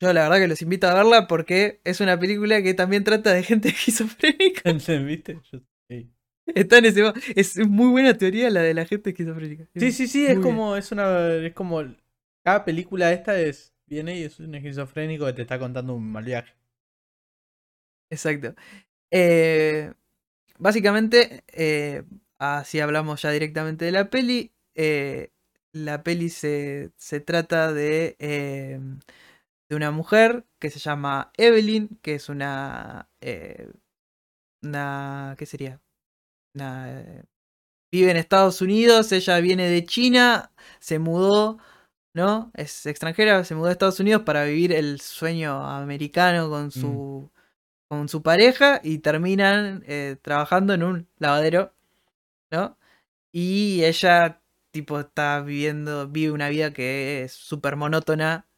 yo 0.00 0.12
la 0.12 0.24
verdad 0.24 0.38
que 0.38 0.48
los 0.48 0.62
invito 0.62 0.88
a 0.88 0.94
verla 0.94 1.28
porque 1.28 1.80
es 1.84 2.00
una 2.00 2.18
película 2.18 2.62
que 2.62 2.74
también 2.74 3.04
trata 3.04 3.32
de 3.32 3.42
gente 3.42 3.68
esquizofrénica. 3.70 4.62
¿Viste? 5.06 5.38
Yo- 5.52 5.60
sí. 5.88 6.10
Está 6.46 6.78
en 6.78 6.86
ese 6.86 7.12
es 7.36 7.58
muy 7.68 7.88
buena 7.90 8.14
teoría 8.18 8.50
la 8.50 8.62
de 8.62 8.74
la 8.74 8.84
gente 8.84 9.10
esquizofrénica. 9.10 9.68
Sí, 9.76 9.92
sí, 9.92 10.08
sí, 10.08 10.26
es 10.26 10.34
Muy 10.34 10.44
bien. 10.44 10.56
como, 10.56 10.76
es 10.76 10.90
una, 10.92 11.34
es 11.34 11.54
como, 11.54 11.82
cada 12.44 12.64
película 12.64 13.12
esta 13.12 13.40
es, 13.40 13.72
viene 13.86 14.18
y 14.18 14.24
es 14.24 14.40
un 14.40 14.54
esquizofrénico 14.54 15.24
que 15.26 15.32
te 15.34 15.42
está 15.42 15.58
contando 15.58 15.94
un 15.94 16.10
mal 16.10 16.24
viaje. 16.24 16.52
Exacto. 18.10 18.54
Eh, 19.10 19.92
básicamente, 20.62 21.44
eh, 21.48 22.04
así 22.38 22.80
hablamos 22.80 23.22
ya 23.22 23.30
directamente 23.30 23.84
de 23.84 23.92
la 23.92 24.10
peli. 24.10 24.52
eh, 24.76 25.30
la 25.74 26.02
peli 26.02 26.28
se, 26.30 26.92
se 26.96 27.20
trata 27.20 27.72
de, 27.72 28.16
eh, 28.18 28.78
de 29.70 29.76
una 29.76 29.90
mujer 29.90 30.46
que 30.60 30.70
se 30.70 30.78
llama 30.78 31.32
Evelyn, 31.36 31.98
que 32.02 32.14
es 32.16 32.28
una... 32.28 33.10
eh, 33.22 33.70
una 34.62 35.34
¿Qué 35.38 35.46
sería? 35.46 35.80
Vive 37.92 38.10
en 38.10 38.16
Estados 38.16 38.62
Unidos, 38.62 39.12
ella 39.12 39.38
viene 39.40 39.68
de 39.68 39.84
China, 39.84 40.52
se 40.80 40.98
mudó, 40.98 41.58
¿no? 42.14 42.50
Es 42.54 42.86
extranjera, 42.86 43.44
se 43.44 43.54
mudó 43.54 43.68
a 43.68 43.72
Estados 43.72 44.00
Unidos 44.00 44.22
para 44.22 44.44
vivir 44.44 44.72
el 44.72 45.00
sueño 45.00 45.64
americano 45.66 46.48
con 46.50 46.70
su, 46.70 47.31
con 47.92 48.08
su 48.08 48.22
pareja 48.22 48.80
y 48.82 48.98
terminan 48.98 49.84
eh, 49.86 50.16
trabajando 50.22 50.72
en 50.74 50.82
un 50.82 51.08
lavadero, 51.18 51.74
¿no? 52.50 52.78
Y 53.32 53.84
ella, 53.84 54.42
tipo, 54.72 55.00
está 55.00 55.40
viviendo, 55.42 56.08
vive 56.08 56.32
una 56.32 56.48
vida 56.50 56.72
que 56.72 57.24
es 57.24 57.32
súper 57.32 57.76
monótona, 57.76 58.48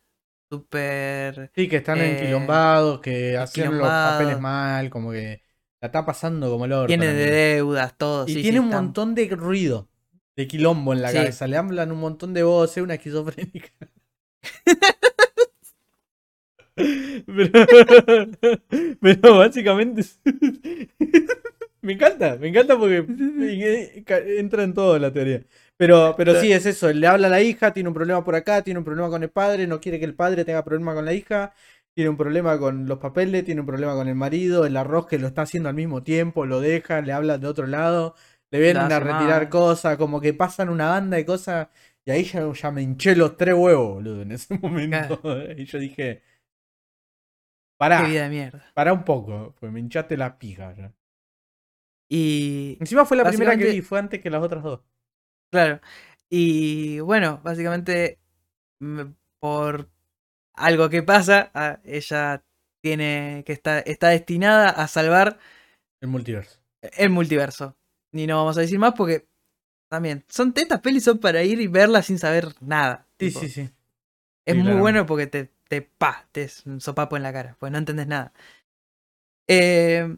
súper... 0.51 1.53
Sí, 1.57 1.68
que 1.68 1.76
están 1.76 2.01
Eh, 2.01 2.03
enquilombados, 2.03 3.01
que 3.01 3.37
hacen 3.37 3.78
los 3.78 3.99
papeles 4.01 4.37
mal, 4.39 4.91
como 4.91 5.12
que 5.12 5.41
la 5.80 5.87
está 5.87 6.05
pasando 6.05 6.51
como 6.51 6.64
el 6.64 6.72
orto. 6.72 6.97
Tiene 6.97 7.12
de 7.12 7.30
deudas, 7.30 7.97
todo. 7.99 8.28
Y 8.28 8.37
sí, 8.37 8.45
sí, 8.45 8.51
tiene 8.51 8.61
un 8.61 8.68
montón 8.68 9.14
de 9.14 9.28
ruido, 9.28 9.89
de 10.37 10.47
quilombo 10.49 10.93
en 10.93 11.03
la 11.03 11.12
Sí. 11.12 11.12
cabeza. 11.12 11.47
Le 11.49 11.57
hablan 11.57 11.91
un 11.93 11.99
montón 12.01 12.35
de 12.35 12.43
voces, 12.45 12.82
una 12.82 12.95
esquizofrénica. 12.95 13.70
pero, 16.75 17.51
pero 19.01 19.39
básicamente 19.39 20.03
me 21.83 21.93
encanta, 21.93 22.37
me 22.37 22.49
encanta 22.49 22.79
porque 22.79 23.05
entra 24.39 24.64
en 24.64 24.75
todo 24.75 24.99
la 24.99 25.12
teoría. 25.12 25.43
Pero, 25.77 26.14
pero 26.16 26.41
sí, 26.41 26.53
es 26.53 26.66
eso, 26.66 26.93
le 26.93 27.07
habla 27.07 27.27
a 27.27 27.31
la 27.31 27.43
hija, 27.43 27.72
tiene 27.72 27.89
un 27.89 27.95
problema 27.95 28.25
por 28.25 28.37
acá, 28.37 28.62
tiene 28.62 28.79
un 28.79 28.85
problema 28.85 29.11
con 29.11 29.22
el 29.22 29.31
padre, 29.31 29.66
no 29.66 29.81
quiere 29.81 29.99
que 29.99 30.05
el 30.05 30.14
padre 30.14 30.45
tenga 30.45 30.64
problema 30.64 30.95
con 30.95 31.05
la 31.05 31.12
hija, 31.12 31.53
tiene 31.95 32.11
un 32.11 32.16
problema 32.16 32.59
con 32.59 32.87
los 32.87 32.99
papeles, 32.99 33.45
tiene 33.45 33.61
un 33.61 33.66
problema 33.66 33.95
con 33.95 34.09
el 34.09 34.14
marido, 34.14 34.66
el 34.66 34.77
arroz 34.77 35.07
que 35.07 35.18
lo 35.18 35.27
está 35.27 35.43
haciendo 35.43 35.68
al 35.68 35.75
mismo 35.75 36.03
tiempo, 36.03 36.47
lo 36.47 36.61
deja, 36.61 37.01
le 37.03 37.12
habla 37.12 37.39
de 37.39 37.47
otro 37.49 37.66
lado, 37.66 38.14
le 38.51 38.61
vienen 38.61 38.89
La 38.89 38.97
a 38.97 39.01
retirar 39.01 39.49
cosas, 39.49 39.97
como 39.97 40.20
que 40.20 40.33
pasan 40.33 40.68
una 40.68 40.89
banda 40.89 41.16
de 41.16 41.27
cosas, 41.27 41.68
y 42.05 42.11
ahí 42.12 42.25
ya, 42.25 42.51
ya 42.53 42.70
me 42.70 42.83
hinché 42.83 43.16
los 43.16 43.37
tres 43.37 43.55
huevos, 43.55 43.95
boludo, 43.95 44.22
en 44.22 44.33
ese 44.33 44.59
momento. 44.59 45.20
Y 45.57 45.64
yo 45.64 45.79
dije, 45.79 46.22
pará, 47.85 47.99
Qué 48.03 48.11
vida 48.11 48.22
de 48.24 48.30
mierda. 48.30 48.64
pará 48.74 48.93
un 48.93 49.05
poco, 49.05 49.55
pues 49.59 49.72
me 49.72 49.80
hinchaste 49.80 50.16
la 50.16 50.39
pija 50.39 50.74
ya. 50.74 50.93
Y 52.11 52.76
Encima 52.80 53.05
fue 53.05 53.16
la 53.16 53.24
primera 53.24 53.57
que 53.57 53.64
vi, 53.72 53.82
fue 53.82 53.99
antes 53.99 54.20
que 54.20 54.30
las 54.30 54.43
otras 54.43 54.62
dos. 54.62 54.80
claro. 55.51 55.80
Y 56.30 57.01
bueno, 57.01 57.41
básicamente 57.45 58.18
por 59.41 59.89
algo 60.55 60.89
que 60.89 61.03
pasa, 61.03 61.51
a- 61.55 61.80
ella 61.85 62.43
tiene 62.82 63.43
que 63.47 63.53
estar 63.53 63.82
está 63.87 64.09
destinada 64.09 64.68
a 64.70 64.89
salvar 64.89 65.39
El 66.01 66.09
multiverso. 66.09 66.61
el 66.82 67.11
multiverso. 67.11 67.76
Y 68.12 68.26
no 68.26 68.37
vamos 68.37 68.57
a 68.59 68.61
decir 68.61 68.78
más 68.78 68.95
porque 68.97 69.26
también 69.91 70.24
son 70.28 70.53
estas 70.57 70.80
pelis 70.80 71.05
son 71.05 71.18
para 71.18 71.43
ir 71.43 71.61
y 71.61 71.66
verlas 71.66 72.07
sin 72.07 72.18
saber 72.18 72.49
nada. 72.61 73.07
Sí, 73.20 73.28
tipo, 73.28 73.41
sí, 73.41 73.49
sí. 73.49 73.70
Es 74.47 74.55
sí, 74.55 74.62
muy 74.62 74.74
bueno 74.74 75.07
porque 75.07 75.26
te, 75.26 75.53
te 75.75 75.83
pa, 75.83 76.27
te 76.33 76.43
es 76.45 76.64
un 76.66 76.81
sopapo 76.81 77.16
en 77.16 77.22
la 77.22 77.33
cara, 77.33 77.57
pues 77.59 77.72
no 77.72 77.79
entendés 77.79 78.07
nada. 78.07 78.33
Eh, 79.49 80.16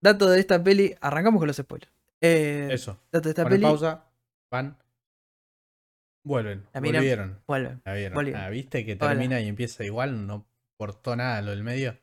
dato 0.00 0.28
de 0.30 0.38
esta 0.40 0.62
peli, 0.62 0.94
arrancamos 1.00 1.40
con 1.40 1.48
los 1.48 1.56
spoilers. 1.56 1.92
Eh, 2.20 2.68
Eso. 2.70 2.98
dato 3.12 3.24
de 3.24 3.30
esta 3.30 3.42
Ponen 3.42 3.58
peli, 3.58 3.62
pausa, 3.70 4.04
van, 4.50 4.78
vuelven, 6.24 6.66
La 6.72 6.80
miran. 6.80 7.00
volvieron. 7.02 7.42
vuelve. 7.46 7.78
La 7.84 7.92
vieron. 7.94 8.14
Volvieron. 8.14 8.40
Ah, 8.42 8.48
¿Viste 8.48 8.84
que 8.84 8.92
Hola. 8.92 9.08
termina 9.10 9.40
y 9.40 9.48
empieza 9.48 9.84
igual? 9.84 10.26
No 10.26 10.46
cortó 10.78 11.16
nada 11.16 11.42
lo 11.42 11.50
del 11.50 11.62
medio. 11.64 11.98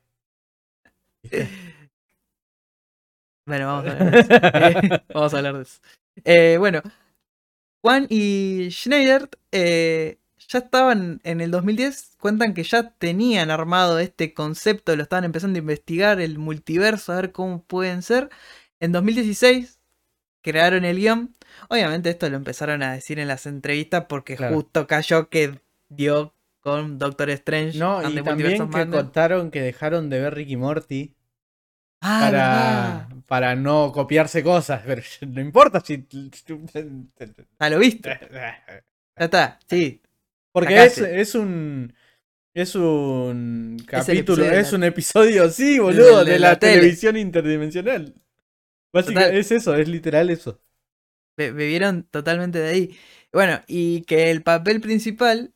¿Viste? 1.22 1.48
Bueno, 3.46 3.66
vamos 3.66 3.86
a 3.86 3.92
hablar 3.92 4.10
de 4.10 4.20
eso. 4.20 4.30
Eh, 5.04 5.04
vamos 5.12 5.34
a 5.34 5.36
hablar 5.36 5.54
de 5.56 5.62
eso. 5.62 6.60
Bueno, 6.60 6.82
Juan 7.82 8.06
y 8.08 8.68
Schneider 8.70 9.28
eh, 9.52 10.18
ya 10.48 10.58
estaban 10.60 11.20
en 11.24 11.40
el 11.40 11.50
2010, 11.50 12.16
cuentan 12.18 12.54
que 12.54 12.62
ya 12.64 12.90
tenían 12.90 13.50
armado 13.50 13.98
este 13.98 14.34
concepto, 14.34 14.94
lo 14.96 15.02
estaban 15.02 15.24
empezando 15.24 15.56
a 15.56 15.60
investigar, 15.60 16.20
el 16.20 16.38
multiverso, 16.38 17.12
a 17.12 17.16
ver 17.16 17.32
cómo 17.32 17.62
pueden 17.62 18.02
ser. 18.02 18.30
En 18.80 18.92
2016 18.92 19.80
crearon 20.42 20.84
el 20.84 20.96
guion. 20.98 21.34
Obviamente 21.68 22.10
esto 22.10 22.28
lo 22.28 22.36
empezaron 22.36 22.82
a 22.82 22.92
decir 22.92 23.18
en 23.18 23.28
las 23.28 23.46
entrevistas 23.46 24.04
porque 24.08 24.36
Claro. 24.36 24.56
justo 24.56 24.86
cayó 24.86 25.28
que 25.28 25.60
dio 25.88 26.34
con 26.60 26.98
Doctor 26.98 27.30
Strange. 27.30 27.78
No, 27.78 28.02
y 28.08 28.22
también 28.22 28.70
que 28.70 28.86
contaron 28.88 29.50
que 29.50 29.60
dejaron 29.62 30.08
de 30.10 30.20
ver 30.20 30.34
Ricky 30.34 30.56
Morty 30.56 31.14
Ah, 32.06 32.18
para, 32.20 32.38
verdad. 33.08 33.08
para 33.26 33.54
no 33.56 33.90
copiarse 33.92 34.42
cosas. 34.42 34.82
Pero 34.84 35.02
no 35.26 35.40
importa 35.40 35.80
si. 35.80 36.06
Ah, 37.58 37.70
lo 37.70 37.78
viste. 37.78 38.18
Ya 39.16 39.26
está, 39.26 39.60
sí. 39.68 40.02
Porque 40.54 40.84
es, 40.84 40.98
es 40.98 41.34
un. 41.34 41.94
Es 42.54 42.76
un 42.76 43.78
capítulo, 43.86 44.44
es 44.44 44.72
un 44.72 44.84
episodio, 44.84 45.50
sí, 45.50 45.78
boludo, 45.80 46.24
de, 46.24 46.34
de 46.34 46.38
la, 46.38 46.50
la 46.50 46.58
tele. 46.58 46.74
televisión 46.74 47.16
interdimensional. 47.16 48.14
Básicamente 48.92 49.38
es 49.40 49.52
eso, 49.52 49.74
es 49.76 49.88
literal 49.88 50.30
eso. 50.30 50.62
Bebieron 51.36 52.04
totalmente 52.04 52.58
de 52.60 52.68
ahí. 52.68 52.98
Bueno, 53.32 53.60
y 53.66 54.02
que 54.02 54.30
el 54.30 54.42
papel 54.42 54.80
principal 54.80 55.52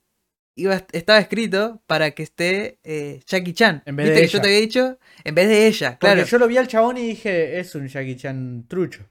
iba, 0.57 0.87
estaba 0.93 1.21
escrito 1.21 1.83
para 1.87 2.13
que 2.13 2.25
esté 2.25 2.81
eh, 2.85 3.21
Jackie 3.27 3.55
Chan. 3.55 3.83
En 3.87 3.97
vez 3.97 4.07
¿Viste 4.07 4.21
de 4.21 4.23
que 4.23 4.29
yo 4.29 4.39
ella. 4.39 4.43
te 4.43 4.49
había 4.49 4.61
dicho? 4.61 4.99
En 5.25 5.35
vez 5.37 5.49
de 5.49 5.69
ella, 5.69 5.99
Porque 6.01 6.25
claro. 6.25 6.25
yo 6.25 6.39
lo 6.39 6.49
vi 6.49 6.57
al 6.57 6.69
chabón 6.69 6.97
y 6.99 7.07
dije, 7.09 7.59
es 7.61 7.75
un 7.75 7.89
Jackie 7.89 8.17
Chan 8.17 8.67
trucho. 8.69 9.09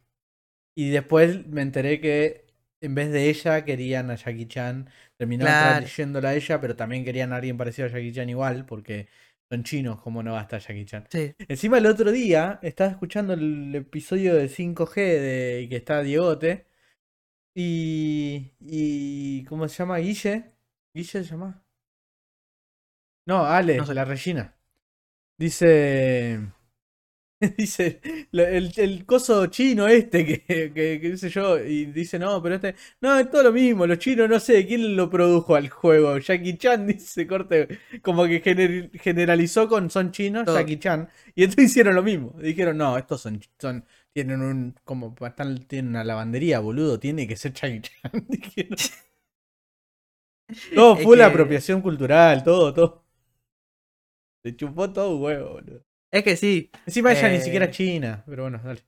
Y 0.76 0.92
después 0.92 1.48
me 1.48 1.64
enteré 1.64 2.02
que 2.02 2.47
en 2.82 2.96
vez 2.96 3.12
de 3.12 3.30
ella 3.30 3.64
querían 3.66 4.10
a 4.12 4.16
Jackie 4.16 4.48
Chan. 4.48 4.90
Terminaron 5.18 5.52
Claro. 5.54 5.86
trayéndola 5.86 6.30
a 6.30 6.36
ella, 6.36 6.62
pero 6.62 6.76
también 6.76 7.04
querían 7.06 7.34
a 7.34 7.38
alguien 7.38 7.58
parecido 7.58 7.88
a 7.88 7.92
Jackie 7.92 8.14
Chan 8.14 8.30
igual, 8.30 8.66
porque 8.66 9.08
son 9.50 9.64
chinos, 9.64 10.02
¿cómo 10.02 10.22
no 10.24 10.34
va 10.34 10.40
a 10.40 10.44
estar 10.44 10.60
Jackie 10.62 10.86
Chan? 10.86 11.06
Sí. 11.10 11.34
Encima 11.48 11.78
el 11.78 11.86
otro 11.88 12.12
día 12.12 12.60
estaba 12.62 12.92
escuchando 12.92 13.34
el 13.34 13.74
episodio 13.76 14.36
de 14.36 14.50
5G 14.50 14.96
de 15.20 15.68
que 15.70 15.76
está 15.78 16.02
Diegote. 16.02 16.66
Y. 17.56 18.52
y 18.60 19.44
¿Cómo 19.46 19.68
se 19.68 19.78
llama? 19.78 19.98
Guille. 19.98 20.52
¿Guille 20.94 21.08
se 21.10 21.24
llama? 21.24 21.64
No, 23.26 23.46
Ale, 23.46 23.78
No 23.78 23.86
sé. 23.86 23.94
la 23.94 24.06
Regina. 24.06 24.56
Dice. 25.40 26.40
dice 27.58 28.02
el, 28.32 28.72
el 28.78 29.06
coso 29.06 29.46
chino 29.48 29.88
este 29.88 30.26
que, 30.26 30.42
que, 30.74 31.00
que 31.00 31.12
dice 31.12 31.30
yo 31.30 31.60
y 31.60 31.86
dice 31.86 32.18
no 32.18 32.42
pero 32.42 32.56
este 32.56 32.76
no 33.00 33.16
es 33.20 33.30
todo 33.30 33.44
lo 33.44 33.52
mismo 33.52 33.86
los 33.86 34.00
chinos 34.00 34.28
no 34.28 34.40
sé 34.40 34.66
quién 34.66 34.96
lo 34.96 35.08
produjo 35.10 35.56
al 35.56 35.70
juego 35.70 36.18
Jackie 36.18 36.58
Chan 36.58 36.88
dice 36.88 37.28
corte 37.28 37.80
como 38.02 38.26
que 38.26 38.42
gener- 38.44 38.90
generalizó 39.00 39.68
con 39.70 39.90
son 39.92 40.12
chinos 40.12 40.46
Todo. 40.46 40.58
Jackie 40.58 40.80
Chan 40.80 41.08
y 41.36 41.44
entonces 41.44 41.66
hicieron 41.72 41.94
lo 41.96 42.02
mismo 42.04 42.34
dijeron 42.42 42.78
no 42.78 42.98
estos 42.98 43.22
son 43.22 43.40
son 43.60 43.86
tienen 44.14 44.42
un 44.42 44.76
como 44.84 45.16
están 45.26 45.60
tienen 45.68 45.90
una 45.92 46.04
lavandería 46.04 46.60
boludo 46.60 47.00
tiene 47.00 47.28
que 47.28 47.36
ser 47.36 47.54
Jackie 47.54 47.82
Chan 47.82 48.26
dijeron. 48.30 48.78
todo 50.74 50.96
fue 50.96 51.18
la 51.18 51.26
que- 51.26 51.32
apropiación 51.32 51.82
cultural 51.82 52.42
todo 52.44 52.74
todo 52.74 53.04
se 54.44 54.56
chupó 54.56 54.92
todo 54.92 55.16
un 55.16 55.22
huevo 55.24 55.50
boludo 55.54 55.86
Es 56.12 56.24
que 56.24 56.38
sí. 56.38 56.72
Encima 56.86 57.12
ella 57.12 57.30
ni 57.30 57.36
Eh. 57.36 57.42
siquiera 57.42 57.66
es 57.66 57.72
china, 57.76 58.24
pero 58.26 58.44
bueno, 58.44 58.62
dale. 58.64 58.82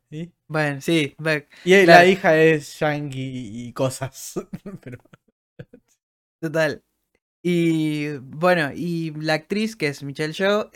Bueno, 0.48 0.82
sí. 0.82 1.16
ve- 1.20 1.48
Y 1.66 1.76
la 1.78 1.84
Claro. 1.86 2.08
hija 2.10 2.38
es 2.38 2.80
yankee 2.80 3.68
y, 3.68 3.74
cosas. 3.74 4.34
pero 4.82 5.00
Total. 6.42 6.84
Y 7.44 8.18
bueno, 8.20 8.72
y 8.76 9.12
la 9.22 9.36
actriz 9.36 9.76
que 9.76 9.88
es 9.88 10.04
Michelle 10.04 10.34
Yeoh, 10.34 10.72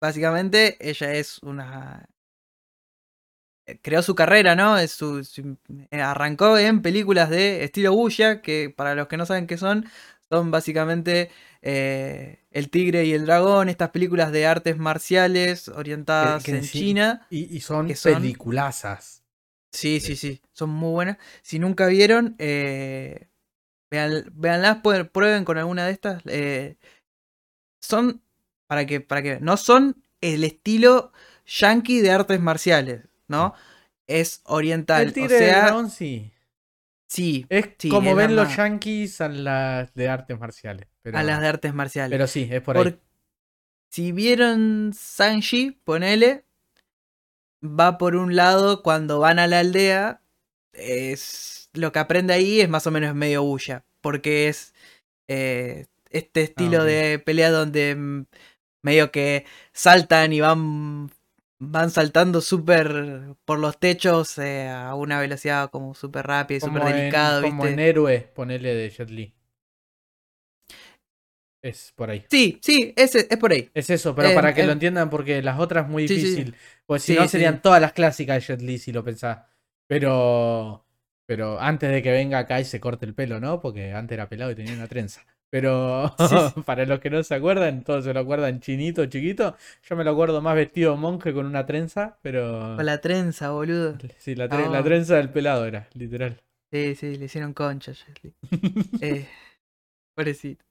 básicamente 0.00 0.76
ella 0.80 1.14
es 1.14 1.38
una... 1.42 2.06
eh, 3.66 3.78
Creó 3.82 4.02
su 4.02 4.14
carrera, 4.14 4.54
¿no? 4.56 4.76
Es 4.78 4.92
su, 4.92 5.24
su- 5.24 5.56
eh, 5.90 6.00
arrancó 6.02 6.58
en 6.58 6.82
películas 6.82 7.30
de 7.30 7.64
estilo 7.64 7.92
Wuxia, 7.94 8.42
que 8.42 8.70
para 8.70 8.94
los 8.94 9.08
que 9.08 9.16
no 9.16 9.26
saben 9.26 9.46
qué 9.46 9.56
son, 9.58 9.86
son 10.32 10.50
básicamente 10.50 11.30
eh, 11.60 12.38
El 12.50 12.70
Tigre 12.70 13.04
y 13.04 13.12
el 13.12 13.26
Dragón, 13.26 13.68
estas 13.68 13.90
películas 13.90 14.32
de 14.32 14.46
artes 14.46 14.78
marciales 14.78 15.68
orientadas 15.68 16.42
que 16.44 16.52
en 16.52 16.62
sí. 16.62 16.78
China. 16.78 17.26
y, 17.28 17.54
y 17.54 17.60
son, 17.60 17.94
son- 17.94 18.14
peliculazas. 18.22 19.22
Sí, 19.74 20.00
sí, 20.00 20.16
sí, 20.16 20.40
son 20.52 20.70
muy 20.70 20.90
buenas. 20.92 21.18
Si 21.42 21.58
nunca 21.58 21.86
vieron, 21.86 22.34
eh, 22.38 23.28
vean, 23.90 24.24
pueden- 24.82 25.08
prueben 25.08 25.44
con 25.44 25.58
alguna 25.58 25.86
de 25.86 25.92
estas. 25.92 26.22
eh, 26.26 26.76
son, 27.82 28.22
para 28.66 28.86
que, 28.86 29.00
para 29.00 29.22
que, 29.22 29.38
no 29.40 29.56
son 29.56 30.02
el 30.20 30.44
estilo 30.44 31.12
yankee 31.46 32.00
de 32.00 32.10
artes 32.10 32.40
marciales, 32.40 33.02
¿no? 33.28 33.54
Es 34.06 34.40
oriental, 34.44 35.08
El 35.08 35.12
tigre 35.12 35.36
o 35.36 35.38
del 35.38 35.48
sea, 35.48 35.62
dragón 35.62 35.90
sí. 35.90 36.32
Sí, 37.12 37.46
Es 37.48 37.68
sí, 37.78 37.88
como 37.90 38.14
ven 38.14 38.36
los 38.36 38.56
yankees 38.56 39.20
a 39.20 39.28
las 39.28 39.94
de 39.94 40.08
artes 40.08 40.38
marciales. 40.38 40.86
Pero, 41.02 41.18
a 41.18 41.22
las 41.22 41.40
de 41.40 41.46
artes 41.48 41.74
marciales. 41.74 42.16
pero 42.16 42.26
sí, 42.26 42.48
es 42.50 42.60
por 42.62 42.76
ahí. 42.76 42.84
Por- 42.84 43.00
si 43.90 44.12
vieron 44.12 44.92
Sanji, 44.94 45.72
ponele, 45.84 46.44
va 47.62 47.98
por 47.98 48.16
un 48.16 48.34
lado 48.36 48.82
cuando 48.82 49.18
van 49.20 49.38
a 49.38 49.46
la 49.46 49.60
aldea, 49.60 50.22
es 50.72 51.70
lo 51.74 51.92
que 51.92 51.98
aprende 51.98 52.32
ahí 52.34 52.60
es 52.60 52.68
más 52.68 52.86
o 52.86 52.90
menos 52.90 53.14
medio 53.14 53.42
bulla, 53.42 53.84
porque 54.00 54.48
es 54.48 54.74
eh, 55.28 55.86
este 56.10 56.42
estilo 56.42 56.80
ok. 56.80 56.86
de 56.86 57.18
pelea 57.18 57.50
donde 57.50 58.24
medio 58.82 59.10
que 59.12 59.44
saltan 59.72 60.32
y 60.32 60.40
van 60.40 61.10
van 61.64 61.90
saltando 61.90 62.40
súper 62.40 63.36
por 63.44 63.58
los 63.58 63.78
techos 63.78 64.36
eh, 64.38 64.68
a 64.68 64.94
una 64.94 65.20
velocidad 65.20 65.70
como 65.70 65.94
súper 65.94 66.26
rápida 66.26 66.58
y 66.58 66.60
súper 66.60 66.84
delicado, 66.84 67.40
como 67.40 67.64
¿viste? 67.64 67.74
en 67.74 67.78
héroe, 67.78 68.20
ponele 68.34 68.74
de 68.74 68.90
Jet 68.90 69.10
Li. 69.10 69.34
Es 71.62 71.92
por 71.94 72.10
ahí. 72.10 72.24
Sí, 72.28 72.58
sí, 72.62 72.92
ese, 72.96 73.26
es 73.30 73.36
por 73.38 73.52
ahí. 73.52 73.70
Es 73.74 73.88
eso, 73.90 74.14
pero 74.14 74.28
Eh, 74.28 74.34
para 74.34 74.54
que 74.54 74.62
eh, 74.62 74.66
lo 74.66 74.72
entiendan, 74.72 75.08
porque 75.10 75.42
las 75.42 75.58
otras 75.60 75.84
es 75.84 75.90
muy 75.90 76.08
sí, 76.08 76.16
sí. 76.20 76.22
difícil. 76.22 76.56
Pues 76.86 77.02
si 77.02 77.12
Sí, 77.12 77.18
no, 77.18 77.28
serían 77.28 77.62
todas 77.62 77.80
las 77.80 77.92
clásicas 77.92 78.36
de 78.36 78.40
Jet 78.54 78.62
Li, 78.62 78.78
si 78.78 78.92
lo 78.92 79.04
pensás. 79.04 79.38
Pero. 79.86 80.84
Pero 81.26 81.60
antes 81.60 81.90
de 81.90 82.02
que 82.02 82.10
venga 82.10 82.38
acá 82.40 82.60
y 82.60 82.64
se 82.64 82.80
corte 82.80 83.06
el 83.06 83.14
pelo, 83.14 83.40
¿no? 83.40 83.60
Porque 83.60 83.92
antes 83.92 84.14
era 84.16 84.28
pelado 84.28 84.50
y 84.50 84.54
tenía 84.56 84.74
una 84.74 84.88
trenza. 84.88 85.24
Pero 85.52 86.14
Sí, 86.54 86.62
para 86.66 86.86
los 86.86 86.98
que 87.00 87.10
no 87.10 87.22
se 87.22 87.34
acuerdan, 87.34 87.84
todos 87.84 88.04
se 88.04 88.14
lo 88.14 88.20
acuerdan 88.20 88.60
chinito, 88.60 89.04
chiquito. 89.04 89.54
Yo 89.86 89.96
me 89.96 90.02
lo 90.02 90.12
acuerdo 90.12 90.40
más 90.40 90.54
vestido 90.56 90.96
monje 90.96 91.34
con 91.34 91.44
una 91.44 91.66
trenza, 91.66 92.16
pero. 92.22 92.74
Con 92.76 92.86
la 92.86 92.98
trenza, 93.02 93.50
boludo. 93.50 93.98
Sí, 94.18 94.34
la, 94.34 94.48
tre- 94.48 94.70
la 94.70 94.82
trenza 94.82 95.16
del 95.16 95.28
pelado 95.28 95.66
era, 95.66 95.88
literal. 95.92 96.40
Sí, 96.72 96.94
sí, 96.94 97.16
le 97.16 97.26
hicieron 97.26 97.52
concha. 97.52 97.92
Eh, 99.02 99.28
pobrecito. 100.14 100.64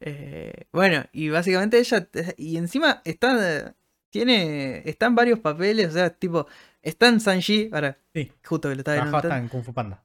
Eh, 0.00 0.64
bueno, 0.72 1.04
y 1.12 1.28
básicamente 1.28 1.78
ella, 1.78 2.08
y 2.38 2.56
encima 2.56 3.02
está, 3.04 3.74
tiene, 4.10 4.82
está 4.88 5.06
en 5.06 5.14
varios 5.14 5.40
papeles, 5.40 5.88
o 5.88 5.92
sea, 5.92 6.08
tipo, 6.08 6.46
está 6.80 7.08
en 7.08 7.20
Sanji, 7.20 7.68
ahora, 7.70 7.98
Sí. 8.14 8.32
justo 8.46 8.70
que 8.70 8.76
lo 8.76 8.80
estaba 8.80 8.96
viendo, 9.02 9.16
hasta 9.18 9.36
en 9.36 9.48
Kung 9.48 9.62
Fu 9.62 9.74
Panda. 9.74 10.02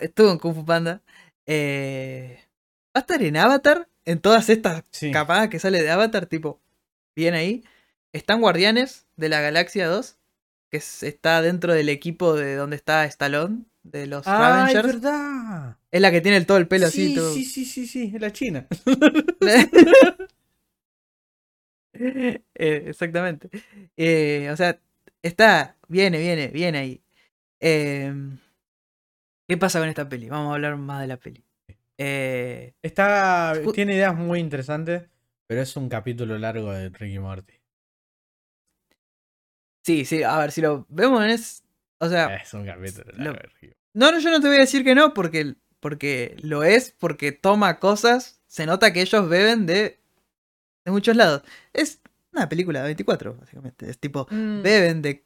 Estuvo 0.00 0.30
en 0.30 0.38
Kung 0.38 0.54
Fu 0.54 0.64
Panda, 0.64 1.02
eh, 1.46 2.38
a 2.94 3.00
estar 3.00 3.22
en 3.22 3.36
Avatar, 3.36 3.88
en 4.04 4.20
todas 4.20 4.48
estas 4.48 4.84
Sí. 4.90 5.10
capadas 5.10 5.48
que 5.48 5.58
sale 5.58 5.82
de 5.82 5.90
Avatar, 5.90 6.26
tipo, 6.26 6.60
bien 7.16 7.34
ahí, 7.34 7.64
están 8.12 8.40
Guardianes 8.40 9.06
de 9.16 9.28
la 9.28 9.40
Galaxia 9.40 9.86
2, 9.88 10.16
que 10.70 10.76
es- 10.78 11.02
está 11.02 11.42
dentro 11.42 11.72
del 11.74 11.88
equipo 11.88 12.34
de 12.34 12.54
donde 12.56 12.76
está 12.76 13.04
Stallone, 13.06 13.64
de 13.82 14.06
los 14.06 14.26
¡Ah, 14.26 14.66
es 14.68 14.74
verdad! 14.82 15.76
es 15.90 16.00
la 16.00 16.10
que 16.10 16.20
tiene 16.20 16.36
el, 16.38 16.46
todo 16.46 16.56
el 16.58 16.66
pelo 16.68 16.86
así, 16.86 17.08
sí, 17.08 17.14
todo- 17.14 17.34
sí, 17.34 17.44
sí, 17.44 17.64
sí, 17.64 17.86
sí, 17.86 18.12
es 18.14 18.20
la 18.20 18.32
China. 18.32 18.66
Eh, 21.96 22.42
exactamente. 22.88 23.48
Eh, 23.96 24.48
o 24.52 24.56
sea, 24.56 24.80
está, 25.22 25.76
viene, 25.88 26.18
viene, 26.18 26.48
viene 26.48 26.78
ahí. 26.78 27.02
Em, 27.60 28.38
¿Qué 29.46 29.56
pasa 29.56 29.78
con 29.78 29.88
esta 29.88 30.08
peli? 30.08 30.28
Vamos 30.28 30.50
a 30.50 30.54
hablar 30.54 30.76
más 30.76 31.02
de 31.02 31.06
la 31.06 31.18
peli. 31.18 31.43
Eh, 31.98 32.74
Está, 32.82 33.54
tiene 33.72 33.94
ideas 33.94 34.16
muy 34.16 34.40
interesantes, 34.40 35.08
pero 35.46 35.60
es 35.62 35.76
un 35.76 35.88
capítulo 35.88 36.38
largo 36.38 36.72
de 36.72 36.88
Ricky 36.90 37.18
Morty. 37.18 37.54
sí, 39.82 40.04
sí, 40.04 40.22
a 40.22 40.38
ver, 40.38 40.52
si 40.52 40.60
lo 40.60 40.86
vemos 40.88 41.24
es... 41.24 41.62
O 41.98 42.08
sea, 42.08 42.34
Es 42.36 42.52
un 42.54 42.66
capítulo 42.66 43.10
lo- 43.12 43.24
largo 43.24 43.40
de 43.42 43.48
Ricky 43.60 43.74
no, 43.94 44.10
no, 44.10 44.18
yo 44.18 44.30
no 44.30 44.40
te 44.40 44.48
voy 44.48 44.56
a 44.56 44.60
decir 44.60 44.82
que 44.82 44.94
no, 44.96 45.14
porque, 45.14 45.54
porque 45.78 46.36
lo 46.42 46.64
es, 46.64 46.90
porque 46.98 47.30
toma 47.30 47.78
cosas, 47.78 48.40
se 48.48 48.66
nota 48.66 48.92
que 48.92 49.00
ellos 49.02 49.28
beben 49.28 49.66
de, 49.66 50.00
de 50.84 50.90
muchos 50.90 51.14
lados. 51.14 51.42
Es 51.72 52.00
una 52.32 52.48
película 52.48 52.80
de 52.80 52.86
24, 52.86 53.36
básicamente. 53.36 53.88
Es 53.88 54.00
tipo, 54.00 54.26
Mm, 54.30 54.62
beben 54.62 55.00
de 55.02 55.23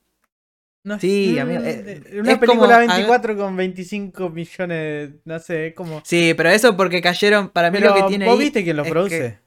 no 0.89 0.99
sí, 1.01 1.39
amigo, 1.39 1.61
eh, 1.63 2.03
una 2.21 2.33
es 2.33 2.39
película 2.39 2.81
como- 2.81 2.93
24 2.95 3.37
con 3.37 3.57
25 3.57 4.31
millones, 4.31 5.11
no 5.25 5.39
sé, 5.39 5.73
como... 5.75 6.03
Sí, 6.05 6.35
pero 6.37 6.49
eso 6.51 6.77
porque 6.77 7.01
cayeron. 7.01 7.51
Para 7.51 7.71
mí 7.71 7.79
Pero 7.79 7.91
lo 7.95 8.03
que 8.03 8.09
tiene 8.09 8.25
vos 8.27 8.35
ahí. 8.39 8.45
viste 8.45 8.65
quién 8.65 8.77
lo 8.77 8.83
es 8.85 8.91
produce. 8.91 9.39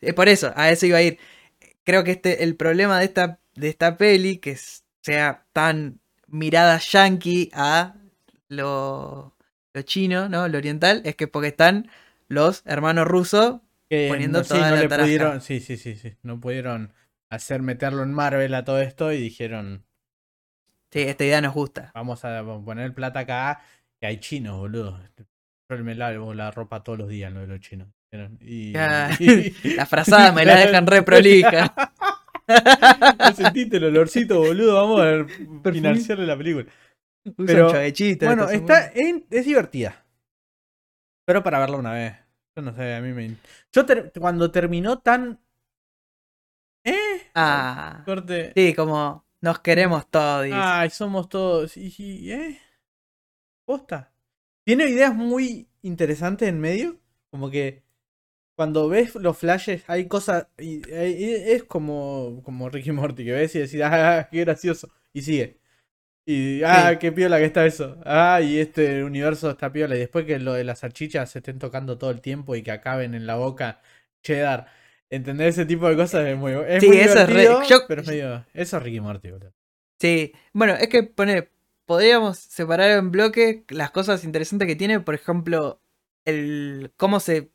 que- 0.00 0.08
eh, 0.08 0.12
por 0.12 0.28
eso, 0.28 0.52
a 0.56 0.70
eso 0.70 0.86
iba 0.86 0.98
a 0.98 1.02
ir. 1.02 1.18
Creo 1.84 2.04
que 2.04 2.10
este, 2.12 2.42
el 2.44 2.56
problema 2.56 2.98
de 2.98 3.04
esta, 3.04 3.40
de 3.54 3.68
esta 3.68 3.96
peli, 3.96 4.38
que 4.38 4.56
sea 5.02 5.46
tan 5.52 6.00
mirada 6.26 6.78
yankee 6.78 7.50
a 7.54 7.94
lo, 8.48 9.36
lo 9.74 9.82
chino, 9.82 10.28
¿no? 10.28 10.48
Lo 10.48 10.58
oriental, 10.58 11.02
es 11.04 11.16
que 11.16 11.28
porque 11.28 11.48
están 11.48 11.88
los 12.28 12.62
hermanos 12.66 13.06
rusos. 13.06 13.60
Que 13.88 14.08
poniendo 14.10 14.38
no, 14.40 14.44
sí, 14.44 14.50
toda 14.50 14.68
no 14.70 14.76
la 14.76 14.82
le 14.82 14.88
pudieron, 14.88 15.40
sí, 15.40 15.60
sí, 15.60 15.78
sí, 15.78 15.94
sí, 15.96 16.14
no 16.22 16.38
pudieron 16.40 16.92
hacer 17.30 17.62
meterlo 17.62 18.02
en 18.02 18.12
Marvel 18.12 18.54
a 18.54 18.64
todo 18.64 18.80
esto 18.82 19.12
y 19.12 19.18
dijeron, 19.18 19.84
Sí, 20.92 21.00
esta 21.02 21.24
idea 21.24 21.40
nos 21.40 21.54
gusta. 21.54 21.90
vamos 21.94 22.24
a 22.24 22.42
poner 22.64 22.94
plata 22.94 23.20
acá, 23.20 23.60
que 24.00 24.06
hay 24.06 24.20
chinos, 24.20 24.56
boludo. 24.58 24.98
Yo 25.70 25.84
me 25.84 25.94
lavo 25.94 26.32
la 26.32 26.50
ropa 26.50 26.82
todos 26.82 26.98
los 26.98 27.08
días, 27.08 27.32
lo 27.32 27.40
de 27.40 27.46
los 27.46 27.60
chinos. 27.60 27.88
Y, 28.40 28.72
Ya, 28.72 29.10
La 29.76 29.86
frazada 29.86 30.32
me 30.32 30.44
la 30.46 30.56
dejan 30.56 30.86
re 30.86 31.02
prolija. 31.02 31.74
¿No 33.18 33.32
sentiste 33.32 33.76
el 33.76 33.84
olorcito, 33.84 34.38
boludo? 34.38 34.74
Vamos 34.74 35.00
a 35.02 35.70
financiarle 35.72 36.26
la 36.26 36.36
película. 36.36 36.66
Pero, 37.46 37.70
Bueno, 38.22 38.48
está, 38.48 38.86
es, 38.86 39.16
es 39.30 39.44
divertida. 39.44 40.02
Pero 41.26 41.42
para 41.42 41.58
verla 41.58 41.76
una 41.76 41.92
vez. 41.92 42.14
Yo 42.56 42.62
no 42.62 42.72
sé, 42.74 42.94
a 42.94 43.02
mí 43.02 43.12
me... 43.12 43.36
Yo 43.70 43.84
ter- 43.84 44.10
cuando 44.18 44.50
terminó 44.50 45.00
tan... 45.00 45.38
¿Eh? 46.84 47.28
Ah, 47.34 48.02
Corte... 48.06 48.52
sí, 48.56 48.72
como 48.72 49.27
nos 49.40 49.60
queremos 49.60 50.10
todos. 50.10 50.46
Ay, 50.52 50.90
somos 50.90 51.28
todos... 51.28 51.76
y- 51.76 51.94
y- 51.98 52.32
¿Eh? 52.32 52.58
¿Posta? 53.64 54.12
Tiene 54.64 54.86
ideas 54.88 55.14
muy 55.14 55.68
interesantes 55.82 56.48
en 56.48 56.60
medio. 56.60 56.98
Como 57.30 57.50
que... 57.50 57.82
Cuando 58.56 58.88
ves 58.88 59.14
los 59.14 59.38
flashes 59.38 59.84
hay 59.88 60.08
cosas... 60.08 60.48
y- 60.58 60.82
y- 60.90 61.34
es 61.52 61.64
como, 61.64 62.42
como 62.44 62.68
Ricky 62.68 62.92
Morty, 62.92 63.24
que 63.24 63.32
ves 63.32 63.54
y 63.54 63.60
decís, 63.60 63.80
ah, 63.82 64.28
qué 64.30 64.40
gracioso. 64.40 64.90
Y 65.12 65.22
sigue. 65.22 65.60
Y, 66.26 66.62
ah, 66.64 66.90
Sí. 66.92 66.98
qué 66.98 67.12
piola 67.12 67.38
que 67.38 67.44
está 67.46 67.64
eso. 67.64 67.98
Ah, 68.04 68.40
y 68.42 68.58
este 68.58 69.02
universo 69.04 69.50
está 69.50 69.72
piola. 69.72 69.96
Y 69.96 70.00
después 70.00 70.26
que 70.26 70.38
lo 70.38 70.52
de 70.54 70.64
las 70.64 70.80
salchichas 70.80 71.30
se 71.30 71.38
estén 71.38 71.58
tocando 71.58 71.96
todo 71.98 72.10
el 72.10 72.20
tiempo 72.20 72.54
y 72.56 72.62
que 72.62 72.70
acaben 72.72 73.14
en 73.14 73.26
la 73.26 73.36
boca 73.36 73.80
cheddar. 74.22 74.66
Entender 75.10 75.48
ese 75.48 75.64
tipo 75.64 75.88
de 75.88 75.96
cosas 75.96 76.26
es 76.26 76.36
muy, 76.36 76.52
es 76.66 76.80
Sí, 76.82 76.88
muy 76.88 76.98
eso 76.98 77.18
es 77.20 77.26
re- 77.28 77.40
divertido, 77.42 77.62
yo- 77.68 77.86
pero 77.88 78.02
es 78.02 78.08
medio... 78.08 78.44
Eso 78.52 78.76
es 78.76 78.82
Ricky 78.82 79.00
Morty, 79.00 79.30
boludo. 79.30 79.52
Sí, 80.00 80.32
bueno, 80.52 80.74
es 80.74 80.88
que 80.88 81.02
pone, 81.02 81.48
podríamos 81.86 82.38
separar 82.38 82.90
en 82.90 83.10
bloque 83.10 83.64
las 83.68 83.90
cosas 83.90 84.22
interesantes 84.24 84.68
que 84.68 84.76
tiene, 84.76 85.00
por 85.00 85.14
ejemplo, 85.14 85.80
el 86.26 86.92
cómo 86.96 87.20
se 87.20 87.50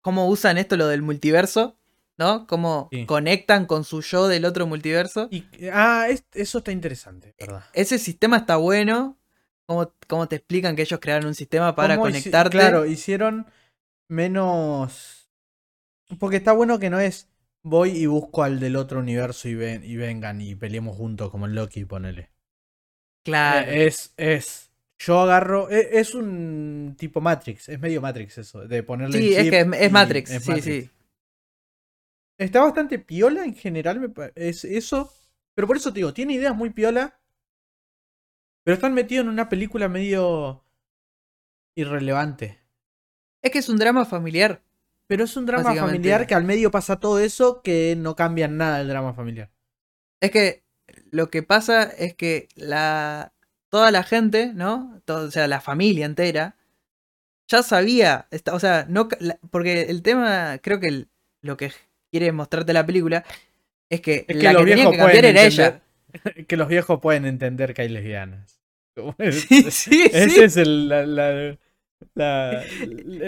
cómo 0.00 0.28
usan 0.28 0.58
esto 0.58 0.76
lo 0.76 0.86
del 0.88 1.02
multiverso, 1.02 1.78
¿no? 2.18 2.46
Cómo 2.46 2.88
Sí. 2.92 3.04
conectan 3.06 3.66
con 3.66 3.84
su 3.84 4.00
yo 4.00 4.26
del 4.28 4.44
otro 4.44 4.66
multiverso. 4.66 5.28
Y, 5.30 5.44
ah, 5.72 6.06
es- 6.08 6.24
eso 6.34 6.58
está 6.58 6.72
interesante, 6.72 7.34
¿verdad? 7.38 7.64
Ese 7.74 7.98
sistema 7.98 8.38
está 8.38 8.56
bueno. 8.56 9.18
Cómo, 9.66 9.92
cómo 10.06 10.26
te 10.28 10.36
explican 10.36 10.74
que 10.76 10.82
ellos 10.82 10.98
crearon 11.00 11.26
un 11.26 11.34
sistema 11.34 11.74
para 11.76 11.96
¿Cómo 11.96 12.08
hici- 12.08 12.12
conectarte. 12.12 12.56
Claro, 12.56 12.86
hicieron 12.86 13.46
menos. 14.08 15.17
Porque 16.18 16.36
está 16.36 16.52
bueno 16.52 16.78
que 16.78 16.90
no 16.90 16.98
es 17.00 17.28
voy 17.62 17.90
y 17.90 18.06
busco 18.06 18.42
al 18.42 18.60
del 18.60 18.76
otro 18.76 19.00
universo 19.00 19.48
y, 19.48 19.54
ven, 19.54 19.84
y 19.84 19.96
vengan 19.96 20.40
y 20.40 20.54
peleemos 20.54 20.96
juntos 20.96 21.30
como 21.30 21.46
el 21.46 21.54
Loki, 21.54 21.84
ponele. 21.84 22.30
Claro. 23.24 23.70
Eh, 23.70 23.86
es, 23.86 24.14
es. 24.16 24.70
Yo 24.98 25.20
agarro. 25.20 25.70
e- 25.70 25.98
Es, 26.00 26.14
un 26.14 26.96
tipo 26.98 27.20
Matrix, 27.20 27.68
es 27.68 27.78
medio 27.78 28.00
Matrix 28.00 28.38
eso, 28.38 28.66
de 28.66 28.82
ponerle. 28.82 29.18
el 29.18 29.24
sí, 29.24 29.34
es 29.34 29.50
que 29.50 29.60
es, 29.60 29.92
Matrix. 29.92 30.30
sí, 30.30 30.50
Matrix. 30.50 30.64
sí. 30.64 30.90
Está 32.38 32.62
bastante 32.62 32.98
piola 32.98 33.44
en 33.44 33.54
general, 33.54 34.00
me 34.00 34.08
es 34.34 34.64
eso. 34.64 35.12
Pero 35.54 35.66
por 35.66 35.76
eso 35.76 35.92
te 35.92 36.00
digo, 36.00 36.14
tiene 36.14 36.34
ideas 36.34 36.54
muy 36.56 36.70
piola. 36.70 37.18
Pero 38.64 38.74
están 38.76 38.94
metidos 38.94 39.24
en 39.24 39.30
una 39.30 39.48
película 39.48 39.88
medio 39.88 40.64
irrelevante. 41.74 42.58
Es 43.42 43.50
que 43.50 43.58
es 43.58 43.68
un 43.68 43.78
drama 43.78 44.04
familiar. 44.04 44.62
Pero 45.08 45.24
es 45.24 45.36
un 45.36 45.46
drama 45.46 45.74
familiar 45.74 46.26
que 46.26 46.34
al 46.34 46.44
medio 46.44 46.70
pasa 46.70 47.00
todo 47.00 47.18
eso 47.18 47.62
que 47.62 47.94
no 47.98 48.14
cambia 48.14 48.46
nada 48.46 48.78
del 48.78 48.88
drama 48.88 49.14
familiar. 49.14 49.50
Es 50.20 50.30
que 50.30 50.62
lo 51.10 51.30
que 51.30 51.42
pasa 51.42 51.82
es 51.84 52.14
que 52.14 52.48
la 52.54 53.32
toda 53.70 53.90
la 53.90 54.02
gente, 54.02 54.52
¿no? 54.54 55.00
Todo- 55.04 55.26
o 55.28 55.30
sea, 55.30 55.48
la 55.48 55.60
familia 55.60 56.06
entera 56.06 56.56
ya 57.50 57.62
sabía, 57.62 58.28
esta- 58.30 58.54
o 58.54 58.60
sea, 58.60 58.84
no 58.88 59.08
ca- 59.08 59.16
la- 59.20 59.38
porque 59.50 59.82
el 59.82 60.02
tema, 60.02 60.58
creo 60.62 60.78
que 60.80 60.88
el- 60.88 61.08
lo 61.42 61.56
que 61.56 61.72
quiere 62.10 62.30
mostrarte 62.32 62.72
la 62.74 62.84
película 62.86 63.24
es 63.90 64.00
que 64.02 64.26
Es 64.28 64.36
que 64.36 64.42
la 64.42 64.52
los 64.52 64.62
que 64.64 64.70
tenía 64.70 64.74
viejos 64.76 64.92
que 64.92 64.98
cambiar 64.98 65.20
pueden 65.22 65.36
era 65.36 65.42
entender- 65.44 65.66
ella. 65.66 65.82
que 66.48 66.56
los 66.56 66.68
viejos 66.68 67.00
pueden 67.00 67.24
entender 67.24 67.74
que 67.74 67.82
hay 67.82 67.88
lesbianas. 67.88 68.60
Sí, 69.32 69.70
sí, 69.70 70.02
Ese 70.12 70.28
sí. 70.30 70.40
es 70.42 70.56
el, 70.58 70.88
la, 70.88 71.06
la, 71.06 71.56
la, 72.14 72.64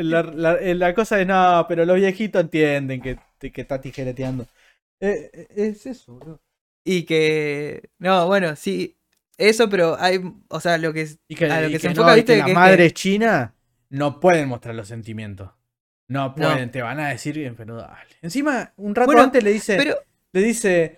la- 0.02 0.22
la- 0.22 0.74
la 0.74 0.94
cosa 0.94 1.16
de 1.16 1.26
no, 1.26 1.64
pero 1.68 1.84
los 1.84 1.97
viejitos 1.97 2.42
entienden 2.42 3.01
que, 3.01 3.18
que 3.38 3.60
está 3.60 3.80
tijereteando. 3.80 4.47
Eh, 5.01 5.30
eh, 5.32 5.47
es 5.56 5.86
eso, 5.86 6.16
bro. 6.16 6.40
Y 6.84 7.05
que 7.05 7.90
no, 7.98 8.26
bueno, 8.26 8.56
sí, 8.56 8.97
eso, 9.38 9.68
pero 9.68 9.97
hay, 9.98 10.20
o 10.48 10.60
sea, 10.60 10.78
lo 10.78 10.92
que 10.92 11.02
es- 11.02 11.18
Y 11.28 11.34
que, 11.34 11.47
A 11.47 11.60
lo 11.62 11.68
que 11.68 11.78
se 11.78 11.80
que 11.82 11.86
enfoca, 11.88 12.10
no, 12.10 12.16
viste, 12.16 12.36
las 12.36 12.48
es 12.48 12.55
madres 12.55 12.92
chinas 12.94 13.51
no 13.90 14.20
pueden 14.20 14.48
mostrar 14.48 14.74
los 14.74 14.88
sentimientos. 14.88 15.51
No 16.09 16.28
No. 16.28 16.34
pueden, 16.34 16.70
te 16.70 16.82
van 16.82 17.01
a 17.01 17.09
decir, 17.10 17.55
pero 17.56 17.76
dale. 17.76 18.10
Encima, 18.22 18.72
un 18.76 18.94
rato 18.94 19.06
Bueno, 19.06 19.22
antes 19.22 19.42
le 19.44 19.52
dice, 19.52 19.76
pero 19.76 19.97
le 20.32 20.42
dice, 20.42 20.97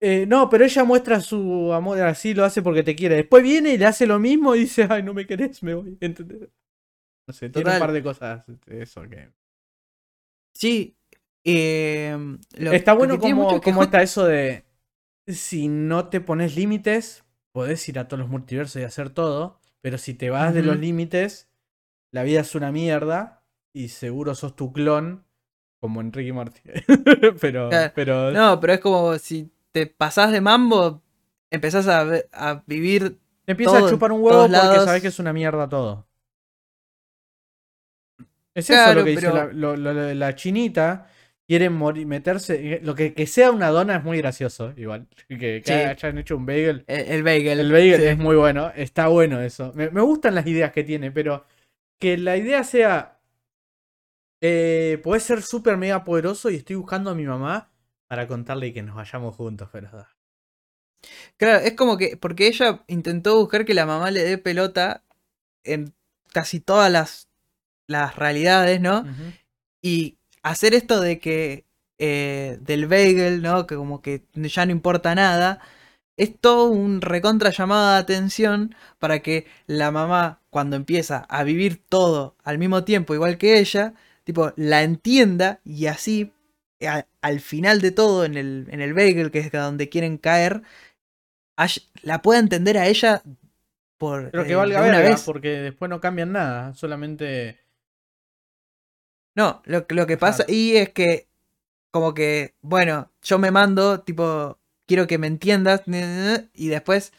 eh, 0.00 0.24
no, 0.26 0.48
pero 0.48 0.64
ella 0.64 0.84
muestra 0.84 1.20
su 1.20 1.72
amor 1.72 2.00
así, 2.00 2.34
lo 2.34 2.44
hace 2.44 2.62
porque 2.62 2.82
te 2.82 2.94
quiere. 2.94 3.16
Después 3.16 3.42
viene 3.42 3.74
y 3.74 3.78
le 3.78 3.86
hace 3.86 4.06
lo 4.06 4.18
mismo 4.18 4.54
y 4.54 4.60
dice, 4.60 4.86
ay, 4.88 5.02
no 5.02 5.14
me 5.14 5.26
querés, 5.26 5.62
me 5.62 5.74
voy. 5.74 5.96
¿Entendés? 6.00 6.48
No 7.28 7.34
sé, 7.34 7.50
tiene 7.50 7.70
un 7.70 7.78
par 7.78 7.92
de 7.92 8.02
cosas 8.02 8.44
de 8.66 8.82
eso 8.82 9.02
que... 9.08 9.32
sí, 10.54 10.96
eh, 11.44 12.16
lo- 12.58 12.72
está 12.76 12.92
lo 12.98 13.06
bueno 13.06 13.18
tiene 13.18 13.34
como, 13.64 13.82
está 13.82 14.02
eso 14.02 14.24
de, 14.24 14.64
si 15.26 15.68
no 15.68 16.08
te 16.08 16.20
pones 16.20 16.56
límites, 16.56 17.24
podés 17.52 17.88
ir 17.88 17.98
a 17.98 18.08
todos 18.08 18.20
los 18.20 18.30
multiversos 18.30 18.80
y 18.82 18.84
hacer 18.84 19.10
todo, 19.10 19.60
pero 19.80 19.98
si 19.98 20.14
te 20.14 20.30
vas 20.30 20.54
de 20.54 20.62
los 20.62 20.78
límites, 20.78 21.50
la 22.12 22.24
vida 22.24 22.40
es 22.42 22.54
una 22.54 22.72
mierda 22.72 23.44
y 23.74 23.88
seguro 23.90 24.34
sos 24.34 24.56
tu 24.56 24.72
clon, 24.72 25.26
como 25.80 26.00
en 26.02 26.12
Ricky 26.12 26.32
Morty. 26.32 26.62
pero, 27.40 27.70
Claro. 27.70 27.92
pero 27.94 28.32
No, 28.32 28.60
pero 28.60 28.72
es 28.74 28.80
como 28.80 29.18
si 29.18 29.50
te 29.72 29.86
pasás 29.86 30.32
de 30.32 30.40
mambo, 30.40 31.02
empezás 31.50 31.86
a, 31.88 32.62
vivir 32.66 33.18
te 33.44 33.52
empieza 33.52 33.78
a 33.78 33.82
chupar 33.84 34.12
un 34.12 34.22
huevo 34.22 34.50
porque 34.52 34.78
lados. 34.78 34.84
sabes 34.84 35.02
que 35.02 35.08
es 35.08 35.18
una 35.18 35.32
mierda 35.32 35.68
todo. 35.68 36.05
Es 38.56 38.66
Claro, 38.66 38.90
eso 38.90 38.98
lo 39.00 39.04
que 39.04 39.10
dice 39.10 39.22
pero- 39.30 39.34
la, 39.36 39.52
lo- 39.52 39.76
lo- 39.76 39.92
lo- 39.92 40.14
la 40.14 40.34
chinita. 40.34 41.08
Quiere 41.48 41.70
morir, 41.70 42.06
meterse. 42.08 42.74
eh, 42.74 42.80
Lo 42.82 42.94
que, 42.96 43.14
que 43.14 43.24
sea 43.28 43.52
una 43.52 43.68
dona 43.68 43.96
es 43.98 44.02
muy 44.04 44.18
gracioso, 44.18 44.72
igual. 44.76 45.06
Que, 45.28 45.36
que 45.38 45.62
Sí. 45.64 45.72
hayan 45.72 46.18
hecho 46.18 46.36
un 46.36 46.44
bagel. 46.46 46.84
el, 46.88 47.06
el 47.06 47.22
bagel. 47.22 47.60
El 47.60 47.70
bagel 47.70 48.00
sí. 48.00 48.06
es 48.06 48.18
muy 48.18 48.34
bueno, 48.34 48.72
está 48.74 49.06
bueno 49.08 49.40
eso. 49.40 49.72
Me, 49.76 49.90
me 49.90 50.00
gustan 50.00 50.34
las 50.34 50.46
ideas 50.48 50.72
que 50.72 50.82
tiene, 50.82 51.12
pero 51.12 51.44
que 52.00 52.18
la 52.18 52.36
idea 52.36 52.64
sea. 52.64 53.20
Eh, 54.42 55.00
podés 55.02 55.22
ser 55.22 55.42
súper 55.42 55.76
mega 55.76 56.04
poderoso 56.04 56.50
y 56.50 56.56
estoy 56.56 56.76
buscando 56.76 57.10
a 57.10 57.14
mi 57.14 57.24
mamá 57.24 57.70
para 58.06 58.26
contarle 58.26 58.72
que 58.72 58.82
nos 58.82 58.96
vayamos 58.96 59.34
juntos, 59.36 59.68
pero. 59.72 59.88
Claro, 61.36 61.58
es 61.64 61.74
como 61.74 61.96
que, 61.96 62.16
porque 62.16 62.46
ella 62.48 62.82
intentó 62.88 63.36
buscar 63.38 63.64
que 63.64 63.74
la 63.74 63.86
mamá 63.86 64.10
le 64.10 64.24
dé 64.24 64.38
pelota 64.38 65.04
en 65.64 65.94
casi 66.32 66.60
todas 66.60 66.90
las, 66.90 67.25
las 67.86 68.16
realidades, 68.16 68.80
¿no? 68.80 69.04
Y 69.82 70.18
hacer 70.42 70.74
esto 70.74 71.00
de 71.00 71.18
que, 71.18 71.64
eh, 71.98 72.58
del 72.60 72.86
bagel, 72.86 73.42
¿no? 73.42 73.66
Que 73.66 73.76
como 73.76 74.02
que 74.02 74.22
ya 74.34 74.66
no 74.66 74.72
importa 74.72 75.14
nada, 75.14 75.60
es 76.16 76.38
todo 76.40 76.70
un 76.70 77.00
recontra 77.02 77.50
llamada 77.50 77.94
de 77.94 78.00
atención 78.00 78.74
para 78.98 79.20
que 79.20 79.46
la 79.66 79.90
mamá, 79.90 80.40
cuando 80.50 80.76
empieza 80.76 81.18
a 81.28 81.44
vivir 81.44 81.82
todo 81.88 82.36
al 82.42 82.58
mismo 82.58 82.84
tiempo, 82.84 83.14
igual 83.14 83.38
que 83.38 83.58
ella, 83.58 83.94
tipo, 84.24 84.52
la 84.56 84.82
entienda 84.82 85.60
y 85.64 85.86
así, 85.86 86.32
a- 86.86 87.06
al 87.20 87.40
final 87.40 87.80
de 87.80 87.90
todo, 87.90 88.24
en 88.24 88.36
el, 88.36 88.66
en 88.70 88.80
el 88.80 88.94
bagel, 88.94 89.30
que 89.30 89.40
es 89.40 89.54
a 89.54 89.60
donde 89.60 89.88
quieren 89.88 90.16
caer, 90.18 90.62
la 92.02 92.22
pueda 92.22 92.40
entender 92.40 92.78
a 92.78 92.86
ella 92.86 93.22
por 93.98 94.30
Pero 94.30 94.44
que 94.44 94.52
eh, 94.52 94.56
valga 94.56 94.80
verga, 94.80 95.10
vez. 95.10 95.22
porque 95.24 95.48
después 95.48 95.88
no 95.88 96.00
cambian 96.00 96.32
nada, 96.32 96.74
solamente. 96.74 97.58
No, 99.36 99.62
lo, 99.66 99.86
lo 99.88 100.06
que 100.06 100.16
pasa 100.16 100.44
y 100.48 100.76
es 100.76 100.90
que 100.90 101.28
como 101.92 102.12
que, 102.14 102.54
bueno, 102.60 103.10
yo 103.22 103.38
me 103.38 103.50
mando, 103.50 104.00
tipo, 104.00 104.58
quiero 104.86 105.06
que 105.06 105.18
me 105.18 105.28
entiendas, 105.28 105.82
y 106.52 106.68
después, 106.68 107.12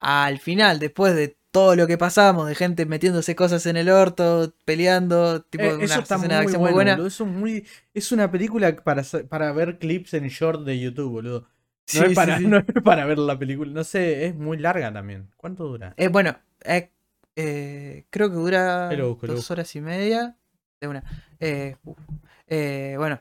al 0.00 0.38
final, 0.38 0.78
después 0.78 1.14
de 1.16 1.36
todo 1.50 1.76
lo 1.76 1.86
que 1.86 1.96
pasamos, 1.98 2.48
de 2.48 2.54
gente 2.54 2.86
metiéndose 2.86 3.34
cosas 3.36 3.64
en 3.66 3.76
el 3.76 3.88
orto, 3.88 4.54
peleando, 4.64 5.42
tipo, 5.42 5.64
Eh, 5.64 5.74
una 5.76 5.84
eso 5.84 6.00
está 6.00 6.18
muy, 6.18 6.26
acción 6.26 6.42
bueno, 6.44 6.58
muy 6.60 6.72
buena. 6.72 6.92
boludo. 6.96 7.06
Eso 7.08 7.24
es, 7.24 7.30
muy, 7.30 7.66
es 7.94 8.12
una 8.12 8.30
película 8.30 8.74
para, 8.76 9.02
para 9.28 9.52
ver 9.52 9.78
clips 9.78 10.14
en 10.14 10.28
short 10.28 10.62
de 10.64 10.78
YouTube, 10.80 11.10
boludo. 11.10 11.40
No, 11.40 11.48
Sí, 11.86 11.98
es 11.98 12.14
para, 12.14 12.38
sí. 12.38 12.46
no 12.48 12.58
es 12.58 12.64
para 12.82 13.04
ver 13.04 13.18
la 13.18 13.38
película. 13.38 13.70
No 13.72 13.84
sé, 13.84 14.26
es 14.26 14.34
muy 14.34 14.58
larga 14.58 14.92
también. 14.92 15.30
¿Cuánto 15.36 15.64
dura? 15.64 15.94
Eh, 15.96 16.08
bueno, 16.08 16.36
eh, 16.64 16.90
eh, 17.36 18.06
creo 18.10 18.30
que 18.30 18.36
dura 18.36 18.88
busco, 19.06 19.26
dos 19.26 19.50
horas 19.50 19.74
y 19.76 19.80
media. 19.80 20.36
De 20.84 20.88
una. 20.88 21.02
Eh, 21.40 21.76
uf. 21.84 21.98
Eh, 22.46 22.94
bueno, 22.98 23.20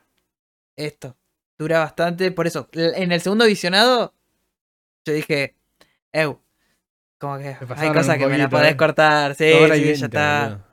esto 0.76 1.16
dura 1.58 1.80
bastante. 1.80 2.32
Por 2.32 2.46
eso, 2.46 2.68
en 2.74 3.12
el 3.12 3.22
segundo 3.22 3.46
visionado, 3.46 4.14
yo 5.06 5.14
dije, 5.14 5.56
Eu, 6.12 6.42
como 7.20 7.38
que 7.38 7.56
hay 7.78 7.92
cosas 7.94 8.18
que 8.18 8.28
me 8.28 8.38
la 8.38 8.50
podés 8.50 8.74
eh. 8.74 8.78
cortar. 8.78 9.36
Sí, 9.36 9.46
sí, 9.46 9.70
veinte, 9.70 9.96
ya 9.96 10.06
está. 10.08 10.66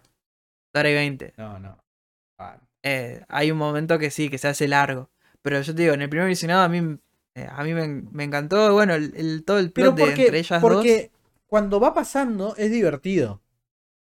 horas 0.75 0.91
y 0.91 0.95
veinte. 0.95 1.35
No, 1.37 1.59
no. 1.59 1.79
Eh, 2.83 3.23
hay 3.29 3.51
un 3.51 3.59
momento 3.59 3.99
que 3.99 4.11
sí, 4.11 4.31
que 4.31 4.39
se 4.39 4.49
hace 4.49 4.67
largo. 4.67 5.11
Pero 5.43 5.61
yo 5.61 5.75
te 5.75 5.83
digo, 5.83 5.95
en 5.95 6.03
el 6.03 6.09
primer 6.09 6.27
visionado 6.29 6.63
a 6.63 6.69
mí, 6.69 6.99
eh, 7.35 7.47
a 7.51 7.63
mí 7.63 7.73
me, 7.75 7.87
me 7.87 8.25
encantó. 8.25 8.73
Bueno, 8.73 8.95
el, 8.95 9.13
el- 9.17 9.45
todo 9.45 9.59
el 9.59 9.71
Pero 9.71 9.95
plot 9.95 10.09
de 10.09 10.25
entre 10.25 10.39
ellas 10.39 10.61
dos. 10.61 10.71
porque 10.73 11.11
cuando 11.47 11.79
va 11.79 11.95
pasando 11.95 12.57
es 12.57 12.71
divertido. 12.71 13.41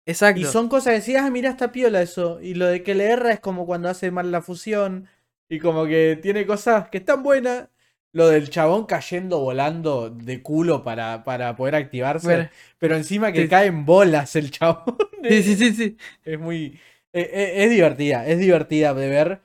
Exacto. 0.05 0.41
Y 0.41 0.45
son 0.45 0.67
cosas 0.67 0.93
que 0.93 0.99
decís, 0.99 1.15
ah, 1.17 1.29
mira 1.29 1.49
esta 1.49 1.71
piola 1.71 2.01
eso. 2.01 2.41
Y 2.41 2.55
lo 2.55 2.65
de 2.67 2.83
que 2.83 2.93
le 2.95 3.05
erra 3.05 3.31
es 3.31 3.39
como 3.39 3.65
cuando 3.65 3.89
hace 3.89 4.11
mal 4.11 4.31
la 4.31 4.41
fusión. 4.41 5.07
Y 5.49 5.59
como 5.59 5.85
que 5.85 6.19
tiene 6.21 6.45
cosas 6.45 6.89
que 6.89 6.97
están 6.99 7.23
buenas. 7.23 7.69
Lo 8.11 8.27
del 8.27 8.49
chabón 8.51 8.85
cayendo 8.85 9.39
volando 9.39 10.09
de 10.11 10.43
culo 10.43 10.83
para, 10.83 11.23
para 11.23 11.55
poder 11.55 11.73
activarse. 11.75 12.27
Bueno, 12.27 12.49
pero 12.77 12.95
encima 12.95 13.31
que 13.31 13.43
sí. 13.43 13.49
cae 13.49 13.67
en 13.67 13.85
bolas 13.85 14.35
el 14.35 14.51
chabón. 14.51 14.97
sí, 15.27 15.41
sí, 15.43 15.55
sí, 15.55 15.73
sí. 15.73 15.97
Es 16.23 16.39
muy. 16.39 16.79
eh, 17.13 17.29
eh, 17.33 17.63
es 17.63 17.69
divertida, 17.71 18.27
es 18.27 18.37
divertida 18.39 18.93
de 18.93 19.09
ver. 19.09 19.41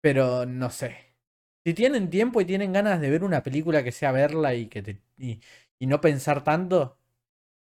Pero 0.00 0.46
no 0.46 0.70
sé. 0.70 0.96
Si 1.64 1.74
tienen 1.74 2.10
tiempo 2.10 2.40
y 2.40 2.44
tienen 2.44 2.72
ganas 2.72 3.00
de 3.00 3.10
ver 3.10 3.24
una 3.24 3.42
película 3.42 3.84
que 3.84 3.92
sea 3.92 4.12
verla 4.12 4.54
y 4.54 4.66
que 4.68 4.82
te, 4.82 5.00
y, 5.18 5.40
y 5.78 5.86
no 5.86 6.00
pensar 6.00 6.42
tanto, 6.44 6.98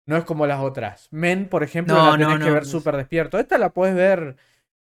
no 0.09 0.17
es 0.17 0.25
como 0.25 0.47
las 0.47 0.61
otras. 0.61 1.09
Men, 1.13 1.49
por 1.49 1.63
ejemplo, 1.63 1.95
No, 1.95 2.07
la 2.13 2.19
tenés 2.19 2.37
no, 2.37 2.39
que 2.39 2.51
no, 2.51 2.55
ver 2.55 2.65
súper 2.67 2.97
despierto. 2.97 3.39
Esta 3.39 3.59
la 3.59 3.71
puedes 3.73 3.95
ver 3.95 4.37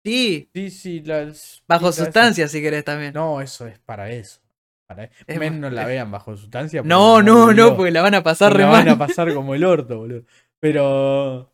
Sí, 0.06 0.49
Sí, 0.53 0.69
sí, 0.72 1.02
las. 1.02 1.64
bajo 1.68 1.91
esa. 1.91 2.03
sustancia 2.06 2.48
si 2.48 2.61
querés 2.61 2.84
también. 2.85 3.14
No, 3.14 3.41
eso 3.41 3.68
es 3.68 3.80
para 3.80 4.10
eso. 4.11 4.41
Para... 4.88 5.10
Es 5.27 5.39
Men, 5.39 5.60
no 5.61 5.69
la 5.69 5.84
es- 5.84 5.88
vean 5.88 6.11
bajo 6.11 6.35
sustancia. 6.38 6.81
no, 6.84 7.22
no, 7.22 7.53
no, 7.53 7.76
porque 7.76 7.91
la 7.91 8.02
van 8.02 8.15
a 8.15 8.23
pasar 8.23 8.53
la 8.53 8.57
re 8.57 8.64
van 8.65 8.88
a 8.89 8.98
pasar 8.98 9.34
como 9.34 9.56
el 9.56 9.64
orto, 9.64 9.98
boludo. 9.99 10.23
Pero. 10.60 11.52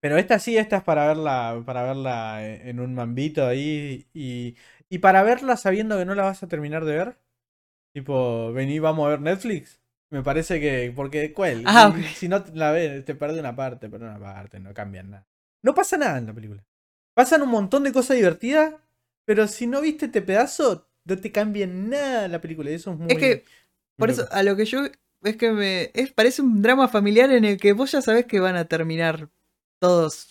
Pero 0.00 0.18
esta 0.18 0.38
sí, 0.38 0.56
esta 0.58 0.78
es 0.78 0.82
para 0.84 1.06
verla, 1.08 1.62
para 1.66 1.82
verla 1.84 2.46
en 2.46 2.68
en 2.68 2.80
un 2.80 2.94
mambito 2.94 3.46
ahí. 3.46 4.08
Y, 4.14 4.56
y 4.88 4.98
para 4.98 5.22
verla 5.22 5.56
sabiendo 5.56 5.98
que 5.98 6.04
no 6.06 6.14
la 6.14 6.24
vas 6.24 6.42
a 6.42 6.48
terminar 6.48 6.84
de 6.84 6.94
ver. 6.96 7.18
Tipo, 7.94 8.52
vení, 8.52 8.78
vamos 8.80 9.06
a 9.06 9.10
ver 9.10 9.20
Netflix. 9.22 9.79
Me 10.10 10.22
parece 10.22 10.60
que. 10.60 10.92
Porque, 10.94 11.32
¿cuál? 11.32 11.62
Ah, 11.66 11.94
si, 12.16 12.28
no 12.28 12.44
la 12.54 12.72
ves, 12.72 13.04
te 13.04 13.14
perdés 13.14 13.38
una 13.38 13.54
parte, 13.54 13.88
pero 13.88 14.06
una 14.06 14.18
parte, 14.18 14.58
no 14.58 14.74
cambian 14.74 15.10
nada. 15.10 15.26
No 15.62 15.74
pasa 15.74 15.96
nada 15.96 16.18
en 16.18 16.26
la 16.26 16.34
película. 16.34 16.64
Pasan 17.14 17.42
un 17.42 17.50
montón 17.50 17.84
de 17.84 17.92
cosas 17.92 18.16
divertidas, 18.16 18.74
pero 19.24 19.46
si 19.46 19.66
no 19.66 19.80
viste 19.80 20.06
este 20.06 20.22
pedazo, 20.22 20.88
no 21.04 21.18
te 21.18 21.30
cambia 21.30 21.66
nada 21.66 22.28
la 22.28 22.40
película. 22.40 22.70
y 22.70 22.74
Eso 22.74 22.92
es 22.92 22.98
muy. 22.98 23.12
Es 23.12 23.18
que, 23.18 23.44
Por 23.96 24.10
eso, 24.10 24.26
a 24.30 24.42
lo 24.42 24.56
que 24.56 24.64
yo. 24.64 24.80
Es 25.22 25.36
que 25.36 25.52
me. 25.52 25.90
Es, 25.94 26.12
parece 26.12 26.42
un 26.42 26.60
drama 26.60 26.88
familiar 26.88 27.30
en 27.30 27.44
el 27.44 27.58
que 27.58 27.72
vos 27.72 27.92
ya 27.92 28.02
sabés 28.02 28.26
que 28.26 28.40
van 28.40 28.56
a 28.56 28.64
terminar 28.64 29.28
todos. 29.78 30.30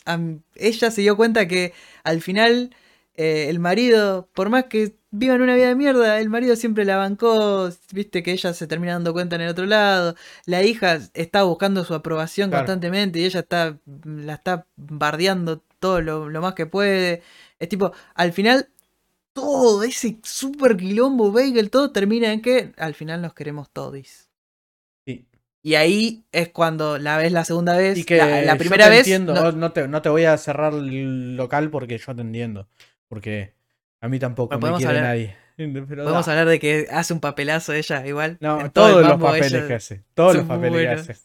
Ella 0.55 0.91
se 0.91 1.01
dio 1.01 1.15
cuenta 1.15 1.47
que 1.47 1.73
al 2.03 2.21
final. 2.21 2.75
Eh, 3.21 3.49
el 3.49 3.59
marido, 3.59 4.29
por 4.33 4.49
más 4.49 4.65
que 4.65 4.95
vivan 5.11 5.41
una 5.41 5.55
vida 5.55 5.67
de 5.67 5.75
mierda, 5.75 6.19
el 6.19 6.29
marido 6.29 6.55
siempre 6.55 6.85
la 6.85 6.97
bancó. 6.97 7.69
Viste 7.91 8.23
que 8.23 8.31
ella 8.31 8.53
se 8.53 8.67
termina 8.67 8.93
dando 8.93 9.11
cuenta 9.13 9.35
en 9.35 9.41
el 9.43 9.49
otro 9.49 9.65
lado. 9.65 10.15
La 10.45 10.63
hija 10.63 10.99
está 11.13 11.43
buscando 11.43 11.83
su 11.83 11.93
aprobación 11.93 12.49
Claro. 12.49 12.65
constantemente 12.65 13.19
y 13.19 13.25
ella 13.25 13.41
está. 13.41 13.77
La 14.05 14.35
está 14.35 14.65
bardeando 14.77 15.61
todo 15.79 16.01
lo, 16.01 16.29
lo 16.29 16.41
más 16.41 16.53
que 16.53 16.65
puede. 16.65 17.21
Es 17.59 17.67
tipo, 17.69 17.91
al 18.15 18.31
final 18.33 18.69
todo 19.33 19.83
ese 19.83 20.19
super 20.23 20.75
quilombo 20.77 21.31
bagel, 21.31 21.69
todo 21.69 21.91
termina 21.91 22.31
en 22.33 22.41
que 22.41 22.73
al 22.77 22.93
final 22.93 23.21
nos 23.21 23.33
queremos 23.33 23.69
todos. 23.71 24.29
Sí. 25.05 25.25
Y 25.61 25.75
ahí 25.75 26.23
es 26.31 26.49
cuando 26.49 26.97
la 26.97 27.17
ves 27.17 27.31
la 27.31 27.43
segunda 27.45 27.75
vez. 27.77 27.97
Y 27.97 28.03
que 28.05 28.17
la, 28.17 28.41
la 28.41 28.53
yo 28.53 28.57
primera 28.59 28.85
te 28.85 28.89
vez. 28.91 28.99
entiendo, 28.99 29.33
no- 29.33 29.51
no, 29.51 29.71
te, 29.71 29.87
no 29.87 30.01
te 30.01 30.09
voy 30.09 30.25
a 30.25 30.37
cerrar 30.37 30.73
el 30.73 31.35
local 31.35 31.69
porque 31.69 31.97
yo 31.97 32.15
te 32.15 32.21
entiendo. 32.21 32.67
Porque 33.09 33.53
a 33.99 34.07
mí 34.07 34.17
tampoco 34.19 34.57
Bueno, 34.57 34.77
me 34.77 34.83
quiere 34.83 34.97
hablar- 34.99 35.11
nadie. 35.11 35.35
Pero 35.57 35.85
podemos 36.03 36.25
da. 36.25 36.31
hablar 36.31 36.47
de 36.47 36.57
que 36.59 36.87
hace 36.89 37.11
un 37.13 37.19
papelazo 37.19 37.73
ella 37.73 38.05
igual. 38.07 38.37
No, 38.39 38.61
en 38.61 38.69
todo 38.71 38.87
el 38.87 38.93
todos 39.05 39.07
los 39.09 39.21
papeles 39.21 39.51
ella- 39.53 39.67
que 39.67 39.73
hace. 39.73 40.03
Todos 40.13 40.35
los 40.37 40.45
papeles 40.45 40.79
que 40.81 40.87
hace. 40.87 41.17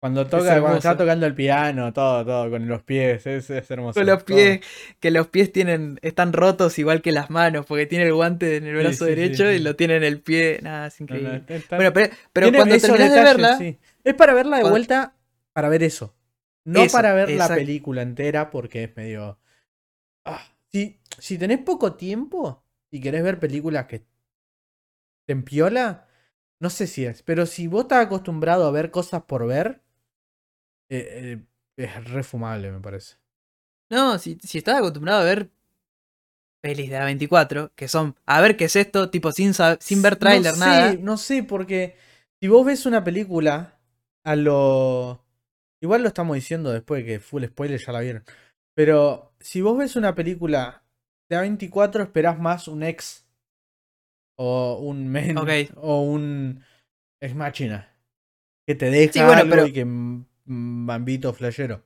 Cuando 0.00 0.24
toca, 0.28 0.60
cuando 0.60 0.78
está 0.78 0.96
tocando 0.96 1.26
el 1.26 1.34
piano, 1.34 1.92
todo, 1.92 2.24
todo, 2.24 2.48
con 2.50 2.68
los 2.68 2.84
pies, 2.84 3.26
es, 3.26 3.50
es 3.50 3.68
hermoso. 3.68 3.98
Con 3.98 4.06
los 4.06 4.24
todo. 4.24 4.36
pies, 4.36 4.60
que 5.00 5.10
los 5.10 5.26
pies 5.26 5.50
tienen, 5.52 5.98
están 6.02 6.32
rotos 6.32 6.78
igual 6.78 7.02
que 7.02 7.10
las 7.10 7.30
manos, 7.30 7.66
porque 7.66 7.84
tiene 7.86 8.04
el 8.04 8.14
guante 8.14 8.58
en 8.58 8.66
el 8.68 8.76
brazo 8.76 9.06
sí, 9.06 9.10
sí, 9.12 9.16
derecho 9.16 9.50
y 9.50 9.58
lo 9.58 9.74
tiene 9.74 9.96
en 9.96 10.04
el 10.04 10.20
pie. 10.20 10.60
Nada, 10.62 10.86
es 10.86 11.00
No, 11.00 11.06
no, 11.08 11.16
increíble. 11.18 11.44
está- 11.56 11.74
Bueno, 11.76 11.92
pero, 11.92 12.14
pero 12.32 12.52
cuando 12.52 12.78
terminas 12.78 13.12
de 13.12 13.20
verla. 13.22 13.58
Es 14.04 14.14
para 14.14 14.34
verla 14.34 14.58
de 14.58 14.62
cuando- 14.62 14.70
vuelta, 14.70 15.14
para 15.52 15.68
ver 15.68 15.82
eso. 15.82 16.14
No 16.64 16.80
Eso, 16.82 16.96
para 16.96 17.12
ver 17.14 17.30
la 17.30 17.48
película 17.48 18.02
entera 18.02 18.50
porque 18.50 18.84
es 18.84 18.96
medio... 18.96 19.36
Ah, 20.24 20.46
si, 20.72 21.00
si 21.18 21.38
tenés 21.38 21.60
poco 21.60 21.94
tiempo 21.94 22.64
y 22.90 23.00
querés 23.00 23.22
ver 23.22 23.38
películas 23.38 23.86
que 23.86 24.00
te 25.26 25.32
empiola, 25.32 26.08
no 26.60 26.70
sé 26.70 26.86
si 26.86 27.04
es, 27.04 27.22
pero 27.22 27.46
si 27.46 27.66
vos 27.66 27.82
estás 27.82 28.06
acostumbrado 28.06 28.66
a 28.66 28.70
ver 28.70 28.90
cosas 28.90 29.22
por 29.24 29.46
ver, 29.46 29.82
eh, 30.90 31.36
eh, 31.76 31.84
es 31.84 32.04
refumable, 32.10 32.72
me 32.72 32.80
parece. 32.80 33.16
No, 33.90 34.18
si, 34.18 34.38
si 34.42 34.58
estás 34.58 34.78
acostumbrado 34.78 35.20
a 35.20 35.24
ver 35.24 35.50
pelis 36.60 36.90
de 36.90 36.98
A24, 36.98 37.72
que 37.74 37.88
son, 37.88 38.16
a 38.26 38.40
ver 38.40 38.56
qué 38.56 38.64
es 38.64 38.76
esto, 38.76 39.10
tipo 39.10 39.32
sin, 39.32 39.52
sin 39.80 40.02
ver 40.02 40.16
tráiler, 40.16 40.54
no 40.54 40.66
nada. 40.66 40.94
No 40.94 41.16
sé, 41.16 41.42
porque 41.42 41.96
si 42.40 42.48
vos 42.48 42.66
ves 42.66 42.86
una 42.86 43.04
película 43.04 43.78
a 44.24 44.36
lo... 44.36 45.24
Igual 45.80 46.02
lo 46.02 46.08
estamos 46.08 46.34
diciendo 46.34 46.72
después 46.72 47.04
que 47.04 47.20
full 47.20 47.44
spoiler 47.44 47.80
ya 47.80 47.92
la 47.92 48.00
vieron. 48.00 48.24
Pero 48.78 49.32
si 49.40 49.60
vos 49.60 49.76
ves 49.76 49.96
una 49.96 50.14
película 50.14 50.84
de 51.28 51.36
A24 51.36 52.00
esperás 52.00 52.38
más 52.38 52.68
un 52.68 52.84
ex 52.84 53.26
o 54.38 54.78
un 54.80 55.08
men 55.08 55.36
o 55.74 56.02
un 56.02 56.62
ex 57.20 57.34
machina 57.34 57.92
que 58.64 58.76
te 58.76 58.88
deja 58.88 59.12
Sí, 59.12 59.18
bueno, 59.18 59.40
algo 59.40 59.50
pero- 59.50 59.66
y 59.66 59.72
que 59.72 59.84
mambito 60.44 61.32
flashero. 61.32 61.82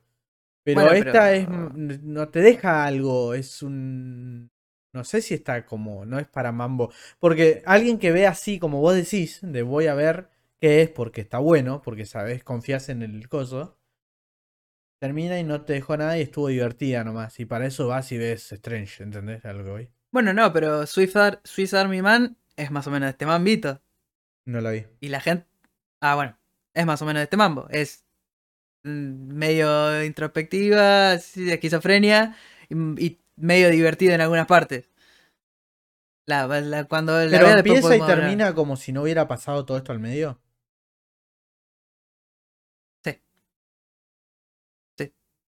Pero 0.63 0.81
Bueno, 0.81 0.93
esta 0.95 1.31
pero- 1.31 1.71
es 1.75 2.03
no 2.03 2.29
te 2.29 2.41
deja 2.41 2.85
algo, 2.85 3.33
es 3.33 3.63
un 3.63 4.51
no 4.93 5.03
sé 5.03 5.23
si 5.23 5.33
está 5.33 5.65
como 5.65 6.05
no 6.05 6.19
es 6.19 6.27
para 6.27 6.51
mambo, 6.51 6.91
porque 7.19 7.63
alguien 7.65 7.97
que 7.97 8.11
ve 8.11 8.27
así 8.27 8.59
como 8.59 8.81
vos 8.81 8.93
decís, 8.93 9.39
de 9.41 9.63
voy 9.63 9.87
a 9.87 9.95
ver 9.95 10.29
qué 10.61 10.83
es 10.83 10.89
porque 10.91 11.21
está 11.21 11.39
bueno, 11.39 11.81
porque 11.81 12.05
sabes, 12.05 12.43
confías 12.43 12.89
en 12.89 13.01
el 13.01 13.27
coso. 13.29 13.79
Termina 15.03 15.37
y 15.37 15.43
no 15.43 15.59
te 15.65 15.73
dejó 15.73 15.97
nada 15.97 16.17
y 16.17 16.21
estuvo 16.21 16.47
divertida 16.47 17.03
nomás. 17.03 17.37
Y 17.37 17.43
para 17.45 17.65
eso 17.65 17.87
vas 17.89 18.09
y 18.13 18.17
ves 18.17 18.53
Strange, 18.53 19.03
¿entendés? 19.03 19.43
A 19.43 19.51
lo 19.51 19.65
que 19.65 19.69
voy. 19.69 19.89
Bueno, 20.13 20.31
no, 20.33 20.53
pero 20.53 20.87
Swiss, 20.87 21.13
Ar- 21.17 21.41
Swiss 21.43 21.73
Army 21.73 22.01
Man 22.01 22.37
es 22.55 22.71
más 22.71 22.87
o 22.87 22.89
menos 22.89 23.07
de 23.07 23.11
este 23.11 23.25
mambito. 23.25 23.81
No 24.45 24.61
la 24.61 24.71
vi. 24.71 24.85
Y 25.01 25.09
la 25.09 25.19
gente. 25.19 25.45
Ah, 25.99 26.15
bueno. 26.15 26.39
Es 26.73 26.85
más 26.85 27.01
o 27.01 27.05
menos 27.05 27.19
de 27.19 27.23
este 27.25 27.35
mambo. 27.35 27.67
Es 27.69 28.05
mm, 28.85 29.33
medio 29.33 30.05
introspectiva, 30.05 31.17
sí, 31.19 31.43
de 31.43 31.55
esquizofrenia 31.55 32.37
y, 32.69 33.05
y 33.05 33.19
medio 33.35 33.69
divertido 33.71 34.13
en 34.13 34.21
algunas 34.21 34.47
partes. 34.47 34.89
La, 36.25 36.47
la- 36.61 36.85
cuando 36.85 37.19
la 37.25 37.39
Pero 37.39 37.49
empieza 37.49 37.97
y 37.97 37.99
hablar. 37.99 38.19
termina 38.21 38.55
como 38.55 38.77
si 38.77 38.93
no 38.93 39.01
hubiera 39.01 39.27
pasado 39.27 39.65
todo 39.65 39.75
esto 39.77 39.91
al 39.91 39.99
medio. 39.99 40.39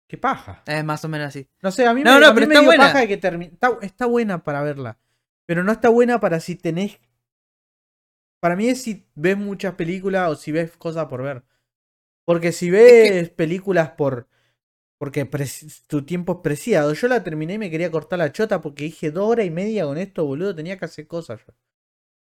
Qué 0.09 0.19
paja. 0.19 0.63
Es 0.67 0.85
más 0.85 1.05
o 1.05 1.09
menos 1.09 1.29
así. 1.29 1.49
No 1.63 1.71
sé, 1.71 1.87
a 1.87 1.95
mí 1.95 2.05
No, 2.05 2.13
me, 2.13 2.21
no, 2.21 2.35
mí 2.35 2.35
pero 2.35 2.47
me 2.47 2.55
dio 2.61 2.65
buena. 2.67 2.87
paja 2.87 3.01
de 3.01 3.09
que 3.09 3.17
termine. 3.17 3.53
Está, 3.55 3.79
está 3.83 4.07
buena 4.07 4.45
para 4.45 4.63
verla. 4.63 4.99
Pero 5.47 5.65
no 5.65 5.73
está 5.73 5.89
buena 5.89 6.21
para 6.21 6.41
si 6.41 6.57
tenés. 6.57 6.99
Para 8.41 8.57
mí 8.57 8.69
es 8.69 8.83
si 8.83 9.07
ves 9.15 9.37
muchas 9.37 9.75
películas 9.75 10.31
o 10.31 10.37
si 10.37 10.53
ves 10.53 10.73
cosas 10.77 11.07
por 11.07 11.23
ver. 11.23 11.43
Porque 12.25 12.53
si 12.53 12.71
ves 12.71 13.31
películas 13.31 13.91
por. 13.93 14.29
Porque 14.99 15.29
tu 15.89 16.05
tiempo 16.05 16.35
es 16.35 16.39
preciado. 16.43 16.95
Yo 16.95 17.09
la 17.09 17.25
terminé 17.25 17.55
y 17.55 17.59
me 17.59 17.71
quería 17.71 17.91
cortar 17.91 18.19
la 18.21 18.33
chota 18.33 18.61
porque 18.63 18.85
dije 18.85 19.11
dos 19.11 19.29
horas 19.31 19.47
y 19.47 19.51
media 19.51 19.85
con 19.87 19.99
esto, 19.99 20.25
boludo. 20.27 20.55
Tenía 20.55 20.79
que 20.79 20.87
hacer 20.87 21.07
cosas 21.07 21.41
yo. 21.47 21.55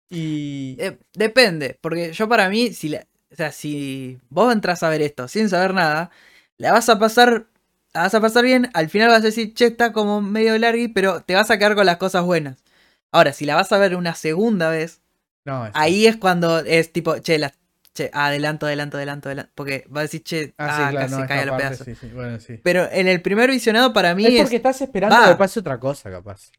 Y. 0.10 0.78
Eh, 0.80 1.00
depende, 1.14 1.78
porque 1.82 2.14
yo 2.14 2.30
para 2.30 2.50
mí, 2.50 2.74
si 2.74 2.90
la- 2.90 3.08
o 3.32 3.36
sea, 3.36 3.52
si 3.52 4.20
vos 4.30 4.54
entras 4.54 4.84
a 4.84 4.90
ver 4.90 5.02
esto 5.04 5.28
sin 5.28 5.50
saber 5.50 5.74
nada, 5.74 6.12
la 6.58 6.72
vas 6.74 6.90
a 6.90 7.00
pasar, 7.00 7.48
la 7.94 8.02
vas 8.02 8.14
a 8.14 8.22
pasar 8.22 8.44
bien, 8.44 8.70
al 8.74 8.90
final 8.90 9.10
vas 9.10 9.20
a 9.22 9.26
decir, 9.26 9.54
che, 9.54 9.66
está 9.68 9.94
como 9.94 10.22
medio 10.22 10.58
largui, 10.58 10.88
pero 10.88 11.22
te 11.22 11.36
vas 11.36 11.52
a 11.52 11.58
quedar 11.58 11.76
con 11.76 11.86
las 11.86 11.98
cosas 11.98 12.24
buenas. 12.24 12.64
Ahora, 13.12 13.34
si 13.34 13.46
la 13.46 13.56
vas 13.56 13.72
a 13.72 13.78
ver 13.78 13.96
una 13.96 14.16
segunda 14.16 14.70
vez, 14.70 15.02
no, 15.46 15.66
es- 15.68 15.72
ahí 15.76 16.08
es 16.08 16.18
cuando 16.18 16.60
es 16.60 16.92
tipo, 16.92 17.18
che, 17.20 17.38
la, 17.38 17.54
che, 17.94 18.10
adelanto, 18.14 18.66
adelanto, 18.66 18.98
adelanto, 18.98 19.30
adelanto, 19.30 19.52
porque 19.54 19.86
vas 19.90 20.00
a 20.00 20.04
decir, 20.04 20.24
che, 20.24 20.54
Ah, 20.58 20.66
ah, 20.66 20.72
sí, 20.72 20.92
claro, 20.92 20.98
casi 21.08 21.22
no, 21.22 21.28
cae 21.28 21.40
a 21.42 21.46
los 21.46 21.52
parte 21.52 21.68
pedazos. 21.68 21.86
sí, 21.86 21.96
sí, 21.96 22.08
bueno, 22.14 22.40
sí. 22.40 22.60
Pero 22.64 22.90
en 22.92 23.08
el 23.08 23.22
primer 23.22 23.52
visionado 23.52 23.94
para 23.94 24.16
mí 24.16 24.26
Es 24.26 24.34
es, 24.34 24.42
porque 24.42 24.56
estás 24.56 24.82
esperando 24.82 25.16
va. 25.16 25.30
que 25.30 25.36
pase 25.36 25.60
otra 25.60 25.80
cosa, 25.80 26.10
capaz. 26.10 26.52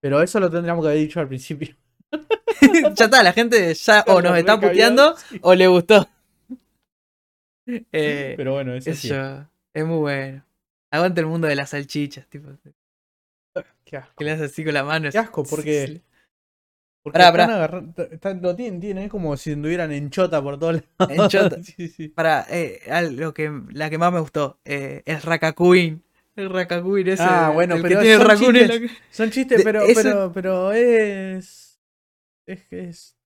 Pero 0.00 0.20
eso 0.20 0.40
lo 0.40 0.50
tendríamos 0.50 0.84
que 0.84 0.88
haber 0.90 1.00
dicho 1.00 1.20
al 1.20 1.28
principio. 1.28 1.74
ya 2.96 3.04
está, 3.06 3.22
la 3.22 3.32
gente 3.32 3.72
ya 3.72 4.04
o 4.08 4.20
nos 4.20 4.36
está 4.36 4.60
puteando 4.60 5.16
Sí. 5.16 5.38
o 5.40 5.54
le 5.54 5.66
gustó. 5.68 6.06
Eh, 7.66 8.34
Pero 8.36 8.52
bueno, 8.52 8.74
eso 8.74 8.90
sé 8.90 8.96
sí. 8.96 9.08
yo, 9.08 9.46
es 9.72 9.84
muy 9.86 9.98
bueno. 9.98 10.44
Aguanta 10.92 11.20
el 11.20 11.26
mundo 11.26 11.48
de 11.48 11.56
las 11.56 11.70
salchichas, 11.70 12.28
tipo. 12.28 12.48
Qué 13.84 13.96
asco. 13.96 14.14
Que 14.16 14.24
le 14.24 14.30
haces 14.32 14.52
así 14.52 14.64
con 14.64 14.74
la 14.74 14.84
mano. 14.84 15.10
Qué 15.10 15.18
asco, 15.18 15.42
porque- 15.44 15.86
Sí, 15.86 15.92
sí. 15.94 16.02
Porque 17.02 17.18
Pará, 17.18 17.24
están 17.30 17.46
pará. 17.48 17.54
agarrando- 17.56 18.02
están- 18.12 18.42
lo 18.42 18.54
tienen, 18.54 18.80
tienen, 18.80 19.04
es 19.04 19.10
como 19.10 19.36
si 19.36 19.52
anduvieran 19.52 19.90
en 19.90 20.08
chota 20.10 20.40
por 20.40 20.56
todos 20.58 20.82
lados. 20.98 21.12
En 21.16 21.28
chota. 21.28 21.56
sí, 21.62 21.88
sí. 21.88 22.08
Para, 22.08 22.46
eh, 22.48 22.80
lo 23.10 23.34
que, 23.34 23.50
la 23.72 23.90
que 23.90 23.98
más 23.98 24.12
me 24.12 24.20
gustó 24.20 24.60
eh, 24.64 25.02
es 25.04 25.24
Rakakuin. 25.24 26.04
El 26.36 26.48
Rakakuin 26.50 27.08
ese. 27.08 27.22
Ah, 27.24 27.50
bueno, 27.52 27.74
el 27.74 27.82
pero 27.82 27.98
que 27.98 28.04
tiene 28.04 28.18
son 28.18 28.28
la 28.28 28.36
chistes. 28.36 28.80
ca- 28.92 28.96
Son 29.10 29.30
chistes, 29.30 29.58
De- 29.58 29.64
pero, 29.64 29.82
pero, 29.94 30.32
pero 30.32 30.72
es. 30.72 31.80
Es 32.46 32.64
que 32.66 32.88
es. 32.88 33.16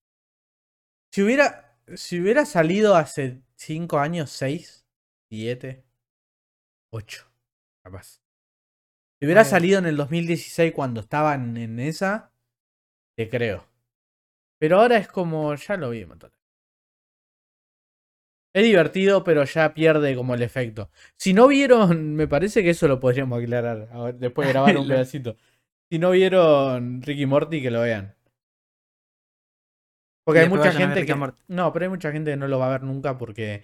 Si 1.12 1.22
hubiera. 1.22 1.76
Si 1.94 2.18
hubiera 2.20 2.44
salido 2.47 2.97
hace 2.97 3.43
5 3.56 3.98
años, 4.01 4.30
6, 4.30 4.84
7, 5.30 5.84
8, 6.90 7.26
capaz. 7.87 8.21
Si 9.19 9.25
hubiera 9.25 9.45
salido 9.45 9.79
en 9.79 9.87
el 9.87 9.97
2016 9.97 10.73
cuando 10.73 11.01
estaban 11.01 11.57
en 11.57 11.81
esa, 11.81 12.33
te 13.17 13.29
creo. 13.29 13.67
Pero 14.59 14.81
ahora 14.81 14.99
es 14.99 15.09
como, 15.09 15.55
ya 15.55 15.77
lo 15.77 15.91
total. 15.91 16.33
Es 18.55 18.65
divertido, 18.65 19.23
pero 19.23 19.45
ya 19.45 19.75
pierde 19.75 20.17
como 20.17 20.35
el 20.35 20.43
efecto. 20.43 20.91
Si 21.17 21.33
no 21.33 21.47
vieron, 21.47 22.15
me 22.15 22.27
parece 22.27 22.63
que 22.63 22.71
eso 22.71 22.89
lo 22.89 22.99
podríamos 23.01 23.43
aclarar 23.43 24.15
después 24.15 24.49
de 24.49 24.53
grabar 24.53 24.77
un 24.79 24.89
pedacito. 24.89 25.37
Si 25.91 25.99
no 25.99 26.11
vieron 26.11 27.03
Ricky 27.03 27.27
Morty, 27.27 27.63
que 27.63 27.71
lo 27.71 27.83
vean. 27.83 28.17
Porque 30.25 30.41
hay 30.41 30.49
mucha 30.49 30.73
gente 30.73 31.07
que. 31.07 31.15
No, 31.49 31.73
pero 31.73 31.85
hay 31.85 31.89
mucha 31.89 32.11
gente 32.11 32.33
que 32.33 32.37
no 32.37 32.49
lo 32.49 32.59
va 32.59 32.67
a 32.67 32.71
ver 32.71 32.83
nunca 32.83 33.17
porque. 33.17 33.63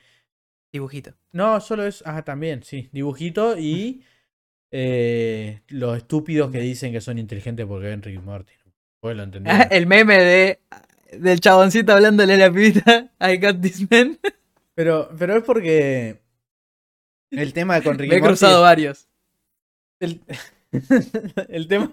Dibujito. 0.73 1.12
No, 1.32 1.61
solo 1.61 1.86
es. 1.86 2.03
Ah, 2.07 2.23
también, 2.23 2.62
sí. 2.62 2.89
Dibujito 2.93 3.59
y. 3.59 4.03
eh, 4.70 5.61
los 5.69 5.99
estúpidos 5.99 6.51
que 6.51 6.61
dicen 6.61 6.93
que 6.93 7.01
son 7.01 7.19
inteligentes 7.19 7.66
porque 7.66 7.89
ven 7.89 8.03
Ricky 8.03 8.19
Morty. 8.19 8.53
Pues 9.01 9.16
lo 9.16 9.23
entendí. 9.24 9.51
El 9.70 9.86
meme 9.86 10.19
de 10.19 10.61
del 11.19 11.40
chaboncito 11.40 11.93
hablándole 11.93 12.35
a 12.35 12.49
la 12.49 12.51
pibita. 12.53 13.11
I 13.20 13.36
got 13.36 13.61
this 13.61 13.90
man. 13.90 14.19
Pero, 14.74 15.11
pero 15.19 15.36
es 15.36 15.44
porque. 15.44 16.23
El 17.31 17.53
tema 17.53 17.81
con 17.82 17.99
Ricky 17.99 18.11
Me 18.11 18.16
he 18.16 18.20
Morty. 18.20 18.31
cruzado 18.31 18.62
varios. 18.62 19.09
El, 20.01 20.20
el 21.49 21.69
tema, 21.69 21.93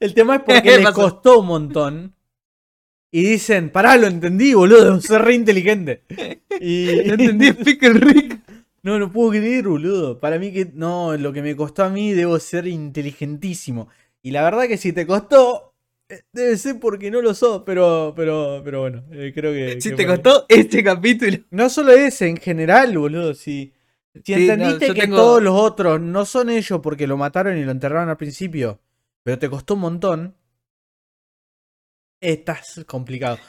el 0.00 0.14
tema 0.14 0.36
es 0.36 0.42
porque 0.42 0.62
¿Qué 0.62 0.76
les 0.76 0.84
pasó? 0.84 1.02
costó 1.02 1.40
un 1.40 1.46
montón. 1.46 2.14
Y 3.12 3.22
dicen, 3.24 3.70
pará, 3.70 3.96
lo 3.96 4.06
entendí, 4.06 4.54
boludo, 4.54 5.00
soy 5.00 5.18
re 5.18 5.34
inteligente. 5.34 6.02
Y 6.60 6.86
No 7.06 7.14
entendí 7.14 7.52
Pickle 7.64 7.94
Rick. 7.94 8.40
no, 8.82 8.98
no 8.98 9.10
puedo 9.10 9.30
creer, 9.30 9.66
boludo. 9.68 10.20
Para 10.20 10.38
mí 10.38 10.52
que 10.52 10.70
no, 10.74 11.16
lo 11.16 11.32
que 11.32 11.42
me 11.42 11.56
costó 11.56 11.84
a 11.84 11.88
mí 11.90 12.12
debo 12.12 12.38
ser 12.38 12.66
inteligentísimo. 12.66 13.88
Y 14.22 14.30
la 14.30 14.42
verdad 14.42 14.68
que 14.68 14.76
si 14.76 14.92
te 14.92 15.06
costó, 15.06 15.74
eh, 16.08 16.22
debe 16.32 16.56
ser 16.56 16.78
porque 16.78 17.10
no 17.10 17.22
lo 17.22 17.34
sos, 17.34 17.62
pero, 17.64 18.12
pero, 18.14 18.60
pero 18.64 18.80
bueno, 18.80 19.04
eh, 19.12 19.32
creo 19.34 19.52
que... 19.52 19.80
Si 19.80 19.90
que 19.90 19.96
te 19.96 20.06
costó 20.06 20.44
este 20.48 20.84
capítulo. 20.84 21.38
No 21.50 21.68
solo 21.70 21.92
ese, 21.92 22.28
en 22.28 22.36
general, 22.36 22.96
boludo, 22.96 23.34
si... 23.34 23.72
Si 24.24 24.34
Sí, 24.34 24.46
no, 24.46 24.52
entendiste 24.54 24.88
yo 24.88 24.94
que 24.94 25.00
tengo- 25.02 25.16
todos 25.16 25.40
los 25.42 25.54
otros 25.54 26.00
no 26.00 26.24
son 26.24 26.50
ellos 26.50 26.80
porque 26.82 27.06
lo 27.06 27.16
mataron 27.16 27.56
y 27.56 27.64
lo 27.64 27.70
enterraron 27.70 28.08
al 28.08 28.16
principio, 28.16 28.80
pero 29.22 29.38
te 29.38 29.48
costó 29.48 29.74
un 29.74 29.80
montón, 29.80 30.34
estás 32.20 32.84
complicado. 32.86 33.40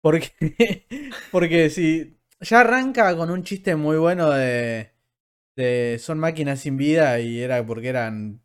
Porque, 0.00 0.30
porque 1.30 1.70
si 1.70 2.18
ya 2.40 2.60
arranca 2.60 3.16
con 3.16 3.30
un 3.30 3.44
chiste 3.44 3.76
muy 3.76 3.98
bueno 3.98 4.30
de, 4.30 4.92
de 5.56 5.98
son 6.00 6.18
máquinas 6.18 6.60
sin 6.60 6.76
vida 6.76 7.20
y 7.20 7.40
era 7.40 7.64
porque 7.66 7.88
eran, 7.88 8.42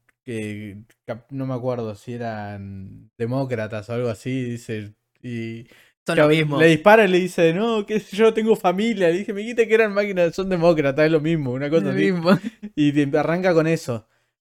no 1.29 1.45
me 1.45 1.53
acuerdo 1.53 1.95
si 1.95 2.13
eran 2.13 3.11
demócratas 3.17 3.89
o 3.89 3.93
algo 3.93 4.09
así, 4.09 4.43
dice, 4.43 4.93
y 5.21 5.67
Son 6.07 6.17
lo 6.19 6.27
mismo. 6.29 6.59
Le 6.59 6.67
dispara 6.67 7.05
y 7.05 7.07
le 7.09 7.19
dice, 7.19 7.53
no, 7.53 7.85
que 7.85 7.99
yo 7.99 8.33
tengo 8.33 8.55
familia. 8.55 9.09
Le 9.09 9.19
dije, 9.19 9.33
me 9.33 9.41
dijiste 9.41 9.67
que 9.67 9.73
eran 9.75 9.93
máquinas, 9.93 10.35
son 10.35 10.49
demócratas, 10.49 11.05
es 11.05 11.11
lo 11.11 11.21
mismo, 11.21 11.51
una 11.51 11.69
cosa 11.69 11.89
Lo 11.89 11.91
así. 11.91 12.11
mismo. 12.11 12.31
Y 12.75 12.93
te- 12.93 13.17
arranca 13.17 13.53
con 13.53 13.67
eso. 13.67 14.07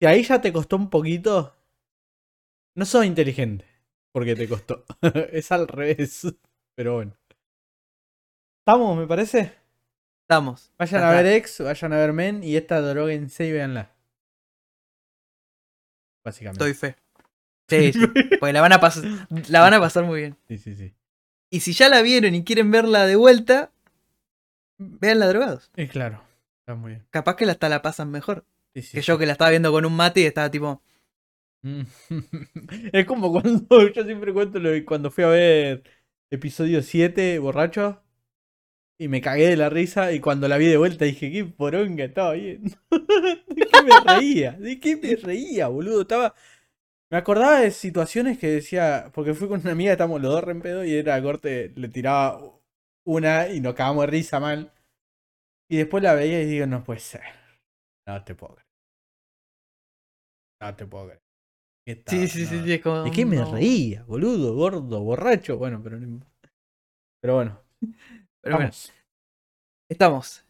Y 0.01 0.07
ahí 0.07 0.23
ya 0.25 0.41
te 0.41 0.53
costó 0.53 0.77
un 0.77 0.91
poquito. 0.91 1.55
No 2.77 2.87
sos 2.87 3.05
inteligente, 3.05 3.67
porque 4.19 4.35
te 4.35 4.49
costó. 4.49 4.85
es 5.33 5.53
al 5.53 5.69
revés. 5.69 6.27
Pero 6.75 6.95
bueno. 6.95 7.17
¿Estamos, 8.61 8.99
me 8.99 9.07
parece? 9.07 9.55
Estamos. 10.23 10.73
Vayan 10.77 11.01
Ya 11.03 11.11
a 11.11 11.23
ver 11.23 11.27
X, 11.37 11.61
vayan 11.61 11.93
a 11.93 11.97
ver 11.99 12.13
Men 12.13 12.43
y 12.43 12.57
esta 12.57 12.81
droguense 12.81 13.47
y 13.47 13.53
véanla. 13.53 13.93
Básicamente. 16.25 16.65
Doy 16.65 16.75
fe. 16.75 16.97
Sí, 17.69 17.93
sí. 17.93 18.01
Porque 18.41 18.53
la 18.53 18.61
van 18.61 18.73
a 18.73 18.81
pasar, 18.81 19.05
la 19.49 19.61
van 19.61 19.75
a 19.75 19.81
pasar 19.81 20.03
muy 20.03 20.21
bien. 20.21 20.37
Sí, 20.49 20.59
sí, 20.59 20.75
sí. 20.75 20.93
Y 21.49 21.61
si 21.61 21.73
ya 21.73 21.89
la 21.89 22.03
vieron 22.03 22.35
y 22.35 22.43
quieren 22.43 22.73
verla 22.73 23.07
de 23.07 23.15
vuelta, 23.15 23.71
veanla 24.79 25.29
drogados. 25.29 25.71
Es 25.77 25.91
claro. 25.91 26.25
Está 26.61 26.75
muy 26.75 26.91
bien. 26.91 27.07
Capaz 27.11 27.37
que 27.37 27.45
hasta 27.45 27.69
la 27.69 27.83
pasan 27.83 28.11
mejor. 28.11 28.45
Sí, 28.75 28.83
sí, 28.83 28.93
Que 28.97 29.03
sí. 29.03 29.07
yo 29.07 29.17
que 29.17 29.27
la 29.27 29.33
estaba 29.33 29.51
viendo 29.51 29.71
con 29.71 29.87
un 29.87 29.95
mate 29.95 30.23
y 30.23 30.25
estaba 30.25 30.51
tipo. 30.51 30.83
Mm. 31.63 31.83
es 32.93 33.07
como 33.07 33.33
cuando 33.33 33.89
yo 33.95 34.05
siempre 34.05 34.33
cuento 34.33 34.59
lo 34.59 34.71
de 34.71 34.85
cuando 34.85 35.11
fui 35.11 35.25
a 35.25 35.29
ver 35.29 35.83
episodio 36.31 36.83
7, 36.83 37.39
borracho, 37.39 38.03
y 39.01 39.09
me 39.09 39.21
cagué 39.21 39.49
de 39.49 39.57
la 39.57 39.71
risa, 39.71 40.13
y 40.13 40.21
cuando 40.21 40.49
la 40.49 40.59
vi 40.59 40.67
de 40.67 40.77
vuelta 40.77 41.05
dije, 41.05 41.31
qué 41.33 41.45
poronga, 41.45 42.05
estaba 42.05 42.33
bien. 42.35 42.65
¿De 42.91 43.67
qué 43.67 43.83
me 43.83 44.01
reía? 44.05 44.53
¿De 44.53 44.81
qué 44.81 44.97
me 44.97 45.17
reía, 45.17 45.69
boludo? 45.69 46.03
Estaba... 46.03 46.35
Me 47.11 47.19
acordaba 47.19 47.61
de 47.61 47.71
situaciones 47.71 48.39
que 48.39 48.49
decía, 48.49 49.11
porque 49.15 49.35
fui 49.35 49.49
con 49.49 49.61
una 49.61 49.73
amiga, 49.73 49.93
estábamos 49.93 50.21
los 50.21 50.33
dos 50.33 50.45
re 50.45 50.53
en 50.53 50.63
pedo, 50.63 50.85
y 50.85 50.95
era 50.95 51.23
corte, 51.23 51.73
le 51.77 51.89
tiraba 51.89 52.41
una 53.07 53.49
y 53.49 53.61
nos 53.61 53.75
cagamos 53.75 54.03
de 54.03 54.09
risa 54.09 54.41
mal. 54.41 54.73
Y 55.71 55.79
después 55.79 56.03
la 56.03 56.15
veía 56.15 56.43
y 56.43 56.47
digo, 56.47 56.67
no 56.67 56.85
puede 56.85 57.01
ser. 57.01 57.23
No 58.07 58.23
te 58.25 58.35
puedo 58.35 58.55
creer. 58.57 58.67
No 60.61 60.77
te 60.77 60.87
puedo 60.87 61.07
creer. 61.07 61.28
¿Qué 61.89 62.03
Sí, 62.07 62.29
sí, 62.29 62.45
sí, 62.45 62.55
No, 62.55 62.65
sí, 62.65 62.73
es 62.75 62.83
como. 62.83 63.03
¿De 63.05 63.11
qué 63.11 63.25
me 63.25 63.43
reía, 63.43 64.05
boludo, 64.05 64.55
gordo, 64.55 65.01
borracho? 65.01 65.57
Bueno, 65.57 65.81
pero 65.83 65.99
no 65.99 66.05
importa. 66.05 66.53
Pero 67.19 67.35
bueno, 67.37 67.63
Pero 68.43 68.57
bueno, 68.57 68.71
estamos. 69.89 70.45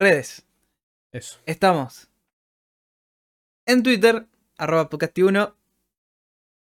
Redes. 0.00 0.46
Eso. 1.12 1.38
Estamos. 1.44 2.08
En 3.66 3.82
Twitter, 3.82 4.26
arroba 4.56 4.88
podcasti1. 4.88 5.54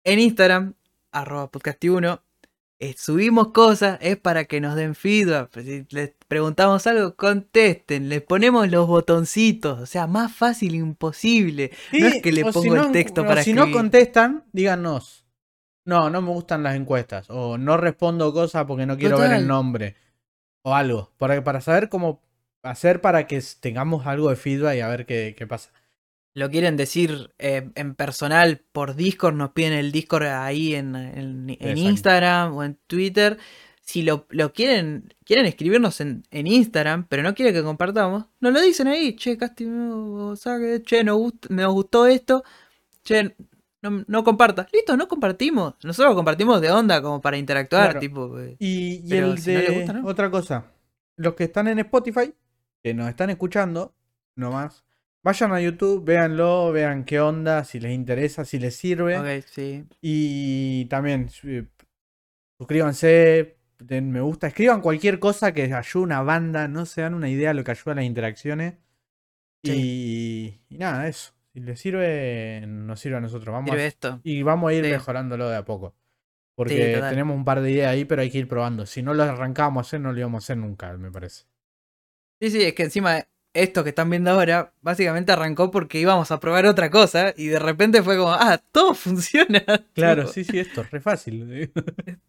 En 0.05 0.19
Instagram, 0.19 0.75
arroba 1.13 1.51
podcasti1. 1.51 2.23
Eh, 2.81 2.95
subimos 2.97 3.49
cosas, 3.49 3.99
es 4.01 4.17
para 4.17 4.45
que 4.45 4.61
nos 4.61 4.77
den 4.77 4.95
feedback. 4.95 5.51
Pues 5.51 5.67
Si 5.67 5.85
les 5.91 6.13
preguntamos 6.29 6.87
algo, 6.87 7.17
contesten. 7.17 8.09
Les 8.09 8.23
ponemos 8.23 8.71
los 8.71 8.87
botoncitos. 8.87 9.81
O 9.81 9.87
sea, 9.87 10.07
más 10.07 10.33
fácil 10.33 10.75
imposible. 10.77 11.73
No 11.93 12.07
es 12.07 12.23
que 12.23 12.31
le 12.31 12.45
pongo 12.45 12.77
el 12.77 12.93
texto 12.93 13.27
para 13.27 13.43
Si 13.43 13.53
no 13.53 13.63
escribir. 13.63 13.77
contestan, 13.77 14.45
díganos. 14.53 15.25
No, 15.85 16.09
no 16.11 16.23
me 16.23 16.29
gustan 16.31 16.63
las 16.63 16.77
encuestas. 16.77 17.27
O 17.31 17.59
no 17.59 17.77
respondo 17.79 18.33
cosas 18.33 18.65
porque 18.67 18.87
no 18.87 18.97
quiero 18.97 19.19
ver 19.19 19.33
el 19.33 19.47
nombre. 19.49 19.97
O 20.63 20.75
algo. 20.75 21.13
Para, 21.19 21.43
para 21.43 21.61
saber 21.61 21.89
cómo 21.89 22.23
hacer 22.63 23.01
para 23.01 23.27
que 23.27 23.43
tengamos 23.61 24.07
algo 24.07 24.31
de 24.31 24.37
feedback 24.37 24.77
y 24.77 24.81
a 24.81 24.89
ver 24.89 25.05
qué, 25.07 25.35
qué 25.37 25.47
pasa. 25.49 25.73
Lo 26.35 26.51
quieren 26.51 26.77
decir 26.77 27.33
eh, 27.39 27.71
en 27.75 27.95
personal 27.95 28.63
por 28.73 28.95
Discord, 28.95 29.35
nos 29.35 29.51
piden 29.51 29.73
el 29.73 29.91
Discord 29.93 30.25
ahí 30.27 30.75
en, 30.75 30.95
en-. 30.95 31.79
Instagram 31.79 32.55
o 32.57 32.63
en 32.65 32.79
Twitter. 32.87 33.39
Si 33.81 34.03
lo, 34.03 34.27
lo 34.31 34.53
quieren, 34.53 35.15
quieren 35.25 35.47
escribirnos 35.47 36.01
en, 36.03 36.23
en 36.31 36.47
Instagram, 36.47 37.07
pero 37.09 37.23
no 37.23 37.35
quieren 37.35 37.55
que 37.55 37.63
compartamos, 37.63 38.27
nos 38.39 38.53
lo 38.53 38.61
dicen 38.61 38.87
ahí, 38.87 39.17
che, 39.17 39.39
Casti, 39.39 39.65
no, 39.65 40.37
saque, 40.37 40.83
che, 40.83 41.03
nos, 41.03 41.17
gust- 41.17 41.49
nos 41.49 41.73
gustó 41.73 42.07
esto, 42.07 42.45
che, 43.03 43.35
no, 43.81 44.05
no 44.07 44.25
compartas. 44.25 44.67
Listo, 44.75 44.95
no 44.97 45.09
compartimos. 45.09 45.75
Nosotros 45.83 46.15
compartimos 46.15 46.61
de 46.61 46.71
onda 46.71 47.01
como 47.01 47.21
para 47.23 47.39
interactuar, 47.39 47.85
Claro. 47.93 48.01
tipo. 48.01 48.39
eh, 48.39 48.57
Y, 48.59 49.01
y 49.11 49.17
el 49.17 49.39
si 49.39 49.53
de 49.53 49.71
gusta, 49.71 49.93
¿no? 49.95 50.07
otra 50.07 50.31
cosa. 50.31 50.67
Los 51.17 51.35
que 51.35 51.45
están 51.45 51.67
en 51.69 51.79
Spotify, 51.79 52.35
que 52.83 52.93
nos 52.93 53.09
están 53.09 53.31
escuchando, 53.31 53.95
nomás, 54.37 54.85
vayan 55.23 55.53
a 55.53 55.61
YouTube, 55.61 56.05
véanlo, 56.05 56.73
vean 56.73 57.05
qué 57.05 57.21
onda, 57.21 57.65
si 57.65 57.81
les 57.81 57.93
interesa, 57.93 58.45
si 58.45 58.59
les 58.59 58.77
sirve. 58.77 59.19
ok, 59.19 59.45
sí. 59.47 59.85
Y 60.01 60.87
también 60.87 61.29
eh, 61.45 61.67
suscríbanse, 62.59 63.57
den 63.79 64.11
me 64.11 64.21
gusta, 64.21 64.47
escriban 64.49 64.81
cualquier 64.81 65.19
cosa 65.19 65.53
que 65.53 65.73
ayude 65.73 66.01
a 66.03 66.05
una 66.05 66.23
banda, 66.23 66.69
no 66.69 66.87
se 66.87 67.03
dan 67.03 67.15
una 67.15 67.29
idea 67.29 67.51
de 67.51 67.55
lo 67.55 67.65
que 67.65 67.71
ayuda 67.73 67.93
a 67.93 67.95
las 67.97 68.05
interacciones. 68.05 68.75
Y, 69.65 70.61
y 70.69 70.79
nada, 70.79 71.09
eso. 71.09 71.33
Si 71.53 71.61
les 71.61 71.81
sirve, 71.81 72.65
nos 72.67 73.01
sirve 73.01 73.17
a 73.17 73.21
nosotros. 73.21 73.53
Vamos 73.53 73.71
Sirve 73.71 73.83
a- 73.83 73.87
esto. 73.87 74.21
y 74.23 74.43
vamos 74.43 74.71
a 74.71 74.75
ir 74.75 74.85
Sí. 74.85 74.91
mejorándolo 74.93 75.49
de 75.49 75.57
a 75.57 75.65
poco. 75.65 75.95
Porque 76.57 77.01
tenemos 77.09 77.37
un 77.37 77.45
par 77.45 77.61
de 77.61 77.71
ideas 77.71 77.93
ahí, 77.93 78.05
pero 78.05 78.23
hay 78.23 78.31
que 78.31 78.39
ir 78.39 78.49
probando. 78.49 78.85
Si 78.87 79.03
no 79.03 79.15
lo 79.15 79.23
arrancábamos 79.25 79.87
a 79.87 79.89
hacer, 79.89 80.01
no 80.01 80.13
lo 80.13 80.19
íbamos 80.19 80.43
a 80.43 80.45
hacer 80.45 80.57
nunca, 80.57 80.93
me 80.97 81.11
parece. 81.11 81.45
Sí, 82.41 82.51
sí, 82.51 82.63
es 82.63 82.75
que 82.75 82.85
encima 82.85 83.25
esto 83.63 83.83
que 83.85 83.91
están 83.91 84.11
viendo 84.11 84.31
ahora, 84.31 84.73
básicamente 84.83 85.33
arrancó 85.33 85.71
porque 85.71 85.99
íbamos 86.01 86.31
a 86.31 86.41
probar 86.41 86.67
otra 86.67 86.91
cosa 86.91 87.35
y 87.37 87.47
de 87.49 87.59
repente 87.59 88.03
fue 88.03 88.17
como, 88.17 88.33
ah, 88.33 88.61
todo 88.73 88.95
funciona. 88.95 89.63
Claro, 89.95 90.23
Tipo, 90.23 90.33
sí, 90.33 90.45
sí, 90.45 90.59
esto 90.59 90.83
es 90.83 90.91
re 90.91 91.01
fácil. 91.01 91.73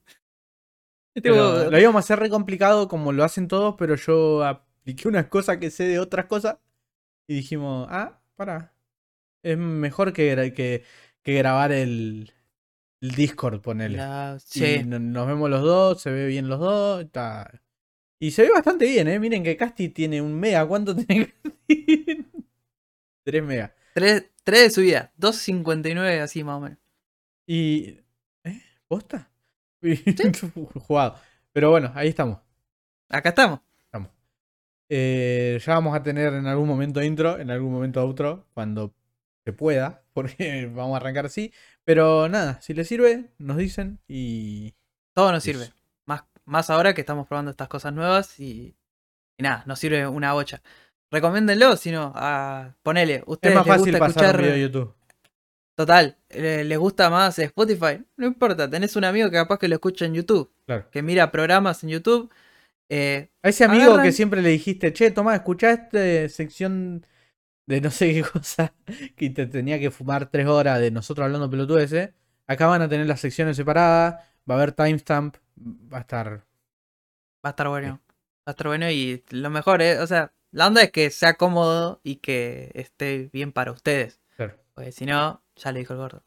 Pero 1.22 1.70
lo 1.70 1.80
íbamos 1.80 1.98
a 1.98 2.04
hacer 2.06 2.20
re 2.20 2.30
complicado 2.30 2.88
como 2.88 3.12
lo 3.12 3.24
hacen 3.24 3.48
todos, 3.48 3.76
pero 3.78 3.96
yo 3.96 4.44
apliqué 4.46 5.08
unas 5.08 5.26
cosas 5.28 5.58
que 5.58 5.70
sé 5.72 5.84
de 5.86 6.00
otras 6.00 6.26
cosas 6.28 6.58
y 7.28 7.36
dijimos, 7.36 7.88
ah, 7.90 8.22
para. 8.36 8.74
Es 9.44 9.58
mejor 9.58 10.14
que, 10.14 10.54
que, 10.56 10.84
que 11.24 11.34
grabar 11.34 11.72
el, 11.72 12.32
el 13.02 13.12
Discord, 13.12 13.62
ponele. 13.62 13.98
la- 13.98 14.38
sí, 14.40 14.84
no- 14.86 15.00
nos 15.00 15.28
vemos 15.28 15.50
los 15.50 15.62
dos, 15.62 16.02
se 16.02 16.12
ve 16.12 16.28
bien 16.28 16.48
los 16.48 16.60
dos. 16.60 17.02
Está... 17.04 17.52
Y 18.20 18.32
se 18.32 18.44
ve 18.44 18.50
bastante 18.52 18.86
bien, 18.86 19.08
¿eh? 19.08 19.20
Miren 19.20 19.44
que 19.44 19.56
Casti 19.56 19.90
tiene 19.90 20.22
un 20.22 20.38
mega. 20.38 20.66
¿Cuánto 20.68 20.96
tiene 21.06 21.34
Casti? 21.42 22.28
3 23.24 23.44
mega. 23.44 23.74
3, 23.94 24.32
de 24.46 24.70
subida, 24.70 25.14
2.59 25.20 26.22
así 26.22 26.44
más 26.44 26.58
o 26.58 26.60
menos. 26.62 26.78
Y. 27.48 28.00
¿Eh? 28.44 28.62
¿Posta? 28.88 29.32
Jugado. 30.88 31.16
Pero 31.52 31.72
bueno, 31.72 31.92
ahí 31.96 32.10
estamos. 32.10 32.40
Acá 33.10 33.30
estamos. 33.30 33.60
Eh, 34.90 35.60
ya 35.64 35.74
vamos 35.76 35.96
a 35.96 36.02
tener 36.02 36.34
en 36.34 36.48
algún 36.48 36.68
momento 36.68 37.02
intro, 37.04 37.38
en 37.40 37.52
algún 37.52 37.72
momento 37.72 38.02
outro, 38.02 38.48
cuando 38.56 38.96
se 39.46 39.54
pueda, 39.54 40.04
porque 40.14 40.66
vamos 40.66 40.96
a 40.96 40.98
arrancar 40.98 41.28
así. 41.28 41.54
Pero 41.86 42.28
nada, 42.28 42.60
si 42.62 42.74
les 42.74 42.88
sirve, 42.88 43.32
nos 43.38 43.58
dicen 43.58 44.00
y. 44.08 44.74
Todo 45.14 45.32
nos 45.32 45.44
sirve. 45.44 45.70
Más, 46.50 46.70
ahora 46.70 46.94
que 46.94 47.02
estamos 47.02 47.28
probando 47.28 47.52
estas 47.52 47.68
cosas 47.68 47.94
nuevas 47.94 48.40
y, 48.40 48.76
y 49.38 49.44
nada, 49.44 49.64
nos 49.68 49.80
sirve 49.80 50.08
una 50.08 50.34
bocha. 50.34 50.62
Recomiéndenlo, 51.12 51.76
si 51.78 51.92
no, 51.92 52.12
a, 52.16 52.76
ponele. 52.84 53.16
Es 53.16 53.24
Ustedes 53.26 53.56
más 53.56 53.66
les 53.68 53.76
fácil 53.78 53.92
gusta 53.94 54.00
pasar 54.00 54.24
escuchar. 54.24 54.36
un 54.36 54.42
video 54.42 54.54
de 54.56 54.62
YouTube. 54.62 54.96
Total, 55.76 56.18
les 56.30 56.78
gusta 56.78 57.10
más 57.10 57.40
Spotify. 57.40 58.04
No 58.18 58.28
importa, 58.28 58.70
tenés 58.70 58.96
un 58.98 59.06
amigo 59.06 59.30
que 59.30 59.38
capaz 59.38 59.58
que 59.60 59.68
lo 59.70 59.76
escucha 59.76 60.06
en 60.06 60.14
YouTube, 60.14 60.52
Claro. 60.66 60.90
que 60.92 61.02
mira 61.02 61.32
programas 61.32 61.84
en 61.84 61.90
YouTube. 61.92 62.30
eh, 62.90 63.30
A 63.44 63.50
ese 63.50 63.64
amigo 63.64 63.94
Agarran- 63.94 64.04
que 64.04 64.12
siempre 64.12 64.42
le 64.42 64.50
dijiste, 64.50 64.92
che, 64.94 65.12
Tomás, 65.12 65.36
escuchá 65.36 65.72
esta 65.72 66.28
sección 66.30 67.06
de 67.68 67.82
no 67.82 67.92
sé 67.92 68.12
qué 68.14 68.22
cosa, 68.34 68.74
que 69.16 69.30
te 69.30 69.46
tenía 69.46 69.80
que 69.80 69.92
fumar 69.92 70.30
tres 70.32 70.48
horas 70.48 70.80
de 70.82 70.90
nosotros 70.92 71.24
hablando 71.26 71.50
pelotudeces. 71.50 72.10
Acá 72.48 72.66
van 72.68 72.82
a 72.82 72.90
tener 72.90 73.06
las 73.08 73.22
secciones 73.22 73.56
separadas, 73.56 74.16
va 74.50 74.56
a 74.56 74.58
haber 74.58 74.72
timestamp, 74.74 75.38
va 75.62 75.98
a 76.00 76.02
estar. 76.02 76.46
va 77.46 77.50
a 77.50 77.50
estar 77.50 77.68
bueno. 77.68 78.02
Va 78.48 78.48
a 78.48 78.52
estar 78.52 78.68
bueno 78.68 78.90
y 78.90 79.24
lo 79.30 79.50
mejor 79.50 79.82
es, 79.82 80.00
o 80.00 80.08
sea, 80.08 80.34
la 80.52 80.68
onda 80.68 80.82
es 80.82 80.92
que 80.92 81.10
sea 81.12 81.36
cómodo 81.36 82.02
y 82.04 82.18
que 82.18 82.72
esté 82.74 83.30
bien 83.32 83.52
para 83.52 83.72
ustedes. 83.72 84.20
Claro, 84.36 84.58
Porque 84.74 84.92
si 84.92 85.06
no, 85.06 85.44
ya 85.56 85.72
le 85.72 85.80
dijo 85.80 85.94
el 85.94 86.00
gordo. 86.00 86.24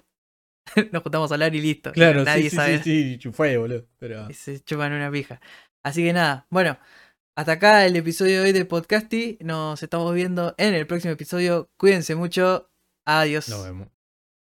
Nos 0.93 1.03
juntamos 1.03 1.31
a 1.31 1.35
hablar 1.35 1.55
y 1.55 1.61
listo. 1.61 1.93
claro 1.93 2.25
Nadie 2.25 2.45
sí, 2.45 2.51
sí, 2.51 2.57
sabe. 2.57 2.83
sí, 2.83 3.19
sí, 3.21 3.33
fue, 3.33 3.57
boludo. 3.57 3.87
Pero 3.99 4.31
y 4.31 4.35
se 4.35 4.61
chupan 4.61 4.93
una 4.93 5.11
pija. 5.11 5.41
Así 5.83 6.05
que 6.05 6.13
nada, 6.13 6.47
bueno, 6.51 6.79
hasta 7.35 7.53
acá 7.53 7.85
el 7.85 7.97
episodio 7.97 8.41
de 8.41 8.47
hoy 8.47 8.53
de 8.53 8.65
Podcasty. 8.65 9.39
Nos 9.41 9.83
estamos 9.83 10.15
viendo 10.15 10.55
en 10.59 10.75
el 10.75 10.87
próximo 10.87 11.13
episodio. 11.15 11.71
Cuídense 11.77 12.15
mucho. 12.15 12.71
Adiós. 13.05 13.49
nos 13.49 13.65
vemos. 13.65 13.92